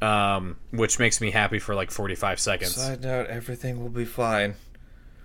um, 0.00 0.56
which 0.70 0.98
makes 0.98 1.20
me 1.20 1.30
happy 1.30 1.58
for 1.58 1.74
like 1.74 1.90
45 1.90 2.40
seconds. 2.40 2.74
Side 2.74 3.02
note: 3.02 3.26
everything 3.28 3.80
will 3.82 3.90
be 3.90 4.04
fine. 4.04 4.50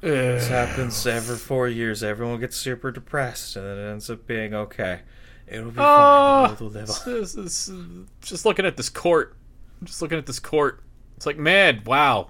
Ugh. 0.04 0.10
This 0.10 0.48
happens 0.50 1.08
every 1.08 1.38
four 1.38 1.68
years. 1.68 2.04
Everyone 2.04 2.40
gets 2.40 2.56
super 2.58 2.92
depressed, 2.92 3.56
and 3.56 3.66
it 3.66 3.82
ends 3.92 4.10
up 4.10 4.28
being 4.28 4.54
okay. 4.54 5.00
It'll 5.48 5.72
be 5.72 5.78
Oh, 5.80 5.84
fine. 5.84 6.48
World 6.50 6.60
will 6.60 6.70
live 6.70 6.90
on. 6.90 8.08
just 8.22 8.46
looking 8.46 8.66
at 8.66 8.78
this 8.78 8.90
court. 8.90 9.36
Just 9.84 10.02
looking 10.02 10.18
at 10.18 10.26
this 10.26 10.40
court. 10.40 10.84
It's 11.18 11.26
like, 11.26 11.38
man, 11.38 11.82
wow. 11.86 12.30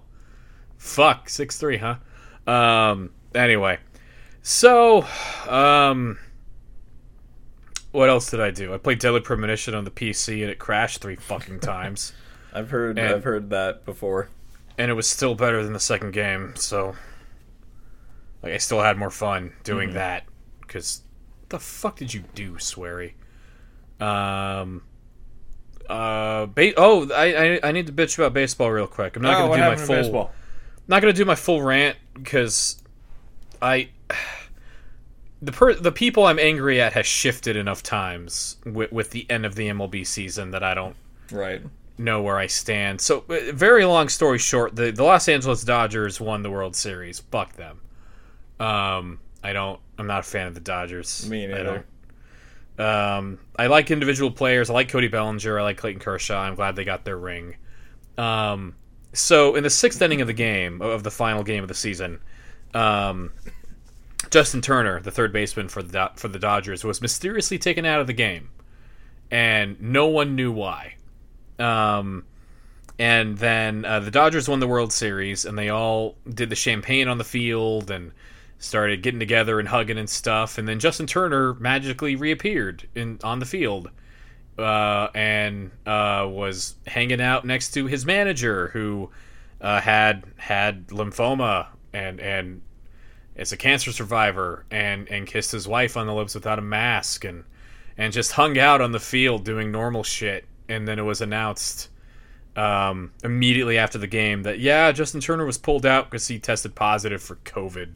Fuck, 0.77 1.29
6 1.29 1.57
3, 1.57 1.77
huh? 1.77 2.51
Um, 2.51 3.11
anyway. 3.35 3.77
So, 4.41 5.05
um, 5.47 6.17
what 7.91 8.09
else 8.09 8.31
did 8.31 8.39
I 8.39 8.51
do? 8.51 8.73
I 8.73 8.77
played 8.77 8.99
Deadly 8.99 9.19
Premonition 9.19 9.75
on 9.75 9.83
the 9.83 9.91
PC 9.91 10.41
and 10.41 10.49
it 10.49 10.57
crashed 10.59 11.01
three 11.01 11.15
fucking 11.17 11.59
times. 11.61 12.13
I've 12.53 12.69
heard. 12.69 12.97
And- 12.97 13.09
I've 13.15 13.23
heard 13.23 13.49
that 13.49 13.85
before. 13.85 14.29
and 14.77 14.89
it 14.89 14.93
was 14.93 15.07
still 15.07 15.35
better 15.35 15.63
than 15.63 15.73
the 15.73 15.79
second 15.79 16.11
game, 16.11 16.53
so. 16.55 16.95
Like, 18.43 18.53
I 18.53 18.57
still 18.57 18.81
had 18.81 18.97
more 18.97 19.09
fun 19.09 19.51
doing 19.63 19.93
that. 19.93 20.23
Because, 20.61 21.01
the 21.49 21.59
fuck 21.59 21.97
did 21.97 22.13
you 22.13 22.23
do, 22.35 22.53
Swery? 22.59 23.13
Um. 23.99 24.83
Uh, 25.89 26.45
ba- 26.47 26.73
oh, 26.77 27.09
I, 27.11 27.55
I 27.55 27.59
I 27.63 27.71
need 27.71 27.87
to 27.87 27.93
bitch 27.93 28.17
about 28.17 28.33
baseball 28.33 28.69
real 28.71 28.87
quick. 28.87 29.15
I'm 29.15 29.21
not 29.21 29.41
oh, 29.41 29.47
gonna 29.47 29.63
do 29.63 29.69
my 29.69 29.75
full 29.75 29.95
baseball? 29.95 30.31
not 30.87 31.01
gonna 31.01 31.13
do 31.13 31.25
my 31.25 31.35
full 31.35 31.61
rant 31.61 31.97
because 32.13 32.81
I 33.61 33.89
the 35.41 35.51
per 35.51 35.73
the 35.73 35.91
people 35.91 36.25
I'm 36.25 36.39
angry 36.39 36.81
at 36.81 36.93
has 36.93 37.05
shifted 37.05 37.55
enough 37.55 37.83
times 37.83 38.57
with 38.65 38.91
with 38.91 39.11
the 39.11 39.25
end 39.29 39.45
of 39.45 39.55
the 39.55 39.67
MLB 39.67 40.05
season 40.05 40.51
that 40.51 40.63
I 40.63 40.73
don't 40.73 40.95
Right. 41.31 41.61
know 41.97 42.21
where 42.21 42.37
I 42.37 42.47
stand. 42.47 43.01
So, 43.01 43.23
uh, 43.29 43.51
very 43.53 43.85
long 43.85 44.09
story 44.09 44.39
short, 44.39 44.75
the 44.75 44.91
the 44.91 45.03
Los 45.03 45.27
Angeles 45.27 45.63
Dodgers 45.63 46.19
won 46.19 46.41
the 46.41 46.51
World 46.51 46.75
Series. 46.75 47.19
Fuck 47.19 47.53
them. 47.53 47.81
Um, 48.59 49.19
I 49.43 49.53
don't. 49.53 49.79
I'm 49.99 50.07
not 50.07 50.19
a 50.19 50.23
fan 50.23 50.47
of 50.47 50.53
the 50.53 50.59
Dodgers. 50.59 51.29
Me 51.29 51.45
neither. 51.47 51.85
Um, 52.77 53.39
I 53.57 53.67
like 53.67 53.89
individual 53.89 54.31
players. 54.31 54.69
I 54.69 54.73
like 54.73 54.89
Cody 54.89 55.07
Bellinger. 55.07 55.59
I 55.59 55.63
like 55.63 55.77
Clayton 55.77 56.01
Kershaw. 56.01 56.39
I'm 56.39 56.55
glad 56.55 56.75
they 56.75 56.83
got 56.83 57.05
their 57.05 57.17
ring. 57.17 57.55
Um, 58.17 58.75
so 59.13 59.55
in 59.55 59.63
the 59.63 59.69
sixth 59.69 60.01
inning 60.01 60.21
of 60.21 60.27
the 60.27 60.33
game 60.33 60.81
of 60.81 61.03
the 61.03 61.11
final 61.11 61.43
game 61.43 61.63
of 61.63 61.67
the 61.67 61.75
season, 61.75 62.19
um, 62.73 63.31
Justin 64.29 64.61
Turner, 64.61 64.99
the 64.99 65.11
third 65.11 65.33
baseman 65.33 65.69
for 65.69 65.81
the 65.81 66.11
for 66.15 66.27
the 66.27 66.39
Dodgers, 66.39 66.83
was 66.83 67.01
mysteriously 67.01 67.57
taken 67.57 67.85
out 67.85 68.01
of 68.01 68.07
the 68.07 68.13
game, 68.13 68.49
and 69.31 69.81
no 69.81 70.07
one 70.07 70.35
knew 70.35 70.51
why. 70.51 70.95
Um, 71.57 72.25
and 72.99 73.37
then 73.37 73.85
uh, 73.85 73.99
the 73.99 74.11
Dodgers 74.11 74.49
won 74.49 74.59
the 74.59 74.67
World 74.67 74.91
Series, 74.91 75.45
and 75.45 75.57
they 75.57 75.69
all 75.69 76.15
did 76.27 76.49
the 76.49 76.55
champagne 76.55 77.07
on 77.07 77.17
the 77.17 77.23
field 77.23 77.89
and 77.89 78.11
started 78.59 79.01
getting 79.01 79.19
together 79.19 79.59
and 79.59 79.69
hugging 79.69 79.97
and 79.97 80.09
stuff. 80.09 80.57
And 80.57 80.67
then 80.67 80.79
Justin 80.79 81.07
Turner 81.07 81.53
magically 81.55 82.15
reappeared 82.15 82.87
in 82.95 83.19
on 83.23 83.39
the 83.39 83.45
field, 83.45 83.89
uh, 84.57 85.07
and 85.13 85.71
uh, 85.85 86.27
was 86.29 86.75
hanging 86.87 87.21
out 87.21 87.45
next 87.45 87.71
to 87.71 87.85
his 87.85 88.05
manager, 88.05 88.69
who 88.69 89.09
uh, 89.61 89.81
had 89.81 90.23
had 90.37 90.87
lymphoma 90.87 91.67
and 91.93 92.19
and 92.19 92.61
is 93.35 93.51
a 93.51 93.57
cancer 93.57 93.91
survivor, 93.91 94.65
and 94.71 95.07
and 95.09 95.27
kissed 95.27 95.51
his 95.51 95.67
wife 95.67 95.95
on 95.95 96.07
the 96.07 96.13
lips 96.13 96.33
without 96.33 96.59
a 96.59 96.63
mask, 96.63 97.23
and 97.23 97.43
and 97.97 98.13
just 98.13 98.33
hung 98.33 98.57
out 98.57 98.81
on 98.81 98.91
the 98.91 98.99
field 98.99 99.43
doing 99.43 99.71
normal 99.71 100.03
shit. 100.03 100.45
And 100.69 100.85
then 100.87 100.99
it 100.99 101.03
was 101.03 101.21
announced 101.21 101.89
um, 102.57 103.11
immediately 103.23 103.77
after 103.77 103.97
the 103.97 104.07
game 104.07 104.43
that 104.43 104.59
yeah, 104.59 104.91
Justin 104.91 105.21
Turner 105.21 105.45
was 105.45 105.57
pulled 105.57 105.85
out 105.85 106.09
because 106.09 106.27
he 106.27 106.39
tested 106.39 106.75
positive 106.75 107.21
for 107.21 107.35
COVID. 107.37 107.91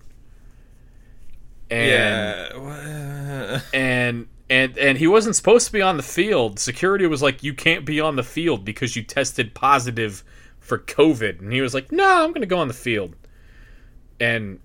And 1.71 1.89
yeah. 1.89 3.61
and 3.73 4.27
and 4.49 4.77
and 4.77 4.97
he 4.97 5.07
wasn't 5.07 5.35
supposed 5.35 5.65
to 5.67 5.73
be 5.73 5.81
on 5.81 5.97
the 5.97 6.03
field. 6.03 6.59
Security 6.59 7.07
was 7.07 7.21
like, 7.21 7.41
"You 7.41 7.53
can't 7.53 7.85
be 7.85 7.99
on 7.99 8.17
the 8.17 8.23
field 8.23 8.65
because 8.65 8.95
you 8.95 9.03
tested 9.03 9.55
positive 9.55 10.23
for 10.59 10.77
COVID." 10.77 11.39
And 11.39 11.51
he 11.51 11.61
was 11.61 11.73
like, 11.73 11.91
"No, 11.91 12.23
I'm 12.23 12.31
going 12.31 12.41
to 12.41 12.47
go 12.47 12.59
on 12.59 12.67
the 12.67 12.73
field." 12.73 13.15
And 14.19 14.59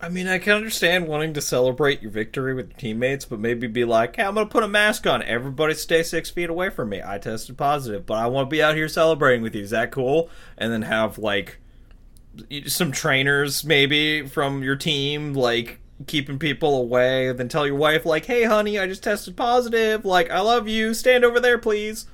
I 0.00 0.10
mean, 0.10 0.26
I 0.26 0.38
can 0.38 0.52
understand 0.52 1.08
wanting 1.08 1.32
to 1.32 1.40
celebrate 1.40 2.02
your 2.02 2.10
victory 2.10 2.52
with 2.52 2.68
your 2.68 2.78
teammates, 2.78 3.24
but 3.24 3.40
maybe 3.40 3.66
be 3.66 3.86
like, 3.86 4.16
hey, 4.16 4.24
I'm 4.24 4.34
going 4.34 4.46
to 4.46 4.52
put 4.52 4.62
a 4.62 4.68
mask 4.68 5.06
on. 5.06 5.22
Everybody 5.22 5.72
stay 5.72 6.02
six 6.02 6.28
feet 6.28 6.50
away 6.50 6.68
from 6.68 6.90
me. 6.90 7.00
I 7.02 7.16
tested 7.16 7.56
positive, 7.56 8.04
but 8.04 8.18
I 8.18 8.26
want 8.26 8.50
to 8.50 8.50
be 8.50 8.62
out 8.62 8.74
here 8.74 8.88
celebrating 8.88 9.42
with 9.42 9.54
you. 9.54 9.62
Is 9.62 9.70
that 9.70 9.92
cool? 9.92 10.28
And 10.58 10.70
then 10.70 10.82
have, 10.82 11.16
like, 11.16 11.58
some 12.66 12.92
trainers 12.92 13.64
maybe 13.64 14.26
from 14.26 14.62
your 14.62 14.76
team, 14.76 15.32
like, 15.32 15.80
keeping 16.06 16.38
people 16.38 16.78
away. 16.78 17.32
Then 17.32 17.48
tell 17.48 17.66
your 17.66 17.76
wife, 17.76 18.04
like, 18.04 18.26
hey, 18.26 18.44
honey, 18.44 18.78
I 18.78 18.86
just 18.86 19.02
tested 19.02 19.36
positive. 19.36 20.04
Like, 20.04 20.30
I 20.30 20.40
love 20.40 20.68
you. 20.68 20.94
Stand 20.94 21.24
over 21.24 21.40
there, 21.40 21.58
please. 21.58 22.06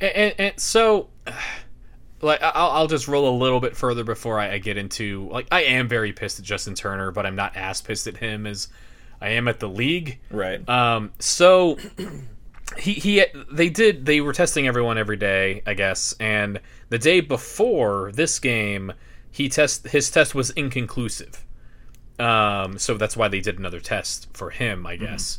and, 0.00 0.12
and, 0.12 0.34
and 0.38 0.60
so 0.60 1.08
like 2.22 2.40
I'll, 2.42 2.70
I'll 2.70 2.86
just 2.86 3.08
roll 3.08 3.28
a 3.28 3.36
little 3.36 3.60
bit 3.60 3.76
further 3.76 4.04
before 4.04 4.38
I, 4.38 4.52
I 4.52 4.58
get 4.58 4.76
into 4.76 5.28
like 5.30 5.48
I 5.50 5.64
am 5.64 5.88
very 5.88 6.12
pissed 6.12 6.38
at 6.38 6.44
Justin 6.44 6.74
Turner, 6.74 7.10
but 7.10 7.26
I'm 7.26 7.36
not 7.36 7.56
as 7.56 7.82
pissed 7.82 8.06
at 8.06 8.16
him 8.16 8.46
as 8.46 8.68
I 9.20 9.30
am 9.30 9.48
at 9.48 9.60
the 9.60 9.68
league. 9.68 10.18
Right. 10.30 10.66
Um, 10.68 11.12
so 11.18 11.78
he 12.78 12.94
he 12.94 13.24
they 13.50 13.68
did 13.68 14.06
they 14.06 14.20
were 14.20 14.32
testing 14.32 14.66
everyone 14.66 14.98
every 14.98 15.16
day, 15.16 15.62
I 15.66 15.74
guess, 15.74 16.14
and 16.18 16.60
the 16.88 16.98
day 16.98 17.20
before 17.20 18.12
this 18.12 18.38
game, 18.38 18.92
he 19.30 19.48
test 19.48 19.88
his 19.88 20.10
test 20.10 20.34
was 20.34 20.50
inconclusive. 20.50 21.41
Um, 22.18 22.78
so 22.78 22.94
that's 22.94 23.16
why 23.16 23.28
they 23.28 23.40
did 23.40 23.58
another 23.58 23.80
test 23.80 24.28
for 24.34 24.50
him, 24.50 24.86
I 24.86 24.96
guess. 24.96 25.38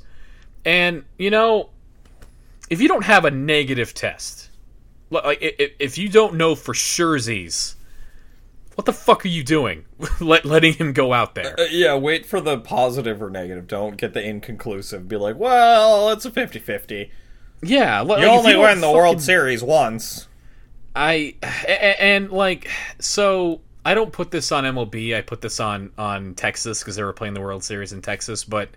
And 0.65 1.03
you 1.17 1.29
know, 1.29 1.69
if 2.69 2.81
you 2.81 2.87
don't 2.87 3.05
have 3.05 3.25
a 3.25 3.31
negative 3.31 3.93
test, 3.93 4.49
like 5.09 5.37
if 5.41 5.97
you 5.97 6.09
don't 6.09 6.35
know 6.35 6.55
for 6.55 6.73
surezies, 6.73 7.75
what 8.75 8.85
the 8.85 8.93
fuck 8.93 9.23
are 9.23 9.29
you 9.29 9.43
doing? 9.43 9.85
Let, 10.19 10.45
letting 10.45 10.73
him 10.73 10.93
go 10.93 11.13
out 11.13 11.35
there? 11.35 11.59
Uh, 11.59 11.65
yeah, 11.69 11.95
wait 11.95 12.25
for 12.25 12.41
the 12.41 12.57
positive 12.57 13.21
or 13.21 13.29
negative. 13.29 13.67
Don't 13.67 13.97
get 13.97 14.13
the 14.13 14.23
inconclusive. 14.23 15.07
Be 15.07 15.15
like, 15.17 15.37
well, 15.37 16.09
it's 16.09 16.25
a 16.25 16.31
50 16.31 16.59
50. 16.59 17.11
Yeah, 17.61 18.01
li- 18.01 18.21
You 18.21 18.27
only 18.27 18.55
win 18.57 18.81
the 18.81 18.91
World 18.91 19.21
Series 19.21 19.63
once. 19.63 20.27
I 20.95 21.35
a- 21.43 21.47
a- 21.67 22.01
and 22.03 22.31
like 22.31 22.69
so 22.99 23.61
I 23.85 23.93
don't 23.93 24.11
put 24.11 24.31
this 24.31 24.51
on 24.51 24.63
MLB. 24.63 25.15
I 25.15 25.21
put 25.21 25.41
this 25.41 25.59
on 25.59 25.91
on 25.97 26.35
Texas 26.35 26.79
because 26.79 26.95
they 26.95 27.03
were 27.03 27.13
playing 27.13 27.33
the 27.33 27.41
World 27.41 27.63
Series 27.63 27.93
in 27.93 28.01
Texas. 28.01 28.43
But 28.43 28.69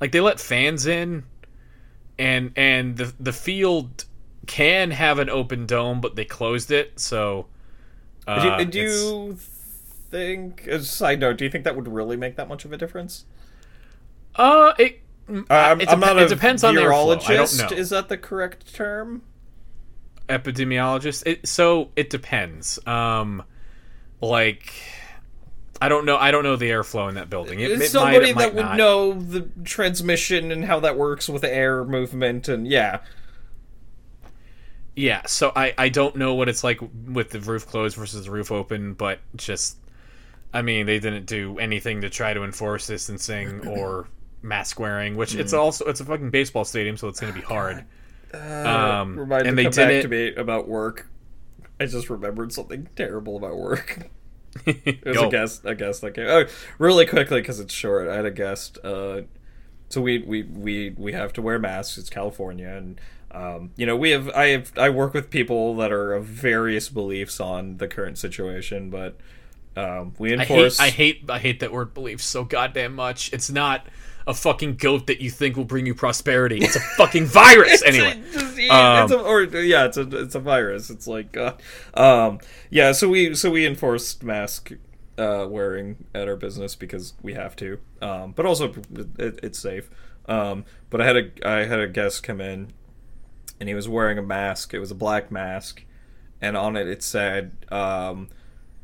like 0.00 0.12
they 0.12 0.20
let 0.20 0.40
fans 0.40 0.86
in, 0.86 1.24
and 2.18 2.52
and 2.56 2.96
the 2.96 3.12
the 3.20 3.32
field 3.32 4.04
can 4.46 4.90
have 4.90 5.18
an 5.18 5.30
open 5.30 5.66
dome, 5.66 6.00
but 6.00 6.16
they 6.16 6.24
closed 6.24 6.70
it. 6.70 6.98
So 6.98 7.46
uh, 8.26 8.58
do, 8.58 8.64
do 8.64 8.78
you 8.78 9.36
think, 9.38 10.66
as 10.66 10.82
a 10.82 10.86
side 10.86 11.20
note, 11.20 11.38
do 11.38 11.44
you 11.44 11.50
think 11.50 11.64
that 11.64 11.76
would 11.76 11.88
really 11.88 12.16
make 12.16 12.36
that 12.36 12.48
much 12.48 12.64
of 12.64 12.72
a 12.72 12.76
difference? 12.76 13.24
uh 14.36 14.72
it. 14.78 15.00
I'm, 15.48 15.80
it, 15.80 15.88
I'm 15.88 16.00
not 16.00 16.18
it 16.18 16.24
a 16.24 16.28
depends 16.28 16.62
on 16.64 16.74
the. 16.74 16.82
I 16.82 16.84
don't 16.84 17.58
know. 17.58 17.76
Is 17.76 17.90
that 17.90 18.08
the 18.10 18.18
correct 18.18 18.74
term? 18.74 19.22
epidemiologist. 20.28 21.22
It, 21.26 21.46
so 21.46 21.90
it 21.96 22.10
depends. 22.10 22.78
Um, 22.86 23.42
like 24.20 24.72
I 25.80 25.88
don't 25.88 26.06
know. 26.06 26.16
I 26.16 26.30
don't 26.30 26.44
know 26.44 26.56
the 26.56 26.70
airflow 26.70 27.08
in 27.08 27.16
that 27.16 27.28
building. 27.28 27.60
It, 27.60 27.72
it 27.72 27.78
might, 27.78 27.88
somebody 27.88 28.30
it 28.30 28.36
might 28.36 28.42
that 28.42 28.54
would 28.54 28.64
not. 28.64 28.76
know 28.76 29.12
the 29.12 29.48
transmission 29.64 30.50
and 30.50 30.64
how 30.64 30.80
that 30.80 30.96
works 30.96 31.28
with 31.28 31.44
air 31.44 31.84
movement, 31.84 32.48
and 32.48 32.66
yeah. 32.66 33.00
Yeah, 34.96 35.26
so 35.26 35.52
I 35.54 35.74
I 35.76 35.88
don't 35.88 36.16
know 36.16 36.34
what 36.34 36.48
it's 36.48 36.62
like 36.62 36.80
with 37.06 37.30
the 37.30 37.40
roof 37.40 37.66
closed 37.66 37.96
versus 37.96 38.24
the 38.24 38.30
roof 38.30 38.52
open, 38.52 38.94
but 38.94 39.20
just 39.36 39.76
I 40.52 40.62
mean 40.62 40.86
they 40.86 41.00
didn't 41.00 41.26
do 41.26 41.58
anything 41.58 42.00
to 42.02 42.10
try 42.10 42.32
to 42.32 42.44
enforce 42.44 42.86
distancing 42.86 43.66
or 43.68 44.06
mask 44.40 44.78
wearing, 44.78 45.16
which 45.16 45.34
it's 45.34 45.52
also 45.52 45.84
it's 45.86 46.00
a 46.00 46.04
fucking 46.04 46.30
baseball 46.30 46.64
stadium, 46.64 46.96
so 46.96 47.08
it's 47.08 47.20
going 47.20 47.32
to 47.32 47.38
be 47.38 47.44
hard. 47.44 47.84
Um, 48.32 49.18
Remind 49.18 49.46
and 49.46 49.58
they 49.58 49.68
did 49.68 50.12
it. 50.12 50.38
about 50.38 50.68
work. 50.68 51.08
I 51.80 51.86
just 51.86 52.08
remembered 52.10 52.52
something 52.52 52.88
terrible 52.96 53.36
about 53.36 53.56
work. 53.56 54.10
It 54.66 55.04
was 55.04 55.16
Go. 55.16 55.26
a 55.26 55.30
guest, 55.32 55.62
a 55.64 55.74
guest 55.74 56.00
that 56.02 56.12
came. 56.14 56.28
Oh, 56.28 56.44
really 56.78 57.06
quickly 57.06 57.40
because 57.40 57.58
it's 57.58 57.74
short. 57.74 58.06
I 58.06 58.14
had 58.14 58.24
a 58.24 58.30
guest. 58.30 58.78
Uh, 58.84 59.22
so 59.88 60.00
we 60.00 60.18
we 60.18 60.44
we 60.44 60.90
we 60.90 61.12
have 61.12 61.32
to 61.32 61.42
wear 61.42 61.58
masks. 61.58 61.98
It's 61.98 62.08
California, 62.08 62.68
and 62.68 63.00
um, 63.32 63.70
you 63.76 63.84
know 63.84 63.96
we 63.96 64.10
have 64.10 64.28
I 64.30 64.46
have 64.50 64.72
I 64.78 64.90
work 64.90 65.12
with 65.12 65.28
people 65.28 65.74
that 65.78 65.90
are 65.90 66.12
of 66.12 66.26
various 66.26 66.88
beliefs 66.88 67.40
on 67.40 67.78
the 67.78 67.88
current 67.88 68.16
situation, 68.16 68.90
but 68.90 69.16
um, 69.76 70.14
we 70.18 70.30
I 70.30 70.42
enforce. 70.42 70.78
hate 70.78 70.84
I 70.84 70.90
hate 70.90 71.30
I 71.30 71.38
hate 71.40 71.58
that 71.60 71.72
word 71.72 71.92
belief 71.92 72.22
so 72.22 72.44
goddamn 72.44 72.94
much. 72.94 73.32
It's 73.32 73.50
not 73.50 73.84
a 74.26 74.32
fucking 74.34 74.76
goat 74.76 75.06
that 75.08 75.20
you 75.20 75.30
think 75.30 75.56
will 75.56 75.64
bring 75.64 75.84
you 75.86 75.94
prosperity. 75.94 76.58
It's 76.58 76.76
a 76.76 76.80
fucking 76.80 77.26
virus 77.26 77.82
anyway. 77.82 78.22
It's 78.34 78.36
a, 78.36 79.06
it's 79.06 79.12
Um, 79.12 79.20
a- 79.20 79.22
or 79.22 79.42
yeah, 79.42 79.84
it's 79.84 79.96
a 79.96 80.02
it's 80.22 80.34
a 80.34 80.40
virus. 80.40 80.88
It's 80.90 81.06
like, 81.06 81.36
uh, 81.36 81.54
um, 81.94 82.38
yeah. 82.70 82.92
So 82.92 83.08
we 83.08 83.34
so 83.34 83.50
we 83.50 83.66
enforced 83.66 84.22
mask 84.22 84.72
uh, 85.18 85.46
wearing 85.48 86.04
at 86.14 86.28
our 86.28 86.36
business 86.36 86.74
because 86.74 87.12
we 87.22 87.34
have 87.34 87.54
to, 87.56 87.78
um, 88.00 88.32
but 88.32 88.46
also 88.46 88.72
it, 89.18 89.40
it's 89.42 89.58
safe. 89.58 89.90
Um, 90.26 90.64
but 90.88 91.00
I 91.02 91.04
had 91.06 91.16
a 91.16 91.30
I 91.46 91.64
had 91.64 91.80
a 91.80 91.86
guest 91.88 92.22
come 92.22 92.40
in, 92.40 92.72
and 93.60 93.68
he 93.68 93.74
was 93.74 93.88
wearing 93.88 94.16
a 94.18 94.22
mask. 94.22 94.72
It 94.72 94.78
was 94.78 94.90
a 94.90 94.94
black 94.94 95.30
mask, 95.30 95.84
and 96.40 96.56
on 96.56 96.76
it 96.76 96.88
it 96.88 97.02
said, 97.02 97.52
um, 97.70 98.28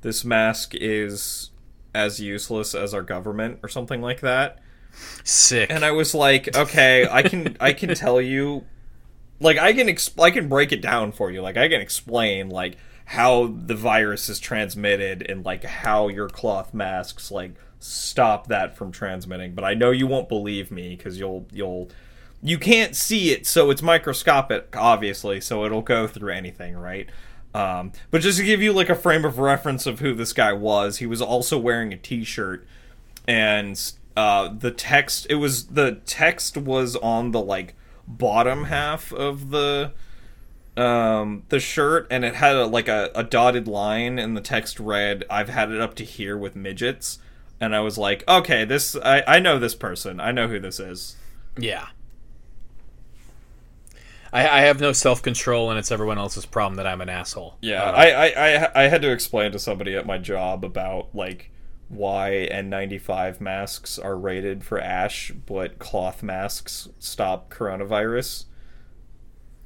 "This 0.02 0.24
mask 0.24 0.74
is 0.74 1.50
as 1.94 2.20
useless 2.20 2.74
as 2.74 2.92
our 2.92 3.02
government" 3.02 3.60
or 3.62 3.68
something 3.70 4.02
like 4.02 4.20
that 4.20 4.58
Sick. 5.24 5.70
and 5.70 5.84
I 5.84 5.90
was 5.92 6.14
like, 6.14 6.56
okay, 6.56 7.06
I 7.08 7.22
can 7.22 7.56
I 7.60 7.72
can 7.72 7.94
tell 7.94 8.20
you, 8.20 8.64
like 9.40 9.58
I 9.58 9.72
can 9.72 9.86
exp- 9.86 10.22
I 10.22 10.30
can 10.30 10.48
break 10.48 10.72
it 10.72 10.82
down 10.82 11.12
for 11.12 11.30
you. 11.30 11.42
Like 11.42 11.56
I 11.56 11.68
can 11.68 11.80
explain 11.80 12.48
like 12.48 12.76
how 13.06 13.48
the 13.48 13.74
virus 13.74 14.28
is 14.28 14.38
transmitted 14.38 15.28
and 15.28 15.44
like 15.44 15.64
how 15.64 16.08
your 16.08 16.28
cloth 16.28 16.72
masks 16.72 17.30
like 17.30 17.54
stop 17.80 18.46
that 18.48 18.76
from 18.76 18.92
transmitting. 18.92 19.54
But 19.54 19.64
I 19.64 19.74
know 19.74 19.90
you 19.90 20.06
won't 20.06 20.28
believe 20.28 20.70
me 20.70 20.96
because 20.96 21.18
you'll 21.18 21.46
you'll 21.52 21.90
you 22.42 22.58
can't 22.58 22.96
see 22.96 23.32
it, 23.32 23.46
so 23.46 23.70
it's 23.70 23.82
microscopic, 23.82 24.74
obviously, 24.76 25.40
so 25.40 25.64
it'll 25.64 25.82
go 25.82 26.06
through 26.06 26.32
anything, 26.32 26.74
right? 26.76 27.08
Um, 27.52 27.92
but 28.10 28.22
just 28.22 28.38
to 28.38 28.44
give 28.44 28.62
you 28.62 28.72
like 28.72 28.88
a 28.88 28.94
frame 28.94 29.24
of 29.24 29.38
reference 29.38 29.86
of 29.86 30.00
who 30.00 30.14
this 30.14 30.32
guy 30.32 30.52
was, 30.52 30.98
he 30.98 31.06
was 31.06 31.20
also 31.20 31.58
wearing 31.58 31.92
a 31.92 31.96
T-shirt 31.96 32.66
and 33.26 33.92
uh, 34.16 34.48
the 34.48 34.70
text 34.70 35.26
it 35.30 35.36
was 35.36 35.66
the 35.68 36.00
text 36.06 36.56
was 36.56 36.96
on 36.96 37.30
the 37.32 37.40
like 37.40 37.74
bottom 38.06 38.64
half 38.64 39.12
of 39.12 39.50
the 39.50 39.92
um 40.76 41.42
the 41.48 41.60
shirt 41.60 42.06
and 42.10 42.24
it 42.24 42.34
had 42.36 42.56
a, 42.56 42.66
like 42.66 42.88
a, 42.88 43.10
a 43.14 43.22
dotted 43.22 43.66
line 43.68 44.18
and 44.18 44.36
the 44.36 44.40
text 44.40 44.78
read 44.80 45.24
i've 45.30 45.48
had 45.48 45.70
it 45.70 45.80
up 45.80 45.94
to 45.94 46.04
here 46.04 46.36
with 46.36 46.54
midgets 46.56 47.18
and 47.60 47.74
i 47.74 47.80
was 47.80 47.98
like 47.98 48.22
okay 48.28 48.64
this 48.64 48.96
i, 49.04 49.22
I 49.26 49.38
know 49.40 49.58
this 49.58 49.74
person 49.74 50.20
i 50.20 50.32
know 50.32 50.48
who 50.48 50.58
this 50.60 50.78
is 50.80 51.16
Yeah. 51.58 51.88
I, 54.32 54.48
I 54.48 54.60
have 54.62 54.80
no 54.80 54.92
self 54.92 55.22
control, 55.22 55.70
and 55.70 55.78
it's 55.78 55.90
everyone 55.90 56.16
else's 56.16 56.46
problem 56.46 56.76
that 56.76 56.86
I'm 56.86 57.00
an 57.00 57.08
asshole. 57.08 57.56
Yeah, 57.60 57.82
Uh, 57.82 57.92
I, 57.92 58.06
I, 58.10 58.26
I, 58.26 58.84
I 58.84 58.88
had 58.88 59.02
to 59.02 59.10
explain 59.10 59.50
to 59.52 59.58
somebody 59.58 59.96
at 59.96 60.06
my 60.06 60.18
job 60.18 60.64
about 60.64 61.08
like 61.14 61.50
why 61.90 62.48
N95 62.52 63.40
masks 63.40 63.98
are 63.98 64.16
rated 64.16 64.62
for 64.64 64.80
ash, 64.80 65.32
but 65.32 65.80
cloth 65.80 66.22
masks 66.22 66.88
stop 67.00 67.52
coronavirus. 67.52 68.44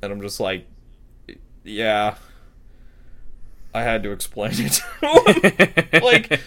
And 0.03 0.11
I'm 0.11 0.23
just 0.23 0.41
like, 0.41 0.67
yeah. 1.63 2.17
I 3.75 3.83
had 3.83 4.03
to 4.05 4.11
explain 4.11 4.53
it. 4.55 4.81
like, 6.03 6.41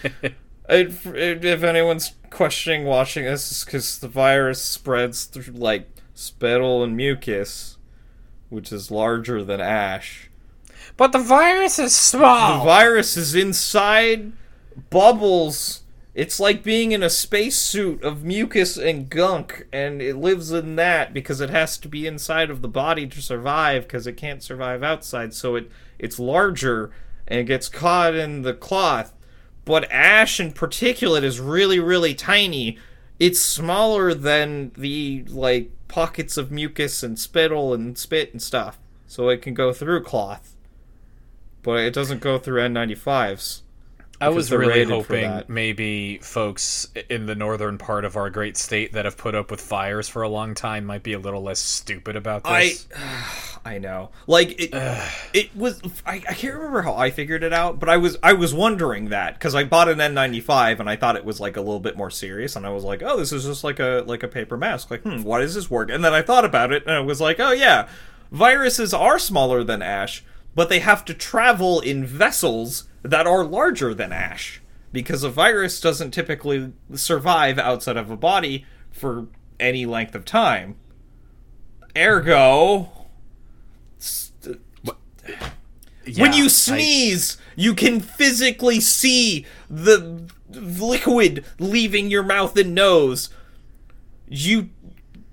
if, 0.68 1.06
if 1.06 1.62
anyone's 1.62 2.12
questioning 2.28 2.84
watching 2.84 3.24
this, 3.24 3.52
is 3.52 3.64
because 3.64 4.00
the 4.00 4.08
virus 4.08 4.60
spreads 4.60 5.26
through 5.26 5.54
like 5.54 5.88
spittle 6.12 6.82
and 6.82 6.96
mucus, 6.96 7.78
which 8.48 8.72
is 8.72 8.90
larger 8.90 9.44
than 9.44 9.60
ash. 9.60 10.28
but 10.96 11.12
the 11.12 11.18
virus 11.20 11.78
is 11.78 11.94
small. 11.94 12.58
The 12.58 12.64
virus 12.64 13.16
is 13.16 13.36
inside 13.36 14.32
bubbles. 14.90 15.82
It's 16.14 16.40
like 16.40 16.62
being 16.62 16.92
in 16.92 17.02
a 17.02 17.10
spacesuit 17.10 18.02
of 18.02 18.24
mucus 18.24 18.76
and 18.76 19.08
gunk, 19.08 19.66
and 19.72 20.02
it 20.02 20.16
lives 20.16 20.50
in 20.50 20.76
that 20.76 21.14
because 21.14 21.40
it 21.40 21.50
has 21.50 21.78
to 21.78 21.88
be 21.88 22.06
inside 22.06 22.50
of 22.50 22.60
the 22.60 22.68
body 22.68 23.06
to 23.06 23.22
survive 23.22 23.84
because 23.84 24.06
it 24.06 24.16
can't 24.16 24.42
survive 24.42 24.82
outside. 24.82 25.32
So 25.34 25.54
it 25.54 25.70
it's 25.98 26.18
larger 26.18 26.90
and 27.26 27.40
it 27.40 27.44
gets 27.44 27.68
caught 27.68 28.14
in 28.14 28.42
the 28.42 28.54
cloth. 28.54 29.14
But 29.64 29.90
ash 29.92 30.40
and 30.40 30.54
particulate 30.54 31.22
is 31.22 31.40
really 31.40 31.78
really 31.78 32.14
tiny. 32.14 32.78
It's 33.20 33.40
smaller 33.40 34.14
than 34.14 34.72
the 34.76 35.24
like 35.28 35.70
pockets 35.86 36.36
of 36.36 36.50
mucus 36.50 37.02
and 37.02 37.18
spittle 37.18 37.72
and 37.72 37.96
spit 37.96 38.32
and 38.32 38.42
stuff, 38.42 38.78
so 39.06 39.28
it 39.28 39.42
can 39.42 39.54
go 39.54 39.72
through 39.72 40.02
cloth 40.02 40.56
but 41.68 41.80
it 41.80 41.92
doesn't 41.92 42.20
go 42.20 42.38
through 42.38 42.62
N95s. 42.62 43.60
I 44.20 44.30
was 44.30 44.50
really 44.50 44.84
hoping 44.84 45.44
maybe 45.48 46.18
folks 46.18 46.88
in 47.08 47.26
the 47.26 47.34
northern 47.34 47.78
part 47.78 48.04
of 48.04 48.16
our 48.16 48.30
great 48.30 48.56
state 48.56 48.92
that 48.94 49.04
have 49.04 49.16
put 49.16 49.34
up 49.34 49.50
with 49.50 49.60
fires 49.60 50.08
for 50.08 50.22
a 50.22 50.28
long 50.28 50.54
time 50.54 50.84
might 50.84 51.02
be 51.02 51.12
a 51.12 51.18
little 51.18 51.42
less 51.42 51.60
stupid 51.60 52.16
about 52.16 52.42
I 52.44 52.64
this. 52.64 52.86
I 53.64 53.78
know. 53.78 54.10
Like 54.26 54.60
it 54.60 54.70
it 55.32 55.54
was 55.54 55.80
I, 56.04 56.16
I 56.28 56.34
can't 56.34 56.54
remember 56.54 56.82
how 56.82 56.94
I 56.94 57.10
figured 57.10 57.42
it 57.42 57.52
out, 57.52 57.78
but 57.78 57.88
I 57.88 57.96
was 57.96 58.16
I 58.22 58.32
was 58.32 58.52
wondering 58.52 59.10
that 59.10 59.38
cuz 59.38 59.54
I 59.54 59.64
bought 59.64 59.88
an 59.88 59.98
N95 59.98 60.80
and 60.80 60.90
I 60.90 60.96
thought 60.96 61.16
it 61.16 61.24
was 61.24 61.38
like 61.38 61.56
a 61.56 61.60
little 61.60 61.80
bit 61.80 61.96
more 61.96 62.10
serious 62.10 62.56
and 62.56 62.66
I 62.66 62.70
was 62.70 62.84
like, 62.84 63.02
"Oh, 63.02 63.16
this 63.16 63.32
is 63.32 63.44
just 63.44 63.62
like 63.62 63.78
a 63.78 64.02
like 64.06 64.22
a 64.22 64.28
paper 64.28 64.56
mask." 64.56 64.90
Like, 64.90 65.02
"Hmm, 65.02 65.22
why 65.22 65.40
does 65.40 65.54
this 65.54 65.70
work?" 65.70 65.90
And 65.90 66.04
then 66.04 66.14
I 66.14 66.22
thought 66.22 66.44
about 66.44 66.72
it 66.72 66.84
and 66.86 66.92
I 66.92 67.00
was 67.00 67.20
like, 67.20 67.38
"Oh 67.38 67.52
yeah, 67.52 67.88
viruses 68.32 68.92
are 68.92 69.18
smaller 69.18 69.62
than 69.62 69.80
ash." 69.82 70.24
But 70.58 70.68
they 70.68 70.80
have 70.80 71.04
to 71.04 71.14
travel 71.14 71.78
in 71.78 72.04
vessels 72.04 72.88
that 73.04 73.28
are 73.28 73.44
larger 73.44 73.94
than 73.94 74.10
ash 74.12 74.60
because 74.90 75.22
a 75.22 75.30
virus 75.30 75.80
doesn't 75.80 76.10
typically 76.10 76.72
survive 76.94 77.60
outside 77.60 77.96
of 77.96 78.10
a 78.10 78.16
body 78.16 78.66
for 78.90 79.28
any 79.60 79.86
length 79.86 80.16
of 80.16 80.24
time. 80.24 80.74
Ergo, 81.96 82.90
st- 83.98 84.58
when 84.82 84.96
Yeah, 86.04 86.34
you 86.34 86.44
I- 86.46 86.48
sneeze, 86.48 87.38
you 87.54 87.72
can 87.72 88.00
physically 88.00 88.80
see 88.80 89.46
the 89.70 90.24
liquid 90.50 91.44
leaving 91.60 92.10
your 92.10 92.24
mouth 92.24 92.56
and 92.56 92.74
nose. 92.74 93.28
You 94.28 94.70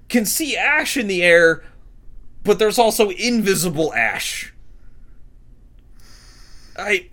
can 0.08 0.28
see 0.28 0.56
ash 0.56 0.96
in 0.98 1.08
the 1.08 1.24
air, 1.24 1.64
but 2.44 2.60
there's 2.60 2.78
also 2.78 3.10
invisible 3.10 3.92
ash. 3.96 4.52
I. 6.78 7.10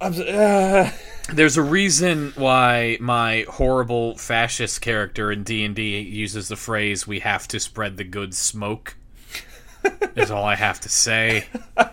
I'm, 0.00 0.12
uh, 0.18 0.90
There's 1.32 1.56
a 1.56 1.62
reason 1.62 2.32
why 2.36 2.98
my 3.00 3.46
horrible 3.48 4.16
fascist 4.18 4.80
character 4.80 5.30
in 5.30 5.44
D 5.44 5.64
and 5.64 5.74
D 5.74 6.00
uses 6.00 6.48
the 6.48 6.56
phrase 6.56 7.06
"we 7.06 7.20
have 7.20 7.46
to 7.48 7.60
spread 7.60 7.96
the 7.96 8.04
good 8.04 8.34
smoke." 8.34 8.96
is 10.16 10.30
all 10.30 10.44
I 10.44 10.56
have 10.56 10.80
to 10.80 10.88
say. 10.88 11.46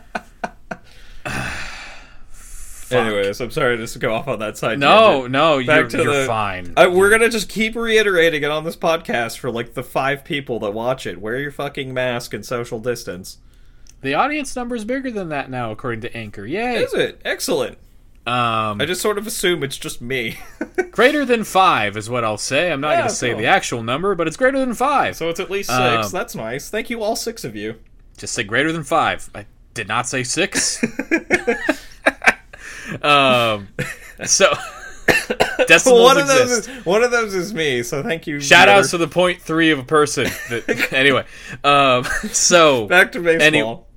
anyways, 2.91 3.39
I'm 3.39 3.51
sorry 3.51 3.77
to 3.77 3.83
just 3.83 3.99
go 3.99 4.13
off 4.13 4.27
on 4.27 4.39
that 4.39 4.57
side. 4.57 4.79
No, 4.79 5.11
tangent. 5.27 5.31
no, 5.31 5.57
Back 5.59 5.67
you're, 5.67 5.87
to 5.89 5.97
you're 6.03 6.21
the- 6.21 6.25
fine. 6.27 6.73
Uh, 6.75 6.89
we're 6.91 7.09
gonna 7.09 7.29
just 7.29 7.49
keep 7.49 7.75
reiterating 7.75 8.43
it 8.43 8.49
on 8.51 8.63
this 8.63 8.75
podcast 8.75 9.37
for 9.37 9.49
like 9.51 9.73
the 9.73 9.83
five 9.83 10.23
people 10.25 10.59
that 10.59 10.71
watch 10.73 11.05
it. 11.05 11.21
Wear 11.21 11.37
your 11.37 11.51
fucking 11.51 11.93
mask 11.93 12.33
and 12.33 12.45
social 12.45 12.79
distance. 12.79 13.37
The 14.01 14.15
audience 14.15 14.55
number 14.55 14.75
is 14.75 14.85
bigger 14.85 15.11
than 15.11 15.29
that 15.29 15.49
now, 15.49 15.71
according 15.71 16.01
to 16.01 16.15
Anchor. 16.17 16.45
Yay! 16.45 16.83
Is 16.83 16.93
it 16.93 17.21
excellent? 17.23 17.77
Um, 18.27 18.79
I 18.79 18.85
just 18.85 19.01
sort 19.01 19.17
of 19.17 19.25
assume 19.25 19.63
it's 19.63 19.77
just 19.77 19.99
me. 20.01 20.37
greater 20.91 21.25
than 21.25 21.43
five 21.43 21.97
is 21.97 22.07
what 22.07 22.23
I'll 22.23 22.37
say. 22.37 22.71
I'm 22.71 22.79
not 22.79 22.91
Yeah, 22.91 22.97
going 22.97 23.09
to 23.09 23.15
say 23.15 23.29
cool. 23.31 23.39
the 23.39 23.45
actual 23.47 23.81
number, 23.83 24.13
but 24.13 24.27
it's 24.27 24.37
greater 24.37 24.59
than 24.59 24.75
five. 24.75 25.15
so 25.15 25.29
it's 25.29 25.39
at 25.39 25.49
least 25.49 25.69
six. 25.69 25.79
Um, 26.07 26.11
That's 26.11 26.35
nice. 26.35 26.69
Thank 26.69 26.91
you, 26.91 27.01
all 27.01 27.15
six 27.15 27.43
of 27.43 27.55
you. 27.55 27.75
Just 28.17 28.33
say 28.35 28.43
greater 28.43 28.71
than 28.71 28.83
five. 28.83 29.27
I 29.33 29.45
did 29.73 29.87
not 29.87 30.07
say 30.07 30.23
six. 30.23 30.83
um, 33.01 33.67
so 34.25 34.53
decimals 35.67 36.01
one 36.03 36.17
of 36.19 36.27
those 36.27 36.41
exist. 36.57 36.69
is 36.69 36.85
one 36.85 37.03
of 37.03 37.09
those 37.11 37.33
is 37.33 37.53
me. 37.53 37.81
So 37.83 38.03
thank 38.03 38.27
you. 38.27 38.39
Shout 38.39 38.69
outs 38.69 38.91
to 38.91 38.97
the 38.99 39.07
point 39.07 39.41
three 39.41 39.71
of 39.71 39.79
a 39.79 39.83
person. 39.83 40.25
That, 40.49 40.93
anyway, 40.93 41.25
um, 41.63 42.03
so 42.31 42.85
back 42.87 43.11
to 43.13 43.19
baseball. 43.21 43.87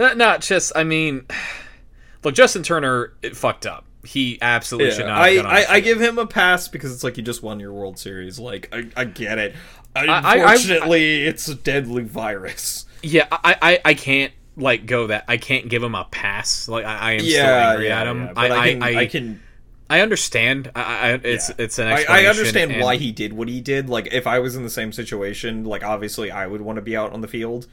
Uh, 0.00 0.14
not 0.14 0.40
just. 0.40 0.72
I 0.74 0.84
mean, 0.84 1.26
look, 2.24 2.34
Justin 2.34 2.62
Turner 2.62 3.12
it 3.22 3.36
fucked 3.36 3.66
up. 3.66 3.84
He 4.02 4.38
absolutely 4.40 4.92
should 4.92 5.06
not. 5.06 5.28
Have 5.28 5.44
I, 5.46 5.60
I, 5.62 5.66
I 5.74 5.80
give 5.80 6.00
him 6.00 6.18
a 6.18 6.26
pass 6.26 6.68
because 6.68 6.92
it's 6.94 7.04
like 7.04 7.18
you 7.18 7.22
just 7.22 7.42
won 7.42 7.60
your 7.60 7.72
World 7.72 7.98
Series. 7.98 8.38
Like 8.38 8.68
I, 8.72 8.88
I 8.96 9.04
get 9.04 9.38
it. 9.38 9.54
I- 9.94 10.06
I- 10.06 10.36
Unfortunately, 10.36 11.24
it's 11.26 11.48
a 11.48 11.54
deadly 11.54 12.04
virus. 12.04 12.86
Yeah, 13.02 13.26
I, 13.30 13.56
I, 13.60 13.80
I 13.84 13.94
can't 13.94 14.32
like 14.56 14.86
go 14.86 15.08
that. 15.08 15.24
I 15.28 15.36
can't 15.36 15.68
give 15.68 15.82
him 15.82 15.94
a 15.94 16.04
pass. 16.04 16.66
Like 16.68 16.84
I, 16.86 16.96
I 16.96 17.12
am 17.12 17.20
still 17.20 17.32
Yeah, 17.32 17.70
angry 17.70 17.88
yeah, 17.88 18.00
at 18.00 18.06
him. 18.06 18.22
yeah, 18.24 18.32
but 18.32 18.50
I, 18.52 18.70
can, 18.72 18.82
I, 18.82 18.96
I, 19.00 19.06
can 19.06 19.42
I 19.90 20.00
understand. 20.00 20.70
I, 20.74 20.80
I, 20.82 21.12
it's 21.22 21.48
Yeah. 21.50 21.54
it's 21.58 21.78
an 21.78 21.88
I, 21.88 22.04
I 22.08 22.24
understand 22.26 22.72
and- 22.72 22.82
why 22.82 22.96
he 22.96 23.12
did 23.12 23.32
what 23.34 23.48
he 23.48 23.60
did. 23.60 23.90
Like, 23.90 24.08
if 24.12 24.26
I 24.26 24.38
was 24.38 24.56
in 24.56 24.62
the 24.62 24.70
same 24.70 24.92
situation, 24.92 25.64
like 25.64 25.84
obviously 25.84 26.30
I 26.30 26.46
would 26.46 26.62
want 26.62 26.76
to 26.76 26.82
be 26.82 26.96
out 26.96 27.12
on 27.12 27.20
the 27.20 27.28
field. 27.28 27.66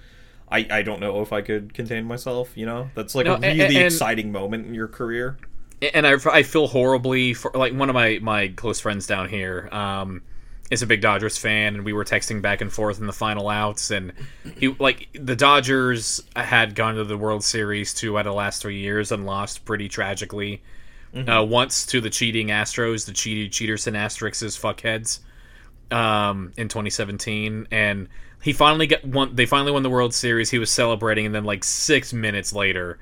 I, 0.50 0.66
I 0.70 0.82
don't 0.82 1.00
know 1.02 1.22
if 1.22 1.34
I 1.34 1.42
could 1.42 1.74
contain 1.74 2.06
myself. 2.06 2.52
You 2.56 2.66
know, 2.66 2.90
that's 2.96 3.16
like 3.16 3.26
No, 3.26 3.36
a 3.36 3.40
really 3.40 3.62
and- 3.76 3.86
exciting 3.86 4.32
moment 4.32 4.66
in 4.68 4.74
your 4.74 4.88
career. 4.88 5.38
and 5.94 6.08
I, 6.08 6.14
I 6.32 6.44
feel 6.44 6.68
horribly 6.68 7.34
for 7.34 7.52
like 7.54 7.74
one 7.74 7.90
of 7.90 7.94
my 7.94 8.20
my 8.22 8.48
close 8.50 8.80
friends 8.80 9.06
down 9.06 9.30
here 9.30 9.70
um 9.72 10.22
is 10.72 10.82
a 10.82 10.88
big 10.88 11.02
Dodgers 11.02 11.38
fan 11.38 11.76
and 11.76 11.86
we 11.86 11.94
were 11.94 12.04
texting 12.04 12.42
back 12.42 12.62
and 12.62 12.74
forth 12.74 13.00
in 13.00 13.06
the 13.08 13.14
final 13.14 13.48
outs 13.48 13.92
and 13.92 14.12
he 14.58 14.70
like 14.80 15.08
the 15.14 15.36
Dodgers 15.36 16.24
had 16.36 16.74
gone 16.76 16.96
to 16.96 17.04
the 17.04 17.16
World 17.18 17.44
Series 17.44 17.94
two 17.94 18.18
out 18.18 18.26
of 18.26 18.32
the 18.32 18.36
last 18.38 18.62
three 18.62 18.80
years 18.80 19.12
and 19.12 19.26
lost 19.26 19.66
pretty 19.66 19.88
tragically 19.88 20.62
uh, 21.16 21.46
once 21.48 21.86
to 21.86 22.02
the 22.02 22.10
cheating 22.10 22.48
Astros 22.48 23.06
the 23.06 23.14
cheated 23.14 23.52
Cheaterson 23.52 23.94
Asterixes 23.94 24.60
fuckheads 24.60 25.20
um 25.96 26.52
in 26.58 26.68
2017 26.68 27.68
and 27.72 28.10
he 28.42 28.54
finally 28.54 28.88
got 28.88 29.04
won 29.06 29.36
they 29.36 29.46
finally 29.46 29.72
won 29.72 29.84
the 29.84 29.90
World 29.90 30.14
Series 30.14 30.50
he 30.50 30.60
was 30.60 30.72
celebrating 30.72 31.26
and 31.26 31.36
then 31.36 31.44
like 31.44 31.64
6 31.64 32.14
minutes 32.14 32.54
later 32.54 32.98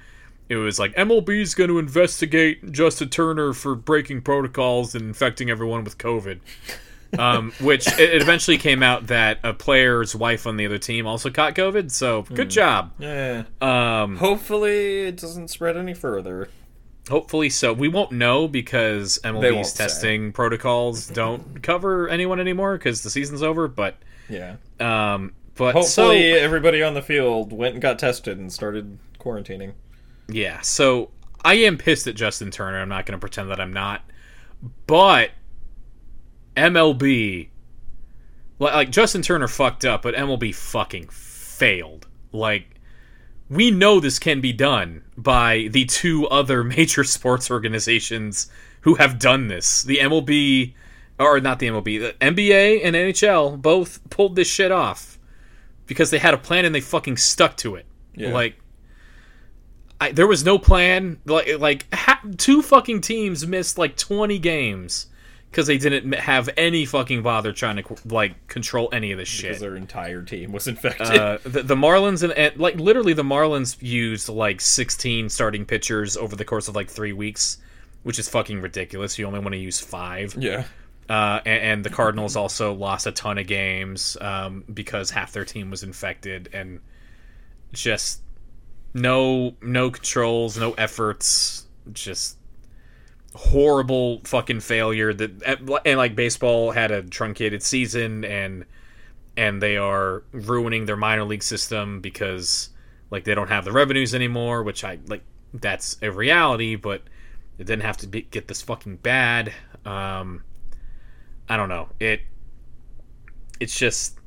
it 0.48 0.58
was 0.58 0.78
like 0.78 0.94
MLB's 0.96 1.56
going 1.56 1.70
to 1.70 1.80
investigate 1.80 2.72
Justin 2.72 3.10
Turner 3.10 3.54
for 3.54 3.76
breaking 3.76 4.22
protocols 4.22 4.94
and 4.94 5.06
infecting 5.06 5.50
everyone 5.50 5.84
with 5.84 5.98
COVID. 5.98 6.40
Um, 7.18 7.52
which 7.62 7.88
it 8.00 8.22
eventually 8.22 8.58
came 8.58 8.84
out 8.84 9.08
that 9.08 9.40
a 9.44 9.54
player's 9.54 10.16
wife 10.16 10.46
on 10.46 10.58
the 10.58 10.66
other 10.66 10.78
team 10.78 11.08
also 11.08 11.30
caught 11.30 11.56
COVID. 11.56 11.90
So 11.92 12.24
good 12.24 12.50
job. 12.50 12.92
Yeah. 13.00 13.44
Um, 13.62 14.18
Hopefully, 14.18 15.08
it 15.08 15.18
doesn't 15.18 15.48
spread 15.48 15.78
any 15.78 15.94
further. 15.94 16.50
hopefully 17.10 17.50
so. 17.50 17.74
We 17.74 17.88
won't 17.88 18.12
know 18.12 18.48
because 18.48 19.20
MLB's 19.24 19.72
say. 19.72 19.86
testing 19.86 20.32
protocols 20.32 21.08
don't 21.08 21.64
cover 21.64 22.10
anyone 22.10 22.40
anymore 22.40 22.78
because 22.78 23.02
the 23.02 23.10
season's 23.10 23.42
over. 23.42 23.68
But 23.68 23.96
Yeah. 24.30 24.56
um, 24.80 25.34
but 25.56 25.74
Hopefully, 25.74 26.34
so 26.34 26.38
everybody 26.38 26.84
on 26.84 26.94
the 26.94 27.02
field 27.02 27.54
went 27.54 27.74
and 27.76 27.82
got 27.82 27.98
tested 27.98 28.38
and 28.38 28.52
started 28.52 28.98
quarantining. 29.20 29.74
Yeah, 30.28 30.62
so 30.62 31.12
I 31.44 31.56
am 31.56 31.78
pissed 31.78 32.08
at 32.08 32.16
Justin 32.16 32.52
Turner. 32.52 32.80
I'm 32.80 32.90
not 32.90 33.06
going 33.06 33.18
to 33.18 33.22
pretend 33.22 33.50
that 33.52 33.60
I'm 33.60 33.72
not. 33.72 34.02
But 34.88 35.32
MLB, 36.58 37.50
like, 38.60 38.74
like 38.74 38.90
Justin 38.90 39.22
Turner 39.22 39.48
fucked 39.48 39.86
up, 39.86 40.02
but 40.02 40.16
MLB 40.16 40.54
fucking 40.54 41.08
failed. 41.10 42.08
Like, 42.32 42.80
we 43.50 43.72
know 43.72 44.00
this 44.00 44.20
can 44.20 44.42
be 44.42 44.54
done 44.54 45.04
by 45.18 45.70
the 45.72 45.86
two 45.86 46.28
other 46.28 46.64
major 46.66 47.04
sports 47.04 47.52
organizations 47.52 48.50
who 48.82 48.96
have 48.96 49.20
done 49.20 49.48
this. 49.48 49.84
The 49.84 49.98
MLB, 49.98 50.74
or 51.20 51.40
not 51.40 51.60
the 51.60 51.68
MLB, 51.68 52.00
the 52.00 52.16
NBA 52.26 52.82
and 52.84 52.96
NHL 52.96 53.62
both 53.62 54.00
pulled 54.10 54.36
this 54.36 54.48
shit 54.50 54.72
off 54.72 55.18
because 55.88 56.10
they 56.10 56.18
had 56.18 56.34
a 56.34 56.38
plan 56.38 56.66
and 56.66 56.74
they 56.76 56.82
fucking 56.82 57.18
stuck 57.18 57.56
to 57.58 57.76
it. 57.76 57.86
Yeah. 58.16 58.34
Like, 58.34 58.56
I, 60.02 60.12
there 60.12 60.28
was 60.28 60.44
no 60.44 60.58
plan. 60.60 61.20
Like, 61.26 61.60
like 61.60 61.86
ha- 61.94 62.22
two 62.38 62.62
fucking 62.62 63.02
teams 63.02 63.48
missed 63.48 63.78
like 63.78 63.96
twenty 63.96 64.40
games 64.40 65.08
because 65.50 65.68
they 65.68 65.78
didn't 65.78 66.12
have 66.16 66.50
any 66.58 66.86
fucking 66.86 67.22
bother 67.24 67.54
trying 67.54 67.78
to 67.78 67.96
like 68.06 68.48
control 68.48 68.90
any 68.92 69.14
of 69.14 69.18
this 69.18 69.30
Because 69.42 69.56
shit. 69.56 69.60
their 69.62 69.78
entire 69.78 70.22
team 70.22 70.52
was 70.52 70.68
infected. 70.68 71.08
Uh, 71.08 71.38
the, 71.44 71.64
the 71.64 71.76
Marlins 71.76 72.24
and, 72.24 72.34
and 72.34 72.58
like 72.58 72.76
literally 72.76 73.14
the 73.14 73.24
Marlins 73.24 73.78
used 73.82 74.28
like 74.28 74.60
sixteen 74.60 75.30
starting 75.30 75.66
pitchers 75.66 76.18
over 76.18 76.36
the 76.36 76.44
course 76.46 76.68
of 76.68 76.76
like 76.76 76.90
three 76.90 77.14
weeks, 77.14 77.60
which 78.04 78.20
is 78.20 78.28
fucking 78.28 78.60
ridiculous. 78.60 79.18
You 79.18 79.26
only 79.28 79.40
want 79.40 79.54
to 79.54 79.60
use 79.60 79.80
five. 79.80 80.36
yeah. 80.38 80.66
Uh, 81.10 81.40
and, 81.46 81.64
and 81.64 81.86
the 81.86 81.90
Cardinals 81.90 82.36
also 82.36 82.74
lost 82.74 83.06
a 83.06 83.12
ton 83.12 83.38
of 83.38 83.46
games 83.46 84.18
um, 84.22 84.64
because 84.74 85.12
half 85.12 85.34
their 85.34 85.46
team 85.46 85.70
was 85.70 85.84
infected 85.84 86.50
and 86.52 86.80
just 87.74 88.22
no 88.94 89.56
no 89.62 89.92
controls, 89.92 90.58
no 90.58 90.72
efforts, 90.74 91.68
just 91.94 92.38
horrible 93.36 94.22
fucking 94.24 94.62
failure. 94.62 95.14
That 95.14 95.60
and 95.86 95.98
like 95.98 96.16
baseball 96.16 96.72
had 96.72 96.92
a 96.92 97.04
truncated 97.04 97.62
season 97.62 98.24
and 98.24 98.66
and 99.38 99.62
they 99.62 99.78
are 99.78 100.24
ruining 100.32 100.86
their 100.86 100.96
minor 100.96 101.26
league 101.26 101.44
system 101.44 102.00
because 102.00 102.70
like 103.12 103.26
they 103.26 103.36
don't 103.36 103.50
have 103.50 103.66
the 103.66 103.72
revenues 103.72 104.16
anymore, 104.16 104.64
which 104.64 104.84
I 104.84 105.00
like. 105.08 105.24
That's 105.54 105.98
a 106.02 106.12
reality, 106.12 106.76
but 106.76 107.04
it 107.58 107.66
didn't 107.66 107.84
have 107.84 107.96
to 107.98 108.08
be, 108.08 108.24
get 108.24 108.50
this 108.50 108.62
fucking 108.62 108.98
bad. 108.98 109.54
Um, 109.86 110.44
I 111.50 111.58
don't 111.58 111.70
know. 111.70 111.90
It 112.00 112.22
it's 113.60 113.78
just 113.78 114.20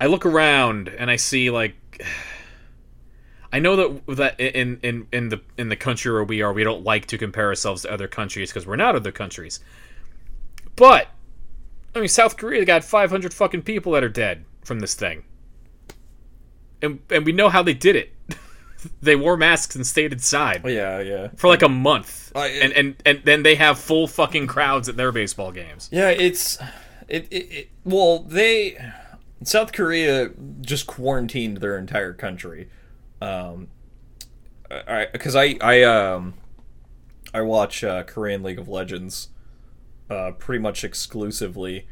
I 0.00 0.06
look 0.06 0.26
around 0.26 0.88
and 0.88 1.10
I 1.10 1.16
see 1.16 1.50
like 1.50 1.74
I 3.52 3.60
know 3.60 3.76
that 3.76 4.16
that 4.16 4.40
in 4.40 4.80
in 4.82 5.06
in 5.12 5.28
the 5.28 5.40
in 5.56 5.68
the 5.68 5.76
country 5.76 6.12
where 6.12 6.24
we 6.24 6.42
are, 6.42 6.52
we 6.52 6.64
don't 6.64 6.82
like 6.82 7.06
to 7.06 7.18
compare 7.18 7.46
ourselves 7.46 7.82
to 7.82 7.92
other 7.92 8.08
countries 8.08 8.50
because 8.50 8.66
we're 8.66 8.76
not 8.76 8.96
other 8.96 9.12
countries. 9.12 9.60
But 10.76 11.08
I 11.94 12.00
mean, 12.00 12.08
South 12.08 12.36
Korea 12.36 12.64
got 12.64 12.82
500 12.82 13.32
fucking 13.32 13.62
people 13.62 13.92
that 13.92 14.02
are 14.02 14.08
dead 14.08 14.44
from 14.64 14.80
this 14.80 14.94
thing, 14.94 15.22
and 16.82 16.98
and 17.10 17.24
we 17.24 17.30
know 17.30 17.48
how 17.48 17.62
they 17.62 17.74
did 17.74 17.94
it. 17.94 18.13
They 19.02 19.16
wore 19.16 19.36
masks 19.36 19.74
and 19.76 19.86
stayed 19.86 20.12
inside 20.12 20.62
Yeah, 20.66 21.00
yeah. 21.00 21.28
for 21.36 21.48
like 21.48 21.62
a 21.62 21.68
month, 21.68 22.32
I- 22.34 22.48
and 22.48 22.72
and 22.72 22.94
and 23.06 23.20
then 23.24 23.42
they 23.42 23.54
have 23.56 23.78
full 23.78 24.06
fucking 24.06 24.46
crowds 24.46 24.88
at 24.88 24.96
their 24.96 25.12
baseball 25.12 25.52
games. 25.52 25.88
Yeah, 25.92 26.08
it's 26.10 26.58
it, 27.08 27.26
it, 27.30 27.36
it 27.52 27.68
well, 27.84 28.20
they 28.20 28.76
South 29.42 29.72
Korea 29.72 30.30
just 30.60 30.86
quarantined 30.86 31.58
their 31.58 31.76
entire 31.78 32.12
country. 32.12 32.68
Um 33.20 33.68
I 34.70 35.06
because 35.12 35.36
I 35.36 35.56
I 35.60 35.82
um 35.82 36.34
I 37.32 37.40
watch 37.42 37.82
uh, 37.82 38.04
Korean 38.04 38.42
League 38.42 38.58
of 38.60 38.68
Legends 38.68 39.28
uh, 40.08 40.30
pretty 40.32 40.62
much 40.62 40.84
exclusively. 40.84 41.86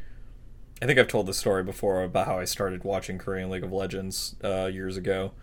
I 0.81 0.85
think 0.85 0.97
I've 0.97 1.07
told 1.09 1.25
the 1.25 1.33
story 1.33 1.63
before 1.63 2.01
about 2.03 2.27
how 2.27 2.39
I 2.39 2.45
started 2.45 2.83
watching 2.85 3.17
Korean 3.17 3.49
League 3.49 3.63
of 3.63 3.71
Legends 3.73 4.35
uh, 4.43 4.69
years 4.71 4.95
ago. 4.95 5.33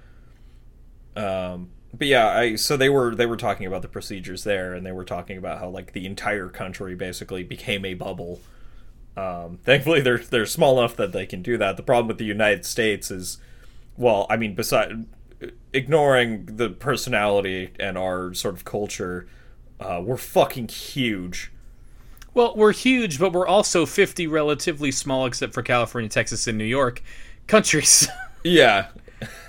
Um, 1.16 1.70
but 1.92 2.06
yeah, 2.06 2.28
I 2.28 2.54
so 2.56 2.76
they 2.76 2.88
were 2.88 3.14
they 3.14 3.26
were 3.26 3.36
talking 3.36 3.66
about 3.66 3.82
the 3.82 3.88
procedures 3.88 4.44
there, 4.44 4.74
and 4.74 4.86
they 4.86 4.92
were 4.92 5.04
talking 5.04 5.36
about 5.36 5.58
how 5.58 5.68
like 5.68 5.92
the 5.92 6.06
entire 6.06 6.48
country 6.48 6.94
basically 6.94 7.42
became 7.42 7.84
a 7.84 7.94
bubble. 7.94 8.40
Um, 9.16 9.58
thankfully, 9.64 10.00
they're 10.00 10.18
they're 10.18 10.46
small 10.46 10.78
enough 10.78 10.96
that 10.96 11.12
they 11.12 11.26
can 11.26 11.42
do 11.42 11.58
that. 11.58 11.76
The 11.76 11.82
problem 11.82 12.08
with 12.08 12.18
the 12.18 12.24
United 12.24 12.64
States 12.64 13.10
is, 13.10 13.38
well, 13.96 14.26
I 14.30 14.36
mean, 14.36 14.54
beside 14.54 15.06
ignoring 15.72 16.46
the 16.46 16.70
personality 16.70 17.72
and 17.78 17.96
our 17.96 18.34
sort 18.34 18.54
of 18.54 18.64
culture, 18.64 19.26
uh, 19.80 20.00
we're 20.04 20.16
fucking 20.16 20.68
huge. 20.68 21.50
Well, 22.32 22.54
we're 22.54 22.72
huge, 22.72 23.18
but 23.18 23.32
we're 23.32 23.46
also 23.46 23.84
50 23.86 24.26
relatively 24.28 24.92
small, 24.92 25.26
except 25.26 25.52
for 25.52 25.62
California, 25.62 26.08
Texas, 26.08 26.46
and 26.46 26.56
New 26.56 26.64
York 26.64 27.02
countries. 27.46 28.08
Yeah, 28.42 28.86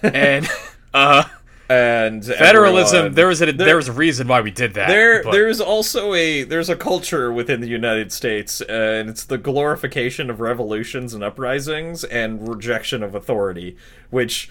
and 0.04 0.46
uh, 0.94 1.24
and 1.72 2.26
federalism. 2.26 3.14
There 3.14 3.28
was 3.28 3.42
a 3.42 3.52
there 3.52 3.76
was 3.76 3.88
a 3.88 3.92
reason 3.94 4.28
why 4.28 4.42
we 4.42 4.52
did 4.52 4.74
that. 4.76 4.88
There, 4.88 5.24
but- 5.24 5.32
there's 5.32 5.62
also 5.62 6.14
a 6.14 6.44
there's 6.44 6.70
a 6.70 6.76
culture 6.76 7.32
within 7.32 7.62
the 7.62 7.68
United 7.68 8.12
States, 8.12 8.62
and 8.62 9.10
it's 9.10 9.24
the 9.24 9.38
glorification 9.38 10.30
of 10.30 10.40
revolutions 10.40 11.14
and 11.14 11.24
uprisings 11.24 12.04
and 12.04 12.48
rejection 12.48 13.04
of 13.04 13.16
authority, 13.16 13.78
which 14.10 14.50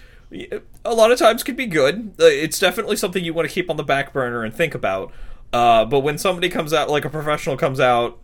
a 0.85 0.93
lot 0.93 1.11
of 1.11 1.19
times 1.19 1.43
can 1.43 1.55
be 1.55 1.65
good. 1.65 2.13
Uh, 2.19 2.25
It's 2.25 2.57
definitely 2.59 2.95
something 2.95 3.23
you 3.23 3.33
want 3.33 3.47
to 3.47 3.53
keep 3.53 3.69
on 3.69 3.77
the 3.77 3.83
back 3.83 4.13
burner 4.13 4.43
and 4.43 4.53
think 4.53 4.73
about. 4.73 5.11
Uh, 5.53 5.83
but 5.85 5.99
when 5.99 6.17
somebody 6.17 6.47
comes 6.47 6.71
out, 6.73 6.89
like 6.89 7.03
a 7.03 7.09
professional 7.09 7.57
comes 7.57 7.81
out, 7.81 8.17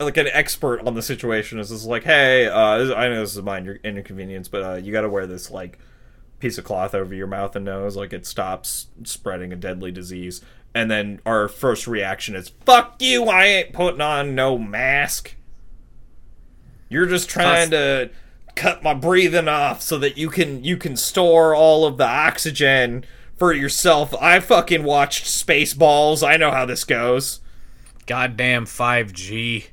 like 0.00 0.16
an 0.16 0.26
expert 0.32 0.80
on 0.86 0.94
the 0.94 1.02
situation, 1.02 1.58
is 1.58 1.68
just 1.68 1.84
like, 1.84 2.04
hey, 2.04 2.46
uh, 2.46 2.94
I 2.96 3.08
know 3.08 3.20
this 3.20 3.36
is 3.36 3.42
minor 3.42 3.78
inconvenience, 3.84 4.48
but 4.48 4.62
uh, 4.62 4.74
you 4.76 4.90
got 4.90 5.02
to 5.02 5.10
wear 5.10 5.26
this 5.26 5.50
like 5.50 5.78
piece 6.44 6.58
of 6.58 6.64
cloth 6.64 6.94
over 6.94 7.14
your 7.14 7.26
mouth 7.26 7.56
and 7.56 7.64
nose, 7.64 7.96
like 7.96 8.12
it 8.12 8.26
stops 8.26 8.88
spreading 9.04 9.50
a 9.50 9.56
deadly 9.56 9.90
disease. 9.90 10.42
And 10.74 10.90
then 10.90 11.20
our 11.24 11.48
first 11.48 11.86
reaction 11.86 12.34
is, 12.36 12.50
"Fuck 12.66 13.00
you! 13.00 13.24
I 13.24 13.44
ain't 13.46 13.72
putting 13.72 14.02
on 14.02 14.34
no 14.34 14.58
mask. 14.58 15.36
You're 16.90 17.06
just 17.06 17.30
trying 17.30 17.70
to 17.70 18.10
cut 18.54 18.82
my 18.82 18.92
breathing 18.92 19.48
off 19.48 19.80
so 19.80 19.96
that 19.98 20.18
you 20.18 20.28
can 20.28 20.62
you 20.62 20.76
can 20.76 20.96
store 20.96 21.54
all 21.54 21.86
of 21.86 21.96
the 21.96 22.06
oxygen 22.06 23.04
for 23.36 23.52
yourself. 23.54 24.14
I 24.20 24.38
fucking 24.40 24.84
watched 24.84 25.24
Spaceballs. 25.24 26.26
I 26.26 26.36
know 26.36 26.50
how 26.50 26.66
this 26.66 26.84
goes. 26.84 27.40
goddamn 28.06 28.66
5G. 28.66 29.68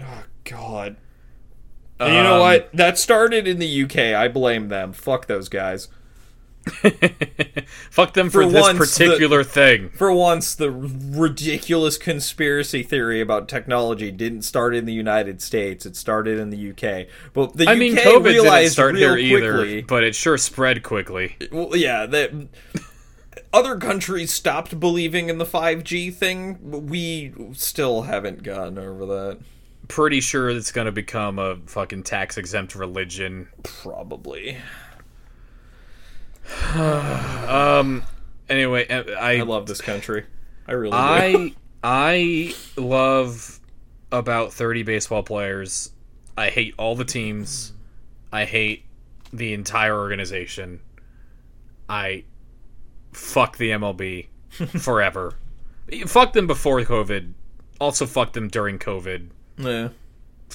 Oh 0.00 0.24
God. 0.44 0.96
And 2.00 2.14
you 2.14 2.22
know 2.22 2.34
Um, 2.34 2.40
what? 2.40 2.70
That 2.72 2.98
started 2.98 3.46
in 3.46 3.58
the 3.60 3.82
UK. 3.84 3.98
I 4.14 4.26
blame 4.26 4.68
them. 4.68 4.92
Fuck 4.92 5.26
those 5.26 5.48
guys. 5.48 5.86
Fuck 7.90 8.14
them 8.14 8.28
for, 8.30 8.42
For 8.42 8.50
this 8.50 8.62
once, 8.62 8.78
the- 8.96 9.04
particular 9.06 9.42
thing. 9.44 9.90
For 9.90 10.12
once, 10.12 10.54
the 10.54 10.70
ridiculous 10.70 11.96
conspiracy 11.98 12.82
theory 12.82 13.20
about 13.20 13.48
technology 13.48 14.10
didn't 14.10 14.42
start 14.42 14.74
in 14.74 14.84
the 14.84 14.92
United 14.92 15.40
States. 15.42 15.86
It 15.86 15.96
started 15.96 16.38
in 16.38 16.50
the 16.50 16.70
UK. 16.70 17.06
But 17.32 17.56
the 17.56 17.66
I 17.68 17.72
UK 17.72 17.78
mean, 17.78 17.96
COVID 17.96 18.32
didn't 18.32 18.70
start 18.70 18.94
real 18.94 19.14
here 19.16 19.38
quickly. 19.38 19.78
either, 19.78 19.86
but 19.86 20.04
it 20.04 20.14
sure 20.14 20.36
spread 20.38 20.82
quickly. 20.82 21.36
Well, 21.50 21.74
yeah, 21.76 22.06
that 22.06 22.30
other 23.52 23.76
countries 23.78 24.32
stopped 24.32 24.78
believing 24.78 25.28
in 25.28 25.38
the 25.38 25.46
5G 25.46 26.12
thing. 26.14 26.58
but 26.62 26.82
We 26.82 27.32
still 27.54 28.02
haven't 28.02 28.42
gotten 28.42 28.78
over 28.78 29.06
that. 29.06 29.38
Pretty 29.88 30.20
sure 30.20 30.50
it's 30.50 30.70
gonna 30.70 30.92
become 30.92 31.38
a 31.40 31.56
fucking 31.66 32.04
tax 32.04 32.38
exempt 32.38 32.74
religion. 32.76 33.48
Probably. 33.64 34.58
Um. 36.76 38.04
Anyway, 38.48 38.86
uh, 38.88 39.04
I 39.20 39.38
I 39.38 39.42
love 39.42 39.66
this 39.66 39.80
country. 39.80 40.24
I 40.66 40.72
really 40.72 40.90
do. 40.92 40.96
I 40.96 41.54
I 41.82 42.54
love 42.76 43.60
about 44.12 44.52
30 44.52 44.82
baseball 44.82 45.22
players. 45.22 45.92
I 46.36 46.50
hate 46.50 46.74
all 46.78 46.94
the 46.96 47.04
teams. 47.04 47.72
I 48.32 48.44
hate 48.44 48.84
the 49.32 49.52
entire 49.52 49.96
organization. 49.96 50.80
I 51.88 52.24
fuck 53.12 53.56
the 53.56 53.70
MLB 53.70 54.28
forever. 54.80 55.34
fuck 56.06 56.32
them 56.32 56.46
before 56.46 56.80
COVID. 56.82 57.32
Also 57.80 58.06
fuck 58.06 58.32
them 58.32 58.48
during 58.48 58.78
COVID. 58.78 59.28
Yeah. 59.58 59.88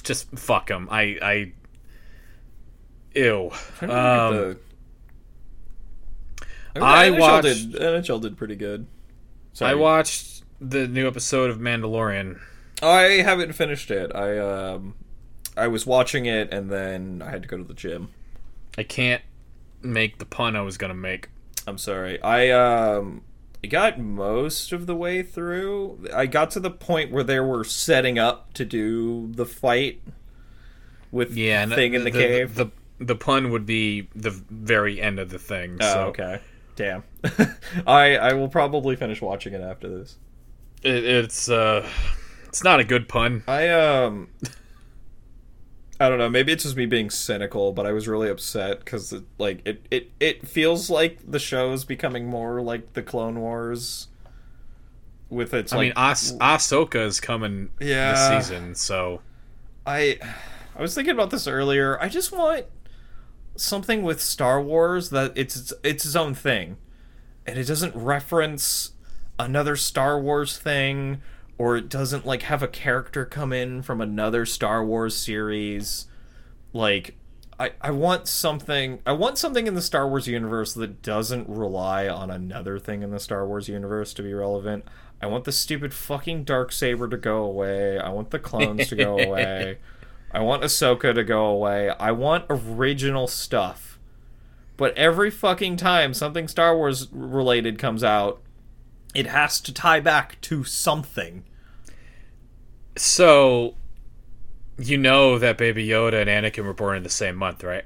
Just 0.02 0.30
fuck 0.38 0.68
them. 0.68 0.88
I 0.90 1.18
I 1.22 1.52
ew. 3.14 3.50
I, 3.80 3.86
Um, 3.86 4.56
I, 6.82 7.10
watched- 7.10 7.42
Did, 7.44 7.72
NHL 7.74 8.20
did 8.20 8.36
pretty 8.36 8.56
good. 8.56 8.86
Sorry. 9.52 9.72
I 9.72 9.74
watched 9.74 10.42
the 10.60 10.86
new 10.86 11.06
episode 11.06 11.50
of 11.50 11.58
Mandalorian. 11.58 12.38
I 12.82 13.22
haven't 13.22 13.52
finished 13.54 13.90
it. 13.90 14.14
I 14.14 14.38
um, 14.38 14.94
I 15.56 15.68
was 15.68 15.86
watching 15.86 16.26
it 16.26 16.52
and 16.52 16.70
then 16.70 17.22
I 17.24 17.30
had 17.30 17.42
to 17.42 17.48
go 17.48 17.56
to 17.56 17.64
the 17.64 17.74
gym. 17.74 18.10
I 18.76 18.82
can't 18.82 19.22
make 19.82 20.18
the 20.18 20.26
pun 20.26 20.56
I 20.56 20.60
was 20.60 20.76
gonna 20.76 20.94
make. 20.94 21.30
I'm 21.66 21.78
sorry. 21.78 22.20
I 22.22 22.50
um 22.50 23.22
I 23.64 23.68
got 23.68 23.98
most 23.98 24.72
of 24.72 24.86
the 24.86 24.94
way 24.94 25.22
through. 25.22 26.06
I 26.14 26.26
got 26.26 26.50
to 26.52 26.60
the 26.60 26.70
point 26.70 27.10
where 27.10 27.24
they 27.24 27.40
were 27.40 27.64
setting 27.64 28.18
up 28.18 28.52
to 28.54 28.64
do 28.64 29.32
the 29.32 29.46
fight 29.46 30.00
with 31.10 31.34
Yeah, 31.34 31.64
the 31.66 31.74
thing 31.74 31.94
in 31.94 32.04
the, 32.04 32.10
the, 32.10 32.18
cave. 32.18 32.54
The, 32.54 32.70
the 32.98 33.16
pun 33.16 33.50
would 33.50 33.66
be 33.66 34.08
the 34.14 34.30
very 34.30 35.00
end 35.00 35.18
of 35.18 35.30
the 35.30 35.38
thing. 35.38 35.78
oh, 35.80 35.92
so 35.92 36.00
okay. 36.08 36.40
Damn. 36.76 37.02
I 37.86 38.16
I 38.16 38.32
will 38.34 38.48
probably 38.48 38.94
finish 38.96 39.20
watching 39.20 39.52
it 39.54 39.60
after 39.62 39.88
this. 39.88 40.16
it, 40.82 41.04
it's 41.04 41.48
uh, 41.50 41.88
it's 42.46 42.62
not 42.62 42.78
a 42.80 42.84
good 42.84 43.08
pun. 43.08 43.42
I 43.48 43.68
um 43.70 44.28
I 45.98 46.10
don't 46.10 46.18
know, 46.18 46.28
maybe 46.28 46.52
it's 46.52 46.62
just 46.64 46.76
me 46.76 46.84
being 46.84 47.08
cynical, 47.08 47.72
but 47.72 47.86
I 47.86 47.92
was 47.92 48.06
really 48.06 48.28
upset 48.28 48.84
cuz 48.84 49.14
like 49.38 49.62
it, 49.66 49.86
it 49.90 50.10
it 50.20 50.46
feels 50.46 50.90
like 50.90 51.18
the 51.26 51.38
show's 51.38 51.84
becoming 51.86 52.26
more 52.26 52.60
like 52.60 52.92
the 52.92 53.02
Clone 53.02 53.40
Wars 53.40 54.08
with 55.30 55.54
its 55.54 55.72
I 55.72 55.76
like 55.78 55.84
mean, 55.86 55.92
As- 55.96 56.36
Ahsoka 56.38 57.04
is 57.06 57.18
coming 57.20 57.70
Yeah. 57.80 58.12
this 58.34 58.46
season, 58.46 58.74
so 58.74 59.22
I 59.86 60.18
I 60.76 60.82
was 60.82 60.94
thinking 60.94 61.14
about 61.14 61.30
this 61.30 61.46
earlier. 61.46 61.98
I 62.02 62.10
just 62.10 62.30
want 62.32 62.66
something 63.60 64.02
with 64.02 64.20
Star 64.20 64.60
Wars 64.60 65.10
that 65.10 65.32
it's 65.34 65.56
it's, 65.56 65.72
it's 65.82 66.16
own 66.16 66.34
thing, 66.34 66.76
and 67.46 67.58
it 67.58 67.66
doesn't 67.66 67.94
reference 67.94 68.92
another 69.38 69.76
Star 69.76 70.20
Wars 70.20 70.58
thing, 70.58 71.20
or 71.58 71.76
it 71.76 71.88
doesn't 71.88 72.26
like 72.26 72.42
have 72.42 72.62
a 72.62 72.68
character 72.68 73.24
come 73.24 73.52
in 73.52 73.82
from 73.82 74.00
another 74.00 74.46
Star 74.46 74.84
Wars 74.84 75.16
series. 75.16 76.06
Like, 76.72 77.16
I 77.58 77.72
I 77.80 77.90
want 77.90 78.28
something. 78.28 79.00
I 79.06 79.12
want 79.12 79.38
something 79.38 79.66
in 79.66 79.74
the 79.74 79.82
Star 79.82 80.08
Wars 80.08 80.26
universe 80.26 80.74
that 80.74 81.02
doesn't 81.02 81.48
rely 81.48 82.08
on 82.08 82.30
another 82.30 82.78
thing 82.78 83.02
in 83.02 83.10
the 83.10 83.20
Star 83.20 83.46
Wars 83.46 83.68
universe 83.68 84.12
to 84.14 84.22
be 84.22 84.34
relevant. 84.34 84.84
I 85.20 85.26
want 85.26 85.44
the 85.44 85.52
stupid 85.52 85.94
fucking 85.94 86.44
dark 86.44 86.72
saber 86.72 87.08
to 87.08 87.16
go 87.16 87.42
away. 87.42 87.98
I 87.98 88.10
want 88.10 88.30
the 88.30 88.38
clones 88.38 88.88
to 88.88 88.96
go 88.96 89.18
away. 89.18 89.78
I 90.32 90.40
want 90.40 90.62
Ahsoka 90.62 91.14
to 91.14 91.24
go 91.24 91.46
away. 91.46 91.90
I 91.90 92.12
want 92.12 92.44
original 92.50 93.26
stuff. 93.26 93.98
But 94.76 94.96
every 94.98 95.30
fucking 95.30 95.76
time 95.78 96.12
something 96.12 96.48
Star 96.48 96.76
Wars 96.76 97.08
related 97.10 97.78
comes 97.78 98.04
out, 98.04 98.42
it 99.14 99.26
has 99.26 99.60
to 99.62 99.72
tie 99.72 100.00
back 100.00 100.38
to 100.42 100.64
something. 100.64 101.44
so 102.96 103.74
you 104.78 104.98
know 104.98 105.38
that 105.38 105.56
Baby 105.56 105.86
Yoda 105.86 106.20
and 106.26 106.28
Anakin 106.28 106.64
were 106.64 106.74
born 106.74 106.98
in 106.98 107.02
the 107.02 107.08
same 107.08 107.36
month, 107.36 107.64
right? 107.64 107.84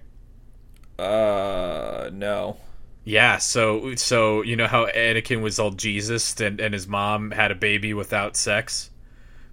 Uh, 0.99 2.11
no. 2.13 2.57
Yeah, 3.05 3.39
so 3.39 3.95
so 3.95 4.43
you 4.43 4.57
know 4.57 4.67
how 4.67 4.87
Anakin 4.87 5.41
was 5.41 5.59
all 5.59 5.71
Jesus 5.71 6.39
and, 6.41 6.61
and 6.61 6.75
his 6.75 6.87
mom 6.89 7.31
had 7.31 7.51
a 7.51 7.55
baby 7.55 7.95
without 7.95 8.37
sex 8.37 8.91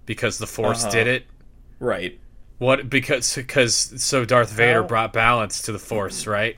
because 0.04 0.38
the 0.38 0.46
Force 0.46 0.82
Uh-huh. 0.82 0.92
did 0.92 1.06
it. 1.06 1.26
Right. 1.78 2.18
What 2.58 2.90
because 2.90 3.34
because 3.36 3.74
so 4.02 4.24
Darth 4.24 4.50
Vader 4.50 4.82
How- 4.82 4.88
brought 4.88 5.12
balance 5.12 5.62
to 5.62 5.72
the 5.72 5.78
Force, 5.78 6.26
right? 6.26 6.56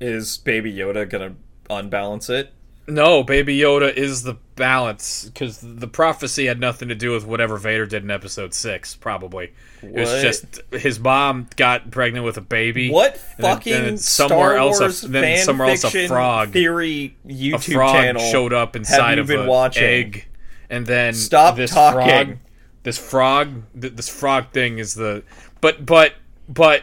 Is 0.00 0.38
Baby 0.38 0.72
Yoda 0.74 1.08
gonna 1.08 1.34
unbalance 1.70 2.28
it? 2.28 2.52
No, 2.88 3.22
Baby 3.22 3.56
Yoda 3.58 3.94
is 3.94 4.24
the 4.24 4.34
balance 4.56 5.24
because 5.26 5.60
the 5.62 5.86
prophecy 5.86 6.46
had 6.46 6.58
nothing 6.58 6.88
to 6.88 6.96
do 6.96 7.12
with 7.12 7.24
whatever 7.24 7.56
Vader 7.56 7.86
did 7.86 8.02
in 8.02 8.10
Episode 8.10 8.52
Six. 8.52 8.96
Probably 8.96 9.52
it 9.82 9.92
was 9.92 10.20
just 10.20 10.60
his 10.72 10.98
mom 10.98 11.48
got 11.56 11.90
pregnant 11.92 12.24
with 12.26 12.36
a 12.36 12.40
baby. 12.42 12.90
What 12.90 13.14
and 13.14 13.44
then- 13.44 13.54
fucking 13.56 13.72
and 13.72 13.84
then 13.86 13.96
somewhere 13.98 14.56
else 14.56 14.80
else? 14.80 15.04
A, 15.04 15.08
then 15.08 15.22
fan 15.22 15.44
somewhere 15.44 15.68
else 15.68 15.84
a 15.84 15.90
fiction 15.90 16.08
frog. 16.08 16.50
theory 16.50 17.16
a 17.24 17.28
YouTube 17.28 17.72
frog 17.74 17.94
channel 17.94 18.22
showed 18.30 18.52
up 18.52 18.74
inside 18.76 19.14
you 19.14 19.20
of 19.22 19.26
been 19.28 19.40
an 19.40 19.46
watching? 19.46 19.84
egg, 19.84 20.26
and 20.68 20.84
then 20.84 21.14
Stop 21.14 21.56
this 21.56 21.70
talking. 21.70 22.08
frog, 22.26 22.38
this 22.82 22.98
frog, 22.98 23.62
th- 23.80 23.94
this 23.94 24.08
frog 24.08 24.50
thing 24.52 24.78
is 24.78 24.94
the. 24.94 25.22
But 25.60 25.86
but 25.86 26.14
but 26.48 26.82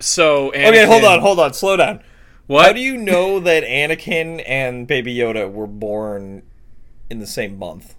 so. 0.00 0.48
Okay, 0.48 0.86
hold 0.86 1.04
on, 1.04 1.20
hold 1.20 1.38
on, 1.40 1.52
slow 1.54 1.76
down. 1.76 2.02
What? 2.46 2.66
How 2.66 2.72
do 2.72 2.80
you 2.80 2.96
know 2.96 3.40
that 3.40 3.64
Anakin 3.64 4.42
and 4.46 4.86
Baby 4.86 5.14
Yoda 5.16 5.50
were 5.50 5.66
born 5.66 6.42
in 7.10 7.18
the 7.18 7.26
same 7.26 7.58
month? 7.58 7.94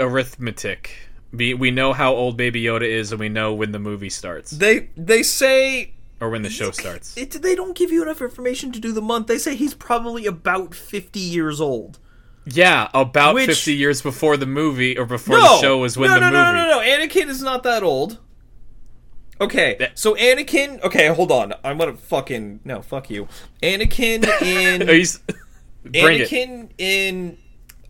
arithmetic? 0.00 1.08
We 1.32 1.54
we 1.54 1.70
know 1.70 1.92
how 1.92 2.14
old 2.14 2.36
Baby 2.36 2.62
Yoda 2.62 2.82
is, 2.82 3.12
and 3.12 3.20
we 3.20 3.28
know 3.28 3.54
when 3.54 3.72
the 3.72 3.78
movie 3.78 4.10
starts 4.10 4.50
They 4.50 4.90
they 4.96 5.22
say 5.22 5.94
or 6.20 6.28
when 6.30 6.42
the 6.42 6.50
show 6.50 6.70
starts. 6.70 7.16
it, 7.16 7.30
they 7.42 7.54
don't 7.54 7.76
give 7.76 7.90
you 7.90 8.02
enough 8.02 8.20
information 8.20 8.70
to 8.72 8.78
do 8.80 8.92
the 8.92 9.00
month. 9.02 9.26
They 9.26 9.38
say 9.38 9.56
he's 9.56 9.74
probably 9.74 10.26
about 10.26 10.74
50 10.74 11.18
years 11.18 11.60
old. 11.60 11.98
Yeah, 12.44 12.88
about 12.92 13.34
Which- 13.36 13.46
fifty 13.46 13.74
years 13.74 14.02
before 14.02 14.36
the 14.36 14.46
movie 14.46 14.98
or 14.98 15.04
before 15.06 15.36
no, 15.38 15.42
the 15.56 15.60
show 15.60 15.78
was 15.78 15.96
when 15.96 16.10
no, 16.10 16.14
the 16.14 16.20
no, 16.20 16.26
movie. 16.26 16.36
No, 16.36 16.52
no, 16.52 16.66
no, 16.66 16.80
no. 16.80 17.06
Anakin 17.06 17.28
is 17.28 17.42
not 17.42 17.62
that 17.62 17.82
old. 17.82 18.18
Okay, 19.40 19.76
That- 19.78 19.98
so 19.98 20.14
Anakin. 20.14 20.80
Okay, 20.82 21.08
hold 21.08 21.30
on. 21.32 21.52
I'm 21.64 21.78
gonna 21.78 21.94
fucking 21.94 22.60
no. 22.64 22.82
Fuck 22.82 23.10
you. 23.10 23.28
Anakin 23.62 24.24
in 24.42 24.88
Are 24.88 24.92
you 24.92 25.02
s- 25.02 25.20
it. 25.28 25.92
Anakin 25.92 26.70
in 26.78 27.38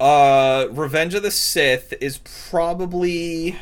uh 0.00 0.66
Revenge 0.70 1.14
of 1.14 1.22
the 1.22 1.30
Sith 1.30 1.94
is 2.00 2.18
probably 2.50 3.56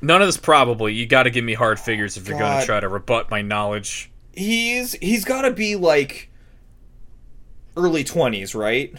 None 0.00 0.20
of 0.22 0.26
this 0.28 0.36
probably. 0.36 0.92
You 0.94 1.06
got 1.06 1.24
to 1.24 1.30
give 1.30 1.44
me 1.44 1.54
hard 1.54 1.78
figures 1.78 2.16
if 2.16 2.28
you're 2.28 2.38
gonna 2.38 2.64
try 2.66 2.80
to 2.80 2.88
rebut 2.88 3.30
my 3.30 3.42
knowledge. 3.42 4.10
he's 4.34 4.92
he's 4.94 5.24
got 5.24 5.42
to 5.42 5.52
be 5.52 5.76
like 5.76 6.28
early 7.76 8.04
20s, 8.04 8.54
right? 8.54 8.94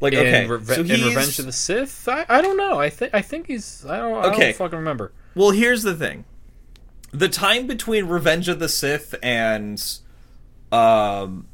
Like 0.00 0.12
In, 0.12 0.18
okay, 0.20 0.46
Reve- 0.46 0.66
so 0.66 0.80
in 0.82 0.88
Revenge 0.88 1.38
of 1.38 1.46
the 1.46 1.52
Sith, 1.52 2.06
I, 2.08 2.26
I 2.28 2.42
don't 2.42 2.56
know. 2.58 2.78
I 2.78 2.90
think 2.90 3.14
I 3.14 3.22
think 3.22 3.46
he's. 3.46 3.84
I 3.88 3.96
don't. 3.96 4.14
I 4.24 4.28
Okay. 4.28 4.38
don't 4.48 4.56
fucking 4.56 4.78
remember. 4.78 5.12
Well, 5.34 5.50
here's 5.52 5.82
the 5.84 5.94
thing. 5.94 6.24
The 7.12 7.28
time 7.30 7.66
between 7.66 8.04
Revenge 8.06 8.48
of 8.48 8.58
the 8.58 8.68
Sith 8.68 9.14
and 9.22 9.82
um 10.70 11.46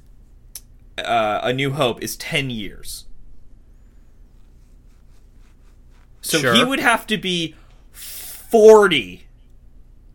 uh, 0.98 1.40
A 1.42 1.52
New 1.52 1.72
Hope 1.72 2.02
is 2.02 2.16
10 2.16 2.50
years. 2.50 3.04
So 6.20 6.38
Sure. 6.38 6.54
he 6.54 6.64
would 6.64 6.80
have 6.80 7.06
to 7.08 7.16
be 7.16 7.54
40 7.92 9.26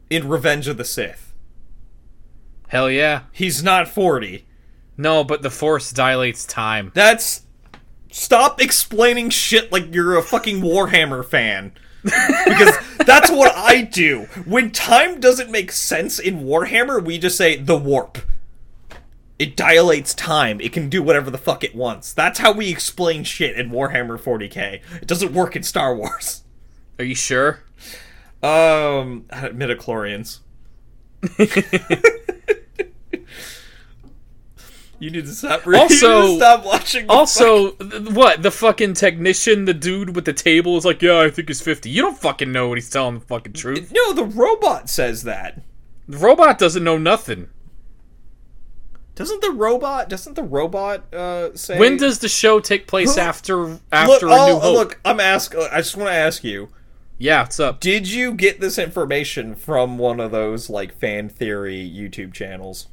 in 0.10 0.28
Revenge 0.28 0.68
of 0.68 0.78
the 0.78 0.86
Sith. 0.86 1.34
Hell 2.70 2.90
yeah. 2.92 3.24
He's 3.32 3.64
not 3.64 3.88
40. 3.88 4.46
No, 4.98 5.24
but 5.24 5.42
the 5.42 5.50
Force 5.50 5.92
dilates 5.92 6.46
time. 6.46 6.92
That's 6.94 7.44
stop 8.12 8.62
explaining 8.62 9.30
shit 9.30 9.72
like 9.72 9.94
you're 9.94 10.18
a 10.18 10.24
fucking 10.24 10.62
Warhammer 10.62 11.26
fan. 11.26 11.74
because 12.04 12.78
that's 13.06 13.30
what 13.30 13.54
I 13.56 13.82
do. 13.82 14.24
When 14.46 14.72
time 14.72 15.20
doesn't 15.20 15.52
make 15.52 15.72
sense 15.72 16.20
in 16.20 16.44
Warhammer, 16.44 17.04
we 17.04 17.18
just 17.18 17.38
say 17.38 17.58
the 17.58 17.78
warp. 17.78 18.20
It 19.40 19.56
dilates 19.56 20.14
time. 20.14 20.60
It 20.62 20.74
can 20.74 20.90
do 20.90 21.04
whatever 21.04 21.30
the 21.30 21.38
fuck 21.38 21.64
it 21.64 21.76
wants. 21.76 22.14
That's 22.14 22.40
how 22.40 22.54
we 22.54 22.70
explain 22.72 23.24
shit 23.24 23.58
in 23.58 23.70
Warhammer 23.70 24.20
40k. 24.20 24.82
It 25.02 25.08
doesn't 25.08 25.34
work 25.34 25.56
in 25.56 25.64
Star 25.64 25.96
Wars. 25.96 26.44
Are 26.98 27.06
you 27.06 27.14
sure? 27.16 27.60
Um, 28.42 29.26
midichlorians. 29.30 30.40
you 35.00 35.10
need 35.12 35.26
to 35.26 35.32
stop. 35.34 35.66
you 35.66 35.76
Also- 35.76 36.38
stop 36.38 36.66
watching. 36.66 37.08
the 37.08 37.14
Also, 37.14 37.72
th- 37.72 38.10
what 38.10 38.42
the 38.44 38.52
fucking 38.52 38.94
technician, 38.94 39.66
the 39.66 39.74
dude 39.74 40.16
with 40.16 40.26
the 40.26 40.34
table, 40.34 40.78
is 40.78 40.86
like, 40.86 41.02
yeah, 41.02 41.20
I 41.20 41.30
think 41.30 41.48
he's 41.50 41.62
fifty. 41.62 41.90
You 41.90 42.02
don't 42.02 42.18
fucking 42.18 42.52
know 42.52 42.70
what 42.70 42.78
he's 42.78 42.90
telling 42.90 43.20
the 43.20 43.26
fucking 43.26 43.54
truth. 43.54 43.92
No, 43.92 44.14
the 44.14 44.26
robot 44.26 44.90
says 44.90 45.24
that. 45.24 45.62
The 46.08 46.18
robot 46.18 46.58
doesn't 46.58 46.84
know 46.84 46.98
nothing. 46.98 47.50
Doesn't 49.16 49.42
the 49.42 49.52
robot? 49.52 50.10
Doesn't 50.10 50.36
the 50.36 50.44
robot 50.44 51.12
uh, 51.14 51.56
say? 51.56 51.80
When 51.80 51.98
does 51.98 52.20
the 52.20 52.30
show 52.30 52.60
take 52.60 52.86
place 52.88 53.16
Who- 53.16 53.22
after 53.22 53.56
look? 53.58 53.82
after 53.92 54.28
A 54.28 54.32
oh, 54.32 54.46
New 54.48 54.60
Hope? 54.60 54.76
look, 54.76 55.00
I'm 55.04 55.20
ask. 55.20 55.56
I 55.56 55.78
just 55.78 55.98
want 55.98 56.10
to 56.10 56.14
ask 56.16 56.44
you: 56.44 56.70
Yeah, 57.18 57.42
what's 57.42 57.60
up? 57.60 57.80
Did 57.80 58.08
you 58.08 58.34
get 58.34 58.60
this 58.62 58.78
information 58.78 59.56
from 59.56 59.98
one 59.98 60.20
of 60.20 60.30
those 60.32 60.70
like 60.70 60.94
fan 60.98 61.30
theory 61.30 61.78
YouTube 61.92 62.32
channels? 62.32 62.88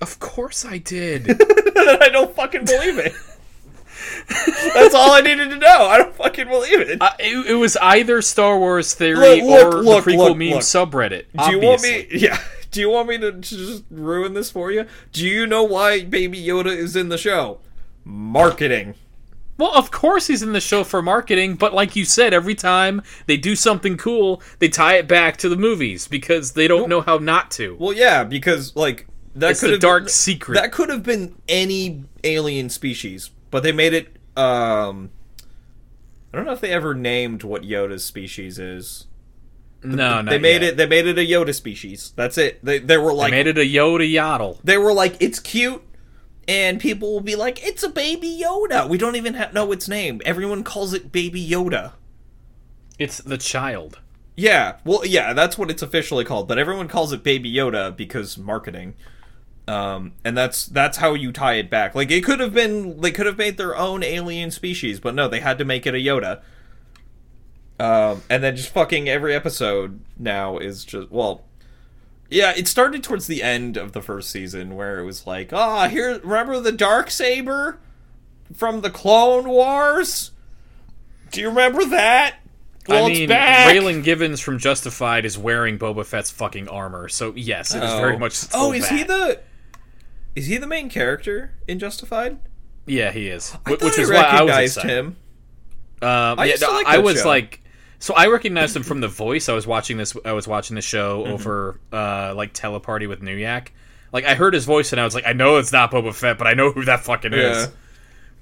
Of 0.00 0.18
course 0.18 0.64
I 0.64 0.78
did. 0.78 1.30
I 1.76 2.08
don't 2.10 2.34
fucking 2.34 2.64
believe 2.64 2.98
it. 2.98 3.12
That's 4.74 4.94
all 4.94 5.12
I 5.12 5.20
needed 5.20 5.50
to 5.50 5.56
know. 5.56 5.86
I 5.86 5.98
don't 5.98 6.14
fucking 6.14 6.48
believe 6.48 6.80
it. 6.80 7.02
Uh, 7.02 7.10
it, 7.18 7.50
it 7.50 7.54
was 7.54 7.76
either 7.76 8.22
Star 8.22 8.58
Wars 8.58 8.94
theory 8.94 9.42
Look, 9.42 9.42
look, 9.42 9.74
or 9.74 9.82
look, 9.82 10.04
the 10.04 10.12
prequel 10.12 10.36
meme 10.36 10.60
subreddit. 10.60 11.26
Do 11.44 11.50
you 11.50 11.60
want 11.60 11.82
me? 11.82 12.06
Yeah. 12.10 12.40
Do 12.70 12.80
you 12.80 12.88
want 12.88 13.08
me 13.08 13.18
to 13.18 13.32
just 13.32 13.84
ruin 13.90 14.34
this 14.34 14.50
for 14.50 14.70
you? 14.70 14.86
Do 15.12 15.26
you 15.26 15.46
know 15.46 15.64
why 15.64 16.04
Baby 16.04 16.40
Yoda 16.40 16.74
is 16.74 16.94
in 16.94 17.08
the 17.08 17.18
show? 17.18 17.58
Marketing. 18.04 18.94
Well, 19.58 19.74
of 19.74 19.90
course 19.90 20.28
he's 20.28 20.42
in 20.42 20.54
the 20.54 20.60
show 20.60 20.84
for 20.84 21.02
marketing, 21.02 21.56
but 21.56 21.74
like 21.74 21.94
you 21.94 22.06
said, 22.06 22.32
every 22.32 22.54
time 22.54 23.02
they 23.26 23.36
do 23.36 23.54
something 23.54 23.98
cool, 23.98 24.40
they 24.58 24.68
tie 24.68 24.94
it 24.94 25.06
back 25.06 25.36
to 25.38 25.50
the 25.50 25.56
movies 25.56 26.08
because 26.08 26.52
they 26.52 26.66
don't 26.66 26.88
know 26.88 27.02
how 27.02 27.18
not 27.18 27.50
to. 27.52 27.76
Well, 27.78 27.92
yeah, 27.92 28.24
because 28.24 28.74
like 28.74 29.06
that 29.34 29.52
It's 29.52 29.60
could 29.60 29.68
the 29.68 29.72
have 29.72 29.80
dark 29.80 30.02
been, 30.04 30.08
secret. 30.10 30.54
That 30.54 30.72
could 30.72 30.88
have 30.88 31.02
been 31.02 31.36
any 31.48 32.04
alien 32.24 32.68
species, 32.68 33.30
but 33.50 33.62
they 33.62 33.72
made 33.72 33.92
it. 33.94 34.16
um 34.36 35.10
I 36.32 36.36
don't 36.36 36.46
know 36.46 36.52
if 36.52 36.60
they 36.60 36.70
ever 36.70 36.94
named 36.94 37.42
what 37.42 37.62
Yoda's 37.62 38.04
species 38.04 38.58
is. 38.58 39.06
no, 39.82 40.20
no, 40.22 40.30
they 40.30 40.38
made 40.38 40.62
it. 40.62 40.76
They 40.76 40.86
made 40.86 41.06
it 41.06 41.18
a 41.18 41.26
Yoda 41.26 41.52
species. 41.54 42.12
That's 42.16 42.38
it. 42.38 42.64
They 42.64 42.78
they 42.78 42.96
were 42.98 43.10
They 43.10 43.16
like 43.16 43.30
made 43.32 43.46
it 43.48 43.58
a 43.58 43.62
Yoda 43.62 44.08
Yaddle. 44.08 44.58
they 44.62 44.78
were 44.78 44.92
like 44.92 45.16
it's 45.20 45.40
cute, 45.40 45.82
and 46.46 46.78
people 46.78 47.12
will 47.12 47.20
be 47.20 47.34
like 47.34 47.64
it's 47.66 47.82
a 47.82 47.88
baby 47.88 48.40
Yoda. 48.44 48.88
We 48.88 48.96
don't 48.98 49.16
even 49.16 49.34
ha- 49.34 49.50
know 49.52 49.72
its 49.72 49.88
name. 49.88 50.20
Everyone 50.24 50.62
calls 50.62 50.92
it 50.94 51.10
Baby 51.10 51.44
Yoda. 51.44 51.92
It's 52.98 53.18
the 53.18 53.38
child. 53.38 53.98
Yeah, 54.36 54.76
well, 54.84 55.04
yeah, 55.04 55.32
that's 55.32 55.58
what 55.58 55.70
it's 55.70 55.82
officially 55.82 56.24
called, 56.24 56.46
but 56.48 56.58
everyone 56.58 56.86
calls 56.88 57.12
it 57.12 57.22
Baby 57.22 57.52
Yoda 57.52 57.94
because 57.94 58.38
marketing. 58.38 58.94
Um, 59.70 60.14
and 60.24 60.36
that's 60.36 60.66
that's 60.66 60.96
how 60.98 61.14
you 61.14 61.30
tie 61.30 61.54
it 61.54 61.70
back. 61.70 61.94
Like 61.94 62.10
it 62.10 62.24
could 62.24 62.40
have 62.40 62.52
been, 62.52 63.00
they 63.00 63.12
could 63.12 63.26
have 63.26 63.38
made 63.38 63.56
their 63.56 63.76
own 63.76 64.02
alien 64.02 64.50
species, 64.50 64.98
but 64.98 65.14
no, 65.14 65.28
they 65.28 65.38
had 65.38 65.58
to 65.58 65.64
make 65.64 65.86
it 65.86 65.94
a 65.94 65.98
Yoda. 65.98 66.40
Um, 67.78 68.22
and 68.28 68.42
then 68.42 68.56
just 68.56 68.70
fucking 68.70 69.08
every 69.08 69.32
episode 69.32 70.00
now 70.18 70.58
is 70.58 70.84
just 70.84 71.10
well, 71.12 71.44
yeah. 72.28 72.52
It 72.56 72.66
started 72.66 73.04
towards 73.04 73.28
the 73.28 73.44
end 73.44 73.76
of 73.76 73.92
the 73.92 74.02
first 74.02 74.30
season 74.30 74.74
where 74.74 74.98
it 74.98 75.04
was 75.04 75.24
like, 75.24 75.52
ah, 75.52 75.86
here, 75.86 76.18
remember 76.18 76.58
the 76.58 76.72
dark 76.72 77.08
saber 77.08 77.78
from 78.52 78.80
the 78.80 78.90
Clone 78.90 79.48
Wars? 79.48 80.32
Do 81.30 81.40
you 81.40 81.48
remember 81.48 81.84
that? 81.84 82.34
Well, 82.88 83.06
I 83.06 83.10
it's 83.10 83.20
mean. 83.20 83.28
Raylan 83.28 84.02
Givens 84.02 84.40
from 84.40 84.58
Justified 84.58 85.24
is 85.24 85.38
wearing 85.38 85.78
Boba 85.78 86.04
Fett's 86.04 86.30
fucking 86.30 86.66
armor, 86.68 87.08
so 87.08 87.34
yes, 87.36 87.72
it 87.72 87.84
is 87.84 87.92
very 88.00 88.18
much. 88.18 88.46
Oh, 88.52 88.72
is 88.72 88.88
he 88.88 89.04
the? 89.04 89.40
Is 90.36 90.46
he 90.46 90.56
the 90.58 90.66
main 90.66 90.88
character 90.88 91.52
in 91.66 91.78
Justified? 91.78 92.38
Yeah, 92.86 93.10
he 93.12 93.28
is. 93.28 93.56
I 93.66 93.70
Wh- 93.74 93.82
Which 93.82 93.98
I 93.98 94.02
is 94.02 94.10
why 94.10 94.16
I 94.22 94.42
was 94.42 94.76
excited. 94.76 94.90
him. 94.90 95.06
Um, 96.02 96.38
I 96.38 96.46
yeah, 96.46 96.54
no, 96.60 96.70
like 96.72 96.86
I 96.86 96.98
was 96.98 97.20
show. 97.22 97.28
like, 97.28 97.62
so 97.98 98.14
I 98.14 98.28
recognized 98.28 98.74
him 98.74 98.82
from 98.82 99.00
the 99.00 99.08
voice. 99.08 99.48
I 99.48 99.52
was 99.52 99.66
watching 99.66 99.96
this. 99.98 100.16
I 100.24 100.32
was 100.32 100.48
watching 100.48 100.74
the 100.76 100.80
show 100.82 101.24
Mm-hmm. 101.24 101.32
over 101.32 101.80
uh, 101.92 102.32
like 102.34 102.54
Teleparty 102.54 103.08
with 103.08 103.22
New 103.22 103.36
Yak. 103.36 103.72
Like 104.12 104.24
I 104.24 104.34
heard 104.34 104.54
his 104.54 104.64
voice 104.64 104.92
and 104.92 105.00
I 105.00 105.04
was 105.04 105.14
like, 105.14 105.26
I 105.26 105.32
know 105.34 105.58
it's 105.58 105.72
not 105.72 105.90
Boba 105.92 106.14
Fett, 106.14 106.38
but 106.38 106.46
I 106.46 106.54
know 106.54 106.72
who 106.72 106.84
that 106.86 107.00
fucking 107.00 107.32
is. 107.34 107.66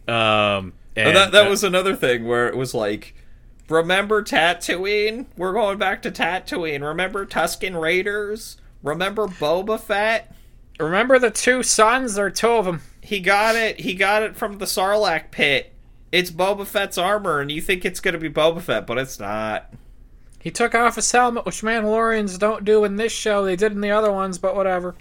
Um, 0.06 0.72
and 0.96 1.08
And 1.08 1.16
that 1.16 1.32
that 1.32 1.46
uh, 1.46 1.50
was 1.50 1.64
another 1.64 1.94
thing 1.94 2.26
where 2.26 2.48
it 2.48 2.56
was 2.56 2.74
like, 2.74 3.14
remember 3.68 4.22
Tatooine? 4.22 5.26
We're 5.36 5.52
going 5.52 5.78
back 5.78 6.00
to 6.02 6.10
Tatooine. 6.10 6.82
Remember 6.86 7.26
Tusken 7.26 7.78
Raiders? 7.78 8.56
Remember 8.82 9.26
Boba 9.26 9.78
Fett? 9.78 10.34
Remember 10.78 11.18
the 11.18 11.30
two 11.30 11.62
suns. 11.62 12.14
There 12.14 12.26
are 12.26 12.30
two 12.30 12.48
of 12.48 12.64
them. 12.64 12.82
He 13.02 13.20
got 13.20 13.56
it. 13.56 13.80
He 13.80 13.94
got 13.94 14.22
it 14.22 14.36
from 14.36 14.58
the 14.58 14.64
Sarlacc 14.66 15.30
pit. 15.30 15.72
It's 16.12 16.30
Boba 16.30 16.66
Fett's 16.66 16.96
armor, 16.96 17.40
and 17.40 17.50
you 17.50 17.60
think 17.60 17.84
it's 17.84 18.00
gonna 18.00 18.18
be 18.18 18.30
Boba 18.30 18.62
Fett, 18.62 18.86
but 18.86 18.98
it's 18.98 19.18
not. 19.18 19.72
He 20.40 20.50
took 20.50 20.74
off 20.74 20.96
his 20.96 21.10
helmet, 21.10 21.44
which 21.44 21.62
Mandalorians 21.62 22.38
don't 22.38 22.64
do 22.64 22.84
in 22.84 22.96
this 22.96 23.12
show. 23.12 23.44
They 23.44 23.56
did 23.56 23.72
in 23.72 23.80
the 23.80 23.90
other 23.90 24.12
ones, 24.12 24.38
but 24.38 24.54
whatever. 24.54 24.94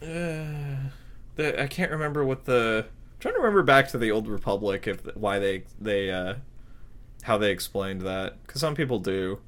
The, 1.36 1.62
I 1.62 1.68
can't 1.68 1.92
remember 1.92 2.26
what 2.26 2.46
the 2.46 2.88
trying 3.20 3.36
to 3.36 3.40
remember 3.40 3.64
back 3.64 3.88
to 3.90 3.98
the 3.98 4.12
old 4.12 4.28
Republic 4.28 4.88
if 4.88 5.16
why 5.16 5.40
they 5.40 5.64
they 5.80 6.12
uh 6.12 6.36
how 7.24 7.38
they 7.38 7.52
explained 7.52 8.02
that 8.02 8.42
because 8.46 8.62
some 8.62 8.76
people 8.76 9.00
do. 9.00 9.40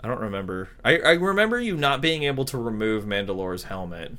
I 0.00 0.08
don't 0.08 0.20
remember. 0.20 0.68
I 0.84 0.98
I 0.98 1.12
remember 1.12 1.60
you 1.60 1.76
not 1.76 2.00
being 2.00 2.24
able 2.24 2.44
to 2.46 2.58
remove 2.58 3.04
Mandalore's 3.04 3.64
helmet, 3.64 4.12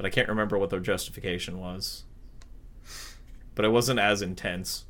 but 0.00 0.06
I 0.06 0.10
can't 0.10 0.30
remember 0.30 0.56
what 0.56 0.70
their 0.70 0.80
justification 0.80 1.58
was. 1.60 2.04
But 3.54 3.66
it 3.66 3.68
wasn't 3.68 4.00
as 4.00 4.22
intense. 4.22 4.86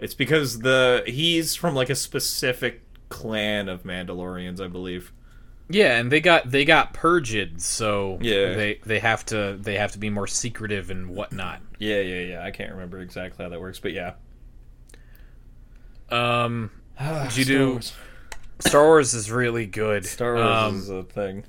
It's 0.00 0.14
because 0.14 0.58
the 0.58 1.04
he's 1.06 1.54
from 1.54 1.76
like 1.76 1.88
a 1.88 1.94
specific 1.94 2.82
clan 3.08 3.68
of 3.68 3.84
Mandalorians, 3.84 4.60
I 4.60 4.66
believe. 4.66 5.12
Yeah, 5.68 5.96
and 5.96 6.10
they 6.10 6.18
got 6.20 6.50
they 6.50 6.64
got 6.64 6.92
purged, 6.92 7.60
so 7.60 8.18
Yeah. 8.20 8.54
they 8.56 8.80
they 8.84 8.98
have 8.98 9.24
to 9.26 9.56
they 9.60 9.76
have 9.76 9.92
to 9.92 9.98
be 9.98 10.10
more 10.10 10.26
secretive 10.26 10.90
and 10.90 11.10
whatnot. 11.10 11.60
Yeah, 11.78 12.00
yeah, 12.00 12.20
yeah. 12.22 12.42
I 12.44 12.50
can't 12.50 12.72
remember 12.72 12.98
exactly 12.98 13.44
how 13.44 13.48
that 13.50 13.60
works, 13.60 13.78
but 13.78 13.92
yeah. 13.92 14.14
Um, 16.10 16.72
Did 16.98 17.36
you 17.36 17.44
do- 17.44 17.80
Star 18.58 18.82
Wars 18.86 19.14
is 19.14 19.30
really 19.30 19.66
good. 19.66 20.04
Star 20.04 20.34
Wars 20.34 20.46
Um, 20.48 20.76
is 20.78 20.90
a 20.90 21.04
thing. 21.04 21.44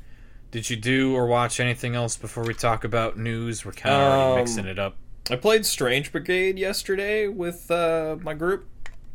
Did 0.52 0.70
you 0.70 0.76
do 0.76 1.16
or 1.16 1.28
watch 1.28 1.60
anything 1.60 1.96
else 1.96 2.18
before 2.18 2.44
we 2.44 2.54
talk 2.54 2.84
about 2.84 3.18
news? 3.18 3.64
We're 3.66 3.72
kind 3.74 3.96
of 3.96 4.32
Um, 4.32 4.36
mixing 4.40 4.66
it 4.66 4.80
up. 4.80 4.96
I 5.30 5.36
played 5.36 5.66
Strange 5.66 6.12
Brigade 6.12 6.58
yesterday 6.58 7.28
with 7.28 7.70
uh, 7.70 8.18
my 8.22 8.34
group, 8.34 8.66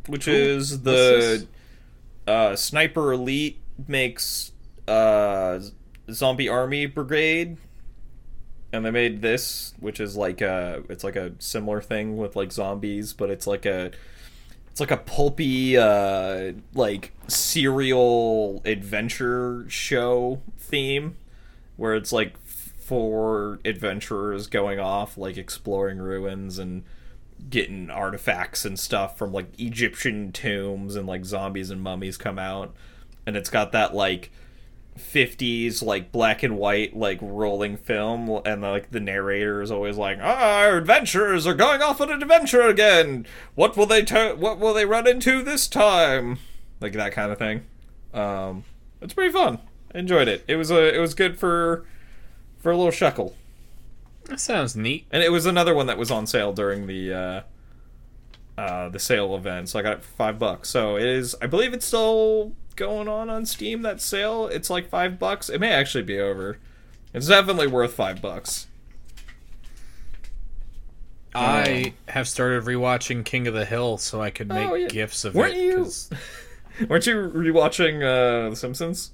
which 0.06 0.28
Ooh, 0.28 0.32
is 0.32 0.82
the 0.82 0.90
this? 0.92 1.46
uh, 2.28 2.54
Sniper 2.54 3.12
Elite 3.12 3.58
makes 3.88 4.52
uh, 4.86 5.58
Zombie 6.12 6.48
Army 6.48 6.86
Brigade, 6.86 7.56
and 8.72 8.84
they 8.84 8.92
made 8.92 9.22
this, 9.22 9.74
which 9.80 9.98
is 9.98 10.16
like 10.16 10.40
a 10.40 10.84
it's 10.88 11.02
like 11.02 11.16
a 11.16 11.32
similar 11.40 11.80
thing 11.80 12.16
with 12.16 12.36
like 12.36 12.52
zombies, 12.52 13.12
but 13.12 13.28
it's 13.28 13.48
like 13.48 13.66
a 13.66 13.90
it's 14.70 14.78
like 14.78 14.92
a 14.92 14.96
pulpy 14.98 15.76
uh, 15.76 16.52
like 16.74 17.10
serial 17.26 18.62
adventure 18.64 19.64
show 19.68 20.40
theme 20.58 21.16
where 21.76 21.94
it's 21.94 22.12
like 22.12 22.38
four 22.84 23.60
adventurers 23.64 24.46
going 24.46 24.78
off 24.78 25.16
like 25.16 25.38
exploring 25.38 25.98
ruins 25.98 26.58
and 26.58 26.84
getting 27.48 27.90
artifacts 27.90 28.64
and 28.64 28.78
stuff 28.78 29.16
from 29.18 29.32
like 29.32 29.58
Egyptian 29.58 30.32
tombs 30.32 30.94
and 30.96 31.06
like 31.06 31.24
zombies 31.24 31.70
and 31.70 31.80
mummies 31.80 32.16
come 32.16 32.38
out. 32.38 32.74
And 33.26 33.36
it's 33.36 33.50
got 33.50 33.72
that 33.72 33.94
like 33.94 34.30
50s 34.98 35.82
like 35.82 36.12
black 36.12 36.42
and 36.42 36.56
white 36.56 36.94
like 36.94 37.18
rolling 37.20 37.76
film 37.76 38.40
and 38.44 38.62
like 38.62 38.90
the 38.92 39.00
narrator 39.00 39.60
is 39.60 39.70
always 39.70 39.96
like 39.96 40.18
ah, 40.22 40.58
our 40.60 40.76
adventurers 40.76 41.46
are 41.46 41.54
going 41.54 41.82
off 41.82 42.00
on 42.00 42.10
an 42.10 42.22
adventure 42.22 42.62
again. 42.62 43.26
What 43.54 43.76
will 43.76 43.86
they 43.86 44.02
tu- 44.02 44.36
what 44.36 44.58
will 44.60 44.72
they 44.74 44.84
run 44.84 45.08
into 45.08 45.42
this 45.42 45.66
time? 45.66 46.38
Like 46.80 46.92
that 46.92 47.12
kind 47.12 47.32
of 47.32 47.38
thing. 47.38 47.64
Um 48.12 48.64
it's 49.00 49.14
pretty 49.14 49.32
fun 49.32 49.58
enjoyed 49.94 50.28
it. 50.28 50.44
It 50.48 50.56
was 50.56 50.70
a 50.70 50.94
it 50.94 50.98
was 50.98 51.14
good 51.14 51.38
for 51.38 51.84
for 52.58 52.70
a 52.72 52.76
little 52.76 52.90
shekel 52.92 53.34
That 54.24 54.40
sounds 54.40 54.74
neat. 54.76 55.06
and 55.10 55.22
it 55.22 55.30
was 55.32 55.46
another 55.46 55.74
one 55.74 55.86
that 55.86 55.98
was 55.98 56.10
on 56.10 56.26
sale 56.26 56.52
during 56.52 56.86
the 56.86 57.12
uh 57.12 57.40
uh 58.60 58.88
the 58.88 58.98
sale 58.98 59.34
event 59.36 59.68
so 59.68 59.78
i 59.78 59.82
got 59.82 59.94
it 59.94 60.02
for 60.02 60.12
five 60.16 60.38
bucks. 60.38 60.68
So 60.70 60.96
it 60.96 61.04
is 61.06 61.34
i 61.42 61.46
believe 61.46 61.72
it's 61.74 61.86
still 61.86 62.52
going 62.76 63.06
on 63.08 63.30
on 63.30 63.46
steam 63.46 63.82
that 63.82 64.00
sale. 64.00 64.46
It's 64.48 64.68
like 64.70 64.88
five 64.88 65.18
bucks. 65.18 65.48
It 65.48 65.60
may 65.60 65.70
actually 65.70 66.02
be 66.04 66.18
over. 66.18 66.58
It's 67.12 67.28
definitely 67.28 67.68
worth 67.68 67.94
five 67.94 68.20
bucks. 68.20 68.66
I 71.34 71.94
have 72.08 72.28
started 72.28 72.64
rewatching 72.64 73.24
King 73.24 73.46
of 73.48 73.54
the 73.54 73.64
Hill 73.64 73.98
so 73.98 74.20
I 74.20 74.30
could 74.30 74.48
make 74.48 74.68
Oh, 74.68 74.74
yeah. 74.74 74.88
gifs 74.88 75.24
of 75.24 75.34
Weren't 75.34 75.54
it. 75.54 75.62
you- 75.64 75.90
weren't 76.88 77.06
you 77.06 77.14
rewatching 77.14 78.02
uh 78.02 78.50
the 78.50 78.56
simpsons 78.56 79.10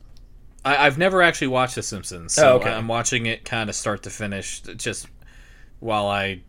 I, 0.64 0.86
I've 0.86 0.98
never 0.98 1.22
actually 1.22 1.48
watched 1.48 1.74
The 1.74 1.82
Simpsons, 1.82 2.38
Oh, 2.38 2.42
so 2.42 2.56
okay. 2.60 2.70
I'm 2.70 2.88
watching 2.88 3.26
it 3.26 3.44
kind 3.44 3.70
of 3.70 3.76
start 3.76 4.02
to 4.04 4.10
finish, 4.10 4.60
just 4.60 5.06
while 5.78 6.06
I 6.08 6.42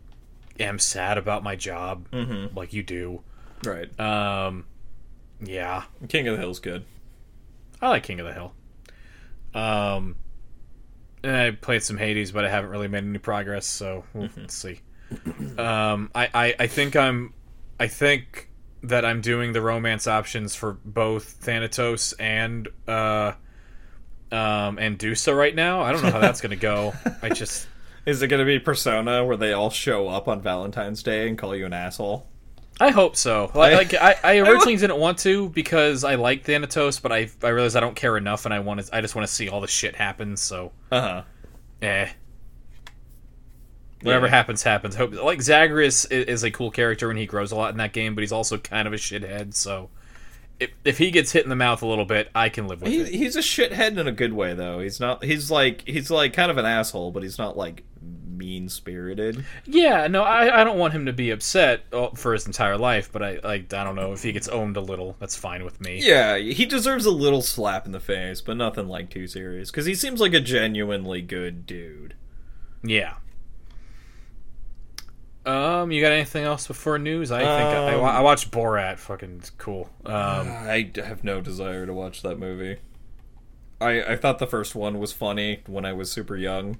am 0.60 0.78
sad 0.78 1.16
about 1.18 1.42
my 1.42 1.56
job, 1.56 2.08
Mhm. 2.12 2.54
like 2.54 2.72
you 2.72 2.82
do. 2.82 3.22
right 3.64 3.98
Um, 3.98 4.66
yeah, 5.40 5.84
king 6.08 6.26
of 6.28 6.34
the 6.36 6.40
hill's 6.40 6.58
good 6.58 6.84
I 7.80 7.88
like 7.88 8.02
King 8.04 8.20
of 8.20 8.26
the 8.26 8.32
Hill. 8.32 8.54
Um, 9.54 10.14
and 11.24 11.36
I 11.36 11.50
played 11.50 11.82
some 11.82 11.96
Hades, 11.96 12.30
but 12.32 12.44
I 12.44 12.48
haven't 12.50 12.70
really 12.70 12.88
made 12.88 13.04
any 13.04 13.18
progress, 13.18 13.66
so 13.66 14.04
we'll 14.14 14.28
Mm-hmm. 14.28 14.46
see. 14.48 14.80
Um, 15.58 16.10
I, 16.14 16.28
I, 16.32 16.54
I 16.60 16.66
think 16.68 16.94
I'm, 16.96 17.34
I 17.80 17.86
think 17.88 18.48
that 18.84 19.04
I'm 19.04 19.20
doing 19.20 19.52
the 19.52 19.60
romance 19.60 20.06
options 20.06 20.54
for 20.54 20.74
both 20.84 21.24
Thanatos 21.40 22.12
and 22.18 22.68
uh, 22.88 23.32
um, 24.32 24.78
and 24.78 24.98
Dusa 24.98 25.36
right 25.36 25.54
now. 25.54 25.82
I 25.82 25.92
don't 25.92 26.02
know 26.02 26.10
how 26.10 26.20
that's 26.20 26.40
gonna 26.40 26.56
go. 26.56 26.92
I 27.22 27.28
just 27.34 27.68
is 28.06 28.22
it 28.22 28.28
gonna 28.28 28.44
be 28.44 28.58
persona 28.58 29.24
where 29.24 29.36
they 29.36 29.52
all 29.52 29.70
show 29.70 30.08
up 30.08 30.26
on 30.28 30.40
valentine's 30.42 31.02
day 31.02 31.28
and 31.28 31.38
call 31.38 31.54
you 31.54 31.66
an 31.66 31.72
asshole 31.72 32.26
I 32.80 32.90
hope 32.90 33.16
so. 33.16 33.52
Like, 33.54 33.92
like 33.92 33.94
I, 34.02 34.16
I 34.24 34.38
originally 34.48 34.76
didn't 34.76 34.98
want 34.98 35.18
to 35.18 35.50
because 35.50 36.02
I 36.04 36.14
like 36.16 36.44
Thanatos, 36.44 37.00
but 37.00 37.12
I 37.12 37.28
I 37.42 37.48
realized 37.50 37.76
I 37.76 37.80
don't 37.80 37.94
care 37.94 38.16
enough, 38.16 38.44
and 38.44 38.52
I 38.54 38.60
want 38.60 38.80
to. 38.84 38.96
I 38.96 39.00
just 39.02 39.14
want 39.14 39.28
to 39.28 39.32
see 39.32 39.48
all 39.48 39.60
the 39.60 39.68
shit 39.68 39.94
happen. 39.94 40.36
So, 40.36 40.72
uh-huh 40.90 41.22
eh. 41.82 42.08
Whatever 44.02 44.26
Yeah. 44.26 44.30
happens, 44.30 44.62
happens. 44.62 44.96
Hope 44.96 45.12
like 45.22 45.42
Zagreus 45.42 46.04
is, 46.06 46.26
is 46.26 46.44
a 46.44 46.50
cool 46.50 46.70
character 46.70 47.10
and 47.10 47.18
he 47.18 47.26
grows 47.26 47.52
a 47.52 47.56
lot 47.56 47.70
in 47.70 47.76
that 47.78 47.92
game, 47.92 48.14
but 48.14 48.22
he's 48.22 48.32
also 48.32 48.58
kind 48.58 48.88
of 48.88 48.94
a 48.94 48.96
shithead. 48.96 49.54
So, 49.54 49.90
if 50.62 50.70
if 50.84 50.98
he 50.98 51.10
gets 51.10 51.32
hit 51.32 51.44
in 51.44 51.50
the 51.50 51.56
mouth 51.56 51.82
a 51.82 51.86
little 51.86 52.04
bit, 52.04 52.30
I 52.34 52.48
can 52.48 52.66
live 52.68 52.82
with 52.82 52.90
He, 52.90 53.00
it. 53.00 53.08
he's 53.08 53.36
a 53.36 53.40
shithead 53.40 53.98
in 53.98 54.06
a 54.06 54.12
good 54.12 54.32
way 54.32 54.54
though. 54.54 54.80
He's 54.80 55.00
not. 55.00 55.24
He's 55.24 55.50
like 55.50 55.82
he's 55.86 56.10
like 56.10 56.32
kind 56.32 56.50
of 56.50 56.58
an 56.58 56.64
asshole, 56.64 57.10
but 57.12 57.22
he's 57.22 57.38
not 57.38 57.56
like 57.56 57.84
mean 58.02 58.68
spirited. 58.68 59.44
Yeah, 59.66 60.08
no, 60.08 60.22
I, 60.24 60.62
I 60.62 60.64
don't 60.64 60.78
want 60.78 60.94
him 60.94 61.06
to 61.06 61.12
be 61.12 61.30
upset 61.30 61.82
for 62.16 62.32
his 62.32 62.46
entire 62.46 62.76
life, 62.76 63.10
but 63.12 63.22
I 63.22 63.38
like 63.44 63.72
I 63.72 63.84
don't 63.84 63.94
know 63.94 64.12
if 64.12 64.22
he 64.22 64.32
gets 64.32 64.48
owned 64.48 64.76
a 64.76 64.80
little, 64.80 65.16
that's 65.20 65.36
fine 65.36 65.64
with 65.64 65.80
me. 65.80 66.00
Yeah, 66.02 66.38
he 66.38 66.66
deserves 66.66 67.06
a 67.06 67.10
little 67.10 67.42
slap 67.42 67.86
in 67.86 67.92
the 67.92 68.00
face, 68.00 68.40
but 68.40 68.56
nothing 68.56 68.88
like 68.88 69.10
too 69.10 69.26
serious. 69.28 69.70
Because 69.70 69.86
he 69.86 69.94
seems 69.94 70.20
like 70.20 70.34
a 70.34 70.40
genuinely 70.40 71.22
good 71.22 71.66
dude. 71.66 72.14
Yeah. 72.82 73.14
Um, 75.44 75.90
you 75.90 76.00
got 76.00 76.12
anything 76.12 76.44
else 76.44 76.66
before 76.66 76.98
news? 76.98 77.32
I 77.32 77.40
think 77.40 77.50
I, 77.50 77.94
I, 77.94 78.18
I 78.18 78.20
watched 78.20 78.50
Borat. 78.50 78.98
Fucking 78.98 79.42
cool. 79.58 79.90
Um, 80.06 80.48
I 80.48 80.90
have 80.96 81.24
no 81.24 81.40
desire 81.40 81.84
to 81.84 81.92
watch 81.92 82.22
that 82.22 82.38
movie. 82.38 82.78
I 83.80 84.12
I 84.12 84.16
thought 84.16 84.38
the 84.38 84.46
first 84.46 84.74
one 84.74 84.98
was 84.98 85.12
funny 85.12 85.60
when 85.66 85.84
I 85.84 85.92
was 85.92 86.10
super 86.10 86.36
young. 86.36 86.78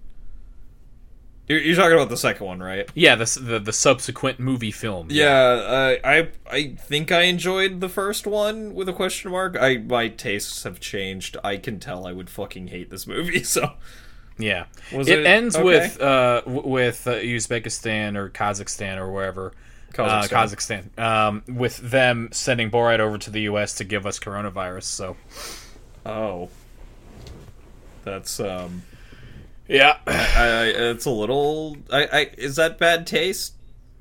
You're, 1.48 1.60
you're 1.60 1.74
talking 1.74 1.94
about 1.94 2.08
the 2.08 2.16
second 2.16 2.46
one, 2.46 2.60
right? 2.60 2.88
yeah, 2.94 3.16
the, 3.16 3.38
the 3.40 3.58
the 3.58 3.72
subsequent 3.72 4.38
movie 4.38 4.70
film. 4.70 5.08
Yeah, 5.10 5.28
uh, 5.28 5.96
I 6.04 6.28
I 6.48 6.68
think 6.78 7.10
I 7.10 7.22
enjoyed 7.22 7.80
the 7.80 7.88
first 7.88 8.28
one 8.28 8.74
with 8.74 8.88
a 8.88 8.92
question 8.92 9.32
mark. 9.32 9.56
I 9.60 9.78
my 9.78 10.06
tastes 10.08 10.62
have 10.62 10.78
changed. 10.78 11.36
I 11.42 11.56
can 11.56 11.80
tell 11.80 12.06
I 12.06 12.12
would 12.12 12.30
fucking 12.30 12.68
hate 12.68 12.90
this 12.90 13.06
movie. 13.06 13.42
So 13.52 13.72
yeah. 14.38 14.66
Was 14.92 15.08
it, 15.08 15.20
it- 15.20 15.26
ends 15.26 15.56
okay. 15.56 15.64
with 15.64 16.00
uh 16.00 16.42
with 16.46 17.06
uh, 17.06 17.14
Uzbekistan 17.14 18.16
or 18.16 18.30
Kazakhstan 18.30 18.98
or 18.98 19.10
wherever. 19.10 19.52
Uh, 19.98 20.22
Kazakhstan. 20.22 20.90
Kazakhstan. 20.96 20.98
Um, 20.98 21.42
with 21.46 21.76
them 21.78 22.30
sending 22.32 22.70
Borat 22.70 22.98
over 22.98 23.18
to 23.18 23.30
the 23.30 23.42
U.S. 23.42 23.74
to 23.74 23.84
give 23.84 24.06
us 24.06 24.18
coronavirus. 24.18 24.84
So 24.84 25.16
oh, 26.06 26.48
that's 28.02 28.40
um, 28.40 28.82
yeah, 29.68 29.98
I, 30.06 30.48
I 30.48 30.64
it's 30.66 31.04
a 31.04 31.10
little. 31.10 31.76
I, 31.90 32.04
I 32.06 32.30
is 32.38 32.56
that 32.56 32.78
bad 32.78 33.06
taste? 33.06 33.54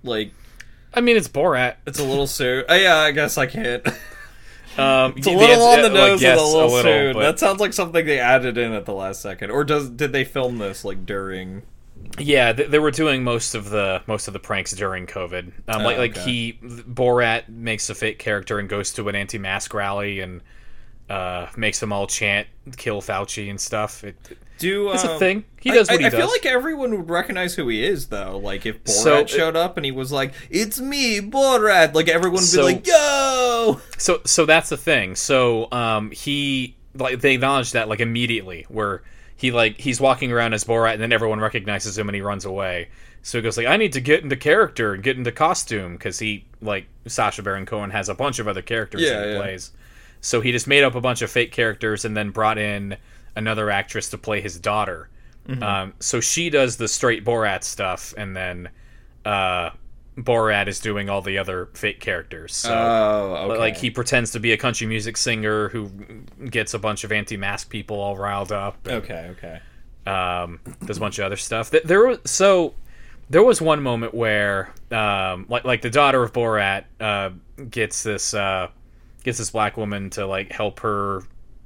Like 0.03 0.33
I 0.93 1.01
mean 1.01 1.17
it's 1.17 1.27
Borat. 1.27 1.75
it's 1.85 1.99
a 1.99 2.03
little 2.03 2.27
soon. 2.27 2.65
Uh, 2.69 2.73
yeah, 2.75 2.97
I 2.97 3.11
guess 3.11 3.37
I 3.37 3.45
can't. 3.45 3.85
Um, 4.77 5.13
It's 5.17 5.27
a 5.27 5.31
little 5.31 5.63
on 5.65 5.81
the 5.81 5.89
nose 5.89 6.21
yes, 6.21 6.39
and 6.39 6.47
a 6.47 6.51
little, 6.57 6.81
soon. 6.81 7.13
but- 7.13 7.21
That 7.21 7.39
sounds 7.39 7.59
like 7.59 7.73
something 7.73 8.05
they 8.05 8.19
added 8.19 8.57
in 8.57 8.71
at 8.73 8.85
the 8.85 8.93
last 8.93 9.21
second. 9.21 9.51
Or 9.51 9.63
does 9.63 9.89
did 9.89 10.13
they 10.13 10.23
film 10.23 10.57
this 10.59 10.85
like 10.85 11.05
during? 11.05 11.63
Yeah, 12.17 12.51
th- 12.53 12.69
they 12.69 12.79
were 12.79 12.91
doing 12.91 13.23
most 13.23 13.53
of 13.55 13.69
the 13.69 14.01
most 14.07 14.27
of 14.27 14.33
the 14.33 14.39
pranks 14.39 14.71
during 14.71 15.07
COVID. 15.07 15.51
Um, 15.67 15.83
like 15.83 15.97
Oh, 15.97 15.99
like 15.99 16.11
okay. 16.17 16.21
he 16.21 16.59
Borat 16.63 17.47
makes 17.49 17.89
a 17.89 17.95
fake 17.95 18.19
character 18.19 18.59
and 18.59 18.67
goes 18.67 18.91
to 18.93 19.07
an 19.09 19.15
anti-mask 19.15 19.73
rally 19.73 20.19
and 20.19 20.41
uh, 21.09 21.47
makes 21.57 21.79
them 21.79 21.91
all 21.93 22.07
chant 22.07 22.47
"Kill 22.77 23.01
Fauci" 23.01 23.49
and 23.49 23.59
stuff. 23.59 24.03
It, 24.03 24.15
Do 24.61 24.91
it's 24.91 25.03
um, 25.03 25.11
a 25.11 25.19
thing. 25.19 25.43
He 25.59 25.71
does 25.71 25.89
I, 25.89 25.93
what 25.93 25.99
he 26.01 26.05
I 26.07 26.09
does. 26.09 26.19
feel 26.19 26.27
like 26.29 26.45
everyone 26.45 26.91
would 26.97 27.09
recognize 27.09 27.55
who 27.55 27.67
he 27.67 27.83
is, 27.83 28.07
though. 28.07 28.37
Like 28.37 28.65
if 28.65 28.83
Borat 28.83 28.89
So- 28.89 29.25
showed 29.25 29.55
up 29.55 29.77
and 29.77 29.85
he 29.85 29.91
was 29.91 30.11
like, 30.11 30.33
"It's 30.49 30.79
me, 30.79 31.19
Borat," 31.19 31.93
like 31.93 32.07
everyone 32.07 32.37
would 32.41 32.43
So- 32.43 32.65
be 32.67 32.73
like, 32.75 32.87
"Yo!" 32.87 33.81
so 33.97 34.21
so 34.25 34.45
that's 34.45 34.69
the 34.69 34.77
thing. 34.77 35.15
So 35.15 35.67
um, 35.71 36.11
he 36.11 36.75
like 36.95 37.19
they 37.21 37.35
acknowledge 37.35 37.71
that 37.73 37.89
like 37.89 37.99
immediately 37.99 38.65
where 38.69 39.03
he 39.35 39.51
like 39.51 39.79
he's 39.79 39.99
walking 39.99 40.31
around 40.31 40.53
as 40.53 40.63
Borat, 40.63 40.93
and 40.93 41.01
then 41.01 41.11
everyone 41.11 41.39
recognizes 41.39 41.97
him, 41.97 42.07
and 42.07 42.15
he 42.15 42.21
runs 42.21 42.45
away. 42.45 42.89
So 43.23 43.37
he 43.37 43.41
goes 43.43 43.57
like, 43.57 43.67
"I 43.67 43.77
need 43.77 43.93
to 43.93 44.01
get 44.01 44.23
into 44.23 44.35
character 44.35 44.93
and 44.93 45.03
get 45.03 45.17
into 45.17 45.31
costume," 45.31 45.93
because 45.93 46.19
he 46.19 46.45
like 46.61 46.85
Sacha 47.07 47.41
Baron 47.43 47.65
Cohen 47.65 47.91
has 47.91 48.09
a 48.09 48.15
bunch 48.15 48.39
of 48.39 48.47
other 48.47 48.61
characters 48.61 49.01
Yeah, 49.01 49.19
that 49.19 49.25
he 49.27 49.31
yeah. 49.33 49.37
plays. 49.39 49.71
So 50.21 50.41
he 50.41 50.51
just 50.51 50.67
made 50.67 50.83
up 50.83 50.93
a 50.95 51.01
bunch 51.01 51.21
of 51.23 51.31
fake 51.31 51.51
characters 51.51 52.05
and 52.05 52.15
then 52.15 52.29
brought 52.29 52.57
in 52.59 52.97
another 53.35 53.69
actress 53.69 54.09
to 54.09 54.17
play 54.17 54.41
his 54.41 54.59
daughter. 54.59 55.09
Mm-hmm. 55.47 55.63
Um, 55.63 55.93
so 55.99 56.19
she 56.19 56.49
does 56.49 56.77
the 56.77 56.87
straight 56.87 57.25
Borat 57.25 57.63
stuff, 57.63 58.13
and 58.17 58.35
then 58.35 58.69
uh, 59.25 59.71
Borat 60.17 60.67
is 60.67 60.79
doing 60.79 61.09
all 61.09 61.21
the 61.21 61.37
other 61.37 61.69
fake 61.73 61.99
characters. 61.99 62.55
So 62.55 62.73
Oh, 62.73 63.51
okay. 63.51 63.59
like 63.59 63.77
he 63.77 63.89
pretends 63.89 64.31
to 64.31 64.39
be 64.39 64.51
a 64.51 64.57
country 64.57 64.85
music 64.87 65.17
singer 65.17 65.69
who 65.69 65.89
gets 66.49 66.73
a 66.73 66.79
bunch 66.79 67.03
of 67.03 67.11
anti-mask 67.11 67.69
people 67.69 67.99
all 67.99 68.17
riled 68.17 68.51
up. 68.51 68.77
Okay, 68.87 69.31
okay. 69.37 69.59
Um, 70.05 70.59
there's 70.81 70.97
a 70.97 70.99
bunch 70.99 71.19
of 71.19 71.25
other 71.25 71.37
stuff. 71.37 71.71
There 71.71 72.05
was 72.07 72.19
so 72.25 72.73
there 73.29 73.43
was 73.43 73.61
one 73.61 73.81
moment 73.81 74.13
where 74.13 74.73
um, 74.91 75.45
like 75.49 75.63
like 75.63 75.81
the 75.81 75.89
daughter 75.89 76.21
of 76.21 76.33
Borat 76.33 76.83
uh, 76.99 77.31
gets 77.69 78.03
this 78.03 78.33
uh, 78.33 78.67
gets 79.23 79.37
this 79.37 79.51
black 79.51 79.77
woman 79.77 80.09
to 80.11 80.25
like 80.25 80.51
help 80.51 80.79
her 80.81 81.21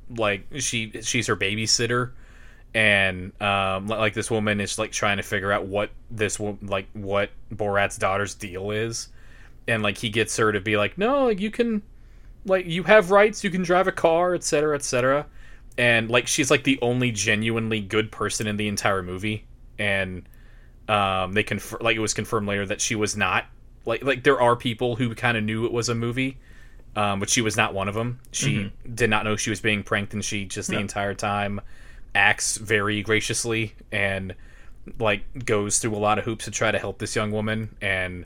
like 0.10 0.46
she 0.60 0.92
she's 1.02 1.28
her 1.28 1.36
babysitter. 1.36 2.12
And 2.74 3.32
um, 3.42 3.88
like 3.88 4.14
this 4.14 4.30
woman 4.30 4.60
is 4.60 4.78
like 4.78 4.92
trying 4.92 5.18
to 5.18 5.24
figure 5.24 5.52
out 5.52 5.66
what 5.66 5.92
this 6.12 6.40
like 6.40 6.88
what 6.94 7.30
Borat's 7.54 7.98
daughter's 7.98 8.36
deal 8.36 8.72
is. 8.72 9.10
And 9.68 9.82
like 9.82 9.98
he 9.98 10.10
gets 10.10 10.36
her 10.38 10.52
to 10.52 10.60
be 10.60 10.78
like 10.78 10.98
no 10.98 11.30
you 11.30 11.50
can 11.50 11.82
like 12.46 12.66
you 12.68 12.84
have 12.84 13.10
rights 13.12 13.44
you 13.44 13.50
can 13.50 13.64
drive 13.64 13.88
a 13.88 13.92
car 13.92 14.36
etc 14.36 14.76
etc 14.76 15.26
and 15.78 16.10
like 16.12 16.28
she's 16.28 16.52
like 16.52 16.64
the 16.64 16.78
only 16.82 17.12
genuinely 17.12 17.82
good 17.82 18.12
person 18.12 18.46
in 18.46 18.58
the 18.58 18.68
entire 18.68 19.02
movie. 19.02 19.46
And 19.80 20.28
um 20.88 21.34
they 21.34 21.44
confirm 21.44 21.80
like 21.82 21.96
it 21.96 22.02
was 22.02 22.14
confirmed 22.14 22.48
later 22.48 22.66
that 22.66 22.82
she 22.82 22.96
was 22.96 23.16
not 23.16 23.46
like 23.86 24.04
like 24.04 24.24
there 24.24 24.42
are 24.42 24.56
people 24.56 24.98
who 24.98 25.16
kind 25.16 25.38
of 25.38 25.44
knew 25.44 25.66
it 25.66 25.72
was 25.72 25.90
a 25.90 25.96
movie 25.96 26.38
um 26.96 27.20
but 27.20 27.30
she 27.30 27.42
was 27.42 27.58
not 27.58 27.74
one 27.74 27.88
of 27.88 27.94
them 27.96 28.20
she 28.32 28.72
did 28.94 29.10
not 29.10 29.24
know 29.26 29.36
she 29.36 29.50
was 29.50 29.60
being 29.62 29.84
pranked 29.84 30.14
and 30.14 30.24
she 30.24 30.46
just 30.46 30.70
the 30.70 30.78
entire 30.80 31.14
time 31.14 31.60
acts 32.14 32.58
very 32.58 33.02
graciously 33.02 33.74
and 33.92 34.34
like 35.00 35.24
goes 35.46 35.80
through 35.80 35.96
a 35.96 35.98
lot 35.98 36.18
of 36.20 36.26
hoops 36.26 36.46
to 36.46 36.52
try 36.52 36.72
to 36.72 36.80
help 36.80 37.00
this 37.00 37.16
young 37.16 37.32
woman 37.32 37.76
and 37.82 38.26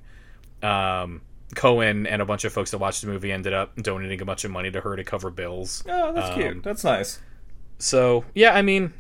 um 0.62 1.22
Cohen 1.56 2.06
and 2.06 2.22
a 2.22 2.26
bunch 2.26 2.44
of 2.46 2.54
folks 2.54 2.70
that 2.72 2.78
watched 2.78 3.02
the 3.02 3.08
movie 3.08 3.32
ended 3.32 3.54
up 3.54 3.76
donating 3.78 4.22
a 4.22 4.26
bunch 4.26 4.44
of 4.44 4.52
money 4.52 4.70
to 4.70 4.82
her 4.82 4.96
to 4.96 5.04
cover 5.04 5.32
bills. 5.32 5.84
Oh, 5.90 6.14
that's 6.14 6.30
Um, 6.30 6.36
cute. 6.36 6.64
That's 6.64 6.84
nice. 6.84 7.18
So 7.80 8.24
yeah, 8.36 8.54
I 8.54 8.62
mean, 8.62 8.94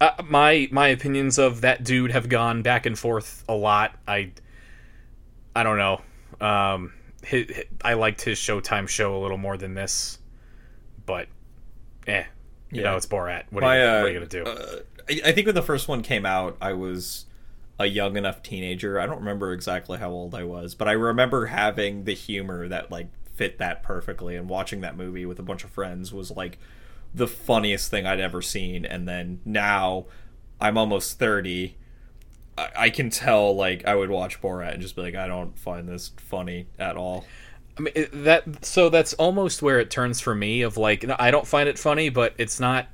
uh, 0.00 0.12
my 0.24 0.66
my 0.72 0.88
opinions 0.88 1.38
of 1.38 1.60
that 1.60 1.84
dude 1.84 2.10
have 2.12 2.30
gone 2.30 2.62
back 2.62 2.86
and 2.86 2.98
forth 2.98 3.44
a 3.50 3.54
lot. 3.54 3.94
I 4.08 4.30
I 5.54 5.62
don't 5.62 5.76
know. 5.76 6.00
Um, 6.40 6.94
hi 7.28 7.46
hi- 7.48 7.64
I 7.82 7.94
liked 7.94 8.22
his 8.22 8.38
Showtime 8.38 8.88
show 8.88 9.16
a 9.16 9.20
little 9.20 9.38
more 9.38 9.56
than 9.56 9.74
this, 9.74 10.18
but 11.06 11.28
eh, 12.06 12.24
you 12.70 12.82
Yeah. 12.82 12.82
know 12.82 12.96
it's 12.96 13.06
Borat. 13.06 13.44
What, 13.50 13.62
My, 13.62 13.78
are, 13.78 13.80
you, 13.80 13.86
uh, 13.86 14.00
what 14.00 14.06
are 14.06 14.08
you 14.08 14.14
gonna 14.14 14.26
do? 14.26 14.44
uh, 14.44 14.76
I, 15.08 15.20
I 15.26 15.32
think 15.32 15.46
when 15.46 15.54
the 15.54 15.62
first 15.62 15.88
one 15.88 16.02
came 16.02 16.26
out, 16.26 16.56
I 16.60 16.72
was 16.72 17.26
a 17.78 17.86
young 17.86 18.16
enough 18.16 18.42
teenager. 18.42 19.00
I 19.00 19.06
don't 19.06 19.18
remember 19.18 19.52
exactly 19.52 19.98
how 19.98 20.10
old 20.10 20.34
I 20.34 20.44
was, 20.44 20.74
but 20.74 20.88
I 20.88 20.92
remember 20.92 21.46
having 21.46 22.04
the 22.04 22.14
humor 22.14 22.68
that 22.68 22.90
like 22.90 23.08
fit 23.34 23.58
that 23.58 23.82
perfectly. 23.82 24.36
And 24.36 24.48
watching 24.48 24.80
that 24.82 24.96
movie 24.96 25.26
with 25.26 25.38
a 25.38 25.42
bunch 25.42 25.64
of 25.64 25.70
friends 25.70 26.12
was 26.12 26.30
like 26.30 26.58
the 27.14 27.26
funniest 27.26 27.90
thing 27.90 28.06
I'd 28.06 28.20
ever 28.20 28.42
seen. 28.42 28.84
And 28.84 29.08
then 29.08 29.40
now 29.44 30.06
I'm 30.60 30.76
almost 30.78 31.18
thirty. 31.18 31.76
I, 32.56 32.68
I 32.76 32.90
can 32.90 33.10
tell 33.10 33.54
like 33.54 33.86
I 33.86 33.94
would 33.94 34.10
watch 34.10 34.40
Borat 34.40 34.72
and 34.74 34.82
just 34.82 34.96
be 34.96 35.02
like, 35.02 35.14
I 35.14 35.26
don't 35.26 35.58
find 35.58 35.88
this 35.88 36.10
funny 36.16 36.66
at 36.78 36.96
all. 36.96 37.24
I 37.78 37.82
mean 37.82 37.92
that 38.12 38.64
so 38.64 38.88
that's 38.90 39.14
almost 39.14 39.62
where 39.62 39.80
it 39.80 39.90
turns 39.90 40.20
for 40.20 40.34
me 40.34 40.62
of 40.62 40.76
like 40.76 41.04
I 41.18 41.30
don't 41.30 41.46
find 41.46 41.68
it 41.68 41.78
funny, 41.78 42.08
but 42.08 42.34
it's 42.38 42.60
not 42.60 42.86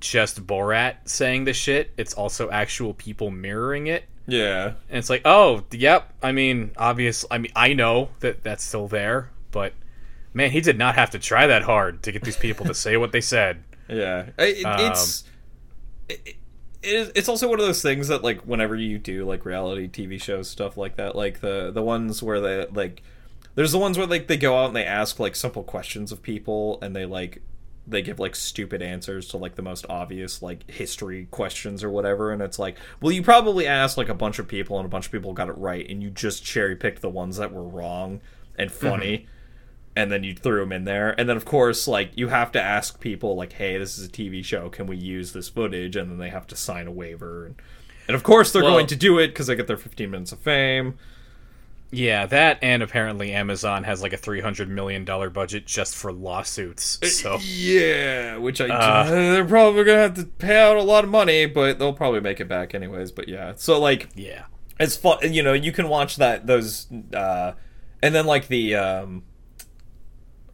just 0.00 0.46
Borat 0.46 0.96
saying 1.06 1.44
the 1.44 1.52
shit. 1.52 1.92
It's 1.96 2.14
also 2.14 2.50
actual 2.50 2.94
people 2.94 3.30
mirroring 3.30 3.86
it. 3.86 4.04
Yeah. 4.26 4.74
And 4.88 4.98
it's 4.98 5.08
like, 5.08 5.22
oh, 5.24 5.64
yep. 5.72 6.12
I 6.22 6.32
mean, 6.32 6.72
obvious. 6.76 7.24
I 7.30 7.38
mean, 7.38 7.52
I 7.56 7.72
know 7.72 8.10
that 8.20 8.44
that's 8.44 8.62
still 8.62 8.86
there, 8.86 9.30
but 9.50 9.72
man, 10.34 10.50
he 10.50 10.60
did 10.60 10.78
not 10.78 10.94
have 10.96 11.10
to 11.10 11.18
try 11.18 11.46
that 11.46 11.62
hard 11.62 12.02
to 12.02 12.12
get 12.12 12.22
these 12.22 12.36
people 12.36 12.66
to 12.66 12.74
say 12.84 12.96
what 12.96 13.12
they 13.12 13.22
said. 13.22 13.64
Yeah, 13.88 14.26
it, 14.38 14.58
it's 14.64 15.22
um, 15.22 15.28
it, 16.10 16.20
it 16.26 16.36
is, 16.88 17.12
it's 17.14 17.28
also 17.28 17.48
one 17.48 17.60
of 17.60 17.66
those 17.66 17.82
things 17.82 18.08
that 18.08 18.22
like 18.22 18.40
whenever 18.42 18.76
you 18.76 18.98
do 18.98 19.24
like 19.24 19.44
reality 19.44 19.88
TV 19.88 20.20
shows 20.20 20.48
stuff 20.48 20.76
like 20.76 20.96
that, 20.96 21.14
like 21.16 21.40
the 21.40 21.70
the 21.70 21.82
ones 21.82 22.22
where 22.22 22.40
they 22.40 22.66
like 22.66 23.02
there's 23.54 23.72
the 23.72 23.78
ones 23.78 23.98
where 23.98 24.06
like 24.06 24.26
they 24.26 24.36
go 24.36 24.56
out 24.56 24.66
and 24.66 24.76
they 24.76 24.84
ask 24.84 25.18
like 25.18 25.36
simple 25.36 25.62
questions 25.62 26.12
of 26.12 26.22
people 26.22 26.78
and 26.82 26.94
they 26.94 27.06
like 27.06 27.42
they 27.86 28.02
give 28.02 28.18
like 28.18 28.36
stupid 28.36 28.82
answers 28.82 29.28
to 29.28 29.36
like 29.38 29.54
the 29.54 29.62
most 29.62 29.86
obvious 29.88 30.42
like 30.42 30.70
history 30.70 31.26
questions 31.30 31.82
or 31.82 31.90
whatever. 31.90 32.32
And 32.32 32.42
it's 32.42 32.58
like 32.58 32.76
well 33.00 33.12
you 33.12 33.22
probably 33.22 33.66
asked 33.66 33.96
like 33.96 34.08
a 34.08 34.14
bunch 34.14 34.38
of 34.38 34.48
people 34.48 34.78
and 34.78 34.86
a 34.86 34.90
bunch 34.90 35.06
of 35.06 35.12
people 35.12 35.32
got 35.32 35.48
it 35.48 35.56
right 35.58 35.88
and 35.88 36.02
you 36.02 36.10
just 36.10 36.44
cherry 36.44 36.76
picked 36.76 37.02
the 37.02 37.10
ones 37.10 37.36
that 37.36 37.52
were 37.52 37.66
wrong 37.66 38.20
and 38.56 38.70
mm-hmm. 38.70 38.88
funny 38.88 39.26
and 39.98 40.10
then 40.12 40.22
you 40.24 40.34
threw 40.34 40.60
them 40.60 40.72
in 40.72 40.84
there. 40.84 41.14
And 41.18 41.28
then 41.28 41.36
of 41.36 41.44
course 41.44 41.88
like 41.88 42.10
you 42.14 42.28
have 42.28 42.52
to 42.52 42.62
ask 42.62 43.00
people 43.00 43.34
like 43.36 43.52
hey 43.54 43.76
this 43.78 43.98
is 43.98 44.06
a 44.06 44.10
tv 44.10 44.44
show. 44.44 44.68
Can 44.70 44.86
we 44.86 44.96
use 44.96 45.32
this 45.32 45.48
footage? 45.48 45.96
And 45.96 46.10
then 46.10 46.18
they 46.18 46.30
have 46.30 46.46
to 46.48 46.56
sign 46.56 46.86
a 46.86 46.92
waiver. 46.92 47.46
And, 47.46 47.56
and 48.06 48.14
of 48.14 48.22
course 48.22 48.52
they're 48.52 48.62
Well- 48.62 48.72
going 48.72 48.86
to 48.86 48.96
do 48.96 49.18
it 49.18 49.28
because 49.28 49.48
they 49.48 49.56
get 49.56 49.66
their 49.66 49.76
15 49.76 50.10
minutes 50.10 50.32
of 50.32 50.38
fame. 50.38 50.94
Yeah, 51.90 52.26
that 52.26 52.58
and 52.60 52.82
apparently 52.82 53.32
Amazon 53.32 53.84
has 53.84 54.02
like 54.02 54.12
a 54.12 54.18
three 54.18 54.42
hundred 54.42 54.68
million 54.68 55.06
dollar 55.06 55.30
budget 55.30 55.64
just 55.66 55.96
for 55.96 56.12
lawsuits. 56.12 56.98
So. 57.18 57.38
yeah 57.42 58.36
which 58.36 58.60
i 58.60 58.68
Uh. 58.68 59.04
they're 59.10 59.44
probably 59.46 59.84
gonna 59.84 59.98
have 59.98 60.14
to 60.14 60.24
pay 60.24 60.58
out 60.60 60.76
a 60.76 60.82
lot 60.82 61.04
of 61.04 61.10
money 61.10 61.46
but 61.46 61.78
they'll 61.78 61.94
probably 61.94 62.20
make 62.20 62.40
it 62.40 62.48
back 62.48 62.74
anyways 62.74 63.10
but 63.10 63.26
yeah. 63.26 63.54
So 63.56 63.80
like 63.80 64.10
yeah, 64.14 64.44
it's 64.78 64.96
fun 64.96 65.32
you 65.32 65.42
know 65.42 65.54
you 65.54 65.72
can 65.72 65.88
watch 65.88 66.16
that 66.16 66.46
those 66.46 66.88
uh 67.14 67.52
and 68.02 68.14
then 68.14 68.26
like 68.26 68.48
the 68.48 68.74
um 68.74 69.22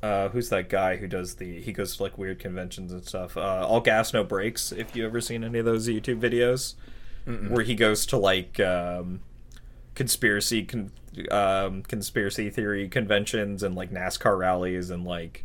uh 0.04 0.28
who's 0.28 0.48
that 0.50 0.68
guy 0.68 0.96
who 0.96 1.06
does 1.06 1.36
the 1.36 1.60
he 1.60 1.72
goes 1.72 1.96
to 1.96 2.02
like 2.02 2.18
weird 2.18 2.38
conventions 2.38 2.92
and 2.92 3.04
stuff. 3.06 3.36
Uh 3.36 3.66
all 3.66 3.80
gas 3.80 4.12
no 4.12 4.22
brakes 4.22 4.72
if 4.72 4.94
you 4.94 5.04
ever 5.06 5.20
seen 5.20 5.42
any 5.44 5.58
of 5.60 5.64
those 5.64 5.88
youtube 5.88 6.20
videos 6.20 6.74
where 7.48 7.64
he 7.64 7.74
goes 7.74 8.04
to 8.04 8.16
like 8.18 8.60
um 8.60 9.20
conspiracy 9.94 10.62
con- 10.64 10.90
um 11.30 11.82
conspiracy 11.84 12.50
theory 12.50 12.86
conventions 12.88 13.62
and 13.62 13.74
like 13.74 13.90
nascar 13.90 14.36
rallies 14.36 14.90
and 14.90 15.04
like 15.04 15.44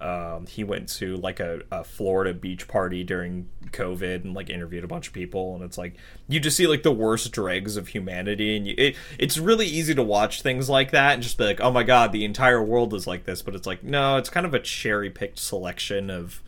um, 0.00 0.46
he 0.46 0.64
went 0.64 0.88
to 0.88 1.16
like 1.18 1.40
a, 1.40 1.60
a 1.70 1.84
Florida 1.84 2.32
beach 2.32 2.66
party 2.66 3.04
during 3.04 3.50
COVID 3.66 4.24
and 4.24 4.34
like 4.34 4.48
interviewed 4.48 4.82
a 4.82 4.88
bunch 4.88 5.08
of 5.08 5.12
people, 5.12 5.54
and 5.54 5.62
it's 5.62 5.76
like 5.76 5.96
you 6.26 6.40
just 6.40 6.56
see 6.56 6.66
like 6.66 6.82
the 6.82 6.92
worst 6.92 7.30
dregs 7.32 7.76
of 7.76 7.88
humanity, 7.88 8.56
and 8.56 8.66
you, 8.66 8.74
it 8.78 8.96
it's 9.18 9.36
really 9.36 9.66
easy 9.66 9.94
to 9.94 10.02
watch 10.02 10.40
things 10.40 10.70
like 10.70 10.90
that 10.92 11.14
and 11.14 11.22
just 11.22 11.36
be 11.36 11.44
like, 11.44 11.60
oh 11.60 11.70
my 11.70 11.82
god, 11.82 12.12
the 12.12 12.24
entire 12.24 12.62
world 12.62 12.94
is 12.94 13.06
like 13.06 13.24
this, 13.24 13.42
but 13.42 13.54
it's 13.54 13.66
like 13.66 13.84
no, 13.84 14.16
it's 14.16 14.30
kind 14.30 14.46
of 14.46 14.54
a 14.54 14.60
cherry 14.60 15.10
picked 15.10 15.38
selection 15.38 16.08
of 16.08 16.42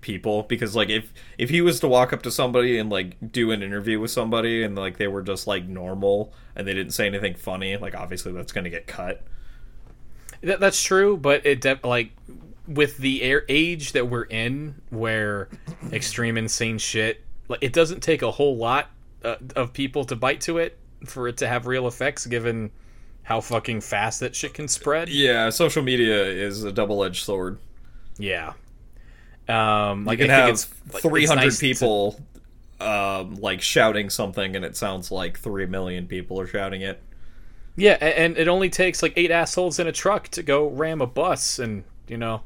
people 0.00 0.42
because 0.44 0.76
like 0.76 0.88
if 0.88 1.12
if 1.38 1.50
he 1.50 1.60
was 1.60 1.80
to 1.80 1.88
walk 1.88 2.12
up 2.12 2.22
to 2.22 2.30
somebody 2.30 2.78
and 2.78 2.90
like 2.90 3.16
do 3.32 3.50
an 3.50 3.62
interview 3.62 3.98
with 3.98 4.10
somebody 4.10 4.62
and 4.62 4.76
like 4.76 4.98
they 4.98 5.08
were 5.08 5.22
just 5.22 5.46
like 5.46 5.66
normal 5.66 6.32
and 6.54 6.66
they 6.66 6.74
didn't 6.74 6.92
say 6.92 7.06
anything 7.06 7.34
funny 7.34 7.76
like 7.76 7.92
obviously 7.92 8.30
that's 8.30 8.52
going 8.52 8.62
to 8.62 8.70
get 8.70 8.86
cut 8.86 9.26
that, 10.42 10.60
that's 10.60 10.82
true. 10.82 11.16
But 11.16 11.44
it 11.44 11.60
de- 11.60 11.80
like 11.84 12.10
with 12.68 12.96
the 12.98 13.22
air 13.22 13.44
age 13.48 13.92
that 13.92 14.08
we're 14.08 14.24
in, 14.24 14.80
where 14.90 15.48
extreme 15.92 16.36
insane 16.36 16.78
shit, 16.78 17.22
like 17.48 17.62
it 17.62 17.72
doesn't 17.72 18.00
take 18.02 18.22
a 18.22 18.30
whole 18.30 18.56
lot 18.56 18.90
uh, 19.24 19.36
of 19.54 19.72
people 19.72 20.04
to 20.06 20.16
bite 20.16 20.40
to 20.42 20.58
it 20.58 20.78
for 21.06 21.28
it 21.28 21.36
to 21.38 21.48
have 21.48 21.66
real 21.66 21.86
effects, 21.86 22.26
given 22.26 22.70
how 23.22 23.40
fucking 23.40 23.80
fast 23.80 24.20
that 24.20 24.34
shit 24.36 24.54
can 24.54 24.68
spread. 24.68 25.08
yeah 25.08 25.50
social 25.50 25.82
media 25.82 26.24
is 26.24 26.62
a 26.62 26.70
double-edged 26.70 27.24
sword 27.24 27.58
Yeah. 28.18 28.52
Um, 29.48 30.04
like 30.04 30.18
you 30.18 30.26
can 30.26 30.30
I 30.30 30.36
think 30.36 30.46
have 30.46 30.48
it's 30.50 30.68
like, 30.92 31.04
it's 31.04 31.08
300 31.08 31.40
nice 31.40 31.58
to- 31.58 31.60
people 31.60 32.20
um, 32.80 33.34
like 33.36 33.60
shouting 33.62 34.10
something 34.10 34.54
and 34.54 34.64
it 34.64 34.76
sounds 34.76 35.10
like 35.10 35.38
3 35.38 35.66
million 35.66 36.06
people 36.06 36.38
are 36.40 36.46
shouting 36.46 36.82
it 36.82 37.02
yeah, 37.78 37.92
and 37.94 38.38
it 38.38 38.48
only 38.48 38.70
takes 38.70 39.02
like 39.02 39.12
eight 39.16 39.30
assholes 39.30 39.78
in 39.78 39.86
a 39.86 39.92
truck 39.92 40.28
to 40.28 40.42
go 40.42 40.66
ram 40.68 41.02
a 41.02 41.06
bus, 41.06 41.58
and 41.58 41.84
you 42.08 42.16
know, 42.16 42.40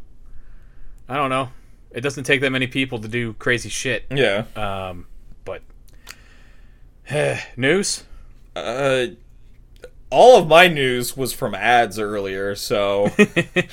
I 1.11 1.17
don't 1.17 1.29
know. 1.31 1.51
It 1.91 2.01
doesn't 2.03 2.25
take 2.25 2.41
that 2.43 2.51
many 2.51 2.67
people 2.69 3.01
to 3.01 3.09
do 3.09 3.33
crazy 3.35 3.69
shit. 3.69 4.05
yeah 4.11 4.45
Um, 4.57 5.07
but 5.45 5.63
news. 7.57 8.05
uh, 8.57 9.07
all 10.13 10.39
of 10.41 10.49
my 10.49 10.67
news 10.67 11.17
was 11.17 11.33
from 11.33 11.55
ads 11.55 11.99
earlier, 11.99 12.55
so 12.57 13.11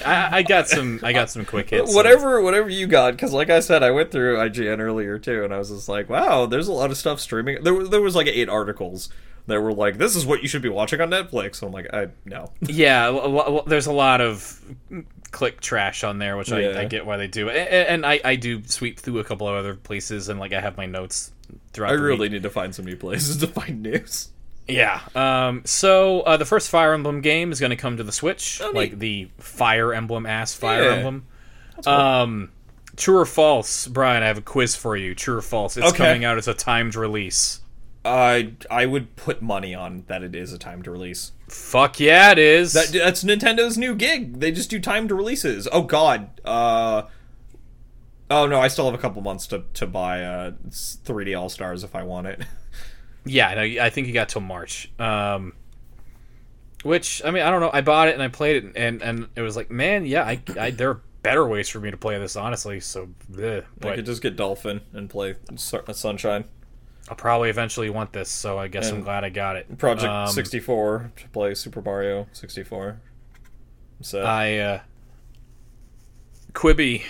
I, 0.06 0.30
I 0.38 0.44
got 0.44 0.68
some. 0.68 1.00
I 1.04 1.12
got 1.14 1.30
some 1.32 1.46
quick 1.46 1.70
hits. 1.72 1.94
whatever 1.96 2.42
whatever 2.42 2.70
you 2.70 2.86
got 2.86 3.12
because 3.14 3.34
like 3.34 3.50
i 3.50 3.60
said 3.60 3.82
i 3.82 3.90
went 3.90 4.12
through 4.12 4.38
ign 4.38 4.80
earlier 4.80 5.18
too 5.18 5.44
and 5.44 5.52
i 5.54 5.58
was 5.58 5.70
just 5.72 5.90
like 5.90 6.10
wow 6.10 6.46
there's 6.46 6.68
a 6.68 6.72
lot 6.74 6.92
of 6.92 6.98
stuff 6.98 7.20
streaming 7.20 7.64
there, 7.64 7.74
was- 7.74 7.90
there 7.90 8.02
was 8.02 8.16
like 8.16 8.28
eight 8.28 8.50
articles 8.50 9.10
that 9.48 9.60
were 9.62 9.74
like 9.74 9.98
this 9.98 10.16
is 10.16 10.28
what 10.28 10.44
you 10.44 10.48
should 10.48 10.62
be 10.62 10.70
watching 10.70 11.02
on 11.02 11.10
netflix 11.10 11.64
i'm 11.64 11.72
like 11.72 11.92
i 11.92 12.08
no 12.26 12.52
Yeah, 12.62 13.06
l- 13.06 13.20
l- 13.40 13.56
l- 13.58 13.64
there's 13.66 13.88
a 13.88 13.94
lot 13.94 14.22
of 14.22 14.62
click 15.32 15.62
trash 15.62 16.04
on 16.04 16.18
there, 16.20 16.38
which 16.38 16.50
Yeah. 16.50 16.58
I, 16.76 16.82
I 16.82 16.86
get 16.86 17.06
why 17.06 17.18
they 17.18 17.28
do. 17.28 17.50
A- 17.50 17.52
a- 17.54 17.90
And 17.90 18.06
I, 18.06 18.20
I 18.24 18.36
do 18.36 18.64
sweep 18.66 19.00
through 19.00 19.20
a 19.20 19.24
couple 19.24 19.48
of 19.48 19.56
other 19.56 19.76
places, 19.76 20.30
and 20.30 20.40
like 20.40 20.54
I 20.54 20.62
have 20.62 20.78
my 20.78 20.86
notes 20.86 21.32
throughout. 21.74 21.94
i 21.94 21.96
the 21.96 22.02
really 22.02 22.30
need 22.30 22.44
to 22.44 22.50
find 22.50 22.74
some 22.76 22.86
new 22.86 22.96
places 22.98 23.38
to 23.38 23.48
find 23.48 23.82
news 23.82 24.30
Yeah. 24.68 25.02
Um. 25.16 25.62
So 25.66 26.22
uh, 26.22 26.38
the 26.38 26.46
first 26.46 26.70
Fire 26.70 26.94
Emblem 26.94 27.22
game 27.22 27.52
is 27.52 27.60
going 27.60 27.70
to 27.72 27.76
come 27.76 27.98
to 27.98 28.04
the 28.04 28.12
Switch, 28.12 28.62
Oh, 28.62 28.72
like 28.72 29.00
the 29.00 29.30
Fire 29.38 29.94
Emblem 29.94 30.26
ass 30.26 30.54
Fire 30.54 30.84
Yeah. 30.84 30.96
Emblem. 30.96 31.26
Um. 31.86 32.52
True 32.96 33.18
or 33.20 33.26
false, 33.28 33.88
Brian? 33.88 34.24
I 34.24 34.28
have 34.28 34.40
a 34.40 34.42
quiz 34.42 34.76
for 34.76 34.98
you. 34.98 35.14
True 35.14 35.38
or 35.38 35.42
false? 35.42 35.78
It's 35.78 35.86
Okay. 35.90 35.98
coming 35.98 36.26
out 36.26 36.38
as 36.40 36.48
a 36.48 36.54
timed 36.56 36.96
release. 36.96 37.62
i 38.04 38.54
i 38.72 38.86
would 38.86 39.16
put 39.16 39.42
money 39.42 39.76
on 39.76 40.04
that 40.08 40.24
it 40.24 40.34
is 40.36 40.52
a 40.54 40.58
timed 40.58 40.88
release 40.88 41.32
Fuck 41.48 42.00
yeah, 42.00 42.32
it 42.32 42.40
is. 42.40 42.74
that, 42.74 42.92
that's 42.92 43.24
nintendo's 43.24 43.78
new 43.78 43.96
gig 43.96 44.40
they 44.40 44.52
just 44.52 44.70
do 44.70 44.80
timed 44.80 45.12
releases 45.12 45.68
oh 45.72 45.84
god 45.84 46.42
uh 46.44 47.04
oh 48.30 48.46
no 48.46 48.60
i 48.60 48.68
still 48.68 48.86
have 48.86 48.94
a 48.94 48.98
couple 48.98 49.22
months 49.22 49.48
to, 49.48 49.64
to 49.74 49.88
buy 49.88 50.24
uh 50.24 50.52
3d 50.70 51.40
all 51.40 51.48
stars 51.48 51.84
if 51.86 51.96
i 51.96 52.04
want 52.04 52.28
it 52.28 52.42
Yeah, 53.30 53.54
no, 53.56 53.62
I 53.62 53.90
think 53.90 54.08
you 54.08 54.14
got 54.14 54.30
till 54.30 54.42
March. 54.42 54.90
Um, 55.00 55.54
which 56.84 57.22
I 57.26 57.32
mean, 57.32 57.44
I 57.44 57.50
don't 57.50 57.62
know. 57.62 57.72
I 57.74 57.82
bought 57.82 58.08
it 58.08 58.14
and 58.14 58.24
I 58.24 58.30
played 58.30 58.64
it, 58.64 58.74
and 58.76 59.02
and 59.02 59.28
it 59.36 59.42
was 59.42 59.56
like, 59.56 59.70
man, 59.70 60.06
yeah, 60.06 60.24
I, 60.24 60.42
I 60.58 60.72
there 60.72 60.92
are 60.92 61.02
better 61.24 61.46
ways 61.46 61.68
for 61.68 61.80
me 61.80 61.92
to 61.92 61.98
play 61.98 62.18
this, 62.20 62.36
honestly. 62.36 62.80
So, 62.80 63.10
bleh. 63.30 63.66
I 63.84 63.96
could 63.96 64.06
just 64.06 64.22
get 64.22 64.36
Dolphin 64.36 64.82
and 64.94 65.10
play 65.10 65.36
Sunshine. 65.58 66.46
I'll 67.10 67.16
probably 67.16 67.50
eventually 67.50 67.90
want 67.90 68.12
this. 68.14 68.30
So 68.30 68.58
I 68.58 68.68
guess 68.68 68.90
I'm 68.92 69.02
glad 69.02 69.24
I 69.24 69.30
got 69.30 69.56
it. 69.56 69.78
Project 69.78 70.12
Um, 70.12 70.28
64 70.28 71.12
to 71.16 71.30
play 71.30 71.54
Super 71.56 71.82
Mario 71.82 72.28
64. 72.34 73.00
So 74.02 74.22
I 74.24 74.58
uh, 74.58 74.80
Quibi. 76.54 77.04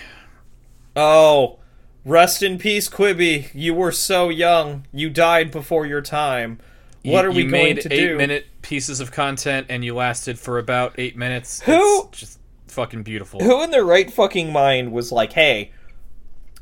oh, 0.96 1.60
rest 2.06 2.44
in 2.44 2.58
peace, 2.58 2.90
Quibi. 2.90 3.50
You 3.54 3.74
were 3.74 3.92
so 3.92 4.30
young. 4.30 4.86
You 4.92 5.10
died 5.10 5.52
before 5.52 5.86
your 5.86 6.02
time. 6.02 6.60
What 7.04 7.24
you- 7.24 7.30
are 7.30 7.32
we 7.32 7.44
you 7.44 7.50
going 7.52 7.76
made 7.76 7.82
to 7.82 7.94
eight 7.94 8.08
do? 8.08 8.18
minute 8.18 8.46
pieces 8.62 9.00
of 9.00 9.12
content, 9.12 9.68
and 9.70 9.84
you 9.86 9.96
lasted 9.96 10.38
for 10.38 10.58
about 10.60 10.94
eight 10.98 11.16
minutes. 11.18 11.62
Who- 11.62 12.08
It's 12.10 12.20
just 12.20 12.40
fucking 12.68 13.04
beautiful. 13.04 13.40
Who 13.40 13.64
in 13.64 13.72
their 13.72 13.86
right 13.86 14.12
fucking 14.12 14.52
mind 14.52 14.92
was 14.92 15.12
like, 15.12 15.34
"Hey, 15.34 15.72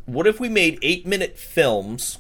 what 0.06 0.28
if 0.28 0.40
we 0.40 0.48
made 0.50 0.80
8-minute 0.84 1.38
films 1.38 2.20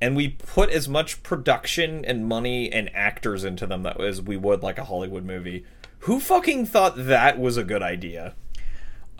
and 0.00 0.14
we 0.16 0.28
put 0.28 0.70
as 0.70 0.88
much 0.88 1.22
production 1.22 2.04
and 2.04 2.26
money 2.26 2.70
and 2.72 2.90
actors 2.94 3.44
into 3.44 3.66
them 3.66 3.82
that 3.82 4.00
as 4.00 4.20
we 4.22 4.36
would 4.36 4.62
like 4.62 4.78
a 4.78 4.84
Hollywood 4.84 5.24
movie?" 5.24 5.64
Who 6.00 6.20
fucking 6.20 6.66
thought 6.66 6.94
that 6.96 7.38
was 7.38 7.56
a 7.56 7.64
good 7.64 7.82
idea? 7.82 8.34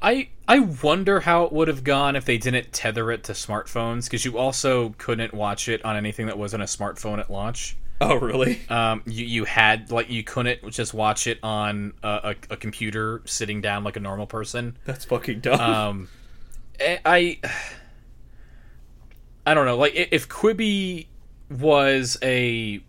I 0.00 0.28
I 0.46 0.60
wonder 0.60 1.20
how 1.20 1.44
it 1.44 1.52
would 1.52 1.66
have 1.68 1.82
gone 1.82 2.14
if 2.14 2.24
they 2.24 2.38
didn't 2.38 2.72
tether 2.72 3.10
it 3.10 3.24
to 3.24 3.32
smartphones 3.32 4.04
because 4.04 4.24
you 4.24 4.38
also 4.38 4.90
couldn't 4.98 5.34
watch 5.34 5.68
it 5.68 5.84
on 5.84 5.96
anything 5.96 6.26
that 6.26 6.38
wasn't 6.38 6.62
a 6.62 6.66
smartphone 6.66 7.18
at 7.18 7.30
launch. 7.30 7.76
Oh, 8.00 8.14
really? 8.14 8.60
Um, 8.68 9.02
you 9.06 9.24
you 9.26 9.44
had 9.44 9.90
like 9.90 10.08
you 10.08 10.22
couldn't 10.22 10.70
just 10.70 10.94
watch 10.94 11.26
it 11.26 11.40
on 11.42 11.94
a, 12.04 12.34
a, 12.50 12.54
a 12.54 12.56
computer 12.56 13.22
sitting 13.24 13.60
down 13.60 13.82
like 13.82 13.96
a 13.96 14.00
normal 14.00 14.28
person. 14.28 14.76
That's 14.84 15.04
fucking 15.04 15.40
dumb. 15.40 15.60
Um, 15.60 16.08
I 16.80 17.00
I- 17.04 17.50
I 19.50 19.54
don't 19.54 19.66
know. 19.66 19.76
Like 19.76 19.94
if 19.94 20.28
Quibi 20.28 21.06
was 21.50 22.18
a 22.22 22.80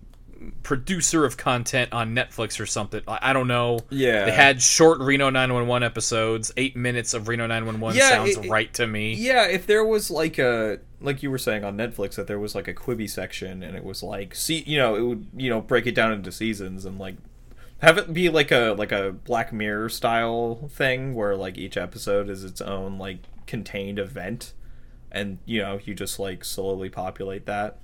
producer 0.64 1.26
of 1.26 1.38
content 1.38 1.91
on 1.91 2.15
Netflix 2.15 2.60
or 2.60 2.65
something, 2.65 3.02
I, 3.07 3.34
don't 3.34 3.48
know. 3.48 3.80
Yeah. 3.90 4.26
they 4.26 4.31
had 4.31 4.61
short 4.61 4.99
Reno 4.99 5.30
911 5.30 5.84
episodes. 5.86 6.52
Eight 6.57 6.76
minutes 6.76 7.14
of 7.14 7.27
Reno 7.27 7.45
911 7.48 7.98
Yeah, 7.98 8.10
sounds 8.10 8.38
it- 8.38 8.49
right 8.49 8.73
to 8.76 8.88
me. 8.88 9.14
yeah, 9.14 9.48
if 9.48 9.65
there 9.68 9.84
was 9.86 10.10
like 10.10 10.38
a 10.38 10.80
like 11.02 11.23
you 11.23 11.31
were 11.31 11.38
saying 11.38 11.64
on 11.64 11.77
Netflix 11.77 12.15
that 12.15 12.27
there 12.27 12.40
was 12.40 12.56
like 12.56 12.68
a 12.68 12.73
Quibi 12.73 13.10
section 13.10 13.64
and 13.64 13.76
it 13.77 13.86
was 13.86 14.03
like 14.03 14.36
see 14.36 14.64
you 14.68 14.77
know 14.77 14.95
it 14.95 15.02
would 15.02 15.27
you 15.38 15.49
know 15.49 15.61
break 15.61 15.88
it 15.88 15.95
down 15.95 16.11
into 16.11 16.30
seasons 16.31 16.84
and 16.84 16.99
like 16.99 17.15
have 17.81 17.98
it 17.98 18.11
be 18.14 18.27
like 18.27 18.52
a 18.52 18.76
like 18.77 18.91
a 18.91 19.14
Black 19.14 19.53
Mirror 19.53 19.88
style 19.90 20.68
thing 20.69 21.15
where 21.15 21.38
like 21.38 21.57
each 21.57 21.77
episode 21.77 22.30
is 22.30 22.44
its 22.44 22.60
own 22.60 22.98
like 22.98 23.19
contained 23.48 23.98
event 23.98 24.52
and 25.11 25.40
you 25.45 25.61
know 25.61 25.80
you 25.84 25.94
just 25.94 26.19
like 26.19 26.44
slowly 26.45 26.90
populate 26.90 27.45
that. 27.45 27.77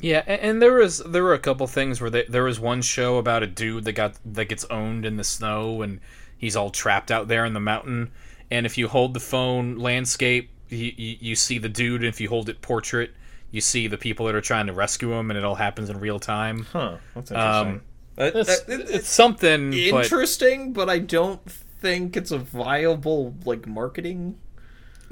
Yeah, 0.00 0.22
and 0.26 0.60
there 0.60 0.72
was 0.74 0.98
there 0.98 1.22
were 1.22 1.34
a 1.34 1.38
couple 1.38 1.66
things 1.68 2.00
where 2.00 2.10
they, 2.10 2.24
there 2.24 2.42
was 2.44 2.58
one 2.58 2.82
show 2.82 3.18
about 3.18 3.42
a 3.44 3.46
dude 3.46 3.84
that 3.84 3.92
got 3.92 4.14
that 4.24 4.46
gets 4.46 4.64
owned 4.64 5.06
in 5.06 5.16
the 5.16 5.22
snow 5.24 5.82
and 5.82 6.00
he's 6.36 6.56
all 6.56 6.70
trapped 6.70 7.10
out 7.12 7.28
there 7.28 7.44
in 7.44 7.52
the 7.52 7.60
mountain. 7.60 8.10
And 8.50 8.66
if 8.66 8.76
you 8.76 8.88
hold 8.88 9.14
the 9.14 9.20
phone 9.20 9.76
landscape, 9.78 10.50
you, 10.68 10.92
you, 10.96 11.16
you 11.20 11.36
see 11.36 11.58
the 11.58 11.68
dude. 11.68 12.00
And 12.02 12.08
if 12.08 12.20
you 12.20 12.28
hold 12.28 12.48
it 12.48 12.60
portrait, 12.60 13.12
you 13.52 13.60
see 13.60 13.86
the 13.86 13.96
people 13.96 14.26
that 14.26 14.34
are 14.34 14.40
trying 14.42 14.66
to 14.66 14.72
rescue 14.72 15.12
him, 15.12 15.30
and 15.30 15.38
it 15.38 15.44
all 15.44 15.54
happens 15.54 15.88
in 15.88 16.00
real 16.00 16.18
time. 16.18 16.66
Huh. 16.72 16.96
That's 17.14 17.30
interesting. 17.30 17.68
Um, 17.74 17.82
That- 18.16 18.36
It's, 18.36 18.60
that- 18.60 18.72
it- 18.80 18.90
it's 18.90 19.08
something, 19.08 19.70
but 19.70 20.04
interesting, 20.04 20.72
but 20.72 20.90
I 20.90 20.98
don't 20.98 21.40
think 21.48 22.16
it's 22.16 22.30
a 22.32 22.38
viable 22.38 23.34
like 23.44 23.66
marketing. 23.68 24.36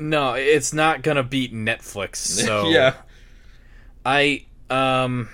No, 0.01 0.35
it's 0.35 0.73
not 0.73 1.03
gonna 1.03 1.23
beat 1.23 1.53
Netflix. 1.55 2.17
So 2.41 2.69
yeah. 2.71 2.95
I 4.05 4.47
um 4.71 5.29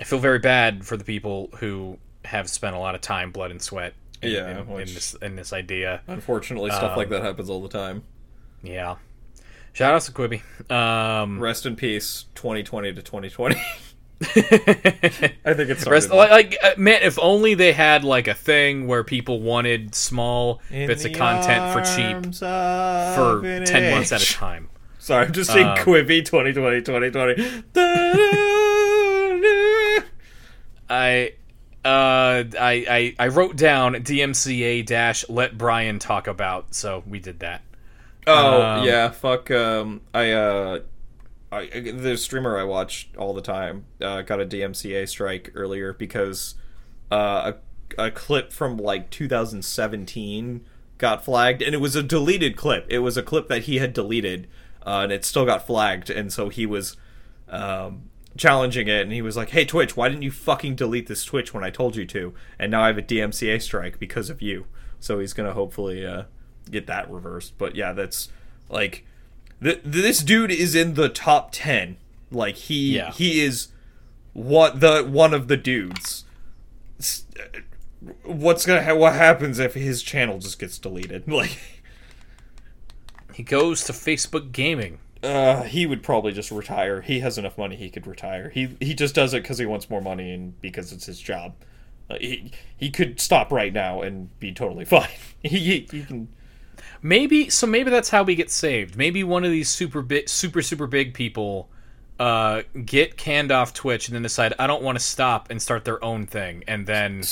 I 0.00 0.04
feel 0.04 0.18
very 0.18 0.38
bad 0.38 0.84
for 0.84 0.96
the 0.96 1.04
people 1.04 1.50
who 1.58 1.98
have 2.24 2.48
spent 2.48 2.76
a 2.76 2.78
lot 2.78 2.94
of 2.94 3.00
time, 3.00 3.32
blood, 3.32 3.50
and 3.50 3.60
sweat. 3.60 3.94
In, 4.22 4.32
Yeah, 4.32 4.60
in, 4.60 4.68
in 4.68 4.94
this 4.94 5.14
in 5.14 5.36
this 5.36 5.52
idea. 5.52 6.02
Unfortunately, 6.06 6.70
stuff 6.70 6.96
like 6.96 7.06
Um, 7.08 7.14
that 7.14 7.22
happens 7.22 7.48
all 7.50 7.62
the 7.62 7.68
time. 7.68 8.02
Yeah. 8.62 8.96
Shout 9.72 9.94
out 9.94 10.02
to 10.02 10.12
Quibi. 10.12 10.42
Um, 10.72 11.38
Rest 11.38 11.64
in 11.64 11.76
peace, 11.76 12.24
2020 12.34 12.94
to 12.94 13.02
2020. 13.02 13.56
I 14.24 15.54
think 15.54 15.70
it's 15.70 15.86
rest, 15.86 16.10
like, 16.10 16.30
like 16.30 16.56
uh, 16.62 16.72
man, 16.76 17.02
if 17.02 17.18
only 17.20 17.54
they 17.54 17.72
had 17.72 18.02
like 18.02 18.26
a 18.26 18.34
thing 18.34 18.88
where 18.88 19.04
people 19.04 19.40
wanted 19.40 19.94
small 19.94 20.60
bits 20.70 21.04
of 21.04 21.12
content 21.12 21.72
for 21.72 21.82
cheap 21.96 22.34
for 22.34 23.64
ten 23.64 23.92
months 23.92 24.10
at 24.10 24.20
a 24.22 24.32
time. 24.32 24.68
Sorry, 24.98 25.26
I'm 25.26 25.32
just 25.32 25.50
saying 25.52 25.68
Um, 25.68 25.78
Quibi 25.78 26.24
2020 26.24 26.82
2020. 26.82 27.62
I. 30.90 31.32
Uh, 31.84 32.44
I, 32.60 32.84
I 32.90 33.14
I 33.18 33.28
wrote 33.28 33.56
down 33.56 33.94
DMCA 33.94 34.84
dash 34.84 35.24
let 35.28 35.56
Brian 35.56 35.98
talk 36.00 36.26
about, 36.26 36.74
so 36.74 37.02
we 37.06 37.20
did 37.20 37.38
that. 37.40 37.62
Oh 38.26 38.62
Um, 38.62 38.84
yeah, 38.84 39.10
fuck. 39.10 39.50
Um, 39.50 40.02
I 40.12 40.32
uh, 40.32 40.80
I 41.50 41.66
the 41.66 42.16
streamer 42.16 42.58
I 42.58 42.64
watch 42.64 43.10
all 43.16 43.32
the 43.32 43.40
time 43.40 43.86
uh, 44.02 44.22
got 44.22 44.40
a 44.40 44.46
DMCA 44.46 45.08
strike 45.08 45.50
earlier 45.54 45.92
because 45.92 46.54
uh, 47.10 47.52
a 47.98 48.04
a 48.06 48.10
clip 48.10 48.52
from 48.52 48.76
like 48.76 49.10
2017 49.10 50.64
got 50.98 51.24
flagged, 51.24 51.62
and 51.62 51.74
it 51.74 51.78
was 51.78 51.96
a 51.96 52.02
deleted 52.02 52.56
clip. 52.56 52.86
It 52.88 52.98
was 52.98 53.16
a 53.16 53.22
clip 53.22 53.48
that 53.48 53.62
he 53.62 53.78
had 53.78 53.92
deleted, 53.92 54.46
uh, 54.84 55.00
and 55.04 55.12
it 55.12 55.24
still 55.24 55.46
got 55.46 55.66
flagged, 55.66 56.10
and 56.10 56.32
so 56.32 56.48
he 56.48 56.66
was 56.66 56.96
um 57.48 58.10
challenging 58.36 58.86
it 58.88 59.02
and 59.02 59.10
he 59.10 59.22
was 59.22 59.36
like 59.36 59.50
hey 59.50 59.64
twitch 59.64 59.96
why 59.96 60.08
didn't 60.08 60.22
you 60.22 60.30
fucking 60.30 60.76
delete 60.76 61.08
this 61.08 61.24
twitch 61.24 61.52
when 61.52 61.64
i 61.64 61.70
told 61.70 61.96
you 61.96 62.04
to? 62.04 62.32
And 62.58 62.70
now 62.70 62.82
i 62.82 62.86
have 62.86 62.98
a 62.98 63.02
dmca 63.02 63.60
strike 63.60 63.98
because 63.98 64.30
of 64.30 64.40
you. 64.40 64.66
So 65.00 65.18
he's 65.18 65.32
gonna 65.32 65.54
hopefully 65.54 66.06
uh 66.06 66.24
get 66.70 66.86
that 66.86 67.10
reversed. 67.10 67.58
But 67.58 67.74
yeah 67.74 67.92
that's 67.92 68.28
like 68.68 69.04
th- 69.62 69.80
this 69.84 70.20
dude 70.22 70.50
is 70.50 70.74
in 70.74 70.94
the 70.94 71.08
top 71.08 71.50
10 71.52 71.96
like 72.30 72.56
he 72.56 72.96
Yeah. 72.96 73.12
he 73.12 73.40
is 73.40 73.68
what 74.32 74.80
the 74.80 75.02
one 75.04 75.32
of 75.34 75.48
the 75.48 75.56
dudes 75.56 76.24
what's 78.24 78.64
gonna 78.66 78.82
ha- 78.82 78.94
what 78.94 79.14
happens 79.14 79.58
if 79.58 79.74
his 79.74 80.02
channel 80.02 80.38
just 80.38 80.58
gets 80.58 80.78
deleted 80.78 81.26
like 81.30 81.58
He 83.34 83.42
goes 83.44 83.84
to 83.84 83.92
Facebook 83.92 84.50
Gaming. 84.50 84.98
Uh, 85.22 85.62
he 85.62 85.86
would 85.86 86.02
probably 86.02 86.32
just 86.32 86.50
retire. 86.50 87.00
He 87.02 87.20
has 87.20 87.38
enough 87.38 87.56
money; 87.58 87.76
he 87.76 87.88
could 87.90 88.04
retire. 88.06 88.50
He 88.50 88.76
he 88.80 88.94
just 88.94 89.14
does 89.14 89.32
it 89.34 89.42
because 89.42 89.58
he 89.58 89.66
wants 89.66 89.88
more 89.90 90.00
money 90.00 90.32
and 90.32 90.60
because 90.60 90.92
it's 90.92 91.06
his 91.06 91.20
job. 91.20 91.54
Uh, 92.10 92.16
he 92.20 92.50
he 92.76 92.90
could 92.90 93.20
stop 93.20 93.52
right 93.52 93.72
now 93.72 94.00
and 94.02 94.36
be 94.40 94.52
totally 94.52 94.84
fine. 94.96 95.08
he, 95.42 95.58
he 95.58 95.86
he 95.90 96.02
can. 96.04 96.28
Maybe 97.02 97.50
so. 97.50 97.66
Maybe 97.66 97.90
that's 97.90 98.10
how 98.10 98.22
we 98.22 98.34
get 98.34 98.50
saved. 98.50 98.96
Maybe 98.96 99.22
one 99.24 99.44
of 99.44 99.50
these 99.50 99.68
super 99.68 100.02
big, 100.02 100.28
super 100.28 100.62
super 100.62 100.86
big 100.86 101.14
people 101.14 101.68
uh, 102.18 102.62
get 102.84 103.16
canned 103.16 103.52
off 103.52 103.72
Twitch 103.72 104.08
and 104.08 104.14
then 104.14 104.22
decide 104.22 104.54
I 104.58 104.66
don't 104.66 104.82
want 104.82 104.98
to 104.98 105.04
stop 105.04 105.50
and 105.50 105.62
start 105.62 105.84
their 105.84 106.02
own 106.04 106.26
thing, 106.26 106.64
and 106.66 106.86
then 106.86 107.22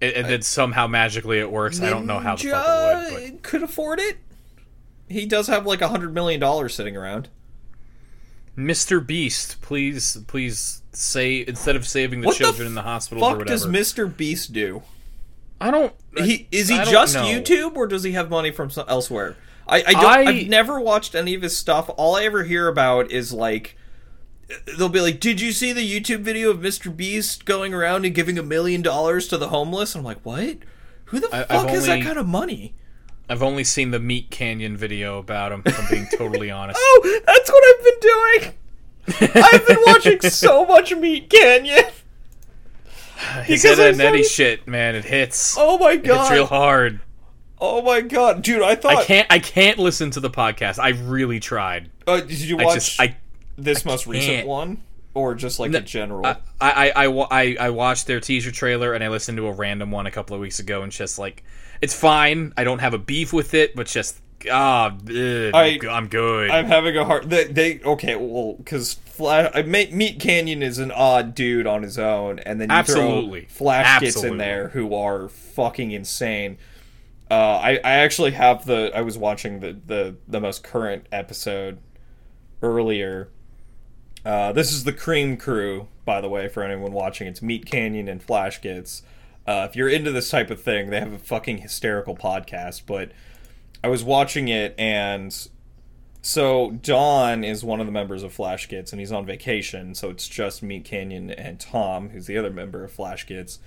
and, 0.00 0.12
and 0.12 0.26
then 0.26 0.42
somehow 0.42 0.86
magically 0.86 1.38
it 1.38 1.50
works. 1.50 1.80
I 1.80 1.90
don't 1.90 2.06
know 2.06 2.18
how 2.18 2.36
the 2.36 2.50
fuck 2.50 2.66
it 2.66 3.12
would. 3.14 3.32
Ninja 3.32 3.42
could 3.42 3.62
afford 3.62 4.00
it. 4.00 4.18
He 5.08 5.26
does 5.26 5.46
have 5.48 5.66
like 5.66 5.80
a 5.80 5.88
hundred 5.88 6.14
million 6.14 6.40
dollars 6.40 6.74
sitting 6.74 6.96
around. 6.96 7.28
Mr. 8.56 9.04
Beast, 9.04 9.62
please, 9.62 10.18
please 10.26 10.82
say 10.92 11.44
instead 11.46 11.76
of 11.76 11.86
saving 11.86 12.20
the 12.20 12.26
What 12.26 12.38
the 12.38 12.44
children 12.44 12.66
in 12.66 12.74
the 12.74 12.82
hospitals 12.82 13.22
or 13.32 13.38
Fuck 13.38 13.46
does 13.46 13.66
Mr. 13.66 14.14
Beast 14.14 14.52
do? 14.52 14.82
I 15.60 15.70
don't. 15.70 15.92
He 16.16 16.48
is 16.50 16.68
he 16.68 16.76
just 16.84 17.14
know. 17.14 17.24
YouTube 17.24 17.76
or 17.76 17.86
does 17.86 18.02
he 18.02 18.12
have 18.12 18.30
money 18.30 18.50
from 18.50 18.70
elsewhere? 18.88 19.36
I, 19.68 19.82
I 19.86 19.92
don't. 19.92 20.04
I- 20.04 20.22
I've 20.24 20.48
never 20.48 20.80
watched 20.80 21.14
any 21.14 21.34
of 21.34 21.42
his 21.42 21.56
stuff. 21.56 21.90
All 21.96 22.16
I 22.16 22.24
ever 22.24 22.44
hear 22.44 22.66
about 22.68 23.10
is 23.10 23.32
like 23.32 23.76
they'll 24.78 24.88
be 24.88 25.00
like, 25.00 25.20
"Did 25.20 25.40
you 25.40 25.52
see 25.52 25.72
the 25.72 25.82
YouTube 25.88 26.20
video 26.20 26.50
of 26.50 26.58
Mr. 26.58 26.94
Beast 26.94 27.44
going 27.44 27.72
around 27.74 28.04
and 28.04 28.14
giving 28.14 28.38
a 28.38 28.42
million 28.42 28.82
dollars 28.82 29.28
to 29.28 29.36
the 29.36 29.48
homeless?" 29.48 29.94
I'm 29.94 30.02
like, 30.02 30.18
"What? 30.22 30.58
Who 31.06 31.20
the 31.20 31.28
I- 31.34 31.42
fuck 31.44 31.50
I've 31.50 31.70
has 31.70 31.86
that 31.86 31.92
only- 31.92 32.04
kind 32.06 32.18
of 32.18 32.26
money?" 32.26 32.74
I've 33.28 33.44
only 33.44 33.62
seen 33.62 33.92
the 33.92 34.00
Meat 34.00 34.30
Canyon 34.30 34.76
video 34.76 35.18
about 35.18 35.52
him. 35.52 35.62
If 35.64 35.78
I'm 35.78 35.88
being 35.88 36.08
totally 36.18 36.50
honest. 36.50 36.80
Oh, 36.82 37.20
that's 37.26 37.48
what 37.48 37.62
I've 37.68 37.84
been 37.84 38.00
doing. 39.30 39.44
I've 39.44 39.66
been 39.68 39.78
watching 39.86 40.20
so 40.30 40.64
much 40.66 40.92
Meat 40.96 41.30
Canyon. 41.30 41.84
Because 43.46 43.78
that 43.78 43.94
I'm 43.94 44.00
Ed 44.00 44.06
and 44.06 44.14
Eddie 44.14 44.22
shit, 44.22 44.66
man. 44.66 44.94
It 44.94 45.04
hits. 45.04 45.56
Oh 45.58 45.78
my 45.78 45.96
god, 45.96 46.20
hits 46.20 46.30
real 46.30 46.46
hard. 46.46 47.00
Oh 47.58 47.82
my 47.82 48.00
god, 48.00 48.42
dude! 48.42 48.62
I 48.62 48.74
thought. 48.74 48.96
I 48.96 49.04
can't. 49.04 49.26
I 49.30 49.38
can't 49.38 49.78
listen 49.78 50.10
to 50.12 50.20
the 50.20 50.30
podcast. 50.30 50.78
I 50.78 50.90
really 50.90 51.40
tried. 51.40 51.90
Uh, 52.06 52.20
did 52.20 52.40
you 52.40 52.58
I 52.58 52.64
watch 52.64 52.74
just. 52.74 53.00
I. 53.00 53.16
this 53.58 53.84
most 53.84 54.06
recent 54.06 54.36
can't. 54.36 54.48
one, 54.48 54.82
or 55.14 55.34
just 55.34 55.60
like 55.60 55.74
a 55.74 55.80
general? 55.80 56.24
I, 56.24 56.36
I, 56.60 56.90
I, 56.90 57.06
I, 57.06 57.56
I 57.60 57.70
watched 57.70 58.06
their 58.06 58.20
teaser 58.20 58.50
trailer 58.50 58.94
and 58.94 59.04
I 59.04 59.08
listened 59.08 59.36
to 59.38 59.46
a 59.46 59.52
random 59.52 59.90
one 59.90 60.06
a 60.06 60.10
couple 60.10 60.34
of 60.34 60.40
weeks 60.40 60.58
ago 60.58 60.82
and 60.82 60.90
just 60.90 61.18
like 61.18 61.44
it's 61.80 61.94
fine. 61.94 62.52
I 62.56 62.64
don't 62.64 62.78
have 62.78 62.94
a 62.94 62.98
beef 62.98 63.32
with 63.32 63.54
it, 63.54 63.74
but 63.74 63.86
just 63.86 64.20
ah, 64.50 64.94
ugh, 64.94 65.50
I- 65.54 65.78
I'm 65.90 66.08
good. 66.08 66.50
I'm 66.50 66.66
having 66.66 66.96
a 66.96 67.04
hard. 67.04 67.28
They, 67.28 67.44
they 67.44 67.80
okay, 67.80 68.16
well, 68.16 68.54
because 68.54 68.94
Flash, 68.94 69.50
I 69.54 69.62
Meat 69.62 70.20
Canyon 70.20 70.62
is 70.62 70.78
an 70.78 70.90
odd 70.90 71.34
dude 71.34 71.66
on 71.66 71.82
his 71.82 71.98
own, 71.98 72.38
and 72.40 72.60
then 72.60 72.70
you 72.70 72.74
Absolutely. 72.76 73.46
throw 73.50 73.66
Flashgitz 73.66 74.24
in 74.24 74.38
there 74.38 74.68
who 74.68 74.94
are 74.94 75.28
fucking 75.28 75.90
insane. 75.90 76.58
Uh, 77.30 77.34
I 77.62 77.70
I 77.76 77.92
actually 77.92 78.32
have 78.32 78.66
the. 78.66 78.90
I 78.94 79.02
was 79.02 79.18
watching 79.18 79.60
the 79.60 79.76
the 79.86 80.16
the 80.26 80.40
most 80.40 80.62
current 80.64 81.06
episode 81.12 81.78
earlier. 82.62 83.28
Uh, 84.24 84.52
this 84.52 84.72
is 84.72 84.84
the 84.84 84.92
Cream 84.92 85.36
Crew, 85.36 85.88
by 86.04 86.20
the 86.20 86.28
way, 86.28 86.48
for 86.48 86.62
anyone 86.62 86.92
watching. 86.92 87.26
It's 87.26 87.40
Meat 87.40 87.66
Canyon 87.66 88.08
and 88.08 88.24
Flashgitz. 88.26 89.02
Uh, 89.46 89.66
if 89.68 89.74
you're 89.74 89.88
into 89.88 90.12
this 90.12 90.28
type 90.28 90.50
of 90.50 90.60
thing, 90.60 90.90
they 90.90 91.00
have 91.00 91.12
a 91.12 91.18
fucking 91.18 91.58
hysterical 91.58 92.16
podcast. 92.16 92.82
But 92.86 93.12
I 93.82 93.88
was 93.88 94.04
watching 94.04 94.48
it, 94.48 94.74
and 94.78 95.34
so 96.22 96.72
Don 96.82 97.44
is 97.44 97.64
one 97.64 97.80
of 97.80 97.86
the 97.86 97.92
members 97.92 98.22
of 98.22 98.36
Flashgitz, 98.36 98.92
and 98.92 99.00
he's 99.00 99.12
on 99.12 99.24
vacation. 99.24 99.94
So 99.94 100.10
it's 100.10 100.28
just 100.28 100.62
Meat 100.62 100.84
Canyon 100.84 101.30
and 101.30 101.58
Tom, 101.58 102.10
who's 102.10 102.26
the 102.26 102.36
other 102.36 102.50
member 102.50 102.84
of 102.84 102.92
Flashgitz, 102.94 103.58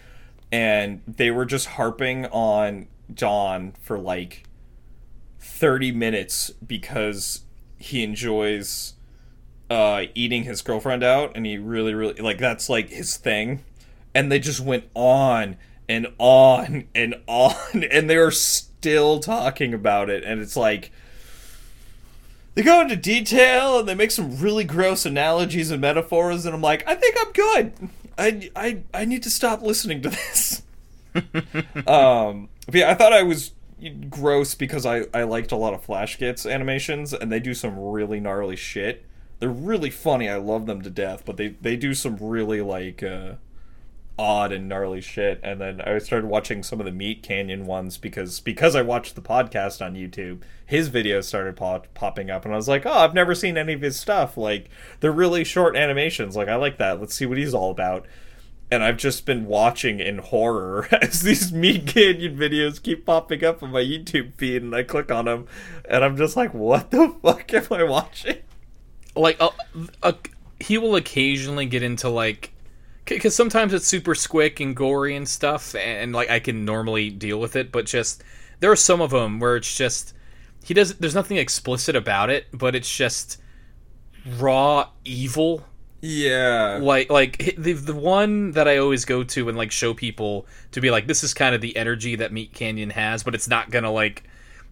and 0.51 1.01
they 1.07 1.31
were 1.31 1.45
just 1.45 1.65
harping 1.67 2.27
on 2.27 2.87
Don 3.11 3.73
for 3.81 3.97
like 3.97 4.43
30 5.39 5.91
minutes 5.91 6.51
because 6.65 7.41
he 7.77 8.03
enjoys 8.03 8.93
uh, 9.69 10.03
eating 10.13 10.43
his 10.43 10.61
girlfriend 10.61 11.03
out, 11.03 11.31
and 11.35 11.45
he 11.45 11.57
really, 11.57 11.95
really 11.95 12.21
like 12.21 12.37
that's 12.37 12.69
like 12.69 12.89
his 12.89 13.17
thing. 13.17 13.63
And 14.13 14.31
they 14.31 14.37
just 14.37 14.59
went 14.59 14.83
on 14.93 15.57
and 15.89 16.07
on 16.19 16.87
and 16.93 17.15
on, 17.25 17.55
and 17.91 18.07
they 18.07 18.17
are 18.17 18.31
still 18.83 19.21
talking 19.21 19.73
about 19.73 20.09
it, 20.09 20.25
and 20.25 20.41
it's 20.41 20.57
like 20.57 20.91
they 22.53 22.61
go 22.61 22.81
into 22.81 22.97
detail 22.97 23.79
and 23.79 23.87
they 23.87 23.95
make 23.95 24.11
some 24.11 24.37
really 24.39 24.65
gross 24.65 25.05
analogies 25.05 25.71
and 25.71 25.79
metaphors, 25.79 26.45
and 26.45 26.53
I'm 26.53 26.61
like, 26.61 26.85
I 26.85 26.95
think 26.95 27.15
I'm 27.17 27.31
good. 27.31 27.89
I 28.17 28.51
I 28.57 28.83
I 28.93 29.05
need 29.05 29.23
to 29.23 29.29
stop 29.29 29.61
listening 29.61 30.01
to 30.01 30.09
this. 30.09 30.63
um, 31.87 32.49
but 32.65 32.75
yeah, 32.75 32.91
I 32.91 32.93
thought 32.93 33.13
I 33.13 33.23
was 33.23 33.51
gross 34.09 34.53
because 34.53 34.85
I 34.85 35.05
I 35.13 35.23
liked 35.23 35.53
a 35.53 35.55
lot 35.55 35.73
of 35.73 35.85
Flashgitz 35.87 36.51
animations, 36.51 37.13
and 37.13 37.31
they 37.31 37.39
do 37.39 37.53
some 37.53 37.79
really 37.79 38.19
gnarly 38.19 38.57
shit. 38.57 39.05
They're 39.39 39.47
really 39.47 39.91
funny. 39.91 40.27
I 40.27 40.35
love 40.35 40.65
them 40.65 40.81
to 40.81 40.89
death, 40.89 41.23
but 41.23 41.37
they 41.37 41.55
they 41.61 41.77
do 41.77 41.93
some 41.93 42.17
really 42.17 42.59
like 42.59 43.01
uh, 43.01 43.35
odd 44.17 44.51
and 44.51 44.69
gnarly 44.69 45.01
shit. 45.01 45.39
And 45.43 45.59
then 45.59 45.81
I 45.81 45.97
started 45.99 46.27
watching 46.27 46.63
some 46.63 46.79
of 46.79 46.85
the 46.85 46.91
Meat 46.91 47.23
Canyon 47.23 47.65
ones 47.65 47.97
because 47.97 48.39
because 48.39 48.75
I 48.75 48.81
watched 48.81 49.15
the 49.15 49.21
podcast 49.21 49.85
on 49.85 49.95
YouTube, 49.95 50.41
his 50.65 50.89
videos 50.89 51.25
started 51.25 51.55
pop, 51.55 51.87
popping 51.93 52.29
up, 52.29 52.45
and 52.45 52.53
I 52.53 52.57
was 52.57 52.67
like, 52.67 52.85
oh, 52.85 52.91
I've 52.91 53.13
never 53.13 53.35
seen 53.35 53.57
any 53.57 53.73
of 53.73 53.81
his 53.81 53.99
stuff. 53.99 54.37
Like 54.37 54.69
they're 54.99 55.11
really 55.11 55.43
short 55.43 55.75
animations. 55.75 56.35
Like 56.35 56.47
I 56.47 56.55
like 56.55 56.77
that. 56.77 56.99
Let's 56.99 57.15
see 57.15 57.25
what 57.25 57.37
he's 57.37 57.53
all 57.53 57.71
about. 57.71 58.05
And 58.71 58.83
I've 58.83 58.97
just 58.97 59.27
been 59.27 59.45
watching 59.45 59.99
in 59.99 60.17
horror 60.17 60.87
as 61.01 61.21
these 61.21 61.51
Meat 61.51 61.85
Canyon 61.85 62.37
videos 62.37 62.81
keep 62.81 63.05
popping 63.05 63.43
up 63.43 63.61
on 63.61 63.71
my 63.71 63.81
YouTube 63.81 64.33
feed, 64.35 64.63
and 64.63 64.75
I 64.75 64.83
click 64.83 65.11
on 65.11 65.25
them, 65.25 65.47
and 65.85 66.03
I'm 66.03 66.17
just 66.17 66.35
like, 66.35 66.53
what 66.53 66.91
the 66.91 67.15
fuck 67.21 67.53
am 67.53 67.67
I 67.69 67.83
watching? 67.83 68.37
like 69.15 69.37
uh, 69.39 69.49
uh, 70.01 70.13
he 70.59 70.77
will 70.77 70.95
occasionally 70.95 71.65
get 71.65 71.83
into 71.83 72.09
like 72.09 72.52
because 73.05 73.35
sometimes 73.35 73.73
it's 73.73 73.87
super 73.87 74.13
squick 74.13 74.59
and 74.59 74.75
gory 74.75 75.15
and 75.15 75.27
stuff 75.27 75.75
and 75.75 76.13
like 76.13 76.29
i 76.29 76.39
can 76.39 76.65
normally 76.65 77.09
deal 77.09 77.39
with 77.39 77.55
it 77.55 77.71
but 77.71 77.85
just 77.85 78.23
there 78.59 78.71
are 78.71 78.75
some 78.75 79.01
of 79.01 79.11
them 79.11 79.39
where 79.39 79.55
it's 79.55 79.75
just 79.75 80.13
he 80.63 80.73
does 80.73 80.95
there's 80.95 81.15
nothing 81.15 81.37
explicit 81.37 81.95
about 81.95 82.29
it 82.29 82.45
but 82.53 82.75
it's 82.75 82.93
just 82.95 83.37
raw 84.39 84.87
evil 85.03 85.65
Yeah. 85.99 86.79
like 86.81 87.09
like 87.09 87.55
the 87.57 87.73
the 87.73 87.93
one 87.95 88.51
that 88.51 88.67
I 88.67 88.77
always 88.77 89.03
go 89.05 89.23
to 89.23 89.49
and 89.49 89.57
like 89.57 89.71
show 89.71 89.93
people 89.93 90.45
to 90.71 90.79
be 90.79 90.89
like 90.91 91.07
this 91.07 91.23
is 91.23 91.33
kind 91.33 91.53
of 91.53 91.59
the 91.61 91.75
energy 91.75 92.15
that 92.15 92.31
Meat 92.31 92.53
Canyon 92.53 92.89
has, 92.91 93.23
but 93.23 93.35
it's 93.35 93.47
not 93.49 93.69
gonna 93.69 93.91
like 93.91 94.23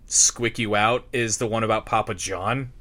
squick 0.08 0.58
you 0.58 0.76
out. 0.76 1.06
Is 1.12 1.38
the 1.38 1.48
one 1.48 1.64
about 1.64 1.86
Papa 1.86 2.14
John 2.16 2.72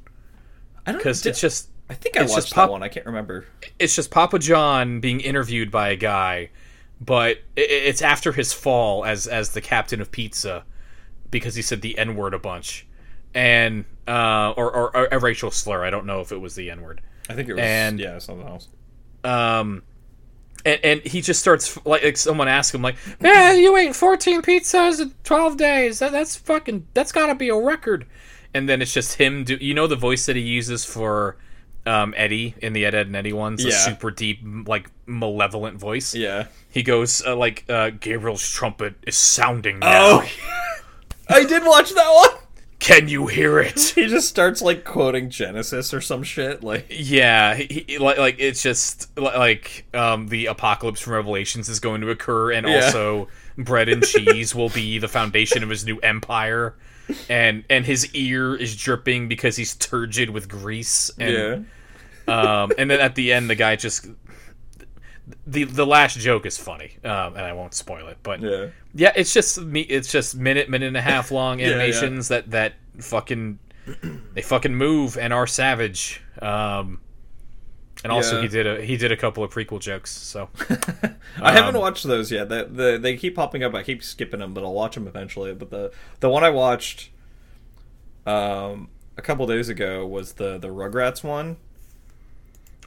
I 0.85 0.91
don't 0.93 0.99
because 0.99 1.25
it's 1.25 1.41
just 1.41 1.69
I 1.91 1.93
think 1.95 2.17
I 2.17 2.23
it's 2.23 2.31
watched 2.31 2.43
just 2.45 2.55
that 2.55 2.61
pop- 2.61 2.69
one. 2.71 2.83
I 2.83 2.87
can't 2.87 3.05
remember. 3.05 3.45
it's 3.77 3.95
just 3.95 4.09
Papa 4.11 4.39
John 4.39 4.99
being 5.01 5.19
interviewed 5.19 5.69
by 5.69 5.89
a 5.89 5.95
guy, 5.95 6.49
but 6.99 7.39
it's 7.55 8.01
after 8.01 8.31
his 8.31 8.53
fall 8.53 9.03
as 9.05 9.27
as 9.27 9.49
the 9.49 9.61
captain 9.61 9.99
of 10.01 10.11
pizza 10.11 10.63
because 11.29 11.55
he 11.55 11.61
said 11.61 11.81
the 11.81 11.97
N 11.97 12.15
word 12.15 12.33
a 12.33 12.39
bunch, 12.39 12.87
and 13.33 13.85
uh, 14.07 14.51
or, 14.57 14.71
or 14.73 14.95
or 14.97 15.07
a 15.11 15.19
racial 15.19 15.51
slur. 15.51 15.83
I 15.83 15.89
don't 15.89 16.05
know 16.05 16.21
if 16.21 16.31
it 16.31 16.37
was 16.39 16.55
the 16.55 16.71
N 16.71 16.81
word. 16.81 17.01
I 17.29 17.33
think 17.35 17.49
it 17.49 17.53
was 17.53 17.61
And- 17.63 17.99
yeah 17.99 18.17
something 18.19 18.47
else. 18.47 18.67
um 19.23 19.83
and, 20.65 20.79
and 20.83 21.01
he 21.01 21.21
just 21.21 21.39
starts 21.39 21.77
like, 21.85 22.03
like 22.03 22.17
someone 22.17 22.47
asks 22.47 22.73
him 22.75 22.81
like 22.81 22.95
man 23.21 23.57
you 23.59 23.75
ate 23.77 23.95
14 23.95 24.41
pizzas 24.41 24.99
in 25.01 25.11
12 25.23 25.57
days 25.57 25.99
that, 25.99 26.11
that's 26.11 26.35
fucking 26.35 26.85
that's 26.93 27.11
gotta 27.11 27.33
be 27.35 27.49
a 27.49 27.55
record 27.55 28.05
and 28.53 28.67
then 28.69 28.81
it's 28.81 28.93
just 28.93 29.15
him 29.15 29.43
do 29.43 29.55
you 29.61 29.73
know 29.73 29.87
the 29.87 29.95
voice 29.95 30.25
that 30.25 30.35
he 30.35 30.41
uses 30.41 30.83
for 30.85 31.37
um, 31.85 32.13
Eddy 32.17 32.53
in 32.61 32.73
the 32.73 32.85
Ed, 32.85 32.93
Edd 32.95 33.07
n 33.07 33.15
Eddy 33.15 33.33
ones, 33.33 33.63
a 33.65 33.69
Yeah. 33.69 33.75
super 33.77 34.11
deep, 34.11 34.39
like 34.67 34.89
malevolent 35.05 35.77
voice. 35.79 36.13
Yeah. 36.15 36.47
He 36.69 36.83
goes 36.83 37.23
uh, 37.25 37.35
like, 37.35 37.65
uh, 37.69 37.89
"Gabriel's 37.91 38.47
trumpet 38.47 38.95
is 39.07 39.17
sounding 39.17 39.79
now. 39.79 40.21
Oh, 40.21 40.25
I 41.29 41.43
did 41.45 41.63
watch 41.65 41.93
that 41.93 42.11
one. 42.13 42.37
Can 42.79 43.07
you 43.07 43.27
hear 43.27 43.59
it?" 43.59 43.79
He 43.95 44.07
just 44.07 44.27
starts 44.29 44.61
like 44.61 44.83
quoting 44.85 45.29
Genesis 45.29 45.93
or 45.93 46.01
some 46.01 46.23
shit. 46.23 46.63
Like, 46.63 46.87
Yeah, 46.89 47.55
he, 47.55 47.85
he- 47.87 47.97
like 47.97 48.17
like 48.17 48.35
it's 48.39 48.61
just 48.63 49.15
like 49.17 49.85
um, 49.93 50.27
the 50.27 50.47
apocalypse 50.47 50.99
from 51.01 51.13
Revelations 51.13 51.69
is 51.69 51.79
going 51.79 52.01
to 52.01 52.09
occur, 52.09 52.51
and 52.51 52.67
Yeah. 52.67 52.85
also 52.85 53.27
bread 53.57 53.89
and 53.89 54.03
cheese 54.03 54.55
will 54.55 54.69
be 54.69 54.97
the 54.97 55.07
foundation 55.07 55.61
of 55.63 55.69
his 55.69 55.85
new 55.85 55.99
empire, 55.99 56.73
and 57.29 57.63
and 57.69 57.85
his 57.85 58.13
ear 58.13 58.55
is 58.55 58.75
dripping 58.75 59.27
because 59.27 59.55
he's 59.55 59.75
turgid 59.75 60.29
with 60.29 60.49
grease. 60.49 61.11
And, 61.17 61.67
yeah, 62.27 62.61
um, 62.61 62.71
and 62.77 62.89
then 62.89 62.99
at 62.99 63.15
the 63.15 63.33
end, 63.33 63.49
the 63.49 63.55
guy 63.55 63.75
just 63.75 64.07
the 65.45 65.63
the 65.63 65.85
last 65.85 66.17
joke 66.17 66.45
is 66.45 66.57
funny, 66.57 66.97
um, 67.03 67.35
and 67.35 67.39
I 67.39 67.53
won't 67.53 67.73
spoil 67.73 68.07
it, 68.07 68.17
but 68.23 68.41
yeah. 68.41 68.67
yeah, 68.93 69.13
it's 69.15 69.33
just 69.33 69.61
me. 69.61 69.81
It's 69.81 70.11
just 70.11 70.35
minute, 70.35 70.69
minute 70.69 70.87
and 70.87 70.97
a 70.97 71.01
half 71.01 71.31
long 71.31 71.59
yeah. 71.59 71.67
animations 71.67 72.27
that 72.29 72.51
that 72.51 72.73
fucking 72.99 73.59
they 74.33 74.41
fucking 74.41 74.75
move 74.75 75.17
and 75.17 75.33
are 75.33 75.47
savage. 75.47 76.21
Um, 76.41 77.01
and 78.03 78.11
also 78.11 78.37
Yeah. 78.37 78.41
he 78.43 78.47
did 78.47 78.67
a 78.67 78.81
he 78.85 78.97
did 78.97 79.11
a 79.11 79.17
couple 79.17 79.43
of 79.43 79.53
prequel 79.53 79.79
jokes. 79.79 80.11
So 80.11 80.49
I 81.41 81.51
haven't 81.51 81.75
Um, 81.75 81.81
watched 81.81 82.03
those 82.05 82.31
yet. 82.31 82.49
The, 82.49 82.67
the 82.71 82.97
they 83.01 83.15
keep 83.17 83.35
popping 83.35 83.63
up. 83.63 83.73
I 83.75 83.83
keep 83.83 84.03
skipping 84.03 84.39
them, 84.39 84.53
but 84.53 84.63
I'll 84.63 84.73
watch 84.73 84.95
them 84.95 85.07
eventually. 85.07 85.53
But 85.53 85.69
the 85.69 85.91
the 86.19 86.29
one 86.29 86.43
I 86.43 86.49
watched 86.49 87.09
um 88.25 88.89
a 89.17 89.21
couple 89.21 89.45
days 89.47 89.69
ago 89.69 90.05
was 90.05 90.33
the 90.33 90.57
the 90.57 90.69
Rugrats 90.69 91.23
one. 91.23 91.57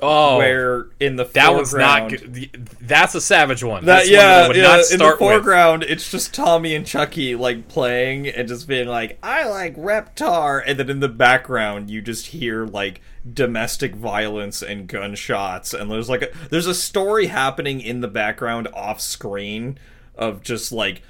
Oh, 0.03 0.39
where 0.39 0.89
in 0.99 1.17
the 1.17 1.25
that 1.25 1.55
one's 1.55 1.73
not 1.73 2.11
good. 2.11 2.69
That's 2.81 3.15
a 3.15 3.21
savage 3.21 3.63
one. 3.63 3.85
That 3.85 4.07
That's 4.07 4.11
one 4.11 4.15
yeah, 4.15 4.43
I 4.45 4.49
would 4.49 4.57
yeah. 4.57 4.63
not 4.63 4.75
in 4.75 4.81
the 4.81 4.85
start 4.87 5.21
with. 5.21 5.31
foreground, 5.31 5.85
it's 5.85 6.11
just 6.11 6.35
Tommy 6.35 6.75
and 6.75 6.85
Chuckie 6.85 7.37
like 7.37 7.69
playing 7.69 8.27
and 8.27 8.49
just 8.49 8.67
being 8.67 8.89
like, 8.89 9.19
"I 9.23 9.49
like 9.49 9.77
Reptar," 9.77 10.63
and 10.67 10.79
then 10.79 10.91
in 10.91 11.01
the 11.01 11.09
background, 11.09 11.91
you 11.91 12.03
just 12.03 12.27
hear 12.27 12.67
like 12.67 13.01
domestic 13.33 13.95
violence 13.95 14.63
and 14.63 14.89
gunshots, 14.89 15.73
and 15.73 15.91
there's 15.91 16.11
like 16.11 16.23
a, 16.23 16.29
there's 16.51 16.67
a 16.67 16.75
story 16.75 17.27
happening 17.27 17.81
in 17.81 18.01
the 18.01 18.09
background 18.09 18.69
off 18.75 19.01
screen 19.01 19.79
of 20.17 20.43
just 20.43 20.73
like 20.73 21.03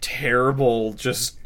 terrible, 0.00 0.94
just 0.94 1.36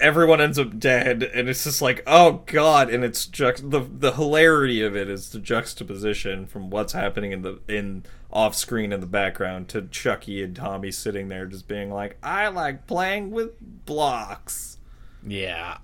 everyone 0.00 0.40
ends 0.40 0.58
up 0.58 0.78
dead, 0.78 1.22
and 1.22 1.48
it's 1.48 1.64
just 1.64 1.80
like, 1.82 2.02
oh 2.06 2.42
god, 2.46 2.90
and 2.90 3.04
it's 3.04 3.26
juxt- 3.26 3.70
the 3.70 3.80
the 3.80 4.12
hilarity 4.12 4.82
of 4.82 4.96
it 4.96 5.08
is 5.08 5.30
the 5.30 5.38
juxtaposition 5.38 6.46
from 6.46 6.70
what's 6.70 6.92
happening 6.92 7.32
in 7.32 7.42
the 7.42 7.60
in 7.68 8.04
off 8.32 8.54
screen 8.54 8.92
in 8.92 9.00
the 9.00 9.06
background 9.06 9.68
to 9.68 9.82
Chuckie 9.82 10.42
and 10.42 10.54
Tommy 10.54 10.90
sitting 10.90 11.28
there 11.28 11.46
just 11.46 11.68
being 11.68 11.90
like, 11.90 12.16
I 12.22 12.48
like 12.48 12.86
playing 12.86 13.30
with 13.30 13.52
blocks. 13.60 14.78
Yeah. 15.26 15.78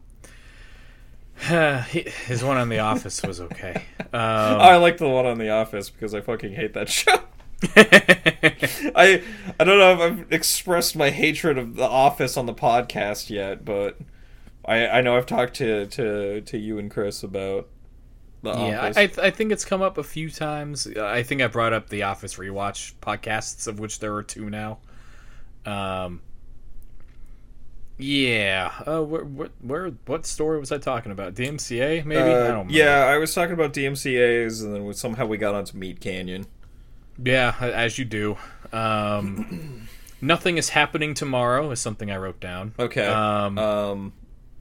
His 1.43 2.45
one 2.45 2.57
on 2.57 2.69
The 2.69 2.81
Office 2.81 3.23
was 3.23 3.41
okay. 3.41 3.85
Um, 4.15 4.21
I 4.21 4.77
like 4.77 4.99
the 4.99 5.09
one 5.09 5.25
on 5.25 5.39
The 5.39 5.49
Office 5.49 5.89
because 5.89 6.13
I 6.15 6.21
fucking 6.21 6.53
hate 6.53 6.75
that 6.75 6.89
show. 6.91 7.19
I 7.77 9.23
I 9.61 9.65
don't 9.65 9.79
know 9.79 9.93
if 9.93 10.01
I've 10.01 10.33
expressed 10.33 10.97
my 10.97 11.11
hatred 11.11 11.59
of 11.59 11.77
The 11.77 11.87
Office 11.89 12.37
on 12.37 12.47
the 12.47 12.55
podcast 12.55 13.31
yet, 13.31 13.65
but 13.65 13.99
I 14.65 14.87
I 14.89 15.01
know 15.01 15.17
I've 15.17 15.27
talked 15.27 15.55
to 15.57 15.87
to 15.87 16.41
to 16.41 16.59
you 16.59 16.79
and 16.79 16.91
Chris 16.91 17.23
about 17.23 17.69
The 18.43 18.51
yeah, 18.51 18.81
Office. 18.89 18.97
I, 18.97 19.27
I 19.27 19.31
think 19.31 19.53
it's 19.53 19.65
come 19.65 19.83
up 19.83 19.99
a 19.99 20.03
few 20.05 20.31
times. 20.31 20.87
I 20.97 21.23
think 21.23 21.41
I 21.43 21.47
brought 21.47 21.73
up 21.73 21.89
the 21.89 22.03
Office 22.03 22.37
rewatch 22.37 22.95
podcasts, 23.01 23.67
of 23.67 23.79
which 23.79 24.01
there 24.01 24.15
are 24.15 24.23
two 24.23 24.51
now. 24.51 24.79
Um, 25.65 26.21
yeah. 27.99 28.73
Uh, 28.87 29.03
where, 29.03 29.25
where, 29.25 29.49
where, 29.61 29.89
what 30.07 30.27
story 30.27 30.59
was 30.59 30.73
I 30.73 30.79
talking 30.79 31.13
about? 31.13 31.35
DMCA, 31.35 32.05
maybe? 32.05 32.35
I 32.35 32.49
Uh, 32.49 32.53
don't 32.53 32.67
know. 32.69 32.75
yeah, 32.75 33.05
I 33.07 33.19
was 33.19 33.33
talking 33.35 33.53
about 33.53 33.73
DMCA's, 33.73 34.63
and 34.63 34.75
then 34.75 34.93
somehow 34.95 35.27
we 35.27 35.37
got 35.39 35.55
onto 35.55 35.77
Meat 35.77 36.01
Canyon. 36.01 36.47
Yeah, 37.23 37.55
as 37.61 37.99
you 37.99 38.05
do. 38.05 38.37
Um, 38.73 39.89
nothing 40.21 40.59
is 40.59 40.71
happening 40.71 41.15
tomorrow 41.15 41.71
is 41.71 41.81
something 41.81 42.11
I 42.11 42.17
wrote 42.17 42.41
down. 42.41 42.75
Okay. 42.79 43.07
Um, 43.07 43.59
Um, 43.59 44.13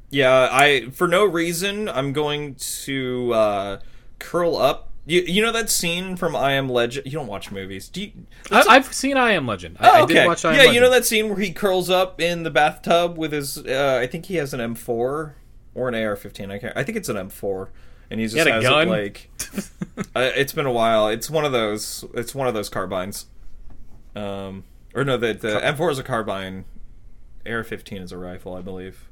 yeah, 0.10 0.50
I 0.52 0.90
for 0.92 1.08
no 1.08 1.24
reason 1.26 1.88
I'm 1.88 2.12
going 2.14 2.56
to 2.56 3.34
uh, 3.34 3.80
curl 4.20 4.58
up. 4.58 4.90
You, 5.06 5.22
you 5.22 5.42
know 5.42 5.52
that 5.54 5.70
scene 5.70 6.16
from 6.16 6.36
I 6.36 6.52
Am 6.52 6.70
Legend? 6.70 7.06
You 7.08 7.14
don't 7.14 7.26
watch 7.28 7.52
movies, 7.52 7.88
do 7.90 8.02
you? 8.04 8.12
I, 8.52 8.64
I've 8.70 8.94
seen 8.94 9.18
I 9.18 9.32
Am 9.32 9.48
Legend. 9.48 9.78
I, 9.80 9.90
Oh, 9.90 9.94
I 9.94 10.02
okay. 10.04 10.14
did 10.14 10.28
watch 10.28 10.46
I 10.46 10.50
Am 10.50 10.54
yeah, 10.56 10.60
Legend. 10.60 10.76
you 10.76 10.82
know 10.82 10.90
that 10.92 11.06
scene 11.06 11.28
where 11.30 11.40
he 11.40 11.52
curls 11.52 11.90
up 11.90 12.22
in 12.22 12.44
the 12.44 12.52
bathtub 12.52 13.18
with 13.18 13.32
his. 13.32 13.58
Uh, 13.58 14.00
I 14.02 14.06
think 14.06 14.26
he 14.28 14.36
has 14.36 14.54
an 14.54 14.60
M4 14.60 15.34
or 15.74 15.88
an 15.88 15.96
AR-15. 15.96 16.52
I 16.52 16.60
can't. 16.60 16.78
I 16.78 16.84
think 16.84 16.98
it's 16.98 17.10
an 17.10 17.16
M4, 17.16 17.70
and 18.12 18.20
he's 18.20 18.34
just 18.34 18.48
had 18.48 18.48
a 18.48 18.62
has 18.62 18.64
gun? 18.64 18.88
it 18.88 18.92
like. 18.92 19.30
uh, 20.16 20.32
it's 20.36 20.54
been 20.54 20.66
a 20.66 20.72
while. 20.72 21.08
It's 21.08 21.30
one 21.30 21.46
of 21.46 21.52
those. 21.52 22.06
It's 22.14 22.36
one 22.36 22.48
of 22.48 22.54
those 22.54 22.70
carbines. 22.70 23.26
Um, 24.16 24.66
or 24.94 25.04
no, 25.04 25.18
the 25.18 25.34
the 25.34 25.60
M4 25.60 25.92
is 25.92 26.00
a 26.00 26.04
carbine. 26.04 26.66
AR-15 27.46 28.04
is 28.04 28.12
a 28.12 28.18
rifle, 28.18 28.54
I 28.54 28.62
believe. 28.62 29.08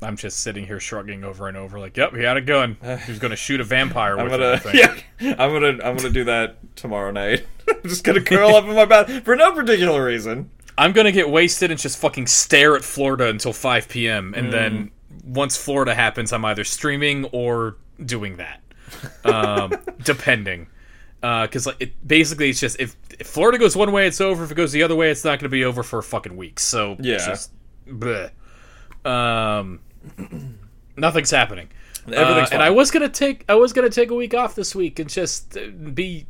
I'm 0.00 0.16
just 0.16 0.40
sitting 0.40 0.66
here 0.66 0.78
shrugging 0.78 1.24
over 1.24 1.48
and 1.48 1.56
over, 1.56 1.80
like, 1.80 1.96
"Yep, 1.96 2.14
he 2.14 2.22
had 2.22 2.36
a 2.36 2.40
gun. 2.40 2.76
He 2.82 3.10
was 3.10 3.18
going 3.18 3.30
to 3.30 3.36
shoot 3.36 3.60
a 3.60 3.64
vampire 3.64 4.18
I'm 4.18 4.28
gonna, 4.28 4.60
it." 4.64 5.04
Yeah, 5.20 5.34
I'm 5.38 5.52
gonna, 5.52 5.82
I'm 5.82 5.96
gonna 5.96 6.10
do 6.10 6.24
that 6.24 6.76
tomorrow 6.76 7.10
night. 7.10 7.46
I'm 7.68 7.88
just 7.88 8.04
gonna 8.04 8.20
curl 8.20 8.54
up 8.54 8.64
in 8.64 8.74
my 8.74 8.84
bath 8.84 9.24
for 9.24 9.34
no 9.34 9.52
particular 9.52 10.04
reason. 10.04 10.50
I'm 10.76 10.92
gonna 10.92 11.12
get 11.12 11.30
wasted 11.30 11.70
and 11.70 11.80
just 11.80 11.98
fucking 11.98 12.26
stare 12.26 12.76
at 12.76 12.84
Florida 12.84 13.28
until 13.28 13.52
5 13.52 13.88
p.m. 13.88 14.34
and 14.36 14.52
then 14.52 14.90
once 15.24 15.56
Florida 15.56 15.94
happens, 15.94 16.32
I'm 16.32 16.44
either 16.44 16.64
streaming 16.64 17.24
or 17.26 17.76
doing 18.02 18.36
that, 18.38 18.60
um, 19.24 19.72
depending. 20.04 20.68
Because 21.20 21.66
like 21.66 21.76
it, 21.80 22.06
basically, 22.06 22.50
it's 22.50 22.60
just 22.60 22.78
if, 22.80 22.96
if 23.18 23.26
Florida 23.26 23.58
goes 23.58 23.74
one 23.76 23.92
way, 23.92 24.06
it's 24.06 24.20
over. 24.20 24.44
If 24.44 24.50
it 24.50 24.54
goes 24.56 24.72
the 24.72 24.82
other 24.82 24.94
way, 24.94 25.10
it's 25.10 25.24
not 25.24 25.38
gonna 25.38 25.48
be 25.48 25.64
over 25.64 25.82
for 25.82 25.98
a 25.98 26.02
fucking 26.02 26.36
week. 26.36 26.60
So 26.60 26.96
Yeah. 27.00 27.14
it's 27.14 27.26
just 27.26 27.50
bleh. 27.88 28.30
um, 29.04 29.80
nothing's 30.96 31.30
happening. 31.30 31.68
Everything's 32.06 32.50
Uh, 32.50 32.54
and 32.54 32.62
I 32.62 32.70
was 32.70 32.90
gonna 32.90 33.08
take 33.08 33.44
I 33.48 33.54
was 33.54 33.72
gonna 33.72 33.88
take 33.88 34.10
a 34.10 34.14
week 34.14 34.34
off 34.34 34.54
this 34.54 34.74
week 34.74 34.98
and 34.98 35.08
just 35.08 35.56
uh, 35.56 35.68
be 35.68 36.26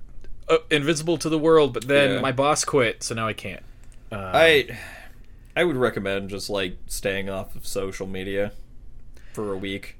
uh, 0.48 0.58
invisible 0.70 1.16
to 1.18 1.28
the 1.28 1.38
world, 1.38 1.72
but 1.74 1.88
then 1.88 2.12
Yeah. 2.16 2.20
my 2.20 2.30
boss 2.32 2.64
quit, 2.64 3.02
so 3.02 3.14
now 3.14 3.26
I 3.26 3.32
can't. 3.32 3.62
I, 4.12 4.78
I 5.56 5.64
would 5.64 5.74
recommend 5.76 6.30
just 6.30 6.48
like 6.48 6.76
staying 6.86 7.28
off 7.28 7.56
of 7.56 7.66
social 7.66 8.06
media 8.06 8.52
for 9.32 9.52
a 9.52 9.56
week, 9.56 9.96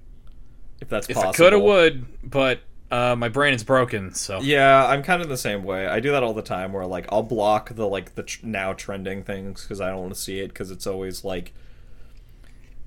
if 0.85 0.91
that's 0.91 1.09
If 1.09 1.17
possible. 1.17 1.31
I 1.31 1.51
could, 1.51 1.55
I 1.55 1.57
would, 1.57 2.31
but 2.31 2.61
uh, 2.91 3.17
my 3.17 3.29
brain 3.29 3.55
is 3.55 3.65
broken. 3.65 4.15
So 4.15 4.41
Yeah, 4.41 4.87
I'm 4.87 5.03
kind 5.03 5.21
of 5.21 5.29
the 5.29 5.37
same 5.37 5.65
way. 5.65 5.87
I 5.87 5.99
do 6.01 6.13
that 6.13 6.23
all 6.23 6.35
the 6.35 6.43
time, 6.43 6.73
where 6.73 6.87
like 6.87 7.07
I'll 7.11 7.23
block 7.23 7.75
the 7.75 7.87
like 7.87 8.15
the 8.15 8.23
tr- 8.23 8.47
now 8.47 8.73
trending 8.73 9.25
things 9.25 9.63
because 9.63 9.81
I 9.81 9.91
don't 9.91 10.01
want 10.01 10.15
to 10.15 10.21
see 10.21 10.41
it 10.41 10.49
because 10.49 10.71
it's 10.71 10.87
always 10.87 11.25
like. 11.25 11.53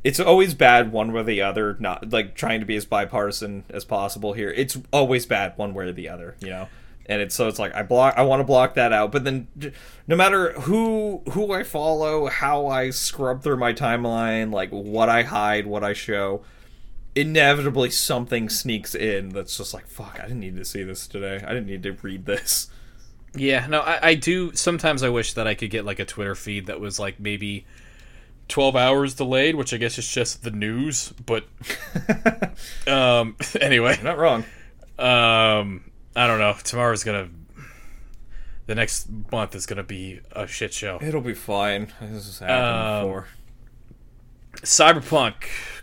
It's 0.03 0.19
always 0.21 0.53
bad 0.53 0.93
one 0.93 1.11
way 1.11 1.19
or 1.19 1.23
the 1.23 1.41
other. 1.41 1.75
Not 1.79 2.13
like 2.13 2.35
trying 2.35 2.61
to 2.61 2.65
be 2.65 2.77
as 2.77 2.85
bipartisan 2.85 3.65
as 3.69 3.83
possible 3.83 4.31
here. 4.33 4.51
It's 4.55 4.77
always 4.93 5.25
bad 5.25 5.57
one 5.57 5.73
way 5.73 5.85
or 5.85 5.91
the 5.91 6.07
other, 6.07 6.37
you 6.39 6.49
know. 6.49 6.69
And 7.07 7.21
it's 7.21 7.35
so 7.35 7.47
it's 7.47 7.59
like 7.59 7.73
I 7.75 7.83
block. 7.83 8.13
I 8.15 8.21
want 8.21 8.39
to 8.39 8.45
block 8.45 8.75
that 8.75 8.93
out, 8.93 9.11
but 9.11 9.23
then 9.25 9.47
no 10.07 10.15
matter 10.15 10.53
who 10.53 11.23
who 11.31 11.51
I 11.51 11.63
follow, 11.63 12.27
how 12.27 12.67
I 12.67 12.91
scrub 12.91 13.43
through 13.43 13.57
my 13.57 13.73
timeline, 13.73 14.53
like 14.53 14.69
what 14.69 15.09
I 15.09 15.23
hide, 15.23 15.65
what 15.65 15.83
I 15.83 15.93
show, 15.93 16.43
inevitably 17.17 17.89
something 17.89 18.47
sneaks 18.49 18.93
in 18.95 19.29
that's 19.29 19.57
just 19.57 19.73
like 19.73 19.87
fuck 19.87 20.19
i 20.19 20.23
didn't 20.23 20.39
need 20.39 20.55
to 20.55 20.63
see 20.65 20.83
this 20.83 21.07
today 21.07 21.35
i 21.45 21.49
didn't 21.49 21.65
need 21.65 21.83
to 21.83 21.91
read 22.03 22.25
this 22.25 22.69
yeah, 23.35 23.67
no, 23.67 23.81
I, 23.81 23.99
I 24.09 24.13
do. 24.15 24.55
Sometimes 24.55 25.03
I 25.03 25.09
wish 25.09 25.33
that 25.33 25.45
I 25.45 25.53
could 25.53 25.69
get 25.69 25.85
like 25.85 25.99
a 25.99 26.05
Twitter 26.05 26.33
feed 26.33 26.67
that 26.67 26.79
was 26.79 26.97
like 26.97 27.19
maybe 27.19 27.65
twelve 28.47 28.75
hours 28.75 29.13
delayed, 29.13 29.53
which 29.55 29.73
I 29.75 29.77
guess 29.77 29.99
is 29.99 30.07
just 30.11 30.41
the 30.43 30.49
news. 30.49 31.13
But 31.23 31.43
um, 32.87 33.35
anyway, 33.61 33.99
not 34.01 34.17
wrong 34.17 34.43
um, 34.97 35.91
I 36.15 36.25
don't 36.25 36.39
know. 36.39 36.55
Tomorrow's 36.63 37.03
gonna. 37.03 37.29
The 38.65 38.73
next 38.75 39.07
month 39.31 39.53
is 39.53 39.67
gonna 39.67 39.83
be 39.83 40.19
a 40.31 40.47
shit 40.47 40.73
show. 40.73 40.97
it'll 41.01 41.21
be 41.21 41.35
fine 41.35 41.91
this 42.01 42.25
has 42.25 42.39
happened 42.39 42.77
Um, 42.79 43.05
before 43.05 43.27
Cyberpunk 44.63 45.33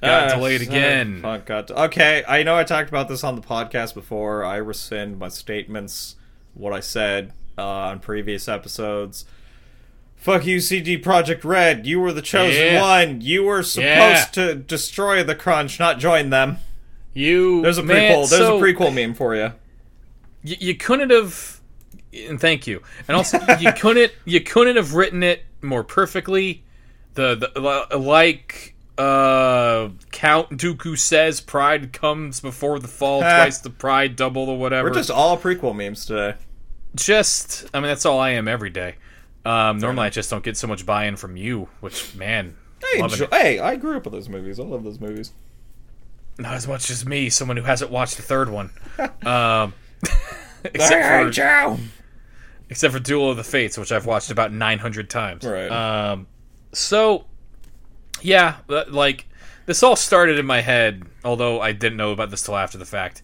got 0.02 0.30
Ah, 0.30 0.34
delayed 0.36 0.60
again. 0.62 1.20
got 1.22 1.70
okay 1.70 2.22
i 2.28 2.42
know 2.42 2.56
i 2.56 2.64
talked 2.64 2.88
about 2.88 3.08
this 3.08 3.24
on 3.24 3.36
the 3.36 3.40
podcast 3.42 3.94
before 3.94 4.44
i 4.44 4.56
rescind 4.56 5.18
my 5.18 5.28
statements 5.28 6.16
what 6.54 6.72
i 6.72 6.80
said 6.80 7.32
uh, 7.56 7.62
on 7.64 8.00
previous 8.00 8.48
episodes 8.48 9.24
Fuck 10.16 10.46
you, 10.46 10.58
CD 10.60 10.96
Projekt 10.98 11.44
Red. 11.44 11.86
You 11.86 12.00
were 12.00 12.10
the 12.10 12.22
chosen 12.22 12.64
Yeah. 12.64 12.80
one. 12.80 13.20
You 13.20 13.42
were 13.42 13.62
supposed 13.62 14.34
Yeah. 14.38 14.46
to 14.46 14.54
destroy 14.54 15.22
the 15.22 15.34
Crunch, 15.34 15.78
not 15.78 15.98
join 15.98 16.30
them. 16.30 16.56
You 17.12 17.60
There's 17.60 17.76
a 17.76 17.82
prequel. 17.82 17.86
man, 17.88 18.10
There's 18.12 18.30
so- 18.30 18.56
a 18.56 18.60
prequel 18.62 18.94
meme 18.94 19.12
for 19.12 19.34
you. 19.36 19.52
you, 20.42 20.56
you 20.60 20.74
couldn't 20.76 21.10
have 21.10 21.60
and 22.14 22.40
thank 22.40 22.66
you 22.66 22.80
and 23.06 23.16
also 23.18 23.38
you 23.60 23.70
couldn't 23.76 24.12
you 24.24 24.40
couldn't 24.40 24.76
have 24.76 24.94
written 24.94 25.22
it 25.22 25.42
more 25.60 25.84
perfectly 25.84 26.64
the, 27.14 27.34
the 27.90 27.98
like 27.98 28.74
uh 28.98 29.88
count 30.12 30.50
dooku 30.50 30.96
says 30.96 31.40
pride 31.40 31.92
comes 31.92 32.40
before 32.40 32.78
the 32.78 32.86
fall 32.88 33.20
twice 33.22 33.58
the 33.58 33.70
pride 33.70 34.14
double 34.16 34.48
or 34.48 34.56
whatever 34.58 34.88
We're 34.88 34.94
just 34.94 35.10
all 35.10 35.36
prequel 35.36 35.74
memes 35.74 36.06
today. 36.06 36.36
just 36.94 37.66
i 37.74 37.80
mean 37.80 37.88
that's 37.88 38.06
all 38.06 38.20
i 38.20 38.30
am 38.30 38.46
every 38.46 38.70
day 38.70 38.94
um 39.44 39.78
normally 39.78 40.06
i 40.06 40.10
just 40.10 40.30
don't 40.30 40.44
get 40.44 40.56
so 40.56 40.68
much 40.68 40.86
buy-in 40.86 41.16
from 41.16 41.36
you 41.36 41.68
which 41.80 42.14
man 42.14 42.56
Hey, 42.92 43.00
enjoy- 43.00 43.26
hey, 43.32 43.58
I 43.58 43.76
grew 43.76 43.96
up 43.96 44.04
with 44.04 44.12
those 44.12 44.28
movies. 44.28 44.60
I 44.60 44.62
love 44.62 44.84
those 44.84 45.00
movies. 45.00 45.32
not 46.38 46.52
as 46.54 46.68
much 46.68 46.90
as 46.90 47.06
me 47.06 47.30
someone 47.30 47.56
who 47.56 47.62
hasn't 47.62 47.90
watched 47.90 48.16
the 48.16 48.22
third 48.22 48.48
one 48.50 48.70
um 49.26 49.72
except 50.64 51.24
for 51.24 51.30
Joe. 51.30 51.78
except 52.70 52.92
for 52.94 53.00
Duel 53.00 53.30
of 53.30 53.36
the 53.38 53.44
Fates, 53.44 53.76
which 53.78 53.90
I've 53.90 54.06
watched 54.06 54.30
about 54.30 54.52
900 54.52 55.08
times. 55.10 55.44
Right. 55.44 55.68
Um, 55.70 56.26
so, 56.74 57.24
yeah, 58.22 58.56
uh, 58.68 58.84
like 58.88 59.26
this 59.66 59.82
all 59.82 59.96
started 59.96 60.38
in 60.38 60.46
my 60.46 60.60
head, 60.60 61.02
although 61.24 61.60
I 61.60 61.72
didn't 61.72 61.96
know 61.96 62.12
about 62.12 62.30
this 62.30 62.42
till 62.42 62.56
after 62.56 62.78
the 62.78 62.84
fact. 62.84 63.22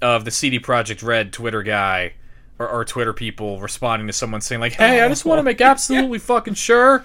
Of 0.00 0.24
the 0.24 0.30
CD 0.30 0.60
Projekt 0.60 1.02
Red 1.02 1.32
Twitter 1.32 1.64
guy 1.64 2.12
or, 2.58 2.68
or 2.68 2.84
Twitter 2.84 3.12
people 3.12 3.58
responding 3.60 4.06
to 4.06 4.12
someone 4.12 4.40
saying 4.40 4.60
like, 4.60 4.74
"Hey, 4.74 5.00
I 5.00 5.08
just 5.08 5.24
want 5.24 5.40
to 5.40 5.42
make 5.42 5.60
absolutely 5.72 6.20
fucking 6.20 6.54
sure." 6.54 7.04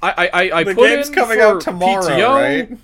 I 0.00 0.10
I 0.10 0.28
I, 0.52 0.58
I 0.60 0.64
The 0.64 0.74
put 0.74 0.88
game's 0.88 1.08
in 1.08 1.14
coming 1.14 1.40
out 1.40 1.60
tomorrow, 1.60 2.02
PTO. 2.08 2.28
right? 2.70 2.78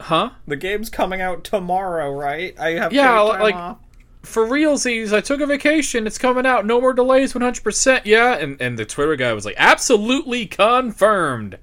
Huh? 0.00 0.30
The 0.46 0.54
game's 0.56 0.88
coming 0.88 1.20
out 1.20 1.42
tomorrow, 1.42 2.12
right? 2.12 2.54
I 2.60 2.70
have 2.74 2.92
Yeah, 2.92 3.18
like- 3.20 3.54
off. 3.56 3.78
for 4.22 4.46
realsies, 4.46 5.12
I 5.12 5.20
took 5.20 5.40
a 5.40 5.46
vacation. 5.46 6.06
It's 6.06 6.18
coming 6.18 6.46
out. 6.46 6.64
No 6.64 6.80
more 6.80 6.92
delays. 6.92 7.34
One 7.34 7.42
hundred 7.42 7.64
percent. 7.64 8.06
Yeah, 8.06 8.34
and 8.36 8.60
and 8.62 8.78
the 8.78 8.84
Twitter 8.84 9.16
guy 9.16 9.32
was 9.32 9.44
like, 9.44 9.56
absolutely 9.58 10.46
confirmed. 10.46 11.58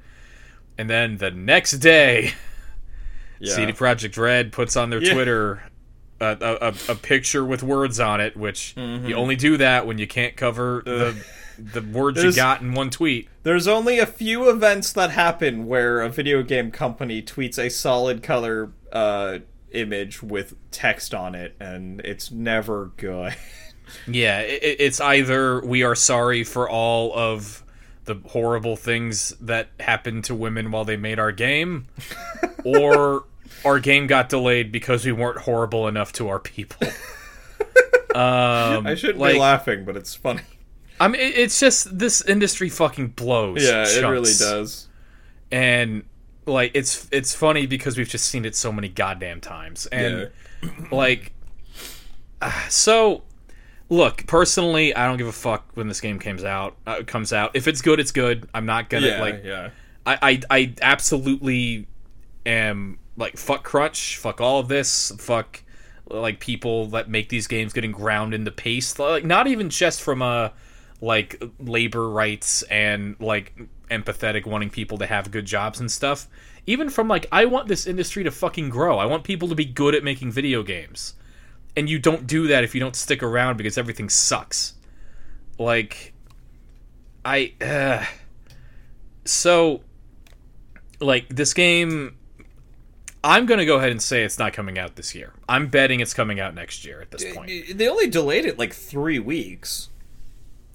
And 0.80 0.90
then 0.90 1.18
the 1.18 1.30
next 1.30 1.74
day, 1.74 2.34
Yeah. 3.42 3.56
CD 3.56 3.72
Projekt 3.72 4.18
Red 4.18 4.52
puts 4.52 4.76
on 4.76 4.90
their 4.90 5.02
Yeah. 5.02 5.14
Twitter 5.14 5.64
a, 6.20 6.38
a, 6.42 6.92
a, 6.92 6.96
picture 6.96 7.46
with 7.46 7.64
words 7.64 7.98
on 7.98 8.20
it, 8.20 8.36
which 8.36 8.74
you 8.76 9.16
only 9.16 9.38
do 9.38 9.56
that 9.56 9.88
when 9.88 9.98
you 9.98 10.08
can't 10.08 10.36
cover 10.36 10.82
the 10.84 11.16
the 11.58 11.82
words 11.82 12.22
you 12.22 12.34
got 12.34 12.62
in 12.62 12.74
one 12.74 12.90
tweet. 12.90 13.30
There's 13.44 13.68
only 13.68 14.00
a 14.00 14.06
few 14.06 14.50
events 14.50 14.92
that 14.94 15.12
happen 15.12 15.68
where 15.68 16.02
a 16.02 16.10
video 16.10 16.44
game 16.44 16.72
company 16.72 17.22
tweets 17.22 17.58
a 17.58 17.70
solid 17.70 18.22
color 18.24 18.72
uh, 18.92 19.40
image 19.72 20.22
with 20.22 20.56
text 20.72 21.14
on 21.14 21.36
it, 21.36 21.56
and 21.60 22.02
it's 22.02 22.32
never 22.32 22.92
good. 22.98 23.36
Yeah, 24.08 24.42
it, 24.42 24.76
it's 24.80 25.02
either 25.02 25.66
we 25.66 25.82
are 25.82 25.96
sorry 25.96 26.44
for 26.44 26.70
all 26.70 27.12
of 27.16 27.64
the 28.10 28.19
horrible 28.30 28.76
things 28.76 29.30
that 29.40 29.69
happened 29.80 30.26
to 30.26 30.36
women 30.36 30.72
while 30.72 30.84
they 30.84 30.98
made 30.98 31.19
our 31.19 31.31
game, 31.31 31.88
or 32.65 33.23
our 33.65 33.80
game 33.80 34.07
got 34.07 34.27
delayed 34.27 34.72
because 34.72 35.06
we 35.06 35.11
weren't 35.11 35.40
horrible 35.40 35.88
enough 35.88 36.11
to 36.14 36.27
our 36.27 36.40
people. 36.40 36.88
Um, 38.15 38.88
I 38.88 38.95
shouldn't 38.95 39.19
like, 39.19 39.36
be 39.36 39.40
laughing, 39.40 39.86
but 39.86 39.95
it's 39.95 40.15
funny. 40.15 40.41
I 40.99 41.07
mean, 41.07 41.22
it's 41.22 41.60
just 41.60 41.98
this 41.98 42.22
industry 42.22 42.68
fucking 42.68 43.10
blows. 43.10 43.64
Yeah, 43.64 43.86
it 43.88 44.02
really 44.02 44.34
does. 44.34 44.88
and 45.52 46.03
like 46.45 46.72
it's 46.73 47.07
it's 47.11 47.36
funny 47.36 47.68
because 47.68 47.98
we've 47.98 48.10
just 48.10 48.27
seen 48.27 48.45
it 48.45 48.56
so 48.56 48.72
many 48.72 48.90
goddamn 48.90 49.40
times 49.40 49.86
and 49.88 50.31
like 50.91 51.31
uh, 52.41 52.52
so 52.68 53.22
look 53.90 54.26
personally 54.28 54.95
i 54.95 55.07
don't 55.07 55.18
give 55.18 55.28
a 55.28 55.32
fuck 55.32 55.66
when 55.74 55.88
this 55.88 55.99
game 55.99 56.20
comes 56.20 56.44
out 56.44 56.76
uh, 56.86 57.02
comes 57.06 57.34
out. 57.34 57.52
If 57.56 57.68
it's 57.68 57.82
good 57.82 57.99
it's 57.99 58.11
good. 58.11 58.48
I'm 58.53 58.66
not 58.66 58.90
gonna 58.90 59.07
Yeah, 59.07 59.22
like 59.22 59.41
yeah. 59.44 59.70
I, 60.06 60.18
I 60.22 60.41
i 60.60 60.74
absolutely 60.82 61.88
am 62.45 62.99
like 63.18 63.38
fuck 63.38 63.64
crunch 63.64 64.18
fuck 64.18 64.40
all 64.40 64.60
of 64.60 64.68
this 64.68 65.11
fuck 65.18 65.61
like 66.07 66.40
people 66.40 66.88
that 66.88 67.10
make 67.10 67.30
these 67.30 67.48
games 67.48 67.74
getting 67.74 67.91
ground 67.91 68.34
into 68.34 68.52
paste 68.52 68.98
like 68.98 69.26
not 69.26 69.48
even 69.48 69.70
just 69.70 70.02
from 70.02 70.22
a 70.22 70.53
like 71.02 71.41
labor 71.60 72.10
rights 72.10 72.64
and 72.64 73.16
like 73.20 73.53
empathetic 73.90 74.45
wanting 74.45 74.70
people 74.70 74.98
to 74.98 75.06
have 75.06 75.32
good 75.32 75.45
jobs 75.45 75.80
and 75.80 75.91
stuff. 75.91 76.28
Even 76.66 76.90
from 76.90 77.07
like 77.07 77.26
i 77.32 77.45
want 77.45 77.68
this 77.68 77.88
industry 77.88 78.24
to 78.24 78.32
fucking 78.32 78.70
grow. 78.70 78.98
I 78.98 79.06
want 79.06 79.24
people 79.24 79.48
to 79.48 79.56
be 79.56 79.66
good 79.66 79.95
at 79.95 80.03
making 80.03 80.32
video 80.32 80.61
games 80.64 81.16
and 81.76 81.90
you 81.90 82.00
don't 82.00 82.28
do 82.28 82.48
that 82.48 82.64
if 82.64 82.74
you 82.74 82.80
don't 82.82 82.96
stick 82.96 83.24
around 83.24 83.58
because 83.58 83.78
everything 83.78 84.10
sucks 84.10 84.74
like 85.58 86.14
i 87.26 87.54
uh, 87.62 88.04
so 89.26 89.82
like 91.00 91.28
this 91.30 91.54
game 91.54 92.16
i'm 93.24 93.46
gonna 93.46 93.66
go 93.66 93.78
ahead 93.78 93.91
and 93.91 94.02
say 94.02 94.24
it's 94.24 94.40
not 94.40 94.54
coming 94.54 94.78
out 94.80 94.96
this 94.96 95.14
year 95.14 95.34
i'm 95.48 95.68
betting 95.68 96.00
it's 96.00 96.14
coming 96.14 96.40
out 96.40 96.54
next 96.56 96.86
year 96.86 97.02
at 97.02 97.12
this 97.12 97.24
point 97.34 97.50
They 97.74 97.88
only 97.88 98.08
delayed 98.08 98.46
it 98.46 98.58
like 98.58 98.74
three 98.74 99.20
weeks. 99.20 99.90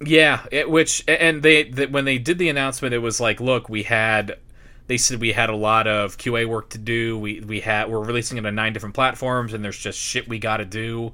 Yeah, 0.05 0.45
it, 0.51 0.69
which 0.69 1.03
and 1.07 1.41
they, 1.41 1.63
they 1.63 1.85
when 1.85 2.03
they 2.05 2.17
did 2.17 2.37
the 2.37 2.49
announcement, 2.49 2.93
it 2.93 2.99
was 2.99 3.19
like, 3.19 3.39
look, 3.39 3.69
we 3.69 3.83
had. 3.83 4.37
They 4.87 4.97
said 4.97 5.19
we 5.19 5.31
had 5.31 5.49
a 5.49 5.55
lot 5.55 5.87
of 5.87 6.17
QA 6.17 6.45
work 6.47 6.69
to 6.69 6.77
do. 6.77 7.17
We 7.17 7.39
we 7.39 7.59
had 7.61 7.89
we're 7.89 8.03
releasing 8.03 8.37
it 8.37 8.45
on 8.45 8.53
nine 8.55 8.71
different 8.73 8.93
platforms, 8.95 9.53
and 9.53 9.63
there's 9.63 9.77
just 9.79 9.97
shit 9.99 10.27
we 10.27 10.37
got 10.37 10.57
to 10.57 10.65
do, 10.65 11.13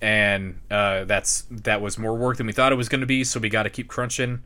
and 0.00 0.58
uh, 0.70 1.04
that's 1.04 1.46
that 1.50 1.80
was 1.80 1.96
more 1.98 2.14
work 2.16 2.36
than 2.36 2.46
we 2.46 2.52
thought 2.52 2.72
it 2.72 2.76
was 2.76 2.88
going 2.88 3.00
to 3.00 3.06
be. 3.06 3.24
So 3.24 3.40
we 3.40 3.48
got 3.48 3.62
to 3.62 3.70
keep 3.70 3.88
crunching. 3.88 4.42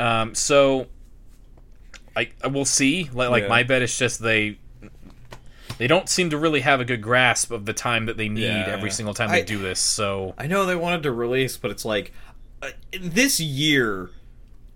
Um, 0.00 0.34
so 0.34 0.86
I 2.16 2.30
I 2.42 2.48
will 2.48 2.64
see. 2.64 3.08
Like, 3.12 3.30
like 3.30 3.42
Yeah. 3.44 3.48
my 3.48 3.62
bet 3.62 3.82
is 3.82 3.96
just 3.96 4.20
they 4.20 4.58
they 5.78 5.86
don't 5.86 6.08
seem 6.08 6.30
to 6.30 6.38
really 6.38 6.60
have 6.62 6.80
a 6.80 6.84
good 6.84 7.00
grasp 7.02 7.52
of 7.52 7.64
the 7.64 7.72
time 7.72 8.06
that 8.06 8.16
they 8.16 8.28
need 8.28 8.42
Yeah. 8.42 8.66
every 8.68 8.90
single 8.90 9.14
time 9.14 9.30
they 9.30 9.44
do 9.44 9.58
this. 9.58 9.78
So 9.78 10.34
I 10.36 10.48
know 10.48 10.66
they 10.66 10.74
wanted 10.74 11.04
to 11.04 11.12
release, 11.12 11.56
but 11.56 11.70
it's 11.70 11.84
like 11.84 12.12
uh, 12.60 12.70
this 13.00 13.38
year, 13.38 14.10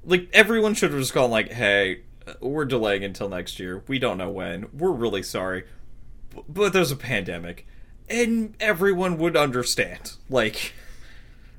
like 0.04 0.28
everyone 0.32 0.74
should 0.74 0.92
have 0.92 1.00
just 1.00 1.12
gone 1.12 1.32
like, 1.32 1.50
"Hey, 1.50 2.02
we're 2.40 2.64
delaying 2.64 3.04
until 3.04 3.28
next 3.28 3.58
year. 3.58 3.82
We 3.88 3.98
don't 3.98 4.18
know 4.18 4.30
when. 4.30 4.66
We're 4.72 4.92
really 4.92 5.22
sorry, 5.22 5.64
B- 6.34 6.42
but 6.48 6.72
there's 6.72 6.90
a 6.90 6.96
pandemic, 6.96 7.66
and 8.08 8.54
everyone 8.60 9.18
would 9.18 9.36
understand." 9.36 10.12
Like, 10.30 10.72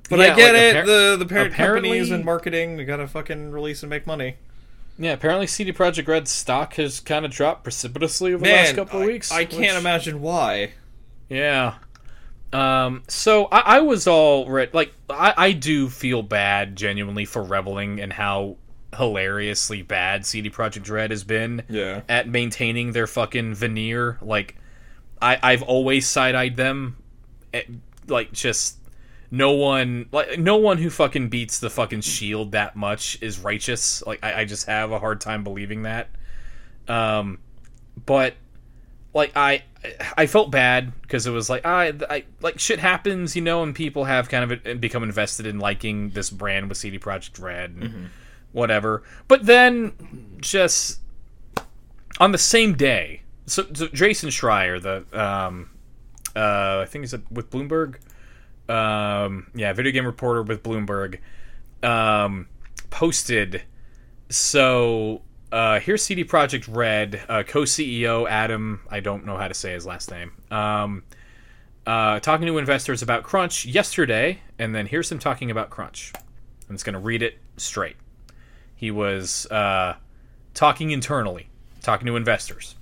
but 0.10 0.20
Yeah, 0.20 0.34
I 0.34 0.36
get 0.36 0.54
like, 0.54 0.84
it. 0.84 0.86
the 0.86 1.16
the 1.18 1.26
parent 1.26 1.54
apparently- 1.54 1.90
companies 1.90 2.12
and 2.12 2.24
marketing, 2.26 2.78
they 2.78 2.86
gotta 2.86 3.08
fucking 3.08 3.52
release 3.52 3.84
and 3.84 3.90
make 3.90 4.06
money. 4.08 4.36
Yeah, 5.00 5.14
apparently 5.14 5.48
CD 5.48 5.74
Projekt 5.74 6.08
Red's 6.08 6.30
stock 6.30 6.76
has 6.76 7.00
kind 7.00 7.26
of 7.26 7.32
dropped 7.32 7.64
precipitously 7.64 8.34
over 8.34 8.44
the 8.44 8.52
last 8.52 8.68
Man, 8.68 8.76
couple 8.76 9.02
of 9.02 9.08
weeks. 9.08 9.32
I, 9.32 9.46
can't 9.46 9.76
imagine 9.78 10.22
why. 10.22 10.74
Yeah. 11.30 11.76
Um. 12.52 13.02
So 13.08 13.46
I, 13.46 13.78
I 13.78 13.80
was 13.80 14.06
all 14.06 14.48
re- 14.48 14.70
like, 14.72 14.94
I, 15.10 15.34
I 15.36 15.52
do 15.54 15.90
feel 15.90 16.22
bad 16.22 16.76
genuinely 16.76 17.26
for 17.26 17.42
reveling 17.44 18.00
and 18.00 18.14
how 18.14 18.58
hilariously 18.96 19.82
bad 19.82 20.26
CD 20.26 20.50
Projekt 20.50 20.90
Red 20.90 21.12
has 21.12 21.24
been 21.24 21.64
Yeah. 21.70 22.02
at 22.10 22.28
maintaining 22.28 22.92
their 22.92 23.08
fucking 23.08 23.56
veneer. 23.56 24.18
Like, 24.22 24.56
I 25.22 25.38
I've 25.42 25.64
always 25.64 26.08
side 26.08 26.36
eyed 26.36 26.56
them. 26.58 26.98
eh, 27.54 27.64
Like, 28.08 28.32
just 28.32 28.78
no 29.32 29.52
one 29.52 30.08
like 30.12 30.38
no 30.38 30.58
one 30.58 30.78
who 30.78 30.90
fucking 30.90 31.30
beats 31.30 31.60
the 31.60 31.70
fucking 31.70 32.02
shield 32.02 32.52
that 32.52 32.76
much 32.76 33.18
is 33.22 33.40
righteous. 33.40 34.04
Like, 34.06 34.20
I, 34.24 34.42
I 34.42 34.46
just 34.46 34.68
have 34.68 34.92
a 34.92 35.00
hard 35.00 35.22
time 35.22 35.44
believing 35.44 35.84
that. 35.84 36.10
Um, 36.88 37.40
but 38.06 38.36
like 39.14 39.32
I 39.36 39.64
I 40.18 40.26
felt 40.28 40.52
bad 40.52 40.92
because 41.02 41.28
it 41.28 41.32
was 41.32 41.50
like 41.50 41.66
I, 41.66 41.94
I 42.10 42.24
like 42.42 42.60
shit 42.60 42.80
happens, 42.80 43.36
you 43.36 43.42
know, 43.42 43.64
and 43.64 43.74
people 43.76 44.06
have 44.06 44.28
kind 44.30 44.52
of 44.52 44.82
become 44.82 45.04
invested 45.04 45.46
in 45.46 45.60
liking 45.60 46.10
this 46.10 46.30
brand 46.30 46.68
with 46.70 46.78
CD 46.78 47.00
Projekt 47.00 47.40
Red 47.42 47.72
and 47.80 48.10
whatever. 48.54 49.04
But 49.28 49.46
then 49.46 50.38
just 50.40 51.02
on 52.20 52.32
the 52.32 52.38
same 52.38 52.76
day, 52.76 53.22
so, 53.46 53.66
so 53.74 53.88
Jason 53.88 54.30
Schreier, 54.30 54.82
the 54.82 55.20
um, 55.20 55.70
uh, 56.36 56.80
I 56.82 56.86
think 56.88 57.04
he's 57.04 57.14
with 57.30 57.50
Bloomberg, 57.50 57.98
um, 58.70 59.48
yeah, 59.54 59.74
video 59.74 59.92
game 59.92 60.06
reporter 60.06 60.42
with 60.44 60.64
Bloomberg, 60.64 61.20
um, 61.84 62.48
posted. 62.90 63.64
So 64.30 65.22
uh, 65.52 65.80
here's 65.80 66.02
CD 66.02 66.24
Projekt 66.24 66.68
Red 66.74 67.22
uh, 67.30 67.44
co-CEO 67.46 68.28
Adam. 68.30 68.82
I 68.90 69.02
don't 69.02 69.26
know 69.26 69.38
how 69.38 69.48
to 69.48 69.54
say 69.54 69.74
his 69.74 69.86
last 69.86 70.10
name. 70.10 70.32
Um, 70.50 71.04
uh, 71.86 72.20
talking 72.22 72.48
to 72.48 72.58
investors 72.58 73.02
about 73.02 73.24
Crunch 73.24 73.66
yesterday, 73.66 74.40
and 74.58 74.74
then 74.74 74.86
here's 74.86 75.12
him 75.12 75.20
talking 75.20 75.52
about 75.52 75.70
Crunch. 75.70 76.14
I'm 76.70 76.76
just 76.76 76.86
gonna 76.86 77.00
read 77.00 77.22
it 77.22 77.40
straight. 77.58 77.98
He 78.84 78.92
was 78.92 79.46
uh, 79.50 79.96
talking 80.54 80.92
internally, 80.92 81.48
talking 81.82 82.06
to 82.06 82.18
investors. 82.18 82.76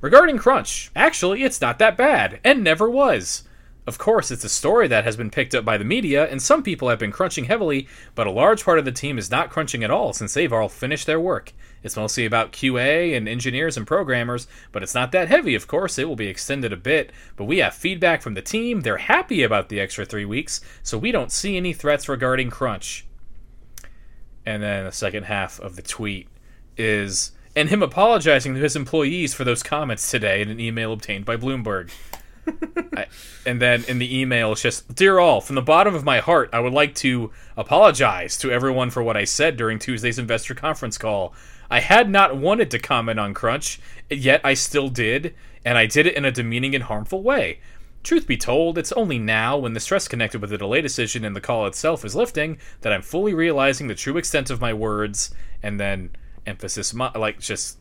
Regarding 0.00 0.38
Crunch, 0.38 0.92
actually, 0.94 1.42
it's 1.42 1.60
not 1.60 1.80
that 1.80 1.96
bad, 1.96 2.38
and 2.44 2.62
never 2.62 2.88
was. 2.88 3.42
Of 3.84 3.98
course, 3.98 4.30
it's 4.30 4.44
a 4.44 4.48
story 4.48 4.86
that 4.86 5.02
has 5.02 5.16
been 5.16 5.30
picked 5.30 5.56
up 5.56 5.64
by 5.64 5.76
the 5.76 5.84
media, 5.84 6.28
and 6.30 6.40
some 6.40 6.62
people 6.62 6.88
have 6.88 7.00
been 7.00 7.10
crunching 7.10 7.46
heavily, 7.46 7.88
but 8.14 8.28
a 8.28 8.30
large 8.30 8.64
part 8.64 8.78
of 8.78 8.84
the 8.84 8.92
team 8.92 9.18
is 9.18 9.28
not 9.28 9.50
crunching 9.50 9.82
at 9.82 9.90
all 9.90 10.12
since 10.12 10.34
they've 10.34 10.52
all 10.52 10.68
finished 10.68 11.08
their 11.08 11.18
work. 11.18 11.52
It's 11.82 11.96
mostly 11.96 12.24
about 12.24 12.52
QA 12.52 13.16
and 13.16 13.28
engineers 13.28 13.76
and 13.76 13.88
programmers, 13.88 14.46
but 14.70 14.84
it's 14.84 14.94
not 14.94 15.10
that 15.10 15.26
heavy, 15.26 15.56
of 15.56 15.66
course. 15.66 15.98
It 15.98 16.06
will 16.06 16.14
be 16.14 16.28
extended 16.28 16.72
a 16.72 16.76
bit, 16.76 17.10
but 17.34 17.46
we 17.46 17.58
have 17.58 17.74
feedback 17.74 18.22
from 18.22 18.34
the 18.34 18.40
team. 18.40 18.82
They're 18.82 18.98
happy 18.98 19.42
about 19.42 19.68
the 19.68 19.80
extra 19.80 20.04
three 20.04 20.24
weeks, 20.24 20.60
so 20.84 20.96
we 20.96 21.10
don't 21.10 21.32
see 21.32 21.56
any 21.56 21.72
threats 21.72 22.08
regarding 22.08 22.50
crunch. 22.50 23.07
And 24.48 24.62
then 24.62 24.86
the 24.86 24.92
second 24.92 25.24
half 25.24 25.60
of 25.60 25.76
the 25.76 25.82
tweet 25.82 26.26
is 26.78 27.32
and 27.54 27.68
him 27.68 27.82
apologizing 27.82 28.54
to 28.54 28.60
his 28.60 28.76
employees 28.76 29.34
for 29.34 29.44
those 29.44 29.62
comments 29.62 30.10
today 30.10 30.40
in 30.40 30.48
an 30.48 30.58
email 30.58 30.94
obtained 30.94 31.26
by 31.26 31.36
Bloomberg. 31.36 31.90
I, 32.96 33.08
and 33.44 33.60
then 33.60 33.84
in 33.84 33.98
the 33.98 34.18
email, 34.18 34.52
it's 34.52 34.62
just, 34.62 34.94
Dear 34.94 35.18
all, 35.18 35.42
from 35.42 35.54
the 35.54 35.60
bottom 35.60 35.94
of 35.94 36.02
my 36.02 36.20
heart, 36.20 36.48
I 36.54 36.60
would 36.60 36.72
like 36.72 36.94
to 36.94 37.30
apologize 37.58 38.38
to 38.38 38.50
everyone 38.50 38.88
for 38.88 39.02
what 39.02 39.18
I 39.18 39.24
said 39.24 39.58
during 39.58 39.78
Tuesday's 39.78 40.18
investor 40.18 40.54
conference 40.54 40.96
call. 40.96 41.34
I 41.70 41.80
had 41.80 42.08
not 42.08 42.34
wanted 42.34 42.70
to 42.70 42.78
comment 42.78 43.20
on 43.20 43.34
Crunch, 43.34 43.78
yet 44.08 44.40
I 44.44 44.54
still 44.54 44.88
did, 44.88 45.34
and 45.62 45.76
I 45.76 45.84
did 45.84 46.06
it 46.06 46.16
in 46.16 46.24
a 46.24 46.32
demeaning 46.32 46.74
and 46.74 46.84
harmful 46.84 47.22
way. 47.22 47.60
Truth 48.08 48.26
be 48.26 48.38
told, 48.38 48.78
it's 48.78 48.92
only 48.92 49.18
now, 49.18 49.58
when 49.58 49.74
the 49.74 49.80
stress 49.80 50.08
connected 50.08 50.40
with 50.40 50.48
the 50.48 50.56
delay 50.56 50.80
decision 50.80 51.26
and 51.26 51.36
the 51.36 51.42
call 51.42 51.66
itself 51.66 52.06
is 52.06 52.16
lifting, 52.16 52.56
that 52.80 52.90
I'm 52.90 53.02
fully 53.02 53.34
realizing 53.34 53.86
the 53.86 53.94
true 53.94 54.16
extent 54.16 54.48
of 54.48 54.62
my 54.62 54.72
words, 54.72 55.34
and 55.62 55.78
then 55.78 56.12
emphasis, 56.46 56.94
mi- 56.94 57.10
like 57.14 57.38
just 57.38 57.76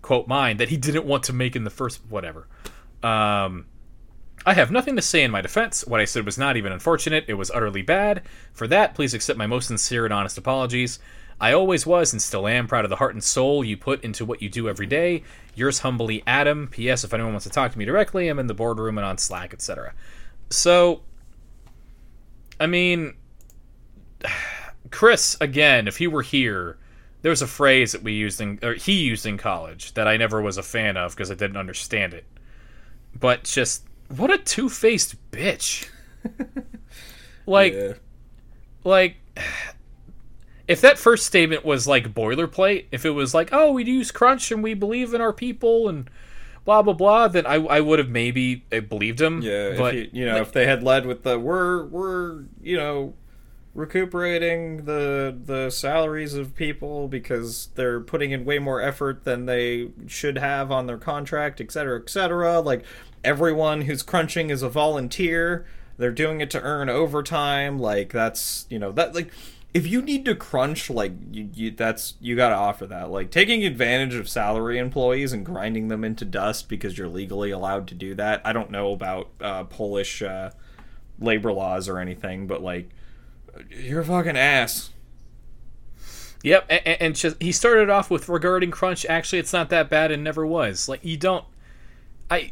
quote 0.00 0.28
mine, 0.28 0.56
that 0.56 0.70
he 0.70 0.78
didn't 0.78 1.04
want 1.04 1.24
to 1.24 1.34
make 1.34 1.54
in 1.54 1.64
the 1.64 1.68
first, 1.68 2.00
whatever. 2.08 2.48
Um, 3.02 3.66
I 4.46 4.54
have 4.54 4.70
nothing 4.70 4.96
to 4.96 5.02
say 5.02 5.22
in 5.22 5.30
my 5.30 5.42
defense. 5.42 5.86
What 5.86 6.00
I 6.00 6.06
said 6.06 6.24
was 6.24 6.38
not 6.38 6.56
even 6.56 6.72
unfortunate, 6.72 7.26
it 7.28 7.34
was 7.34 7.50
utterly 7.50 7.82
bad. 7.82 8.22
For 8.54 8.66
that, 8.68 8.94
please 8.94 9.12
accept 9.12 9.38
my 9.38 9.46
most 9.46 9.66
sincere 9.66 10.06
and 10.06 10.14
honest 10.14 10.38
apologies. 10.38 11.00
I 11.40 11.52
always 11.52 11.84
was 11.86 12.12
and 12.12 12.22
still 12.22 12.48
am 12.48 12.66
proud 12.66 12.84
of 12.84 12.88
the 12.90 12.96
heart 12.96 13.14
and 13.14 13.22
soul 13.22 13.62
you 13.62 13.76
put 13.76 14.02
into 14.02 14.24
what 14.24 14.40
you 14.40 14.48
do 14.48 14.68
every 14.68 14.86
day. 14.86 15.22
Yours 15.54 15.80
humbly, 15.80 16.22
Adam. 16.26 16.68
P.S. 16.68 17.04
If 17.04 17.12
anyone 17.12 17.32
wants 17.32 17.44
to 17.44 17.50
talk 17.50 17.72
to 17.72 17.78
me 17.78 17.84
directly, 17.84 18.28
I'm 18.28 18.38
in 18.38 18.46
the 18.46 18.54
boardroom 18.54 18.96
and 18.96 19.04
on 19.04 19.18
Slack, 19.18 19.52
etc. 19.52 19.92
So, 20.50 21.02
I 22.58 22.66
mean, 22.66 23.14
Chris, 24.90 25.36
again, 25.40 25.88
if 25.88 25.98
he 25.98 26.06
were 26.06 26.22
here, 26.22 26.78
there's 27.22 27.42
a 27.42 27.46
phrase 27.46 27.92
that 27.92 28.02
we 28.02 28.12
used 28.12 28.40
in, 28.40 28.58
or 28.62 28.74
he 28.74 28.92
used 29.02 29.26
in 29.26 29.36
college 29.36 29.92
that 29.94 30.06
I 30.08 30.16
never 30.16 30.40
was 30.40 30.56
a 30.56 30.62
fan 30.62 30.96
of 30.96 31.12
because 31.14 31.30
I 31.30 31.34
didn't 31.34 31.56
understand 31.56 32.14
it. 32.14 32.24
But 33.18 33.44
just, 33.44 33.84
what 34.14 34.30
a 34.30 34.38
two 34.38 34.68
faced 34.68 35.16
bitch. 35.32 35.88
like, 37.46 37.74
Yeah. 37.74 37.92
like 38.84 39.16
if 40.68 40.80
that 40.80 40.98
first 40.98 41.26
statement 41.26 41.64
was 41.64 41.86
like 41.86 42.12
boilerplate 42.14 42.86
if 42.90 43.04
it 43.04 43.10
was 43.10 43.34
like 43.34 43.50
oh 43.52 43.72
we 43.72 43.84
use 43.84 44.10
crunch 44.10 44.50
and 44.50 44.62
we 44.62 44.74
believe 44.74 45.14
in 45.14 45.20
our 45.20 45.32
people 45.32 45.88
and 45.88 46.10
blah 46.64 46.82
blah 46.82 46.92
blah 46.92 47.28
then 47.28 47.46
i, 47.46 47.54
I 47.54 47.80
would 47.80 47.98
have 47.98 48.08
maybe 48.08 48.64
uh, 48.72 48.80
believed 48.80 49.20
him 49.20 49.42
Yeah, 49.42 49.74
but 49.76 49.94
if 49.94 50.12
you, 50.12 50.20
you 50.20 50.26
know, 50.26 50.34
like, 50.34 50.42
if 50.42 50.52
they 50.52 50.66
had 50.66 50.82
led 50.82 51.06
with 51.06 51.22
the 51.22 51.38
we're 51.38 51.84
we're 51.86 52.44
you 52.62 52.76
know 52.76 53.14
recuperating 53.76 54.86
the 54.86 55.36
the 55.44 55.70
salaries 55.70 56.34
of 56.34 56.56
people 56.56 57.08
because 57.08 57.68
they're 57.74 58.00
putting 58.00 58.30
in 58.30 58.44
way 58.44 58.58
more 58.58 58.80
effort 58.80 59.24
than 59.24 59.44
they 59.46 59.90
should 60.06 60.38
have 60.38 60.72
on 60.72 60.86
their 60.86 60.96
contract, 60.96 61.60
et 61.60 61.70
cetera, 61.70 62.00
et 62.00 62.08
cetera. 62.08 62.58
Like 62.60 62.84
everyone 63.22 63.82
who's 63.82 64.02
crunching 64.02 64.50
is 64.50 64.62
a 64.62 64.68
volunteer. 64.70 65.66
They're 65.98 66.10
doing 66.10 66.40
it 66.40 66.50
to 66.52 66.62
earn 66.62 66.88
overtime. 66.88 67.78
Like 67.78 68.12
that's 68.12 68.66
you 68.70 68.78
know 68.78 68.92
that 68.92 69.14
like 69.14 69.30
if 69.76 69.86
you 69.86 70.00
need 70.00 70.24
to 70.24 70.34
crunch 70.34 70.88
like 70.88 71.12
you, 71.30 71.50
you 71.52 71.70
that's 71.70 72.14
you 72.18 72.34
got 72.34 72.48
to 72.48 72.54
offer 72.54 72.86
that. 72.86 73.10
Like 73.10 73.30
taking 73.30 73.62
advantage 73.62 74.14
of 74.14 74.26
salary 74.26 74.78
employees 74.78 75.34
and 75.34 75.44
grinding 75.44 75.88
them 75.88 76.02
into 76.02 76.24
dust 76.24 76.70
because 76.70 76.96
you're 76.96 77.08
legally 77.08 77.50
allowed 77.50 77.86
to 77.88 77.94
do 77.94 78.14
that. 78.14 78.40
I 78.42 78.54
don't 78.54 78.70
know 78.70 78.92
about 78.92 79.28
uh, 79.38 79.64
polish 79.64 80.22
uh, 80.22 80.52
labor 81.20 81.52
laws 81.52 81.90
or 81.90 81.98
anything 81.98 82.46
but 82.46 82.62
like 82.62 82.88
you're 83.68 84.00
a 84.00 84.04
fucking 84.04 84.38
ass. 84.38 84.94
Yep 86.42 86.64
and, 86.70 86.86
and 86.86 87.14
just 87.14 87.42
he 87.42 87.52
started 87.52 87.90
off 87.90 88.10
with 88.10 88.30
regarding 88.30 88.70
crunch 88.70 89.04
actually 89.04 89.40
it's 89.40 89.52
not 89.52 89.68
that 89.68 89.90
bad 89.90 90.10
and 90.10 90.24
never 90.24 90.46
was. 90.46 90.88
Like 90.88 91.04
you 91.04 91.18
don't 91.18 91.44
i 92.30 92.50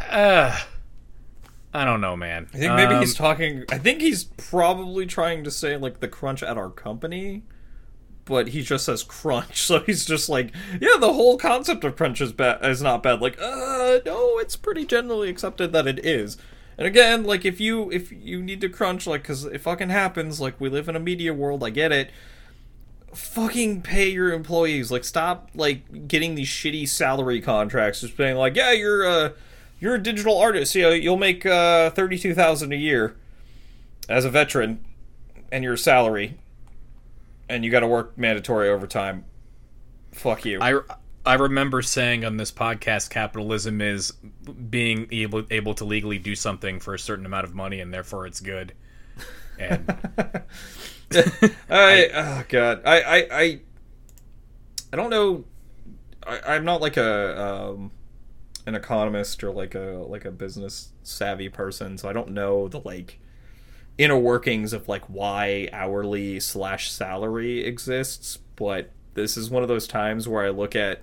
uh 0.00 0.58
i 1.72 1.84
don't 1.84 2.00
know 2.00 2.16
man. 2.16 2.48
I 2.54 2.58
think 2.58 2.74
maybe 2.74 2.94
Um, 2.94 3.00
he's 3.00 3.14
talking 3.14 3.64
i 3.70 3.78
think 3.78 4.00
he's 4.00 4.24
probably 4.24 5.06
trying 5.06 5.44
to 5.44 5.50
say 5.50 5.76
like 5.76 6.00
the 6.00 6.08
crunch 6.08 6.42
at 6.42 6.56
our 6.58 6.70
company 6.70 7.42
but 8.26 8.48
he 8.48 8.62
just 8.62 8.84
says 8.84 9.02
crunch. 9.02 9.60
So 9.66 9.80
he's 9.80 10.04
just 10.04 10.28
like 10.28 10.52
yeah 10.80 10.96
the 11.00 11.12
whole 11.12 11.36
concept 11.36 11.82
of 11.82 11.96
crunch 11.96 12.20
is 12.20 12.32
bad 12.32 12.64
is 12.64 12.80
not 12.80 13.02
bad. 13.02 13.20
Like 13.20 13.40
uh 13.40 13.98
no 14.06 14.38
it's 14.38 14.54
pretty 14.56 14.84
generally 14.84 15.28
accepted 15.28 15.72
that 15.72 15.88
it 15.88 16.04
is. 16.06 16.36
And 16.78 16.86
again 16.86 17.24
like 17.24 17.44
if 17.44 17.60
you 17.60 17.90
if 17.90 18.12
you 18.12 18.40
need 18.40 18.60
to 18.60 18.68
crunch 18.68 19.06
like 19.08 19.22
because 19.22 19.44
it 19.46 19.60
fucking 19.60 19.88
happens 19.88 20.40
like 20.40 20.60
we 20.60 20.68
live 20.68 20.88
in 20.88 20.94
a 20.94 21.00
media 21.00 21.34
world 21.34 21.64
i 21.64 21.70
get 21.70 21.90
it. 21.90 22.10
Fucking 23.14 23.82
pay 23.82 24.10
your 24.10 24.32
employees. 24.32 24.92
Like 24.92 25.02
stop 25.02 25.50
like 25.54 26.06
getting 26.06 26.36
these 26.36 26.48
shitty 26.48 26.86
salary 26.88 27.40
contracts. 27.40 28.02
Just 28.02 28.16
being 28.16 28.36
like 28.36 28.54
yeah 28.54 28.70
you're 28.70 29.04
uh 29.04 29.30
you're 29.80 29.94
a 29.94 30.02
digital 30.02 30.38
artist 30.38 30.74
you 30.74 30.82
know, 30.82 30.90
you'll 30.90 31.16
make 31.16 31.44
uh 31.44 31.90
32000 31.90 32.72
a 32.72 32.76
year 32.76 33.16
as 34.08 34.24
a 34.24 34.30
veteran 34.30 34.84
and 35.50 35.64
your 35.64 35.76
salary 35.76 36.38
and 37.48 37.64
you 37.64 37.70
got 37.70 37.80
to 37.80 37.86
work 37.86 38.16
mandatory 38.16 38.68
overtime 38.68 39.24
fuck 40.12 40.44
you 40.44 40.60
I, 40.60 40.80
I 41.24 41.34
remember 41.34 41.82
saying 41.82 42.24
on 42.24 42.38
this 42.38 42.50
podcast 42.50 43.10
capitalism 43.10 43.80
is 43.80 44.12
being 44.70 45.06
able 45.10 45.44
able 45.50 45.74
to 45.74 45.84
legally 45.84 46.18
do 46.18 46.34
something 46.34 46.80
for 46.80 46.94
a 46.94 46.98
certain 46.98 47.26
amount 47.26 47.44
of 47.44 47.54
money 47.54 47.80
and 47.80 47.92
therefore 47.92 48.26
it's 48.26 48.40
good. 48.40 48.72
And 49.58 49.84
I, 51.70 52.08
oh 52.14 52.44
god, 52.48 52.82
I, 52.86 53.00
I, 53.02 53.16
I, 53.30 53.60
I 54.92 54.96
don't 54.96 55.10
know. 55.10 55.44
I, 56.26 56.54
I'm 56.54 56.64
not 56.64 56.80
like 56.80 56.96
a 56.96 57.40
um, 57.42 57.90
an 58.66 58.74
economist 58.74 59.42
or 59.42 59.50
like 59.50 59.74
a 59.74 60.04
like 60.08 60.24
a 60.24 60.30
business 60.30 60.92
savvy 61.02 61.48
person, 61.48 61.98
so 61.98 62.08
I 62.08 62.12
don't 62.12 62.30
know 62.30 62.68
the 62.68 62.80
like 62.80 63.18
inner 63.98 64.18
workings 64.18 64.72
of 64.72 64.88
like 64.88 65.04
why 65.06 65.68
hourly 65.72 66.40
slash 66.40 66.90
salary 66.90 67.64
exists. 67.64 68.38
But 68.56 68.90
this 69.14 69.36
is 69.36 69.50
one 69.50 69.62
of 69.62 69.68
those 69.68 69.86
times 69.86 70.28
where 70.28 70.44
I 70.44 70.50
look 70.50 70.74
at 70.76 71.02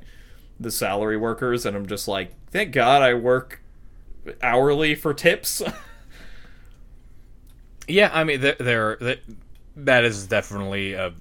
the 0.59 0.71
salary 0.71 1.17
workers 1.17 1.65
and 1.65 1.75
I'm 1.75 1.85
just 1.85 2.07
like, 2.07 2.33
thank 2.51 2.71
God 2.71 3.01
I 3.01 3.13
work 3.13 3.61
hourly 4.41 4.95
for 4.95 5.13
tips. 5.13 5.61
yeah, 7.87 8.09
I 8.13 8.23
mean 8.23 8.41
there 8.41 8.55
there 8.59 8.97
that, 9.01 9.19
that 9.75 10.03
is 10.03 10.27
definitely 10.27 10.93
a 10.93 11.13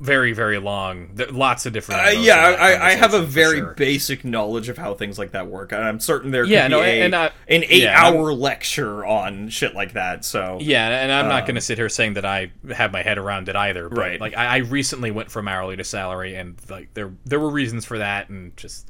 very 0.00 0.32
very 0.32 0.58
long 0.58 1.10
there, 1.14 1.26
lots 1.28 1.66
of 1.66 1.72
different 1.72 2.00
Uh, 2.00 2.10
yeah, 2.10 2.36
I, 2.36 2.90
I 2.90 2.94
have 2.94 3.14
a 3.14 3.20
very 3.22 3.58
sure. 3.58 3.74
basic 3.74 4.24
knowledge 4.24 4.68
of 4.68 4.78
how 4.78 4.94
things 4.94 5.18
like 5.18 5.32
that 5.32 5.48
work, 5.48 5.72
and 5.72 5.82
I'm 5.82 5.98
certain 5.98 6.30
there 6.30 6.44
could 6.44 6.50
Yeah, 6.52 6.68
be 6.68 6.70
no, 6.74 6.80
a, 6.82 7.00
and 7.02 7.16
I- 7.16 7.26
an 7.26 7.32
yeah, 7.48 7.54
and 7.54 7.64
I'm- 7.64 8.14
eight-hour 8.14 8.32
lecture 8.32 9.04
on 9.04 9.48
shit 9.48 9.74
like 9.74 9.94
that. 9.94 10.24
So 10.24 10.58
Yeah, 10.60 10.88
and 10.88 11.10
I'm 11.10 11.26
not 11.28 11.40
Um, 11.40 11.46
going 11.46 11.54
to 11.56 11.60
sit 11.60 11.78
here 11.78 11.88
saying 11.88 12.14
that 12.14 12.24
I 12.24 12.52
have 12.72 12.92
my 12.92 13.02
head 13.02 13.18
around 13.18 13.48
it 13.48 13.56
either. 13.56 13.88
But 13.88 13.98
Right. 13.98 14.20
Like 14.20 14.36
I, 14.36 14.46
I 14.46 14.56
recently 14.58 15.10
went 15.10 15.30
from 15.32 15.48
hourly 15.48 15.74
to 15.76 15.82
salary, 15.84 16.36
and 16.36 16.56
like 16.70 16.94
there 16.94 17.10
there 17.26 17.40
were 17.40 17.50
reasons 17.50 17.84
for 17.84 17.98
that, 17.98 18.28
and 18.28 18.56
just 18.56 18.88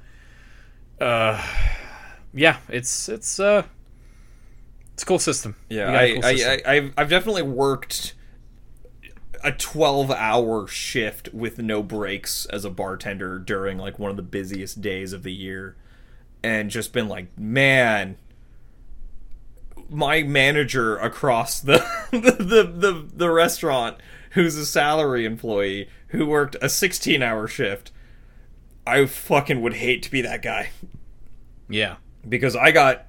uh, 1.01 1.43
yeah, 2.35 2.59
it's 2.69 3.09
it's 3.09 3.41
uh, 3.41 3.63
it's 4.93 5.05
a 5.05 5.07
cool 5.07 5.19
system. 5.19 5.55
yeah, 5.71 5.87
We 5.87 5.93
got 5.93 6.03
a 6.03 6.07
I, 6.07 6.13
cool 6.15 6.25
I, 6.27 6.35
system. 6.35 6.61
I, 6.67 6.71
I've, 6.77 6.93
I've 6.99 7.09
definitely 7.09 7.43
worked 7.43 8.15
a 9.43 9.53
12-hour 9.53 10.67
shift 10.69 11.33
with 11.33 11.59
no 11.59 11.83
breaks 11.83 12.47
as 12.47 12.65
a 12.65 12.71
bartender 12.71 13.39
during 13.39 13.79
like 13.79 13.99
one 13.99 14.11
of 14.11 14.17
the 14.17 14.23
busiest 14.23 14.81
days 14.81 15.13
of 15.13 15.23
the 15.23 15.33
year, 15.33 15.77
and 16.43 16.71
just 16.71 16.93
been 16.93 17.09
like, 17.09 17.37
man. 17.39 18.17
My 19.91 20.23
manager 20.23 20.99
across 20.99 21.61
the 21.61 21.79
the, 22.11 22.37
the, 22.39 22.63
the, 22.65 23.09
the 23.11 23.31
restaurant, 23.31 23.97
who's 24.33 24.55
a 24.57 24.67
salary 24.67 25.25
employee, 25.25 25.89
who 26.09 26.27
worked 26.27 26.57
a 26.61 26.69
16 26.69 27.23
hour 27.23 27.47
shift, 27.47 27.91
I 28.87 29.07
fucking 29.07 29.63
would 29.63 29.75
hate 29.75 30.03
to 30.03 30.11
be 30.11 30.21
that 30.21 30.43
guy 30.43 30.71
yeah, 31.69 31.97
because 32.29 32.57
I 32.57 32.71
got 32.71 33.09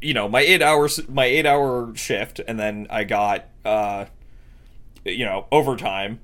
you 0.00 0.14
know 0.14 0.28
my 0.28 0.40
eight 0.40 0.62
hours 0.62 1.06
my 1.08 1.24
eight 1.24 1.44
hour 1.44 1.92
shift 1.96 2.40
and 2.46 2.58
then 2.58 2.86
I 2.88 3.02
got 3.04 3.46
uh 3.64 4.04
you 5.16 5.24
know 5.24 5.46
overtime 5.50 6.20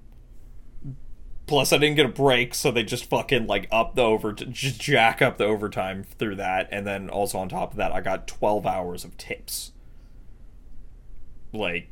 plus 1.46 1.72
I 1.72 1.78
didn't 1.78 1.96
get 1.96 2.06
a 2.06 2.10
break 2.10 2.54
so 2.54 2.70
they 2.70 2.82
just 2.82 3.04
fucking 3.04 3.46
like 3.46 3.68
up 3.70 3.94
the 3.94 4.02
over 4.02 4.32
just 4.32 4.80
jack 4.80 5.20
up 5.20 5.38
the 5.38 5.44
overtime 5.44 6.04
through 6.18 6.36
that 6.36 6.68
and 6.70 6.86
then 6.86 7.10
also 7.10 7.38
on 7.38 7.48
top 7.48 7.72
of 7.72 7.76
that 7.76 7.92
I 7.92 8.00
got 8.00 8.26
12 8.26 8.66
hours 8.66 9.04
of 9.04 9.16
tips 9.16 9.72
like 11.52 11.88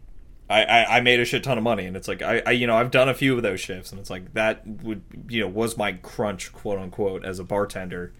I, 0.48 0.64
I, 0.64 0.96
I 0.96 1.00
made 1.00 1.20
a 1.20 1.24
shit 1.24 1.44
ton 1.44 1.58
of 1.58 1.64
money 1.64 1.86
and 1.86 1.96
it's 1.96 2.08
like 2.08 2.22
I, 2.22 2.42
I 2.46 2.50
you 2.52 2.66
know 2.66 2.76
I've 2.76 2.90
done 2.90 3.08
a 3.08 3.14
few 3.14 3.36
of 3.36 3.42
those 3.42 3.60
shifts 3.60 3.90
and 3.90 4.00
it's 4.00 4.10
like 4.10 4.34
that 4.34 4.66
would 4.66 5.02
you 5.28 5.40
know 5.40 5.48
was 5.48 5.76
my 5.76 5.92
crunch 5.92 6.52
quote 6.52 6.78
unquote 6.78 7.24
as 7.24 7.38
a 7.38 7.44
bartender 7.44 8.12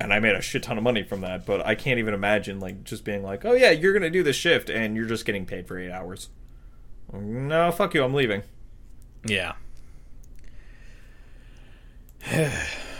and 0.00 0.14
I 0.14 0.18
made 0.18 0.34
a 0.34 0.40
shit 0.40 0.62
ton 0.62 0.78
of 0.78 0.82
money 0.82 1.02
from 1.02 1.20
that. 1.20 1.44
But 1.44 1.64
I 1.64 1.74
can't 1.74 1.98
even 1.98 2.14
imagine 2.14 2.58
like 2.58 2.84
just 2.84 3.04
being 3.04 3.22
like, 3.22 3.44
oh 3.44 3.52
yeah, 3.52 3.70
you're 3.70 3.92
gonna 3.92 4.10
do 4.10 4.22
this 4.22 4.36
shift 4.36 4.70
and 4.70 4.96
you're 4.96 5.06
just 5.06 5.26
getting 5.26 5.44
paid 5.44 5.68
for 5.68 5.78
eight 5.78 5.90
hours. 5.90 6.30
No, 7.12 7.70
fuck 7.72 7.94
you, 7.94 8.04
I'm 8.04 8.14
leaving. 8.14 8.42
yeah. 9.24 9.52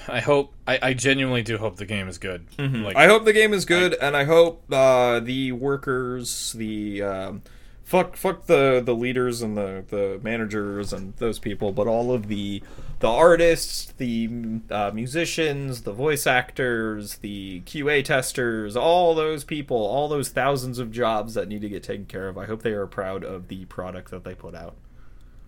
I 0.08 0.20
hope 0.20 0.54
I, 0.66 0.78
I 0.82 0.94
genuinely 0.94 1.42
do 1.42 1.56
hope 1.58 1.76
the 1.76 1.86
game 1.86 2.08
is 2.08 2.18
good. 2.18 2.46
Like 2.58 2.96
I 2.96 3.06
hope 3.06 3.24
the 3.24 3.32
game 3.32 3.52
is 3.52 3.64
good, 3.64 3.94
and 3.94 4.16
I 4.16 4.24
hope 4.24 4.64
uh, 4.72 5.20
the 5.20 5.52
workers, 5.52 6.52
the 6.52 7.02
um, 7.02 7.42
fuck, 7.90 8.14
fuck 8.16 8.46
the 8.46 8.80
the 8.84 8.94
leaders 8.94 9.42
and 9.42 9.56
the 9.56 9.84
the 9.88 10.20
managers 10.22 10.92
and 10.92 11.12
those 11.16 11.40
people, 11.40 11.72
but 11.72 11.88
all 11.88 12.12
of 12.12 12.28
the 12.28 12.62
the 13.00 13.08
artists, 13.08 13.92
the 13.96 14.30
uh, 14.70 14.92
musicians, 14.94 15.82
the 15.82 15.92
voice 15.92 16.24
actors, 16.26 17.16
the 17.18 17.62
QA 17.62 18.04
testers, 18.04 18.76
all 18.76 19.14
those 19.14 19.42
people, 19.42 19.76
all 19.76 20.06
those 20.08 20.28
thousands 20.28 20.78
of 20.78 20.92
jobs 20.92 21.34
that 21.34 21.48
need 21.48 21.62
to 21.62 21.68
get 21.68 21.82
taken 21.82 22.06
care 22.06 22.28
of. 22.28 22.38
I 22.38 22.46
hope 22.46 22.62
they 22.62 22.72
are 22.72 22.86
proud 22.86 23.24
of 23.24 23.48
the 23.48 23.64
product 23.64 24.12
that 24.12 24.22
they 24.22 24.34
put 24.36 24.54
out, 24.54 24.76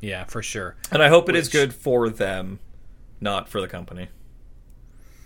yeah, 0.00 0.24
for 0.24 0.42
sure. 0.42 0.74
and 0.90 1.00
I 1.02 1.08
hope 1.08 1.28
it 1.28 1.36
is 1.36 1.46
Which- 1.46 1.52
good 1.52 1.74
for 1.74 2.10
them, 2.10 2.58
not 3.20 3.48
for 3.48 3.60
the 3.60 3.68
company. 3.68 4.08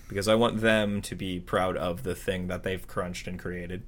Because 0.09 0.29
I 0.29 0.37
want 0.37 0.61
them 0.61 1.03
to 1.03 1.17
be 1.17 1.41
proud 1.41 1.77
of 1.77 2.05
the 2.05 2.15
thing 2.15 2.47
that 2.47 2.63
they've 2.63 2.87
crunched 2.87 3.27
and 3.27 3.41
created. 3.41 3.83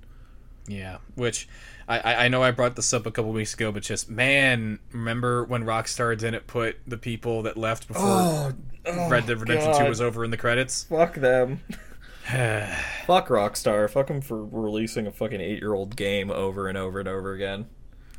Yeah, 0.67 0.99
which 1.15 1.49
I, 1.89 2.25
I 2.27 2.29
know 2.29 2.43
I 2.43 2.51
brought 2.51 2.77
this 2.77 2.93
up 2.93 3.07
a 3.07 3.11
couple 3.11 3.33
weeks 3.33 3.55
ago, 3.55 3.73
but 3.73 3.83
just 3.83 4.11
man, 4.11 4.79
remember 4.93 5.45
when 5.45 5.65
Rockstar 5.65 6.17
didn't 6.19 6.47
put 6.47 6.77
the 6.87 6.99
people 6.99 7.43
that 7.45 7.57
left 7.57 7.89
before 7.89 8.03
oh, 8.05 8.53
oh 8.87 9.09
Red 9.09 9.27
Dead 9.27 9.41
Redemption 9.41 9.75
Two 9.75 9.89
was 9.89 10.01
over 10.01 10.23
in 10.25 10.31
the 10.31 10.37
credits? 10.37 10.85
Fuck 10.85 11.15
them. 11.15 11.61
Fuck 12.27 13.29
Rockstar. 13.29 13.89
Fuck 13.89 14.09
them 14.09 14.21
for 14.21 14.45
releasing 14.45 15.07
a 15.07 15.13
fucking 15.13 15.41
eight-year-old 15.41 15.97
game 15.97 16.31
over 16.31 16.69
and 16.69 16.77
over 16.77 17.01
and 17.01 17.09
over 17.09 17.33
again. 17.33 17.67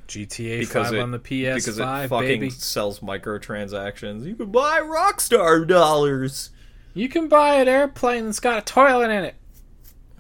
GTA 0.07 0.61
Because 0.61 0.87
Five 0.87 0.95
it, 0.95 0.99
on 1.01 1.11
the 1.11 1.19
PS5, 1.19 1.53
because 1.55 1.77
it 1.77 2.07
fucking 2.07 2.27
baby. 2.39 2.49
sells 2.49 3.01
microtransactions. 3.01 4.25
You 4.25 4.35
can 4.35 4.51
buy 4.51 4.79
Rockstar 4.79 5.67
dollars 5.67 6.49
You 6.95 7.07
can 7.07 7.27
buy 7.27 7.55
an 7.57 7.67
airplane 7.67 8.25
that's 8.25 8.39
got 8.39 8.57
a 8.57 8.61
toilet 8.61 9.11
in 9.11 9.23
it. 9.25 9.35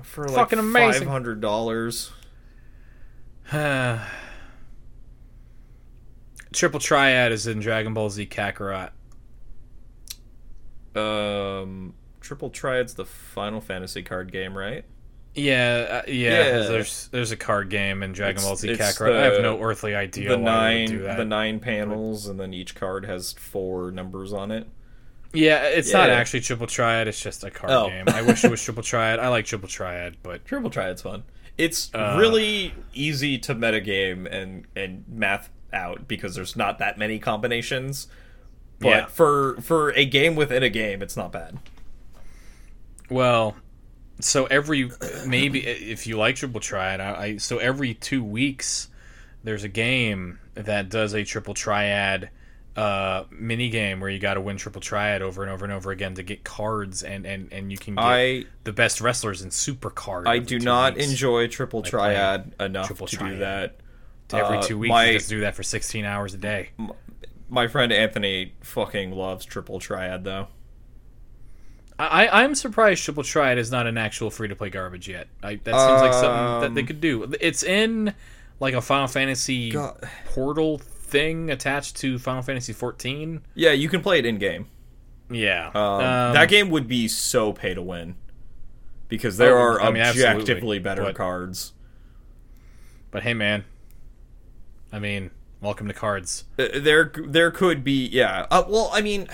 for 0.03 0.27
like 0.27 0.35
Fucking 0.35 0.59
amazing. 0.59 1.01
five 1.01 1.11
hundred 1.11 1.41
dollars. 1.41 2.11
Triple 6.53 6.79
Triad 6.79 7.31
is 7.31 7.47
in 7.47 7.59
Dragon 7.59 7.93
Ball 7.93 8.09
Z 8.09 8.25
Kakarot. 8.27 8.91
Um, 10.95 11.93
Triple 12.21 12.49
Triad's 12.49 12.95
the 12.95 13.05
Final 13.05 13.61
Fantasy 13.61 14.01
card 14.03 14.31
game, 14.31 14.57
right? 14.57 14.83
Yeah, 15.35 16.01
uh, 16.05 16.09
yeah. 16.11 16.29
Yeah. 16.29 16.59
There's 16.67 17.07
there's 17.09 17.31
a 17.31 17.37
card 17.37 17.69
game 17.69 18.01
in 18.03 18.13
Dragon 18.13 18.37
It's- 18.37 18.45
Ball 18.45 18.55
Z 18.55 18.67
Kakarot. 18.69 19.15
I 19.15 19.23
have 19.25 19.41
no 19.41 19.61
earthly 19.61 19.95
idea 19.95 20.29
the 20.29 20.37
why 20.39 20.73
they 20.73 20.85
do 20.87 20.93
nine, 20.95 21.03
that. 21.03 21.17
the 21.17 21.25
nine 21.25 21.59
panels, 21.59 22.27
and 22.27 22.39
then 22.39 22.53
each 22.53 22.75
card 22.75 23.05
has 23.05 23.33
four 23.33 23.91
numbers 23.91 24.33
on 24.33 24.51
it. 24.51 24.67
Yeah, 25.31 25.63
it's 25.65 25.93
not 25.93 26.09
actually 26.09 26.39
Triple 26.41 26.65
Triad. 26.65 27.07
It's 27.07 27.21
just 27.21 27.43
a 27.43 27.51
card 27.51 27.71
Oh. 27.71 27.87
game. 27.89 28.05
I 28.07 28.23
wish 28.23 28.43
it 28.43 28.49
was 28.49 28.63
Triple 28.65 28.81
Triad. 28.81 29.19
I 29.19 29.27
like 29.27 29.45
Triple 29.45 29.69
Triad, 29.69 30.17
but 30.23 30.43
Triple 30.45 30.71
Triad's 30.71 31.03
fun. 31.03 31.23
It's 31.59 31.93
Uh. 31.93 32.15
really 32.19 32.73
easy 32.93 33.37
to 33.39 33.53
metagame 33.53 34.25
and 34.31 34.65
and 34.75 35.03
math 35.07 35.49
out 35.73 36.07
because 36.07 36.33
there's 36.33 36.55
not 36.55 36.79
that 36.79 36.97
many 36.97 37.19
combinations. 37.19 38.07
But 38.79 38.87
Yeah. 38.89 39.05
for 39.07 39.59
for 39.61 39.91
a 39.91 40.05
game 40.05 40.35
within 40.35 40.63
a 40.63 40.69
game, 40.69 41.01
it's 41.03 41.15
not 41.17 41.31
bad. 41.31 41.59
well, 43.09 43.55
so 44.19 44.45
every 44.45 44.89
maybe 45.25 45.65
if 45.65 46.05
you 46.07 46.17
like 46.17 46.35
Triple 46.35 46.59
Triad, 46.61 46.99
I, 47.01 47.21
I 47.23 47.37
so 47.37 47.57
every 47.57 47.93
two 47.93 48.23
weeks 48.23 48.89
there's 49.43 49.63
a 49.63 49.69
game 49.69 50.39
that 50.55 50.89
does 50.89 51.13
a 51.13 51.23
Triple 51.23 51.53
Triad 51.53 52.29
uh 52.75 53.23
mini 53.31 53.69
game 53.69 53.99
where 53.99 54.09
you 54.09 54.19
got 54.19 54.35
to 54.35 54.41
win 54.41 54.55
Triple 54.57 54.79
Triad 54.81 55.21
over 55.21 55.41
and 55.43 55.51
over 55.51 55.65
and 55.65 55.73
over 55.73 55.91
again 55.91 56.13
to 56.15 56.23
get 56.23 56.43
cards 56.43 57.03
and 57.03 57.25
and 57.25 57.51
and 57.51 57.71
you 57.71 57.77
can 57.77 57.95
get 57.95 58.03
I 58.03 58.45
the 58.63 58.71
best 58.73 59.01
wrestlers 59.01 59.41
in 59.41 59.49
SuperCard. 59.49 60.27
I 60.27 60.39
do 60.39 60.59
not 60.59 60.95
weeks. 60.95 61.09
enjoy 61.09 61.47
Triple 61.47 61.81
Triad 61.81 62.53
enough 62.59 62.87
Triple 62.87 63.07
to 63.07 63.15
Triad. 63.17 63.33
do 63.33 63.39
that. 63.39 63.79
every 64.31 64.57
Uh, 64.57 64.61
two 64.61 64.77
weeks. 64.77 64.89
my- 64.89 65.13
just 65.13 65.29
do 65.29 65.41
that 65.41 65.55
for 65.55 65.63
16 65.63 66.05
hours 66.05 66.33
a 66.33 66.37
day. 66.37 66.69
My 67.49 67.67
friend 67.67 67.91
Anthony 67.91 68.53
fucking 68.61 69.11
loves 69.11 69.43
Triple 69.45 69.79
Triad 69.79 70.23
though. 70.23 70.47
I, 72.01 72.43
I'm 72.43 72.55
surprised 72.55 73.03
Triple 73.03 73.23
Triad 73.23 73.57
is 73.57 73.71
not 73.71 73.85
an 73.85 73.97
actual 73.97 74.29
free 74.29 74.47
to 74.47 74.55
play 74.55 74.69
garbage 74.69 75.09
yet. 75.09 75.27
I, 75.43 75.55
that 75.55 75.65
seems 75.65 76.01
like 76.01 76.13
something 76.13 76.61
that 76.61 76.73
they 76.75 76.81
Um, 76.81 76.87
could 76.87 77.01
do. 77.01 77.33
It's 77.41 77.61
in 77.61 78.13
like 78.61 78.73
a 78.73 78.79
Final 78.81 79.07
Fantasy 79.07 79.71
God. 79.71 80.07
portal 80.27 80.79
thing 81.09 81.49
attached 81.49 81.95
to 81.97 82.17
Final 82.19 82.41
Fantasy 82.41 82.73
14. 82.73 83.41
Yeah, 83.55 83.71
you 83.71 83.89
can 83.89 84.01
play 84.01 84.19
it 84.19 84.25
in 84.25 84.37
game. 84.37 84.67
Yeah, 85.31 85.67
Um, 85.75 85.83
Um, 85.83 86.33
that 86.33 86.49
game 86.49 86.69
would 86.69 86.87
be 86.87 87.07
so 87.07 87.53
pay 87.53 87.73
to 87.73 87.81
win 87.81 88.15
because 89.07 89.37
there 89.37 89.57
Oh, 89.57 89.61
are 89.61 89.81
I 89.81 89.91
mean, 89.91 90.01
objectively 90.03 90.79
better 90.79 91.03
but- 91.03 91.15
cards. 91.15 91.73
But 93.11 93.23
hey, 93.23 93.33
man, 93.33 93.63
I 94.91 94.99
mean, 94.99 95.31
welcome 95.61 95.87
to 95.87 95.93
cards. 95.93 96.45
Uh, 96.57 96.67
there 96.79 97.11
there 97.27 97.51
could 97.51 97.83
be 97.83 98.07
yeah 98.07 98.45
uh, 98.49 98.63
well 98.67 98.89
i 98.93 99.01
mean 99.01 99.27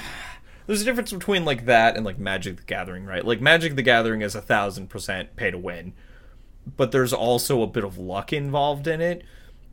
there's 0.66 0.82
a 0.82 0.86
difference 0.86 1.12
between 1.14 1.46
like 1.46 1.66
that 1.66 1.96
and 1.96 2.04
like 2.04 2.18
magic 2.18 2.58
the 2.58 2.64
gathering 2.64 3.06
right 3.06 3.24
like 3.24 3.40
magic 3.40 3.76
the 3.76 3.84
gathering 3.84 4.22
is 4.24 4.34
a 4.34 4.42
thousand 4.42 4.90
percent 4.90 5.36
pay 5.36 5.52
to 5.52 5.58
win 5.60 5.94
but 6.78 6.92
there's 6.92 7.14
also 7.14 7.62
a 7.62 7.68
bit 7.68 7.84
of 7.84 8.00
luck 8.00 8.34
involved 8.34 8.88
in 8.88 9.02
it 9.02 9.24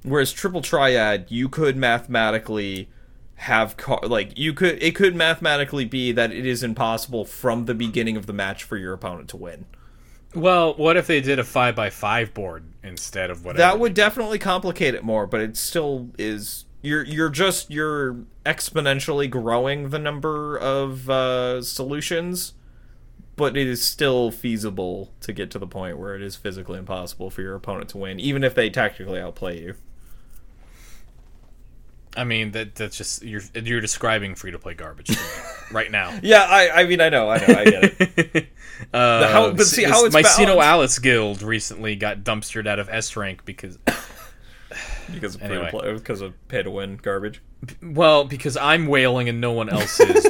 whereas 0.05 0.33
triple 0.33 0.61
triad 0.63 1.27
you 1.29 1.49
could 1.49 1.77
mathematically 1.77 2.89
have 3.37 3.77
car- 3.77 4.01
like 4.07 4.37
you 4.39 4.53
could 4.53 4.81
it 4.83 4.95
could 4.95 5.15
mathematically 5.17 5.85
be 5.85 6.13
that 6.13 6.31
it 6.33 6.47
is 6.47 6.63
impossible 6.63 7.25
from 7.25 7.65
the 7.65 7.75
beginning 7.75 8.17
of 8.17 8.27
the 8.27 8.33
match 8.33 8.63
for 8.63 8.77
your 8.77 8.93
opponent 8.93 9.29
to 9.29 9.37
win 9.37 9.65
Well, 10.35 10.75
what 10.75 10.97
if 10.97 11.07
they 11.07 11.21
did 11.21 11.39
a 11.39 11.45
five 11.45 11.75
by 11.75 11.91
five 11.91 12.33
board 12.35 12.65
instead 12.83 13.31
of 13.31 13.45
whatever? 13.45 13.59
that 13.59 13.79
would 13.81 13.95
definitely 13.95 14.39
complicate 14.39 14.95
it 14.95 15.03
more 15.05 15.27
but 15.27 15.41
it 15.41 15.57
still 15.57 16.11
is 16.19 16.65
you're 16.83 17.05
you're 17.05 17.31
just 17.31 17.71
you're 17.71 18.15
exponentially 18.45 19.29
growing 19.31 19.91
the 19.91 19.99
number 19.99 20.57
of 20.59 21.09
uh, 21.11 21.63
solutions 21.63 22.55
but 23.35 23.57
it 23.57 23.67
is 23.67 23.83
still 23.83 24.31
feasible 24.31 25.11
to 25.21 25.33
get 25.33 25.51
to 25.51 25.59
the 25.59 25.67
point 25.67 25.99
where 25.99 26.15
it 26.15 26.23
is 26.23 26.37
physically 26.37 26.79
impossible 26.79 27.31
for 27.31 27.41
your 27.43 27.55
opponent 27.55 27.89
to 27.89 27.99
win 27.99 28.21
even 28.21 28.45
if 28.45 28.55
they 28.55 28.69
tactically 28.69 29.19
outplay 29.21 29.61
you 29.61 29.75
I 32.17 32.25
mean, 32.25 32.51
that 32.53 32.75
that's 32.75 32.97
just 32.97 33.23
you're 33.23 33.41
you're 33.55 33.81
describing 33.81 34.35
free 34.35 34.51
to 34.51 34.59
play 34.59 34.75
garbage 34.85 35.17
right 35.73 35.91
now. 35.91 36.19
yeah 36.23 36.43
i 36.49 36.83
i 36.83 36.85
mean 36.87 37.01
i 37.01 37.09
know 37.09 37.31
i 37.31 37.39
know 37.39 37.55
i 37.59 37.65
get 37.65 37.85
it 38.01 38.49
Uh, 38.93 39.29
how- 39.33 39.53
but 39.53 39.65
see 39.67 39.85
how 39.85 40.05
it's 40.05 40.13
my 40.13 40.23
SINoALICE 40.23 41.01
guild 41.03 41.41
recently 41.41 41.95
got 41.95 42.19
dumpstered 42.25 42.67
out 42.67 42.79
of 42.81 42.89
S 42.89 43.17
rank 43.17 43.45
because 43.45 43.79
because 45.13 45.37
of 45.37 45.43
Anyway. 45.43 45.71
play, 45.71 45.93
because 45.93 46.21
of 46.21 46.35
pay 46.49 46.63
to 46.65 46.71
win 46.71 46.97
garbage 46.97 47.41
well 47.83 48.25
because 48.25 48.57
I'm 48.57 48.87
wailing 48.89 49.29
and 49.29 49.41
no 49.41 49.53
one 49.53 49.69
else 49.69 50.01
is. 50.01 50.27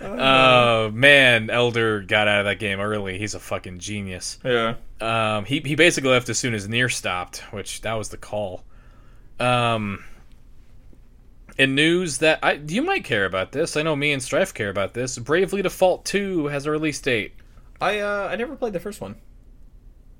Oh 0.00 0.90
man, 0.94 1.50
Elder 1.50 2.00
got 2.02 2.28
out 2.28 2.40
of 2.40 2.44
that 2.46 2.58
game 2.58 2.78
early. 2.80 3.18
He's 3.18 3.34
a 3.34 3.40
fucking 3.40 3.78
genius. 3.78 4.38
yeah 4.44 4.74
Um, 5.00 5.44
he 5.46 5.60
he 5.60 5.74
basically 5.74 6.10
left 6.10 6.28
as 6.28 6.38
soon 6.38 6.54
as 6.54 6.68
NieR 6.68 6.92
stopped, 6.92 7.38
which 7.52 7.80
that 7.82 7.94
was 7.94 8.10
the 8.10 8.16
call. 8.18 8.64
Um, 9.40 10.04
in 11.58 11.74
news 11.74 12.18
that 12.18 12.38
I 12.42 12.52
you 12.66 12.82
might 12.82 13.04
care 13.04 13.24
about 13.24 13.52
this. 13.52 13.76
I 13.76 13.82
know 13.82 13.94
me 13.96 14.12
and 14.12 14.22
Strife 14.22 14.52
care 14.54 14.70
about 14.70 14.94
this. 14.94 15.18
Bravely 15.18 15.62
Default 15.62 16.04
Two 16.04 16.46
has 16.46 16.66
a 16.66 16.70
release 16.70 17.00
date. 17.00 17.34
i 17.80 17.98
uh 18.00 18.28
i 18.30 18.36
never 18.36 18.56
played 18.56 18.72
the 18.72 18.80
first 18.80 19.00
one 19.00 19.16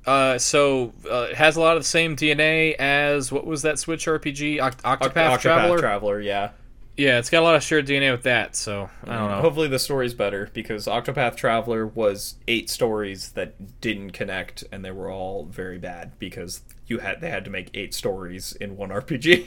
Uh, 0.07 0.37
so 0.39 0.93
uh, 1.11 1.29
it 1.31 1.37
has 1.37 1.57
a 1.57 1.61
lot 1.61 1.77
of 1.77 1.83
the 1.83 1.89
same 1.89 2.15
DNA 2.15 2.75
as 2.79 3.33
what 3.33 3.47
was 3.47 3.63
that 3.63 3.79
Switch 3.79 4.07
RPG 4.07 4.59
Oct- 4.59 4.83
Octopath, 4.83 5.13
Octopath 5.13 5.41
Traveler? 5.41 5.79
traveler 5.79 6.21
yeah 6.21 6.51
yeah, 6.97 7.19
it's 7.19 7.29
got 7.29 7.41
a 7.41 7.43
lot 7.43 7.57
of 7.57 7.63
shared 7.65 7.89
DNA 7.89 8.13
with 8.13 8.23
that. 8.23 8.55
So 8.55 8.89
I 9.03 9.17
don't 9.19 9.29
know. 9.29 9.41
Hopefully 9.41 9.67
the 9.67 9.81
story's 9.81 10.15
better 10.15 10.49
because 10.53 10.87
Octopath 10.87 11.35
Traveler 11.35 11.85
was 11.89 12.37
eight 12.47 12.71
stories 12.71 13.33
that 13.33 13.81
didn't 13.81 14.13
connect 14.13 14.63
and 14.71 14.85
they 14.85 14.93
were 14.93 15.11
all 15.11 15.45
very 15.47 15.79
bad 15.79 16.17
because 16.21 16.61
you 16.87 16.99
had 16.99 17.21
they 17.21 17.31
had 17.31 17.45
to 17.45 17.51
make 17.51 17.71
eight 17.75 17.95
stories 17.95 18.53
in 18.53 18.77
one 18.77 18.91
RPG. 18.91 19.47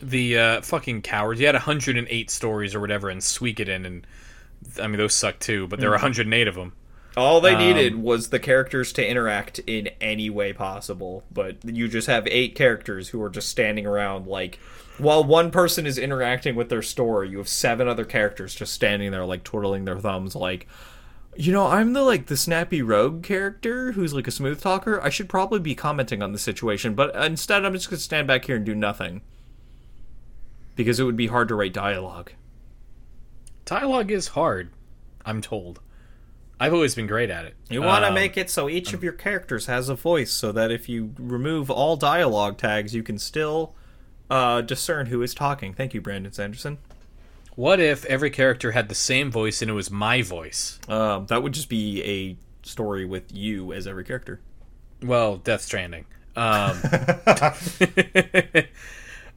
The 0.00 0.38
uh, 0.38 0.60
fucking 0.62 1.02
cowards. 1.02 1.40
You 1.40 1.46
had 1.46 1.54
108 1.56 2.30
stories 2.30 2.74
or 2.74 2.80
whatever, 2.80 3.08
and 3.10 3.20
Suikoden, 3.20 3.84
and 3.84 4.06
I 4.80 4.86
mean 4.86 4.98
those 4.98 5.14
suck 5.14 5.38
too. 5.40 5.66
But 5.66 5.80
there 5.80 5.90
were 5.90 5.94
108 5.96 6.46
of 6.48 6.54
them. 6.54 6.72
All 7.16 7.40
they 7.40 7.54
Um, 7.54 7.58
needed 7.58 7.96
was 7.96 8.28
the 8.28 8.38
characters 8.38 8.92
to 8.92 9.06
interact 9.06 9.58
in 9.66 9.88
any 10.00 10.30
way 10.30 10.52
possible, 10.52 11.24
but 11.32 11.56
you 11.64 11.88
just 11.88 12.06
have 12.06 12.28
eight 12.28 12.54
characters 12.54 13.08
who 13.08 13.20
are 13.22 13.30
just 13.30 13.48
standing 13.48 13.86
around 13.86 14.26
like 14.28 14.60
while 14.98 15.24
one 15.24 15.50
person 15.50 15.86
is 15.86 15.98
interacting 15.98 16.54
with 16.54 16.68
their 16.68 16.82
story, 16.82 17.30
you 17.30 17.38
have 17.38 17.48
seven 17.48 17.88
other 17.88 18.04
characters 18.04 18.54
just 18.54 18.72
standing 18.72 19.10
there 19.10 19.24
like 19.24 19.42
twiddling 19.44 19.84
their 19.84 19.98
thumbs 19.98 20.36
like 20.36 20.68
you 21.38 21.52
know, 21.52 21.68
I'm 21.68 21.92
the 21.92 22.02
like 22.02 22.26
the 22.26 22.36
snappy 22.36 22.82
rogue 22.82 23.22
character 23.22 23.92
who's 23.92 24.12
like 24.12 24.26
a 24.26 24.32
smooth 24.32 24.60
talker. 24.60 25.00
I 25.00 25.08
should 25.08 25.28
probably 25.28 25.60
be 25.60 25.76
commenting 25.76 26.20
on 26.20 26.32
the 26.32 26.38
situation, 26.38 26.94
but 26.96 27.14
instead 27.14 27.64
I'm 27.64 27.72
just 27.74 27.88
going 27.88 27.98
to 27.98 28.02
stand 28.02 28.26
back 28.26 28.46
here 28.46 28.56
and 28.56 28.66
do 28.66 28.74
nothing. 28.74 29.22
Because 30.74 30.98
it 30.98 31.04
would 31.04 31.16
be 31.16 31.28
hard 31.28 31.46
to 31.48 31.54
write 31.54 31.72
dialogue. 31.72 32.32
Dialogue 33.64 34.10
is 34.10 34.28
hard, 34.28 34.70
I'm 35.24 35.40
told. 35.40 35.80
I've 36.58 36.74
always 36.74 36.96
been 36.96 37.06
great 37.06 37.30
at 37.30 37.44
it. 37.44 37.54
You 37.70 37.82
want 37.82 38.02
to 38.02 38.08
Um, 38.08 38.14
make 38.14 38.36
it 38.36 38.50
so 38.50 38.68
each 38.68 38.92
of 38.92 39.04
your 39.04 39.12
characters 39.12 39.66
has 39.66 39.88
a 39.88 39.94
voice, 39.94 40.32
so 40.32 40.50
that 40.50 40.72
if 40.72 40.88
you 40.88 41.14
remove 41.18 41.70
all 41.70 41.96
dialogue 41.96 42.58
tags, 42.58 42.96
you 42.96 43.04
can 43.04 43.16
still 43.16 43.76
uh, 44.28 44.60
discern 44.62 45.06
who 45.06 45.22
is 45.22 45.34
talking. 45.34 45.72
Thank 45.72 45.94
you, 45.94 46.00
Brandon 46.00 46.32
Sanderson. 46.32 46.78
What 47.58 47.80
if 47.80 48.04
every 48.04 48.30
character 48.30 48.70
had 48.70 48.88
the 48.88 48.94
same 48.94 49.32
voice 49.32 49.62
and 49.62 49.68
it 49.68 49.74
was 49.74 49.90
my 49.90 50.22
voice? 50.22 50.78
Um, 50.86 51.26
that 51.26 51.42
would 51.42 51.52
just 51.52 51.68
be 51.68 52.00
a 52.04 52.36
story 52.64 53.04
with 53.04 53.34
you 53.34 53.72
as 53.72 53.88
every 53.88 54.04
character. 54.04 54.38
Well, 55.02 55.38
Death 55.38 55.62
Stranding. 55.62 56.04
Um, 56.36 56.80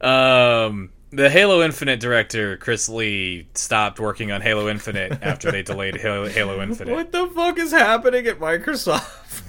um, 0.00 0.92
the 1.10 1.30
Halo 1.30 1.64
Infinite 1.64 1.98
director 1.98 2.56
Chris 2.58 2.88
Lee 2.88 3.48
stopped 3.54 3.98
working 3.98 4.30
on 4.30 4.40
Halo 4.40 4.68
Infinite 4.68 5.20
after 5.20 5.50
they 5.50 5.64
delayed 5.64 5.96
Halo, 5.96 6.28
Halo 6.28 6.62
Infinite. 6.62 6.94
What 6.94 7.10
the 7.10 7.26
fuck 7.26 7.58
is 7.58 7.72
happening 7.72 8.28
at 8.28 8.38
Microsoft? 8.38 9.42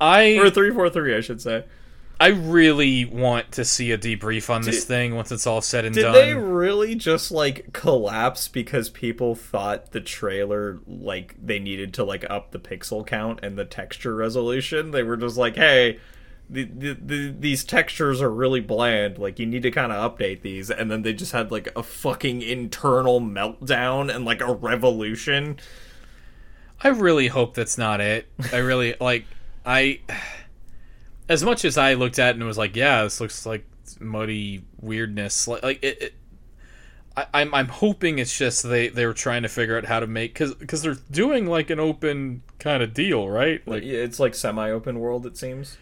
I 0.00 0.38
or 0.40 0.50
three 0.50 0.70
four 0.70 0.88
three, 0.88 1.16
I 1.16 1.20
should 1.20 1.42
say. 1.42 1.64
I 2.20 2.28
really 2.28 3.06
want 3.06 3.52
to 3.52 3.64
see 3.64 3.92
a 3.92 3.98
debrief 3.98 4.50
on 4.50 4.60
this 4.60 4.80
Did- 4.80 4.88
thing 4.88 5.14
once 5.14 5.32
it's 5.32 5.46
all 5.46 5.62
said 5.62 5.86
and 5.86 5.94
Did 5.94 6.02
done. 6.02 6.12
Did 6.12 6.26
they 6.26 6.34
really 6.34 6.94
just 6.94 7.30
like 7.30 7.72
collapse 7.72 8.46
because 8.46 8.90
people 8.90 9.34
thought 9.34 9.92
the 9.92 10.02
trailer 10.02 10.80
like 10.86 11.34
they 11.42 11.58
needed 11.58 11.94
to 11.94 12.04
like 12.04 12.28
up 12.28 12.50
the 12.50 12.58
pixel 12.58 13.06
count 13.06 13.40
and 13.42 13.56
the 13.56 13.64
texture 13.64 14.14
resolution? 14.14 14.90
They 14.90 15.02
were 15.02 15.16
just 15.16 15.38
like, 15.38 15.56
"Hey, 15.56 15.98
the, 16.50 16.64
the, 16.64 16.92
the, 16.92 17.34
these 17.38 17.64
textures 17.64 18.20
are 18.20 18.30
really 18.30 18.60
bland. 18.60 19.16
Like 19.16 19.38
you 19.38 19.46
need 19.46 19.62
to 19.62 19.70
kind 19.70 19.90
of 19.90 20.18
update 20.18 20.42
these." 20.42 20.70
And 20.70 20.90
then 20.90 21.00
they 21.00 21.14
just 21.14 21.32
had 21.32 21.50
like 21.50 21.72
a 21.74 21.82
fucking 21.82 22.42
internal 22.42 23.22
meltdown 23.22 24.14
and 24.14 24.26
like 24.26 24.42
a 24.42 24.52
revolution. 24.52 25.58
I 26.82 26.88
really 26.88 27.28
hope 27.28 27.54
that's 27.54 27.78
not 27.78 28.02
it. 28.02 28.26
I 28.52 28.58
really 28.58 28.94
like 29.00 29.24
I 29.64 30.00
as 31.30 31.44
much 31.44 31.64
as 31.64 31.78
I 31.78 31.94
looked 31.94 32.18
at 32.18 32.30
it 32.30 32.38
and 32.38 32.44
was 32.44 32.58
like, 32.58 32.74
yeah, 32.74 33.04
this 33.04 33.20
looks 33.20 33.46
like 33.46 33.64
muddy 34.00 34.64
weirdness. 34.80 35.46
Like, 35.46 35.62
like 35.62 35.78
it, 35.82 36.02
it 36.02 36.14
I, 37.16 37.26
I'm 37.32 37.54
I'm 37.54 37.68
hoping 37.68 38.18
it's 38.18 38.36
just 38.36 38.64
they 38.64 38.88
they 38.88 39.06
were 39.06 39.14
trying 39.14 39.42
to 39.44 39.48
figure 39.48 39.78
out 39.78 39.84
how 39.84 40.00
to 40.00 40.08
make 40.08 40.34
because 40.34 40.54
because 40.54 40.82
they're 40.82 40.96
doing 41.10 41.46
like 41.46 41.70
an 41.70 41.78
open 41.78 42.42
kind 42.58 42.82
of 42.82 42.92
deal, 42.92 43.28
right? 43.28 43.66
Like 43.66 43.84
Like 43.84 43.84
it's 43.84 44.18
like 44.18 44.34
semi-open 44.34 44.98
world, 44.98 45.24
it 45.24 45.38
seems. 45.38 45.78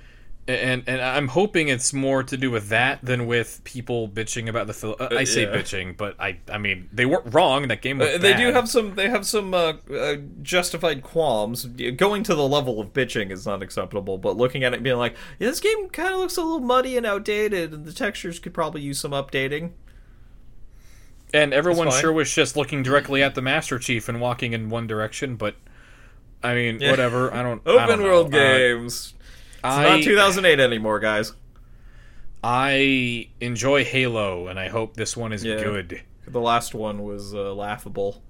And 0.48 0.82
and 0.86 1.00
I'm 1.02 1.28
hoping 1.28 1.68
it's 1.68 1.92
more 1.92 2.22
to 2.22 2.36
do 2.36 2.50
with 2.50 2.70
that 2.70 3.00
than 3.02 3.26
with 3.26 3.60
people 3.64 4.08
bitching 4.08 4.48
about 4.48 4.66
the 4.66 4.72
film. 4.72 4.94
I 4.98 5.24
say 5.24 5.42
yeah. 5.42 5.54
bitching, 5.54 5.96
but 5.96 6.16
I 6.18 6.38
I 6.50 6.56
mean 6.58 6.88
they 6.92 7.04
weren't 7.04 7.34
wrong. 7.34 7.68
That 7.68 7.82
game 7.82 7.98
was 7.98 8.14
Uh, 8.14 8.18
they 8.18 8.34
do 8.34 8.50
have 8.52 8.68
some. 8.68 8.94
They 8.94 9.08
have 9.10 9.26
some 9.26 9.52
uh, 9.52 9.74
uh, 9.94 10.16
justified 10.42 11.02
qualms. 11.02 11.66
Going 11.66 12.22
to 12.24 12.34
the 12.34 12.48
level 12.48 12.80
of 12.80 12.92
bitching 12.94 13.30
is 13.30 13.46
not 13.46 13.62
acceptable. 13.62 14.16
But 14.16 14.36
looking 14.36 14.64
at 14.64 14.72
it, 14.72 14.82
being 14.82 14.96
like, 14.96 15.14
yeah, 15.38 15.48
this 15.48 15.60
game 15.60 15.90
kind 15.90 16.14
of 16.14 16.20
looks 16.20 16.36
a 16.38 16.42
little 16.42 16.60
muddy 16.60 16.96
and 16.96 17.04
outdated, 17.04 17.74
and 17.74 17.84
the 17.84 17.92
textures 17.92 18.38
could 18.38 18.54
probably 18.54 18.80
use 18.80 18.98
some 18.98 19.12
updating. 19.12 19.72
And 21.34 21.52
everyone 21.52 21.90
sure 21.90 22.12
was 22.12 22.32
just 22.34 22.56
looking 22.56 22.82
directly 22.82 23.22
at 23.22 23.34
the 23.34 23.42
Master 23.42 23.78
Chief 23.78 24.08
and 24.08 24.18
walking 24.18 24.54
in 24.54 24.70
one 24.70 24.86
direction, 24.86 25.36
but 25.36 25.56
I 26.42 26.54
mean, 26.54 26.80
Yeah. 26.80 26.90
whatever. 26.90 27.34
I 27.34 27.42
don't. 27.42 27.60
I 27.66 27.70
Open 27.70 27.88
don't 27.88 27.98
know. 28.00 28.04
world 28.06 28.34
Uh, 28.34 28.38
games. 28.38 29.12
It's 29.58 29.64
I, 29.64 29.96
not 29.96 30.02
2008 30.02 30.60
anymore, 30.60 30.98
guys. 31.00 31.32
I 32.42 33.28
enjoy 33.40 33.84
Halo, 33.84 34.46
and 34.46 34.58
I 34.58 34.68
hope 34.68 34.94
this 34.94 35.16
one 35.16 35.32
is 35.32 35.44
Yeah. 35.44 35.56
good. 35.62 36.02
The 36.26 36.40
last 36.40 36.74
one 36.74 37.02
was 37.02 37.34
uh, 37.34 37.52
laughable. 37.54 38.22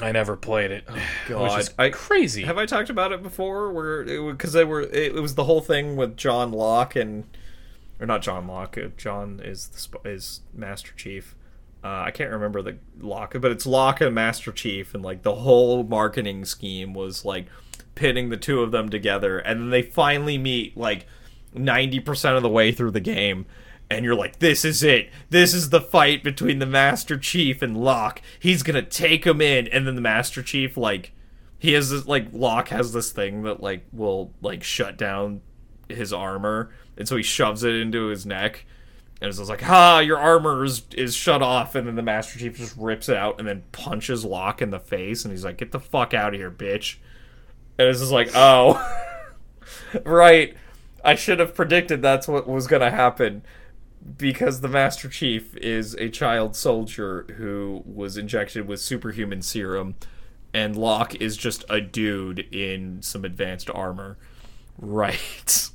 I 0.00 0.12
never 0.12 0.36
played 0.36 0.70
it. 0.70 0.84
Oh, 0.88 0.96
God. 1.28 1.58
which 1.58 1.68
I- 1.78 1.90
crazy. 1.90 2.42
Have 2.44 2.58
I 2.58 2.66
talked 2.66 2.90
about 2.90 3.12
it 3.12 3.22
before? 3.22 3.70
Where 3.72 4.04
because 4.32 4.52
they 4.52 4.64
were 4.64 4.82
it, 4.82 5.16
it 5.16 5.20
was 5.20 5.34
the 5.34 5.44
whole 5.44 5.60
thing 5.60 5.96
with 5.96 6.16
John 6.16 6.52
Locke 6.52 6.96
and 6.96 7.24
or 8.00 8.06
not 8.06 8.22
John 8.22 8.46
Locke. 8.46 8.78
uh, 8.78 8.88
John 8.96 9.40
is 9.42 9.68
the 9.68 10.08
is 10.10 10.40
Master 10.54 10.92
Chief. 10.96 11.34
Uh, 11.84 12.04
I 12.06 12.10
can't 12.10 12.30
remember 12.32 12.62
the 12.62 12.78
Locke, 13.00 13.36
but 13.40 13.50
it's 13.52 13.64
Locke 13.66 14.00
and 14.00 14.14
Master 14.14 14.50
Chief, 14.52 14.94
and 14.94 15.02
like 15.04 15.22
the 15.22 15.36
whole 15.36 15.82
marketing 15.84 16.44
scheme 16.44 16.94
was 16.94 17.24
like 17.24 17.46
pitting 17.96 18.28
the 18.28 18.36
two 18.36 18.62
of 18.62 18.70
them 18.70 18.88
together, 18.88 19.38
and 19.38 19.60
then 19.60 19.70
they 19.70 19.82
finally 19.82 20.38
meet 20.38 20.76
like 20.76 21.06
ninety 21.52 21.98
percent 21.98 22.36
of 22.36 22.44
the 22.44 22.48
way 22.48 22.70
through 22.70 22.92
the 22.92 23.00
game. 23.00 23.46
And 23.88 24.04
you're 24.04 24.16
like, 24.16 24.40
this 24.40 24.64
is 24.64 24.82
it. 24.82 25.10
This 25.30 25.54
is 25.54 25.70
the 25.70 25.80
fight 25.80 26.24
between 26.24 26.58
the 26.58 26.66
Master 26.66 27.16
Chief 27.16 27.62
and 27.62 27.76
Locke. 27.76 28.20
He's 28.38 28.62
gonna 28.62 28.82
take 28.82 29.26
him 29.26 29.40
in, 29.40 29.66
and 29.68 29.86
then 29.86 29.96
the 29.96 30.00
Master 30.00 30.42
Chief 30.42 30.76
like 30.76 31.12
he 31.58 31.72
has 31.72 31.90
this 31.90 32.06
like 32.06 32.28
Locke 32.32 32.68
has 32.68 32.92
this 32.92 33.10
thing 33.10 33.42
that 33.42 33.60
like 33.60 33.86
will 33.92 34.32
like 34.40 34.62
shut 34.62 34.96
down 34.96 35.40
his 35.88 36.12
armor, 36.12 36.70
and 36.96 37.08
so 37.08 37.16
he 37.16 37.22
shoves 37.22 37.64
it 37.64 37.74
into 37.74 38.06
his 38.06 38.26
neck, 38.26 38.66
and 39.20 39.28
it's 39.28 39.38
like, 39.48 39.62
"Ha, 39.62 40.00
your 40.00 40.18
armor 40.18 40.64
is 40.64 40.82
is 40.96 41.14
shut 41.14 41.42
off," 41.42 41.74
and 41.74 41.86
then 41.86 41.94
the 41.94 42.02
Master 42.02 42.38
Chief 42.38 42.56
just 42.56 42.76
rips 42.76 43.08
it 43.08 43.16
out 43.16 43.38
and 43.38 43.48
then 43.48 43.64
punches 43.72 44.24
Locke 44.24 44.60
in 44.60 44.70
the 44.70 44.80
face, 44.80 45.24
and 45.24 45.32
he's 45.32 45.44
like, 45.44 45.58
"Get 45.58 45.72
the 45.72 45.80
fuck 45.80 46.12
out 46.12 46.34
of 46.34 46.40
here, 46.40 46.50
bitch!" 46.50 46.96
And 47.78 47.88
it's 47.88 48.00
just 48.00 48.12
like, 48.12 48.30
"Oh, 48.34 48.80
right." 50.04 50.56
I 51.04 51.14
should 51.14 51.38
have 51.38 51.54
predicted 51.54 52.02
that's 52.02 52.26
what 52.26 52.48
was 52.48 52.66
gonna 52.66 52.90
happen 52.90 53.42
because 54.18 54.60
the 54.60 54.68
Master 54.68 55.08
Chief 55.08 55.56
is 55.56 55.94
a 55.94 56.08
child 56.08 56.56
soldier 56.56 57.26
who 57.36 57.82
was 57.86 58.16
injected 58.16 58.66
with 58.66 58.80
superhuman 58.80 59.42
serum, 59.42 59.94
and 60.52 60.76
Locke 60.76 61.14
is 61.16 61.36
just 61.36 61.64
a 61.68 61.80
dude 61.80 62.40
in 62.52 63.02
some 63.02 63.24
advanced 63.24 63.70
armor. 63.70 64.16
Right. 64.78 65.70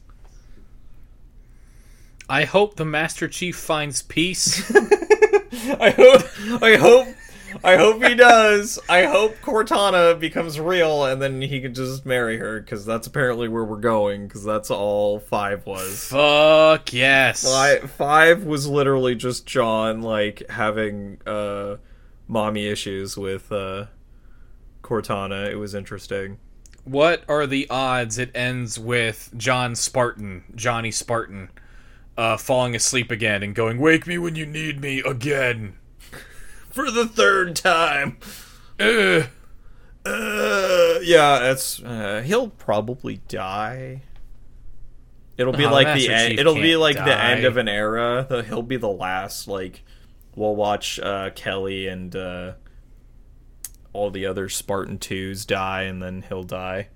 I 2.30 2.46
hope 2.46 2.76
the 2.76 2.86
Master 2.86 3.28
Chief 3.28 3.58
finds 3.58 4.02
peace. 4.02 4.72
I 5.80 5.90
hope. 5.90 6.62
I 6.64 6.78
hope. 6.78 7.08
I 7.64 7.78
hope 7.78 8.04
he 8.04 8.16
does. 8.16 8.80
I 8.90 9.06
hope 9.06 9.38
Cortana 9.42 10.20
becomes 10.20 10.60
real, 10.60 11.06
and 11.06 11.22
then 11.22 11.42
he 11.42 11.62
can 11.62 11.74
just 11.74 12.06
marry 12.06 12.38
her, 12.38 12.60
because 12.60 12.86
that's 12.86 13.08
apparently 13.08 13.48
where 13.48 13.64
we're 13.64 13.78
going. 13.78 14.28
Because 14.28 14.44
that's 14.44 14.72
all 14.72 15.20
five 15.20 15.66
was. 15.66 16.08
Fuck 16.08 16.94
yes. 16.94 17.44
Five, 17.44 17.92
five 17.92 18.44
was 18.44 18.68
literally 18.68 19.16
just 19.16 19.46
John 19.46 20.02
like 20.02 20.50
having 20.50 21.20
uh 21.26 21.78
mommy 22.28 22.68
issues 22.68 23.18
with 23.18 23.52
uh 23.52 23.86
Cortana. 24.82 25.50
It 25.50 25.58
was 25.58 25.76
interesting. 25.76 26.40
What 26.84 27.24
are 27.28 27.46
the 27.46 27.70
odds 27.70 28.18
it 28.18 28.32
ends 28.34 28.80
with 28.80 29.32
John 29.38 29.76
Spartan, 29.76 30.46
Johnny 30.56 30.90
Spartan, 30.92 31.50
uh, 32.18 32.38
falling 32.38 32.76
asleep 32.76 33.12
again 33.12 33.44
and 33.44 33.54
going, 33.54 33.78
"Wake 33.78 34.08
me 34.08 34.18
when 34.18 34.36
you 34.36 34.46
need 34.46 34.82
me 34.82 35.00
again." 35.00 35.76
For 36.72 36.90
the 36.92 37.06
third 37.06 37.56
time. 37.56 38.18
Ugh. 38.80 39.28
Uh, 40.04 41.00
yeah, 41.04 41.40
that's 41.40 41.82
uh, 41.84 42.24
he'll 42.26 42.50
probably 42.50 43.18
die. 43.28 44.02
It'll 45.38 45.54
be 45.54 45.66
Oh, 45.66 45.72
like 45.72 45.88
Master 45.88 46.08
the 46.08 46.14
end. 46.14 46.40
It'll 46.40 46.56
be 46.56 46.72
can't 46.72 46.80
like 46.82 46.96
the 46.96 47.16
end 47.24 47.46
of 47.46 47.58
an 47.58 47.68
era. 47.68 48.26
The, 48.28 48.42
he'll 48.44 48.64
be 48.64 48.78
the 48.78 48.90
last. 48.90 49.48
Like 49.48 49.84
we'll 50.36 50.56
watch 50.56 51.00
uh, 51.00 51.30
Kelly 51.36 51.88
and 51.88 52.16
uh, 52.16 52.54
all 53.94 54.10
the 54.10 54.26
other 54.26 54.50
Spartan 54.50 54.98
twos 54.98 55.46
die, 55.46 55.84
and 55.84 56.02
then 56.02 56.24
he'll 56.28 56.44
die. 56.44 56.88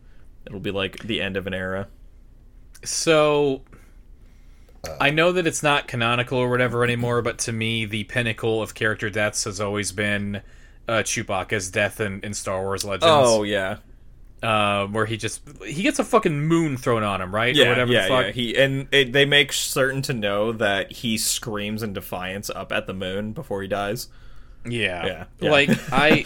It'll 0.47 0.59
be 0.59 0.71
like 0.71 0.99
the 0.99 1.21
end 1.21 1.37
of 1.37 1.45
an 1.47 1.53
era. 1.53 1.87
So 2.83 3.61
I 4.99 5.09
know 5.09 5.31
that 5.31 5.47
it's 5.47 5.63
not 5.63 5.87
canonical 5.87 6.37
or 6.37 6.49
whatever 6.49 6.83
anymore, 6.83 7.21
but 7.21 7.37
to 7.39 7.51
me, 7.51 7.85
the 7.85 8.03
pinnacle 8.05 8.61
of 8.61 8.73
character 8.73 9.09
deaths 9.09 9.43
has 9.45 9.61
always 9.61 9.91
been 9.91 10.41
uh, 10.87 11.03
Chewbacca's 11.03 11.69
death 11.69 11.99
in, 11.99 12.21
in 12.21 12.33
Star 12.33 12.61
Wars 12.61 12.83
Legends. 12.83 13.05
Oh 13.07 13.43
yeah, 13.43 13.77
uh, 14.43 14.87
where 14.87 15.05
he 15.05 15.17
just 15.17 15.41
he 15.65 15.83
gets 15.83 15.99
a 15.99 16.03
fucking 16.03 16.41
moon 16.41 16.77
thrown 16.77 17.03
on 17.03 17.21
him, 17.21 17.33
right? 17.33 17.55
or 17.55 17.59
yeah, 17.59 17.69
whatever 17.69 17.91
yeah, 17.91 18.07
yeah. 18.07 18.31
He 18.31 18.57
and 18.57 18.87
it, 18.91 19.13
they 19.13 19.25
make 19.25 19.53
certain 19.53 20.01
to 20.03 20.13
know 20.13 20.51
that 20.53 20.91
he 20.91 21.17
screams 21.17 21.83
in 21.83 21.93
defiance 21.93 22.49
up 22.49 22.71
at 22.71 22.87
the 22.87 22.93
moon 22.93 23.33
before 23.33 23.61
he 23.61 23.67
dies. 23.67 24.07
Yeah. 24.65 25.05
Yeah, 25.05 25.25
yeah. 25.39 25.51
Like 25.51 25.69
I 25.91 26.25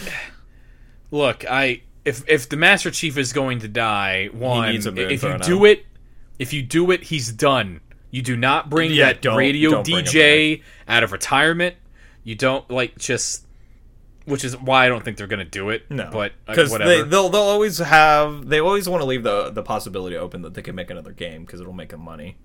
look, 1.11 1.45
I 1.49 1.81
if 2.05 2.27
if 2.27 2.49
the 2.49 2.57
Master 2.57 2.91
Chief 2.91 3.17
is 3.17 3.33
going 3.33 3.59
to 3.59 3.67
die, 3.67 4.29
one 4.31 4.71
needs 4.71 4.85
a 4.85 4.91
moon 4.91 5.11
if 5.11 5.23
you 5.23 5.37
do 5.39 5.65
it 5.65 5.85
if 6.39 6.53
you 6.53 6.63
do 6.63 6.89
it, 6.89 7.03
he's 7.03 7.31
done. 7.31 7.81
You 8.11 8.21
do 8.21 8.35
not 8.35 8.69
bring 8.69 8.91
Yeah, 8.91 9.05
that 9.07 9.21
don't- 9.21 9.37
radio 9.37 9.69
don't 9.71 9.85
DJ 9.87 10.61
out 10.87 11.03
of 11.03 11.11
retirement. 11.11 11.75
You 12.23 12.35
don't 12.35 12.69
like 12.69 12.97
just 12.97 13.45
which 14.25 14.43
is 14.43 14.55
why 14.55 14.85
I 14.85 14.89
don't 14.89 15.03
think 15.03 15.17
they're 15.17 15.25
gonna 15.27 15.43
do 15.45 15.69
it. 15.69 15.89
No, 15.89 16.09
But 16.11 16.33
uh, 16.47 16.51
because 16.53 16.69
whatever. 16.71 16.89
they 16.89 17.01
they'll 17.09 17.29
they'll 17.29 17.41
always 17.41 17.79
have 17.79 18.47
they 18.47 18.59
always 18.59 18.87
want 18.87 19.01
to 19.01 19.05
leave 19.05 19.23
the 19.23 19.49
the 19.49 19.63
possibility 19.63 20.15
open 20.17 20.41
that 20.43 20.53
they 20.53 20.61
can 20.61 20.75
make 20.75 20.89
another 20.91 21.11
game 21.13 21.45
because 21.45 21.59
it'll 21.61 21.73
make 21.73 21.89
them 21.89 22.01
money. 22.01 22.37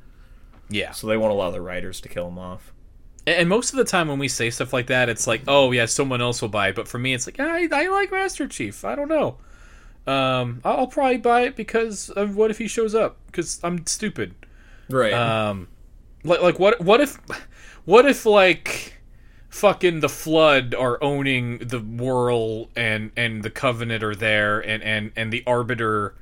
yeah. 0.70 0.92
So 0.92 1.06
they 1.06 1.16
won't 1.18 1.32
allow 1.32 1.50
the 1.50 1.60
writers 1.60 2.00
to 2.02 2.08
kill 2.08 2.28
him 2.28 2.38
off. 2.38 2.72
And 3.26 3.48
most 3.48 3.70
of 3.72 3.76
the 3.78 3.84
time 3.84 4.08
when 4.08 4.18
we 4.18 4.28
say 4.28 4.50
stuff 4.50 4.72
like 4.74 4.86
that, 4.88 5.08
it's 5.08 5.26
like, 5.26 5.42
oh 5.48 5.72
yeah, 5.72 5.86
someone 5.86 6.20
else 6.22 6.40
will 6.42 6.48
buy 6.50 6.68
it. 6.68 6.74
But 6.74 6.88
for 6.88 6.98
me, 6.98 7.14
it's 7.14 7.26
like, 7.26 7.40
I, 7.40 7.66
I 7.72 7.88
like 7.88 8.10
Master 8.12 8.46
Chief. 8.46 8.84
I 8.84 8.94
don't 8.94 9.08
know. 9.08 9.38
Um, 10.06 10.60
I'll 10.64 10.76
I'll 10.80 10.86
probably 10.86 11.16
buy 11.18 11.42
it 11.42 11.56
because 11.56 12.10
of 12.10 12.36
what 12.36 12.50
if 12.50 12.58
he 12.58 12.68
shows 12.68 12.94
up? 12.94 13.16
Because 13.26 13.60
I'm 13.64 13.86
stupid. 13.86 14.34
Right. 14.88 15.12
Um, 15.12 15.68
like 16.24 16.40
like 16.40 16.58
what 16.58 16.80
what 16.80 17.00
if 17.00 17.18
what 17.84 18.06
if 18.06 18.24
like 18.26 18.98
fucking 19.50 20.00
the 20.00 20.08
flood 20.08 20.74
are 20.74 21.02
owning 21.02 21.58
the 21.58 21.78
whirl 21.80 22.68
and 22.74 23.12
and 23.16 23.42
the 23.42 23.50
covenant 23.50 24.02
are 24.02 24.14
there 24.14 24.60
and 24.60 24.82
and 24.82 25.12
and 25.16 25.32
the 25.32 25.42
arbiter 25.46 26.14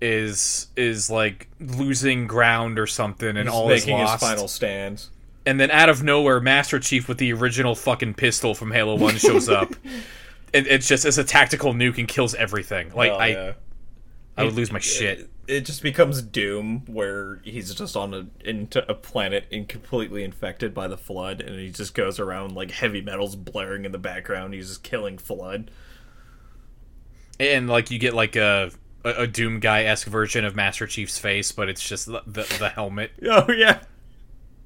is 0.00 0.66
is 0.76 1.08
like 1.08 1.48
losing 1.60 2.26
ground 2.26 2.78
or 2.78 2.86
something 2.88 3.36
and 3.36 3.48
He's 3.48 3.48
all 3.48 3.70
is 3.70 3.86
making 3.86 4.00
his 4.00 4.14
final 4.16 4.48
stand. 4.48 5.06
and 5.46 5.60
then 5.60 5.70
out 5.70 5.88
of 5.88 6.02
nowhere, 6.02 6.40
Master 6.40 6.80
Chief 6.80 7.06
with 7.08 7.18
the 7.18 7.32
original 7.32 7.74
fucking 7.76 8.14
pistol 8.14 8.54
from 8.54 8.72
Halo 8.72 8.96
One 8.96 9.16
shows 9.16 9.48
up. 9.48 9.72
It, 10.52 10.66
it's 10.66 10.86
just 10.86 11.06
it's 11.06 11.16
a 11.16 11.24
tactical 11.24 11.72
nuke 11.72 11.96
and 11.96 12.06
kills 12.06 12.34
everything. 12.34 12.92
Like 12.94 13.10
Hell 13.10 13.20
I, 13.22 13.26
yeah. 13.28 13.52
I 14.36 14.44
would 14.44 14.52
lose 14.52 14.70
my 14.70 14.80
shit. 14.80 15.30
It, 15.56 15.64
just 15.64 15.82
becomes 15.82 16.22
Doom, 16.22 16.84
where 16.86 17.40
he's 17.44 17.74
just 17.74 17.96
on 17.96 18.14
a 18.14 18.26
into 18.48 18.88
a 18.90 18.94
planet 18.94 19.44
and 19.52 19.68
completely 19.68 20.24
infected 20.24 20.74
by 20.74 20.88
the 20.88 20.96
flood, 20.96 21.40
and 21.40 21.58
he 21.58 21.70
just 21.70 21.94
goes 21.94 22.18
around 22.18 22.54
like 22.54 22.70
heavy 22.70 23.00
metals 23.00 23.36
blaring 23.36 23.84
in 23.84 23.92
the 23.92 23.98
background. 23.98 24.54
He's 24.54 24.68
just 24.68 24.82
killing 24.82 25.18
flood. 25.18 25.70
and 27.40 27.68
like 27.68 27.90
you 27.90 27.98
get 27.98 28.14
like 28.14 28.36
a 28.36 28.70
a, 29.04 29.22
a 29.22 29.26
Doom 29.26 29.60
guy 29.60 29.84
esque 29.84 30.06
version 30.08 30.44
of 30.44 30.54
Master 30.54 30.86
Chief's 30.86 31.18
face, 31.18 31.52
but 31.52 31.68
it's 31.68 31.86
just 31.86 32.06
the, 32.06 32.22
the 32.26 32.42
the 32.58 32.68
helmet 32.68 33.12
Oh 33.28 33.50
yeah, 33.52 33.80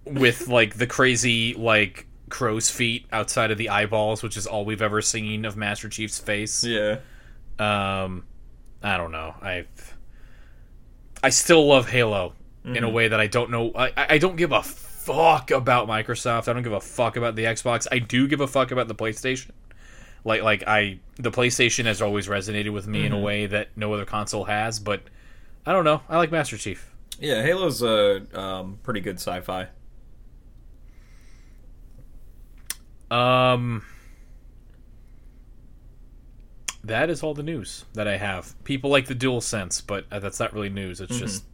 with 0.04 0.48
like 0.48 0.76
the 0.76 0.86
crazy 0.86 1.54
like 1.54 2.06
crow's 2.28 2.70
feet 2.70 3.06
outside 3.12 3.50
of 3.50 3.58
the 3.58 3.68
eyeballs, 3.68 4.22
which 4.22 4.36
is 4.36 4.46
all 4.46 4.64
we've 4.64 4.82
ever 4.82 5.00
seen 5.02 5.44
of 5.44 5.56
Master 5.56 5.88
Chief's 5.88 6.18
face. 6.18 6.64
yeah. 6.64 6.98
Um, 7.58 8.24
I 8.82 8.96
don't 8.98 9.12
know. 9.12 9.34
I 9.40 9.64
I 11.26 11.30
still 11.30 11.66
love 11.66 11.88
Halo 11.88 12.34
in 12.64 12.84
a 12.84 12.88
way 12.88 13.08
that 13.08 13.18
I 13.18 13.26
don't 13.26 13.50
know. 13.50 13.72
I 13.74 13.92
I 13.96 14.18
don't 14.18 14.36
give 14.36 14.52
a 14.52 14.62
fuck 14.62 15.50
about 15.50 15.88
Microsoft. 15.88 16.46
I 16.46 16.52
don't 16.52 16.62
give 16.62 16.72
a 16.72 16.80
fuck 16.80 17.16
about 17.16 17.34
the 17.34 17.42
Xbox. 17.42 17.88
I 17.90 17.98
do 17.98 18.28
give 18.28 18.40
a 18.40 18.46
fuck 18.46 18.70
about 18.70 18.86
the 18.86 18.94
PlayStation. 18.94 19.50
Like 20.24 20.42
like 20.42 20.62
I 20.68 21.00
the 21.16 21.32
PlayStation 21.32 21.86
has 21.86 22.00
always 22.00 22.28
resonated 22.28 22.72
with 22.72 22.86
me 22.86 23.04
in 23.04 23.12
a 23.12 23.18
way 23.18 23.46
that 23.46 23.70
no 23.74 23.92
other 23.92 24.04
console 24.04 24.44
has. 24.44 24.78
But 24.78 25.02
I 25.66 25.72
don't 25.72 25.82
know. 25.82 26.00
I 26.08 26.16
like 26.16 26.30
Master 26.30 26.56
Chief. 26.56 26.94
Yeah, 27.18 27.42
Halo's 27.42 27.82
a 27.82 28.22
um, 28.38 28.78
pretty 28.84 29.00
good 29.00 29.16
sci-fi. 29.16 29.66
Um. 33.10 33.84
That 36.86 37.10
is 37.10 37.22
all 37.22 37.34
the 37.34 37.42
news 37.42 37.84
that 37.94 38.06
I 38.06 38.16
have. 38.16 38.54
People 38.64 38.90
like 38.90 39.06
the 39.06 39.14
DualSense, 39.14 39.82
but 39.84 40.06
uh, 40.10 40.20
that's 40.20 40.38
not 40.38 40.52
really 40.52 40.68
news. 40.68 41.00
It's 41.00 41.18
just 41.18 41.44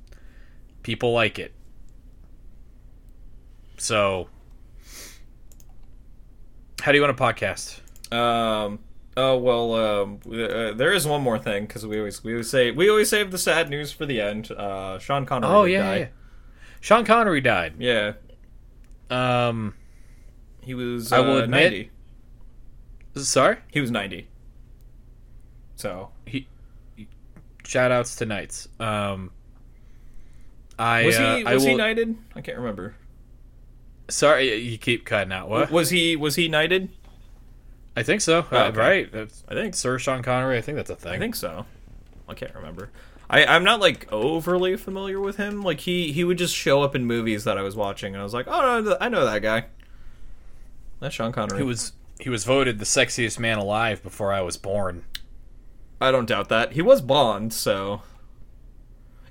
people 0.83 1.13
like 1.13 1.39
it. 1.39 1.55
So, 3.79 4.29
how 6.83 6.93
do 6.93 6.99
you 6.99 7.03
want 7.03 7.19
a 7.19 7.23
podcast? 7.23 7.81
Um. 8.15 8.79
Oh 9.17 9.39
well. 9.39 9.75
Um. 9.75 10.21
Uh, 10.27 10.73
there 10.73 10.93
is 10.93 11.07
one 11.07 11.23
more 11.23 11.39
thing 11.39 11.65
because 11.67 11.87
we 11.87 11.99
always 11.99 12.23
we 12.23 12.33
always 12.33 12.51
say 12.51 12.71
we 12.71 12.91
always 12.91 13.09
save 13.09 13.31
the 13.31 13.39
sad 13.39 13.71
news 13.71 13.91
for 13.91 14.05
the 14.05 14.21
end. 14.21 14.51
Uh. 14.51 14.99
Sean 14.99 15.25
Connery. 15.25 15.51
Oh 15.51 15.65
yeah, 15.65 15.95
yeah. 15.95 16.07
Sean 16.81 17.05
Connery 17.05 17.41
died. 17.41 17.75
Yeah. 17.79 18.13
Um, 19.09 19.75
He 20.63 20.75
was. 20.75 21.11
I 21.13 21.21
will 21.21 21.37
uh, 21.39 21.43
admit- 21.45 21.91
90. 23.15 23.25
sorry. 23.25 23.57
He 23.71 23.81
was 23.81 23.91
ninety. 23.91 24.29
So 25.83 26.11
He. 26.27 26.47
Shout 27.65 27.91
outs 27.91 28.17
to 28.17 28.27
Knights. 28.27 28.69
Um, 28.79 29.33
I 30.79 31.07
was 31.07 31.17
uh, 31.17 31.37
he 31.37 31.45
I 31.45 31.55
was 31.55 31.65
he 31.65 31.75
knighted? 31.75 32.17
I 32.37 32.41
can't 32.41 32.59
remember. 32.59 32.95
Sorry, 34.09 34.55
you 34.55 34.79
keep 34.79 35.05
cutting 35.05 35.33
out. 35.33 35.49
What? 35.49 35.71
Was 35.71 35.91
he 35.91 36.15
was 36.15 36.37
he 36.37 36.49
knighted? 36.49 36.89
I 37.97 38.03
think 38.03 38.21
so. 38.21 38.47
Oh, 38.51 38.57
okay. 38.57 38.79
right. 38.79 39.13
That's, 39.13 39.45
I 39.49 39.55
think 39.55 39.75
Sir 39.75 39.99
Sean 39.99 40.23
Connery. 40.23 40.57
I 40.57 40.61
think 40.61 40.77
that's 40.77 40.91
a 40.91 40.97
thing. 40.97 41.13
I 41.13 41.19
think 41.19 41.35
so. 41.35 41.67
I 42.29 42.35
can't 42.35 42.55
remember. 42.55 42.91
I, 43.29 43.45
I'm 43.45 43.65
not 43.65 43.81
like 43.81 44.11
overly 44.13 44.77
familiar 44.77 45.21
with 45.21 45.37
him. 45.37 45.63
Like 45.63 45.81
he 45.81 46.13
he 46.13 46.23
would 46.23 46.39
just 46.39 46.55
show 46.55 46.83
up 46.83 46.95
in 46.95 47.07
movies 47.07 47.45
that 47.45 47.59
I 47.59 47.63
was 47.63 47.75
watching, 47.75 48.15
and 48.15 48.21
I 48.21 48.25
was 48.25 48.35
like, 48.35 48.47
oh 48.49 48.81
no, 48.81 48.97
I 49.01 49.09
know 49.09 49.25
that 49.25 49.43
guy. 49.43 49.67
That's 51.01 51.15
Sean 51.15 51.33
Connery. 51.33 51.59
He 51.59 51.65
was 51.65 51.93
he 52.21 52.29
was 52.29 52.45
voted 52.45 52.79
the 52.79 52.85
sexiest 52.85 53.39
man 53.39 53.59
alive 53.59 54.03
before 54.03 54.33
I 54.33 54.43
was 54.43 54.57
born. 54.57 55.05
I 56.03 56.11
don't 56.11 56.27
doubt 56.27 56.49
that. 56.51 56.73
He 56.73 56.83
was 56.83 57.01
Bond, 57.01 57.53
so 57.53 58.03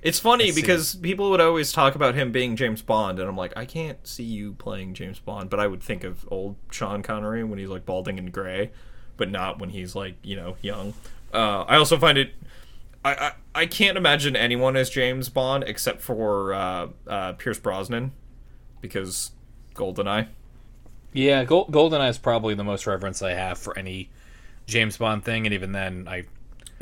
it's 0.02 0.18
funny 0.18 0.46
Let's 0.46 0.56
see. 0.56 0.60
because 0.62 0.94
people 0.96 1.30
would 1.30 1.40
always 1.40 1.70
talk 1.72 1.94
about 1.94 2.14
him 2.14 2.32
being 2.32 2.56
James 2.56 2.82
Bond, 2.82 3.18
and 3.20 3.28
I'm 3.28 3.36
like, 3.36 3.52
I 3.56 3.64
can't 3.64 4.04
see 4.06 4.24
you 4.24 4.54
playing 4.54 4.94
James 4.94 5.18
Bond, 5.18 5.48
but 5.50 5.60
I 5.60 5.66
would 5.66 5.82
think 5.82 6.02
of 6.02 6.26
old 6.30 6.56
Sean 6.70 7.02
Connery 7.02 7.44
when 7.44 7.58
he's 7.58 7.68
like 7.68 7.86
balding 7.86 8.18
and 8.18 8.32
gray, 8.32 8.72
but 9.16 9.30
not 9.30 9.58
when 9.60 9.70
he's 9.70 9.94
like 9.94 10.16
you 10.24 10.34
know 10.36 10.56
young. 10.62 10.94
Uh, 11.32 11.62
I 11.68 11.76
also 11.76 11.98
find 11.98 12.18
it. 12.18 12.32
I, 13.04 13.14
I, 13.14 13.32
I 13.54 13.66
can't 13.66 13.96
imagine 13.96 14.36
anyone 14.36 14.76
as 14.76 14.88
James 14.90 15.28
Bond 15.28 15.64
except 15.66 16.00
for 16.00 16.52
uh, 16.54 16.88
uh, 17.06 17.32
Pierce 17.34 17.58
Brosnan 17.58 18.12
because 18.80 19.32
Goldeneye. 19.74 20.28
Yeah, 21.12 21.44
Gol- 21.44 21.66
Goldeneye 21.66 22.10
is 22.10 22.18
probably 22.18 22.54
the 22.54 22.64
most 22.64 22.86
reverence 22.86 23.20
I 23.22 23.32
have 23.34 23.58
for 23.58 23.76
any 23.78 24.10
James 24.66 24.96
Bond 24.96 25.24
thing, 25.24 25.46
and 25.46 25.52
even 25.54 25.72
then, 25.72 26.06
I 26.08 26.24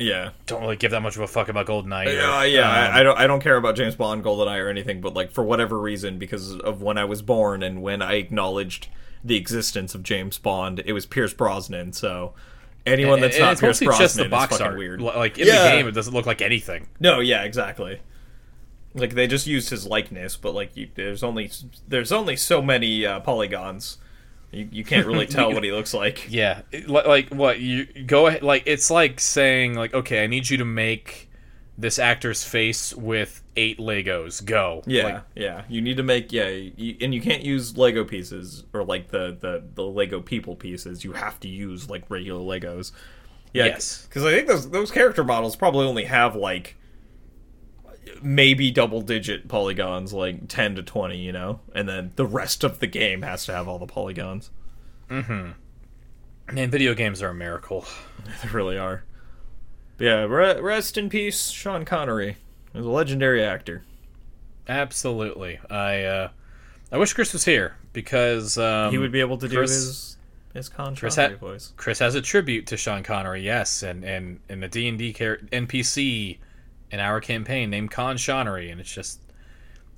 Yeah, 0.01 0.31
don't 0.47 0.61
really 0.61 0.75
give 0.77 0.91
that 0.91 1.01
much 1.01 1.15
of 1.15 1.21
a 1.21 1.27
fuck 1.27 1.49
about 1.49 1.67
Goldeneye. 1.67 2.07
either. 2.07 2.13
Yeah, 2.13 2.43
yeah. 2.43 2.61
Um, 2.69 2.93
I, 2.95 2.99
I 2.99 3.03
don't. 3.03 3.17
I 3.19 3.27
don't 3.27 3.41
care 3.41 3.55
about 3.57 3.75
James 3.75 3.95
Bond, 3.95 4.23
Goldeneye, 4.23 4.59
or 4.63 4.69
anything. 4.69 5.01
But 5.01 5.13
like 5.13 5.31
for 5.31 5.43
whatever 5.43 5.77
reason, 5.79 6.17
because 6.17 6.55
of 6.57 6.81
when 6.81 6.97
I 6.97 7.05
was 7.05 7.21
born 7.21 7.63
and 7.63 7.81
when 7.81 8.01
I 8.01 8.13
acknowledged 8.15 8.87
the 9.23 9.35
existence 9.35 9.93
of 9.95 10.03
James 10.03 10.37
Bond, 10.37 10.81
it 10.85 10.93
was 10.93 11.05
Pierce 11.05 11.33
Brosnan. 11.33 11.93
So 11.93 12.33
anyone 12.85 13.19
that's 13.21 13.35
and 13.35 13.45
not 13.45 13.59
Pierce 13.59 13.79
Brosnan 13.79 14.03
just 14.03 14.15
the 14.17 14.27
box 14.29 14.53
is 14.53 14.57
fucking 14.57 14.71
art. 14.71 14.77
weird. 14.79 15.01
Like 15.01 15.37
in 15.37 15.47
Yeah. 15.47 15.63
the 15.63 15.69
game, 15.77 15.87
it 15.87 15.91
doesn't 15.91 16.13
look 16.13 16.25
like 16.25 16.41
anything. 16.41 16.87
No, 16.99 17.19
yeah, 17.19 17.43
exactly. 17.43 17.99
Like 18.93 19.13
they 19.13 19.27
just 19.27 19.47
used 19.47 19.69
his 19.69 19.85
likeness, 19.87 20.35
but 20.35 20.53
like 20.53 20.75
you, 20.75 20.89
there's 20.95 21.23
only 21.23 21.51
there's 21.87 22.11
only 22.11 22.35
so 22.35 22.61
many 22.61 23.05
uh, 23.05 23.19
polygons. 23.21 23.97
You, 24.51 24.67
you 24.71 24.83
can't 24.83 25.07
really 25.07 25.27
tell 25.37 25.53
what 25.53 25.63
he 25.63 25.71
looks 25.71 25.93
like. 25.93 26.27
Yeah, 26.29 26.61
like 26.87 27.29
what 27.29 27.59
you 27.59 27.85
go 27.85 28.27
ahead. 28.27 28.43
Like 28.43 28.63
it's 28.65 28.91
like 28.91 29.19
saying 29.19 29.75
like, 29.75 29.93
okay, 29.93 30.23
I 30.23 30.27
need 30.27 30.49
you 30.49 30.57
to 30.57 30.65
make 30.65 31.29
this 31.77 31.97
actor's 31.97 32.43
face 32.43 32.93
with 32.93 33.41
eight 33.55 33.79
Legos. 33.79 34.43
Go. 34.43 34.83
Yeah, 34.85 35.03
Like, 35.03 35.23
yeah. 35.35 35.63
You 35.67 35.81
need 35.81 35.97
to 35.97 36.03
make 36.03 36.31
yeah, 36.31 36.49
you, 36.49 36.97
and 37.01 37.13
you 37.13 37.21
can't 37.21 37.43
use 37.43 37.77
Lego 37.77 38.03
pieces 38.03 38.63
or 38.73 38.83
like 38.83 39.09
the 39.09 39.37
the 39.39 39.63
the 39.73 39.83
Lego 39.83 40.21
people 40.21 40.55
pieces. 40.55 41.03
You 41.03 41.13
have 41.13 41.39
to 41.41 41.47
use 41.47 41.89
like 41.89 42.03
regular 42.09 42.41
Legos. 42.41 42.91
Yeah, 43.53 43.65
Yes. 43.65 44.05
because 44.07 44.23
I 44.25 44.31
think 44.31 44.47
those 44.47 44.69
those 44.69 44.91
character 44.91 45.23
models 45.23 45.55
probably 45.55 45.85
only 45.87 46.05
have 46.05 46.35
like 46.35 46.75
maybe 48.21 48.71
double 48.71 49.01
digit 49.01 49.47
polygons, 49.47 50.13
like 50.13 50.47
ten 50.47 50.75
to 50.75 50.83
twenty, 50.83 51.17
you 51.17 51.31
know, 51.31 51.59
and 51.73 51.87
then 51.87 52.11
the 52.15 52.25
rest 52.25 52.63
of 52.63 52.79
the 52.79 52.87
game 52.87 53.21
has 53.21 53.45
to 53.45 53.53
have 53.53 53.67
all 53.67 53.79
the 53.79 53.87
polygons. 53.87 54.49
Mm 55.09 55.25
hmm. 55.25 56.55
Man, 56.55 56.69
video 56.69 56.93
games 56.93 57.21
are 57.21 57.29
a 57.29 57.33
miracle. 57.33 57.85
They 58.43 58.49
really 58.49 58.77
are. 58.77 59.03
But 59.97 60.05
yeah, 60.05 60.23
re- 60.25 60.59
rest 60.59 60.95
in 60.95 61.09
peace, 61.09 61.49
Sean 61.49 61.85
Connery. 61.85 62.37
He 62.71 62.77
was 62.77 62.85
a 62.85 62.89
legendary 62.89 63.43
actor. 63.43 63.83
Absolutely. 64.67 65.59
I 65.69 66.03
uh, 66.03 66.29
I 66.91 66.97
wish 66.97 67.13
Chris 67.13 67.33
was 67.33 67.45
here 67.45 67.77
because 67.93 68.57
um, 68.57 68.91
He 68.91 68.97
would 68.97 69.11
be 69.11 69.21
able 69.21 69.37
to 69.39 69.47
do 69.47 69.57
Chris- 69.57 69.71
his 69.71 70.17
his 70.53 70.69
Con 70.69 70.95
Chris 70.95 71.15
ha- 71.15 71.29
voice. 71.29 71.73
Chris 71.77 71.99
has 71.99 72.15
a 72.15 72.21
tribute 72.21 72.67
to 72.67 72.77
Sean 72.77 73.03
Connery, 73.03 73.43
yes, 73.43 73.83
and 73.83 74.03
and 74.03 74.39
and 74.49 74.63
a 74.63 74.67
D 74.67 74.87
and 74.87 74.97
D 74.97 75.13
NPC 75.13 76.37
in 76.91 76.99
our 76.99 77.19
campaign 77.21 77.69
named 77.69 77.91
Con 77.91 78.17
Connery, 78.17 78.69
and 78.69 78.79
it's 78.81 78.93
just 78.93 79.19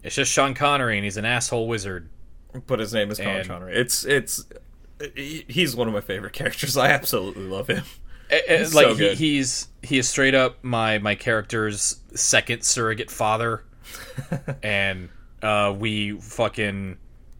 it's 0.03 0.15
just 0.15 0.31
Sean 0.31 0.53
Connery, 0.53 0.97
and 0.97 1.03
he's 1.03 1.17
an 1.17 1.25
asshole 1.25 1.67
wizard. 1.67 2.09
but 2.67 2.79
his 2.79 2.93
name 2.93 3.09
is 3.11 3.17
Con 3.19 3.27
And- 3.37 3.47
Connery. 3.47 3.75
It's 3.75 4.03
it's 4.05 4.45
he's 5.15 5.75
one 5.75 5.87
of 5.87 5.93
my 5.93 6.01
favorite 6.01 6.33
characters. 6.33 6.77
I 6.77 6.89
absolutely 6.89 7.43
love 7.45 7.67
him. 7.67 7.83
Eh, 8.29 8.39
eh, 8.47 8.57
He's 8.59 8.73
like 8.73 8.85
so 8.87 8.95
he, 8.95 9.13
he's 9.15 9.67
he 9.81 9.97
is 9.97 10.07
straight 10.07 10.33
up 10.35 10.63
my 10.63 10.97
my 10.99 11.15
character's 11.15 11.99
second 12.15 12.63
surrogate 12.63 13.11
father, 13.11 13.63
and 14.63 15.09
uh, 15.41 15.73
we 15.77 16.19
fucking 16.19 16.97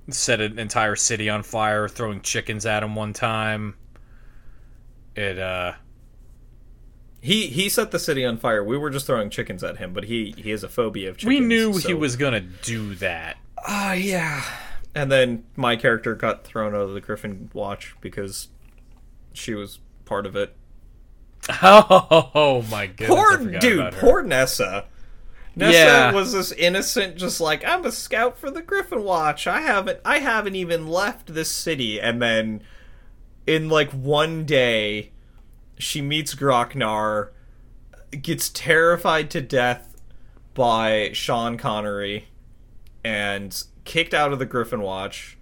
set 0.09 0.41
an 0.41 0.59
entire 0.59 0.97
city 0.97 1.29
on 1.29 1.41
fire, 1.43 1.87
throwing 1.87 2.19
chickens 2.21 2.65
at 2.65 2.83
him 2.83 2.95
one 2.95 3.13
time. 3.13 3.75
It 5.15 5.37
uh 5.39 5.73
He 7.23 7.47
he 7.47 7.69
set 7.69 7.91
the 7.91 7.99
city 7.99 8.25
on 8.25 8.37
fire. 8.37 8.61
We 8.63 8.77
were 8.77 8.89
just 8.89 9.07
throwing 9.07 9.29
chickens 9.29 9.63
at 9.63 9.77
him, 9.77 9.93
but 9.93 10.03
he 10.03 10.33
he 10.37 10.49
has 10.49 10.61
a 10.61 10.67
phobia 10.67 11.09
of 11.09 11.15
chickens. 11.17 11.39
we 11.39 11.39
knew 11.39 11.77
he 11.77 11.93
was 11.93 12.17
gonna 12.17 12.41
do 12.41 12.95
that. 12.95 13.37
Ah, 13.65 13.93
yeah. 13.93 14.43
And 14.93 15.09
then 15.09 15.45
my 15.55 15.77
character 15.77 16.15
got 16.15 16.43
thrown 16.43 16.75
out 16.75 16.81
of 16.81 16.93
the 16.93 16.99
Griffin 17.01 17.49
Watch 17.53 17.95
because 18.01 18.49
she 19.31 19.53
was 19.55 19.79
part 20.03 20.25
of 20.25 20.35
it. 20.35 20.53
Oh 21.61 22.63
my 22.69 22.87
goodness! 22.87 23.09
I 23.09 23.35
Poor 23.37 23.59
dude, 23.59 23.93
poor 23.93 24.21
Nessa. 24.21 24.85
Nessa 25.55 25.71
Yeah. 25.73 26.11
was 26.11 26.33
this 26.33 26.51
innocent, 26.51 27.15
just 27.15 27.39
like 27.39 27.63
I'm 27.65 27.85
a 27.85 27.91
scout 27.93 28.37
for 28.37 28.51
the 28.51 28.61
Griffin 28.61 29.01
Watch. 29.03 29.47
I 29.47 29.61
haven't, 29.61 29.99
I 30.03 30.19
haven't 30.19 30.55
even 30.55 30.87
left 30.87 31.33
this 31.33 31.49
city, 31.49 32.01
and 32.01 32.21
then 32.21 32.63
in 33.47 33.69
like 33.69 33.91
one 33.91 34.43
day, 34.45 35.11
she 35.83 36.01
meets 36.01 36.33
Groknar, 36.33 37.29
gets 38.21 38.49
terrified 38.49 39.29
to 39.31 39.41
death 39.41 40.01
by 40.53 41.11
Sean 41.13 41.57
Connery, 41.57 42.29
and 43.03 43.63
kicked 43.85 44.13
out 44.13 44.31
of 44.31 44.39
the 44.39 44.45
Griffin 44.45 44.81
Watch, 44.81 45.37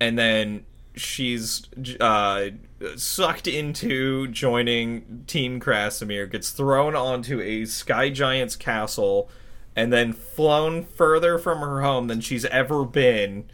and 0.00 0.18
then 0.18 0.66
she's 0.94 1.66
uh, 2.00 2.50
sucked 2.96 3.48
into 3.48 4.28
joining 4.28 5.24
Team 5.26 5.60
Krasimir, 5.60 6.30
gets 6.30 6.50
thrown 6.50 6.94
onto 6.94 7.40
a 7.40 7.64
Sky 7.64 8.10
Giant's 8.10 8.56
castle, 8.56 9.30
and 9.74 9.92
then 9.92 10.12
flown 10.12 10.84
further 10.84 11.38
from 11.38 11.60
her 11.60 11.80
home 11.80 12.08
than 12.08 12.20
she's 12.20 12.44
ever 12.46 12.84
been. 12.84 13.50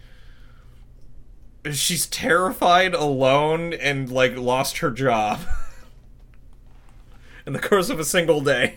She's 1.73 2.07
terrified, 2.07 2.95
alone, 2.95 3.75
and 3.75 4.11
like 4.11 4.37
lost 4.37 4.79
her 4.79 4.91
job 4.91 5.41
in 7.47 7.53
the 7.53 7.59
course 7.59 7.91
of 7.91 7.99
a 7.99 8.05
single 8.05 8.41
day. 8.41 8.77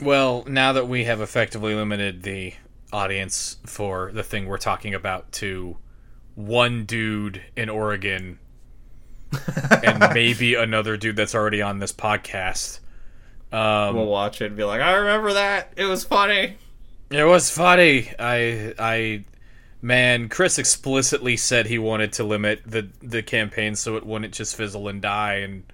Well, 0.00 0.44
now 0.48 0.72
that 0.72 0.88
we 0.88 1.04
have 1.04 1.20
effectively 1.20 1.74
limited 1.74 2.22
the 2.22 2.54
audience 2.92 3.56
for 3.64 4.10
the 4.12 4.22
thing 4.22 4.46
we're 4.46 4.58
talking 4.58 4.94
about 4.94 5.30
to 5.32 5.76
one 6.34 6.84
dude 6.84 7.42
in 7.56 7.68
Oregon 7.68 8.38
and 9.84 10.12
maybe 10.12 10.54
another 10.54 10.96
dude 10.96 11.16
that's 11.16 11.34
already 11.34 11.62
on 11.62 11.78
this 11.78 11.92
podcast. 11.92 12.80
Um, 13.52 13.96
We'll 13.96 14.06
watch 14.06 14.40
it 14.40 14.46
and 14.46 14.56
be 14.56 14.64
like, 14.64 14.80
I 14.80 14.94
remember 14.94 15.34
that. 15.34 15.72
It 15.76 15.84
was 15.84 16.04
funny. 16.04 16.56
It 17.10 17.24
was 17.24 17.50
funny. 17.50 18.10
I 18.18 18.74
I 18.78 19.24
man, 19.82 20.28
Chris 20.28 20.58
explicitly 20.58 21.36
said 21.36 21.66
he 21.66 21.78
wanted 21.78 22.12
to 22.14 22.24
limit 22.24 22.62
the 22.66 22.88
the 23.02 23.22
campaign 23.22 23.74
so 23.74 23.96
it 23.96 24.06
wouldn't 24.06 24.32
just 24.32 24.56
fizzle 24.56 24.88
and 24.88 25.02
die 25.02 25.34
and 25.36 25.64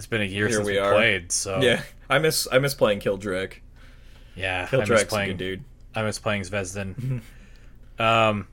it's 0.00 0.06
been 0.06 0.22
a 0.22 0.24
year 0.24 0.48
Here 0.48 0.56
since 0.56 0.66
we 0.66 0.80
we, 0.80 0.88
played, 0.88 1.30
so 1.30 1.60
Yeah, 1.60 1.82
I 2.08 2.18
miss 2.20 2.48
I 2.50 2.58
miss 2.58 2.72
playing 2.74 3.00
Kildrick. 3.00 3.56
yeah, 4.34 4.66
I 4.72 4.76
miss 4.76 4.88
Kildrick's 4.88 5.02
a 5.02 5.06
playing 5.06 5.28
good 5.30 5.36
dude. 5.36 5.64
I 5.94 6.02
miss 6.02 6.18
playing 6.18 6.42
Zvezdan. 6.42 7.20
um 7.98 8.48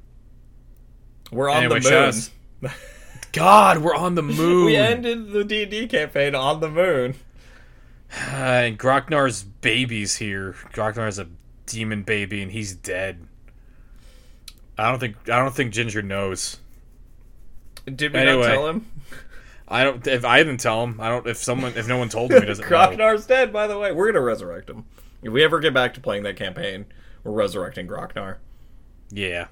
We're 1.32 1.50
on 1.50 1.64
Anyway, 1.64 1.80
the 1.80 2.30
moon. 2.62 2.72
God, 3.32 3.78
we're 3.78 3.96
on 3.96 4.16
the 4.16 4.22
moon. 4.24 4.66
We 4.66 4.76
ended 4.76 5.32
the 5.32 5.46
D 5.46 5.62
and 5.64 5.72
D 5.72 5.88
campaign 5.88 6.36
on 6.36 6.60
the 6.60 6.70
moon. 6.70 7.16
Uh, 8.12 8.36
and 8.36 8.78
Groknar's 8.78 9.44
baby's 9.44 10.18
here. 10.18 10.54
Groknar's 10.74 11.18
a 11.18 11.28
demon 11.66 12.04
baby, 12.04 12.42
and 12.42 12.52
he's 12.52 12.74
dead. 12.74 13.26
I 14.78 14.90
don't 14.90 15.00
think 15.00 15.16
I 15.30 15.40
don't 15.40 15.56
think 15.56 15.72
Ginger 15.74 16.02
knows. 16.02 16.58
Did 17.86 18.12
we 18.12 18.20
Anyway. 18.20 18.42
not 18.48 18.54
tell 18.54 18.68
him? 18.68 18.86
I 19.68 19.84
don't. 19.84 20.06
If 20.08 20.24
I 20.24 20.38
didn't 20.38 20.60
tell 20.60 20.84
him, 20.84 21.00
I 21.02 21.10
don't. 21.10 21.28
If 21.28 21.38
someone, 21.38 21.74
if 21.76 21.88
no 21.88 21.98
one 21.98 22.10
told 22.10 22.32
him, 22.32 22.42
he 22.42 22.48
doesn't 22.48 22.70
know. 22.98 23.18
Dead, 23.18 23.52
by 23.52 23.68
the 23.68 23.78
way. 23.78 23.92
We're 23.92 24.08
gonna 24.12 24.24
resurrect 24.24 24.70
him. 24.70 24.86
If 25.22 25.32
we 25.34 25.44
ever 25.44 25.60
get 25.60 25.74
back 25.74 25.94
to 25.96 26.00
playing 26.00 26.24
that 26.24 26.36
campaign, 26.38 26.86
we're 27.24 27.34
resurrecting 27.34 27.88
Groknar. 27.88 28.38
Yeah. 29.10 29.48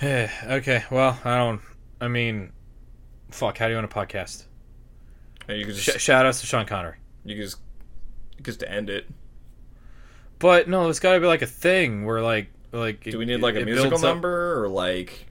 okay. 0.02 0.84
Well, 0.90 1.18
I 1.24 1.36
don't. 1.38 1.60
I 2.00 2.08
mean, 2.08 2.52
fuck. 3.30 3.58
How 3.58 3.66
do 3.66 3.72
you 3.72 3.78
want 3.78 3.90
a 3.92 3.94
podcast? 3.94 4.44
You 5.48 5.64
can 5.66 5.74
Sh- 5.74 5.98
shout 6.00 6.24
outs 6.26 6.40
to 6.40 6.46
Sean 6.46 6.66
Connery. 6.66 6.96
you 7.24 7.34
can 7.34 7.44
just 7.44 7.58
just 8.42 8.60
to 8.60 8.70
end 8.70 8.90
it. 8.90 9.06
But 10.38 10.68
no, 10.68 10.88
it's 10.88 11.00
got 11.00 11.14
to 11.14 11.20
be 11.20 11.26
like 11.26 11.42
a 11.42 11.46
thing 11.46 12.04
where 12.04 12.20
like 12.22 12.48
like. 12.72 13.02
Do 13.04 13.18
we 13.18 13.24
need 13.24 13.40
like 13.40 13.54
a 13.54 13.60
it 13.60 13.64
musical 13.64 13.90
builds 13.90 14.04
up- 14.04 14.14
number 14.14 14.62
or 14.62 14.68
like 14.68 15.26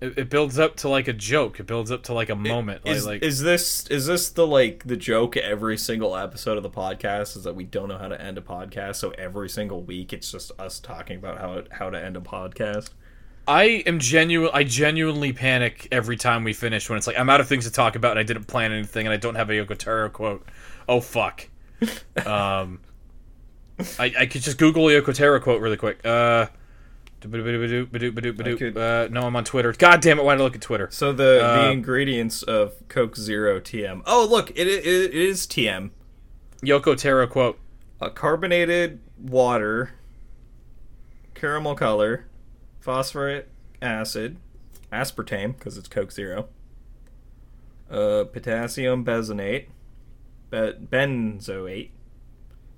it, 0.00 0.18
it 0.18 0.30
builds 0.30 0.58
up 0.58 0.76
to 0.76 0.88
like 0.88 1.08
a 1.08 1.12
joke. 1.12 1.58
It 1.60 1.66
builds 1.66 1.90
up 1.90 2.04
to 2.04 2.12
like 2.14 2.28
a 2.28 2.36
moment. 2.36 2.82
is, 2.84 3.04
like, 3.04 3.22
like 3.22 3.22
is 3.22 3.40
this 3.40 3.86
is 3.88 4.06
this 4.06 4.30
the 4.30 4.46
like 4.46 4.84
the 4.84 4.96
joke 4.96 5.36
every 5.36 5.76
single 5.76 6.16
episode 6.16 6.56
of 6.56 6.62
the 6.62 6.70
podcast 6.70 7.36
is 7.36 7.44
that 7.44 7.54
we 7.54 7.64
don't 7.64 7.88
know 7.88 7.98
how 7.98 8.08
to 8.08 8.20
end 8.20 8.38
a 8.38 8.40
podcast 8.40 8.96
so 8.96 9.10
every 9.10 9.48
single 9.48 9.82
week 9.82 10.12
it's 10.12 10.30
just 10.30 10.52
us 10.58 10.78
talking 10.78 11.16
about 11.16 11.38
how 11.38 11.62
how 11.70 11.90
to 11.90 12.02
end 12.02 12.16
a 12.16 12.20
podcast 12.20 12.90
I 13.48 13.82
am 13.86 13.98
genuine. 13.98 14.50
I 14.52 14.62
genuinely 14.62 15.32
panic 15.32 15.88
every 15.90 16.18
time 16.18 16.44
we 16.44 16.52
finish 16.52 16.90
when 16.90 16.98
it's 16.98 17.06
like 17.06 17.18
I'm 17.18 17.30
out 17.30 17.40
of 17.40 17.48
things 17.48 17.64
to 17.64 17.70
talk 17.70 17.96
about 17.96 18.12
and 18.12 18.20
I 18.20 18.22
didn't 18.22 18.44
plan 18.44 18.72
anything 18.72 19.06
and 19.06 19.12
I 19.12 19.16
don't 19.16 19.36
have 19.36 19.48
a 19.48 19.54
Yoko 19.54 19.76
Taro 19.76 20.10
quote. 20.10 20.46
Oh 20.86 21.00
fuck. 21.00 21.48
um, 22.26 22.80
I 23.98 24.12
I 24.18 24.26
could 24.26 24.42
just 24.42 24.58
Google 24.58 24.88
a 24.88 24.92
Yoko 24.92 25.14
Taro 25.14 25.40
quote 25.40 25.62
really 25.62 25.78
quick. 25.78 26.04
Uh, 26.04 26.48
uh, 28.76 29.08
no, 29.10 29.22
I'm 29.22 29.34
on 29.36 29.44
Twitter. 29.44 29.72
God 29.72 30.00
damn 30.00 30.18
it! 30.18 30.24
Why 30.24 30.34
did 30.34 30.40
I 30.40 30.44
look 30.44 30.54
at 30.54 30.60
Twitter? 30.60 30.88
so 30.90 31.12
the 31.12 31.44
Uh, 31.44 31.62
the 31.62 31.70
ingredients 31.70 32.42
of 32.42 32.74
coke 32.88 33.16
zero 33.16 33.60
tm 33.60 34.02
oh 34.06 34.26
look 34.30 34.50
it, 34.50 34.66
it, 34.68 34.86
it 34.86 35.14
is 35.14 35.46
tm 35.46 35.90
Yoko 36.62 36.96
Taro 36.96 37.26
quote. 37.26 37.58
a 38.00 38.10
carbonated 38.10 39.00
water 39.20 39.92
caramel 41.34 41.74
color 41.74 42.26
phosphoric 42.80 43.48
acid 43.82 44.36
aspartame 44.92 45.56
because 45.58 45.76
it's 45.76 45.88
coke 45.88 46.12
zero 46.12 46.48
uh, 47.90 48.24
potassium 48.24 49.04
benzoate 49.04 49.66
be- 50.50 50.72
benzoate 50.80 51.90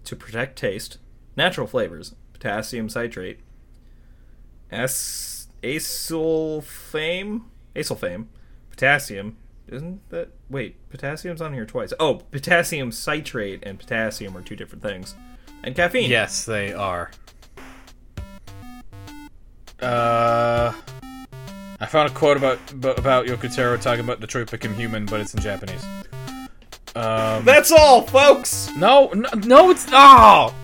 to 0.05 0.17
protect 0.17 0.59
taste 0.59 0.99
natural 1.37 1.67
flavors 1.67 2.15
potassium 2.33 2.89
citrate 2.89 3.41
as- 4.71 5.49
acylfame 5.63 7.43
acylfame 7.77 8.27
potassium. 8.71 9.37
Isn't 9.69 10.09
that 10.11 10.31
wait 10.49 10.77
potassium's 10.91 11.41
on 11.41 11.53
here 11.53 11.67
twice. 11.67 11.93
Oh 12.01 12.15
potassium 12.31 12.91
citrate 12.93 13.63
and 13.63 13.79
potassium 13.79 14.37
are 14.37 14.43
two 14.43 14.57
different 14.57 14.83
things. 14.83 15.15
And 15.63 15.77
caffeine. 15.77 16.11
Yes, 16.11 16.45
they 16.45 16.73
are. 16.73 17.11
Uh, 19.81 20.73
I 21.81 21.87
found 21.87 22.11
a 22.11 22.15
quote 22.15 22.37
about 22.37 22.59
about 22.99 23.27
Yoko 23.27 23.55
Taro 23.55 23.77
talking 23.77 24.05
about 24.05 24.21
Detroit 24.21 24.51
became 24.51 24.75
human, 24.75 25.07
but 25.07 25.21
it's 25.21 25.35
in 25.35 25.41
Japanese. 25.41 25.85
Um, 26.95 27.45
that's 27.45 27.71
all 27.71 28.03
folks! 28.03 28.71
No, 28.77 29.11
no, 29.15 29.29
no, 29.45 29.71
it's 29.71 29.87
oh. 29.93 30.55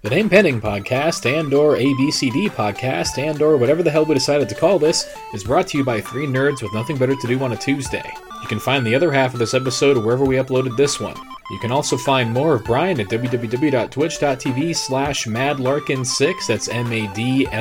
The 0.00 0.10
Name 0.10 0.30
Pending 0.30 0.60
podcast 0.60 1.26
and 1.26 1.52
or 1.52 1.74
ABCD 1.74 2.50
podcast 2.50 3.18
and 3.18 3.42
or 3.42 3.56
whatever 3.56 3.82
the 3.82 3.90
hell 3.90 4.04
we 4.04 4.14
decided 4.14 4.48
to 4.48 4.54
call 4.54 4.78
this 4.78 5.12
is 5.34 5.42
brought 5.42 5.66
to 5.68 5.78
you 5.78 5.84
by 5.84 6.00
three 6.00 6.24
nerds 6.24 6.62
with 6.62 6.72
nothing 6.72 6.96
better 6.96 7.16
to 7.16 7.26
do 7.26 7.40
on 7.40 7.50
a 7.50 7.56
Tuesday. 7.56 8.08
You 8.40 8.46
can 8.46 8.60
find 8.60 8.86
the 8.86 8.94
other 8.94 9.10
half 9.10 9.32
of 9.32 9.40
this 9.40 9.54
episode 9.54 9.98
wherever 9.98 10.24
we 10.24 10.36
uploaded 10.36 10.76
this 10.76 11.00
one. 11.00 11.16
You 11.50 11.58
can 11.58 11.72
also 11.72 11.96
find 11.96 12.32
more 12.32 12.54
of 12.54 12.64
Brian 12.64 13.00
at 13.00 13.08
www.twitch.tv 13.08 14.76
slash 14.76 15.26
madlarkin6, 15.26 16.46
that's 16.46 16.68
M-A-D-L-A-R-K-I-N 16.68 17.52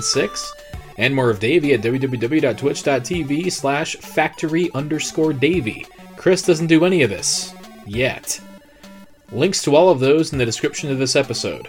6, 0.00 0.54
and 0.98 1.16
more 1.16 1.30
of 1.30 1.40
Davey 1.40 1.74
at 1.74 1.80
www.twitch.tv 1.80 3.50
slash 3.50 3.96
factory 3.96 4.70
underscore 4.72 5.32
Davey. 5.32 5.84
Chris 6.16 6.42
doesn't 6.42 6.68
do 6.68 6.84
any 6.84 7.02
of 7.02 7.10
this. 7.10 7.52
Yet. 7.86 8.40
Links 9.32 9.62
to 9.62 9.74
all 9.74 9.90
of 9.90 10.00
those 10.00 10.32
in 10.32 10.38
the 10.38 10.44
description 10.44 10.90
of 10.90 10.98
this 10.98 11.16
episode. 11.16 11.68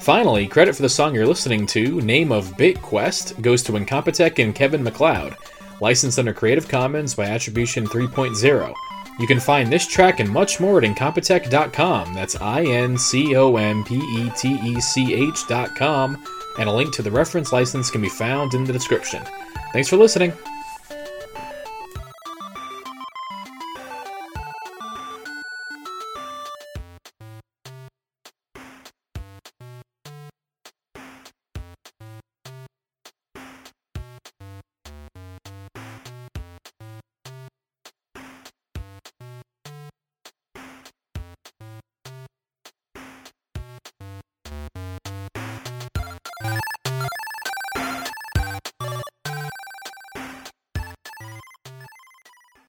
Finally, 0.00 0.46
credit 0.46 0.74
for 0.74 0.82
the 0.82 0.88
song 0.88 1.14
you're 1.14 1.26
listening 1.26 1.66
to, 1.66 2.00
Name 2.00 2.32
of 2.32 2.56
Bit 2.56 2.80
Quest, 2.80 3.40
goes 3.42 3.62
to 3.64 3.72
Incompetech 3.72 4.42
and 4.42 4.54
Kevin 4.54 4.82
MacLeod, 4.82 5.36
licensed 5.80 6.18
under 6.18 6.32
Creative 6.32 6.66
Commons 6.66 7.14
by 7.14 7.26
Attribution 7.26 7.86
3.0. 7.86 8.72
You 9.20 9.26
can 9.26 9.40
find 9.40 9.70
this 9.70 9.86
track 9.86 10.20
and 10.20 10.30
much 10.30 10.60
more 10.60 10.78
at 10.78 10.84
Incompetech.com, 10.84 12.14
that's 12.14 12.40
I 12.40 12.62
N 12.62 12.96
C 12.96 13.36
O 13.36 13.56
M 13.56 13.84
P 13.84 13.96
E 13.96 14.30
T 14.36 14.58
E 14.64 14.80
C 14.80 15.12
H.com, 15.12 16.24
and 16.58 16.68
a 16.68 16.72
link 16.72 16.94
to 16.94 17.02
the 17.02 17.10
reference 17.10 17.52
license 17.52 17.90
can 17.90 18.00
be 18.00 18.08
found 18.08 18.54
in 18.54 18.64
the 18.64 18.72
description. 18.72 19.22
Thanks 19.72 19.88
for 19.88 19.96
listening. 19.96 20.32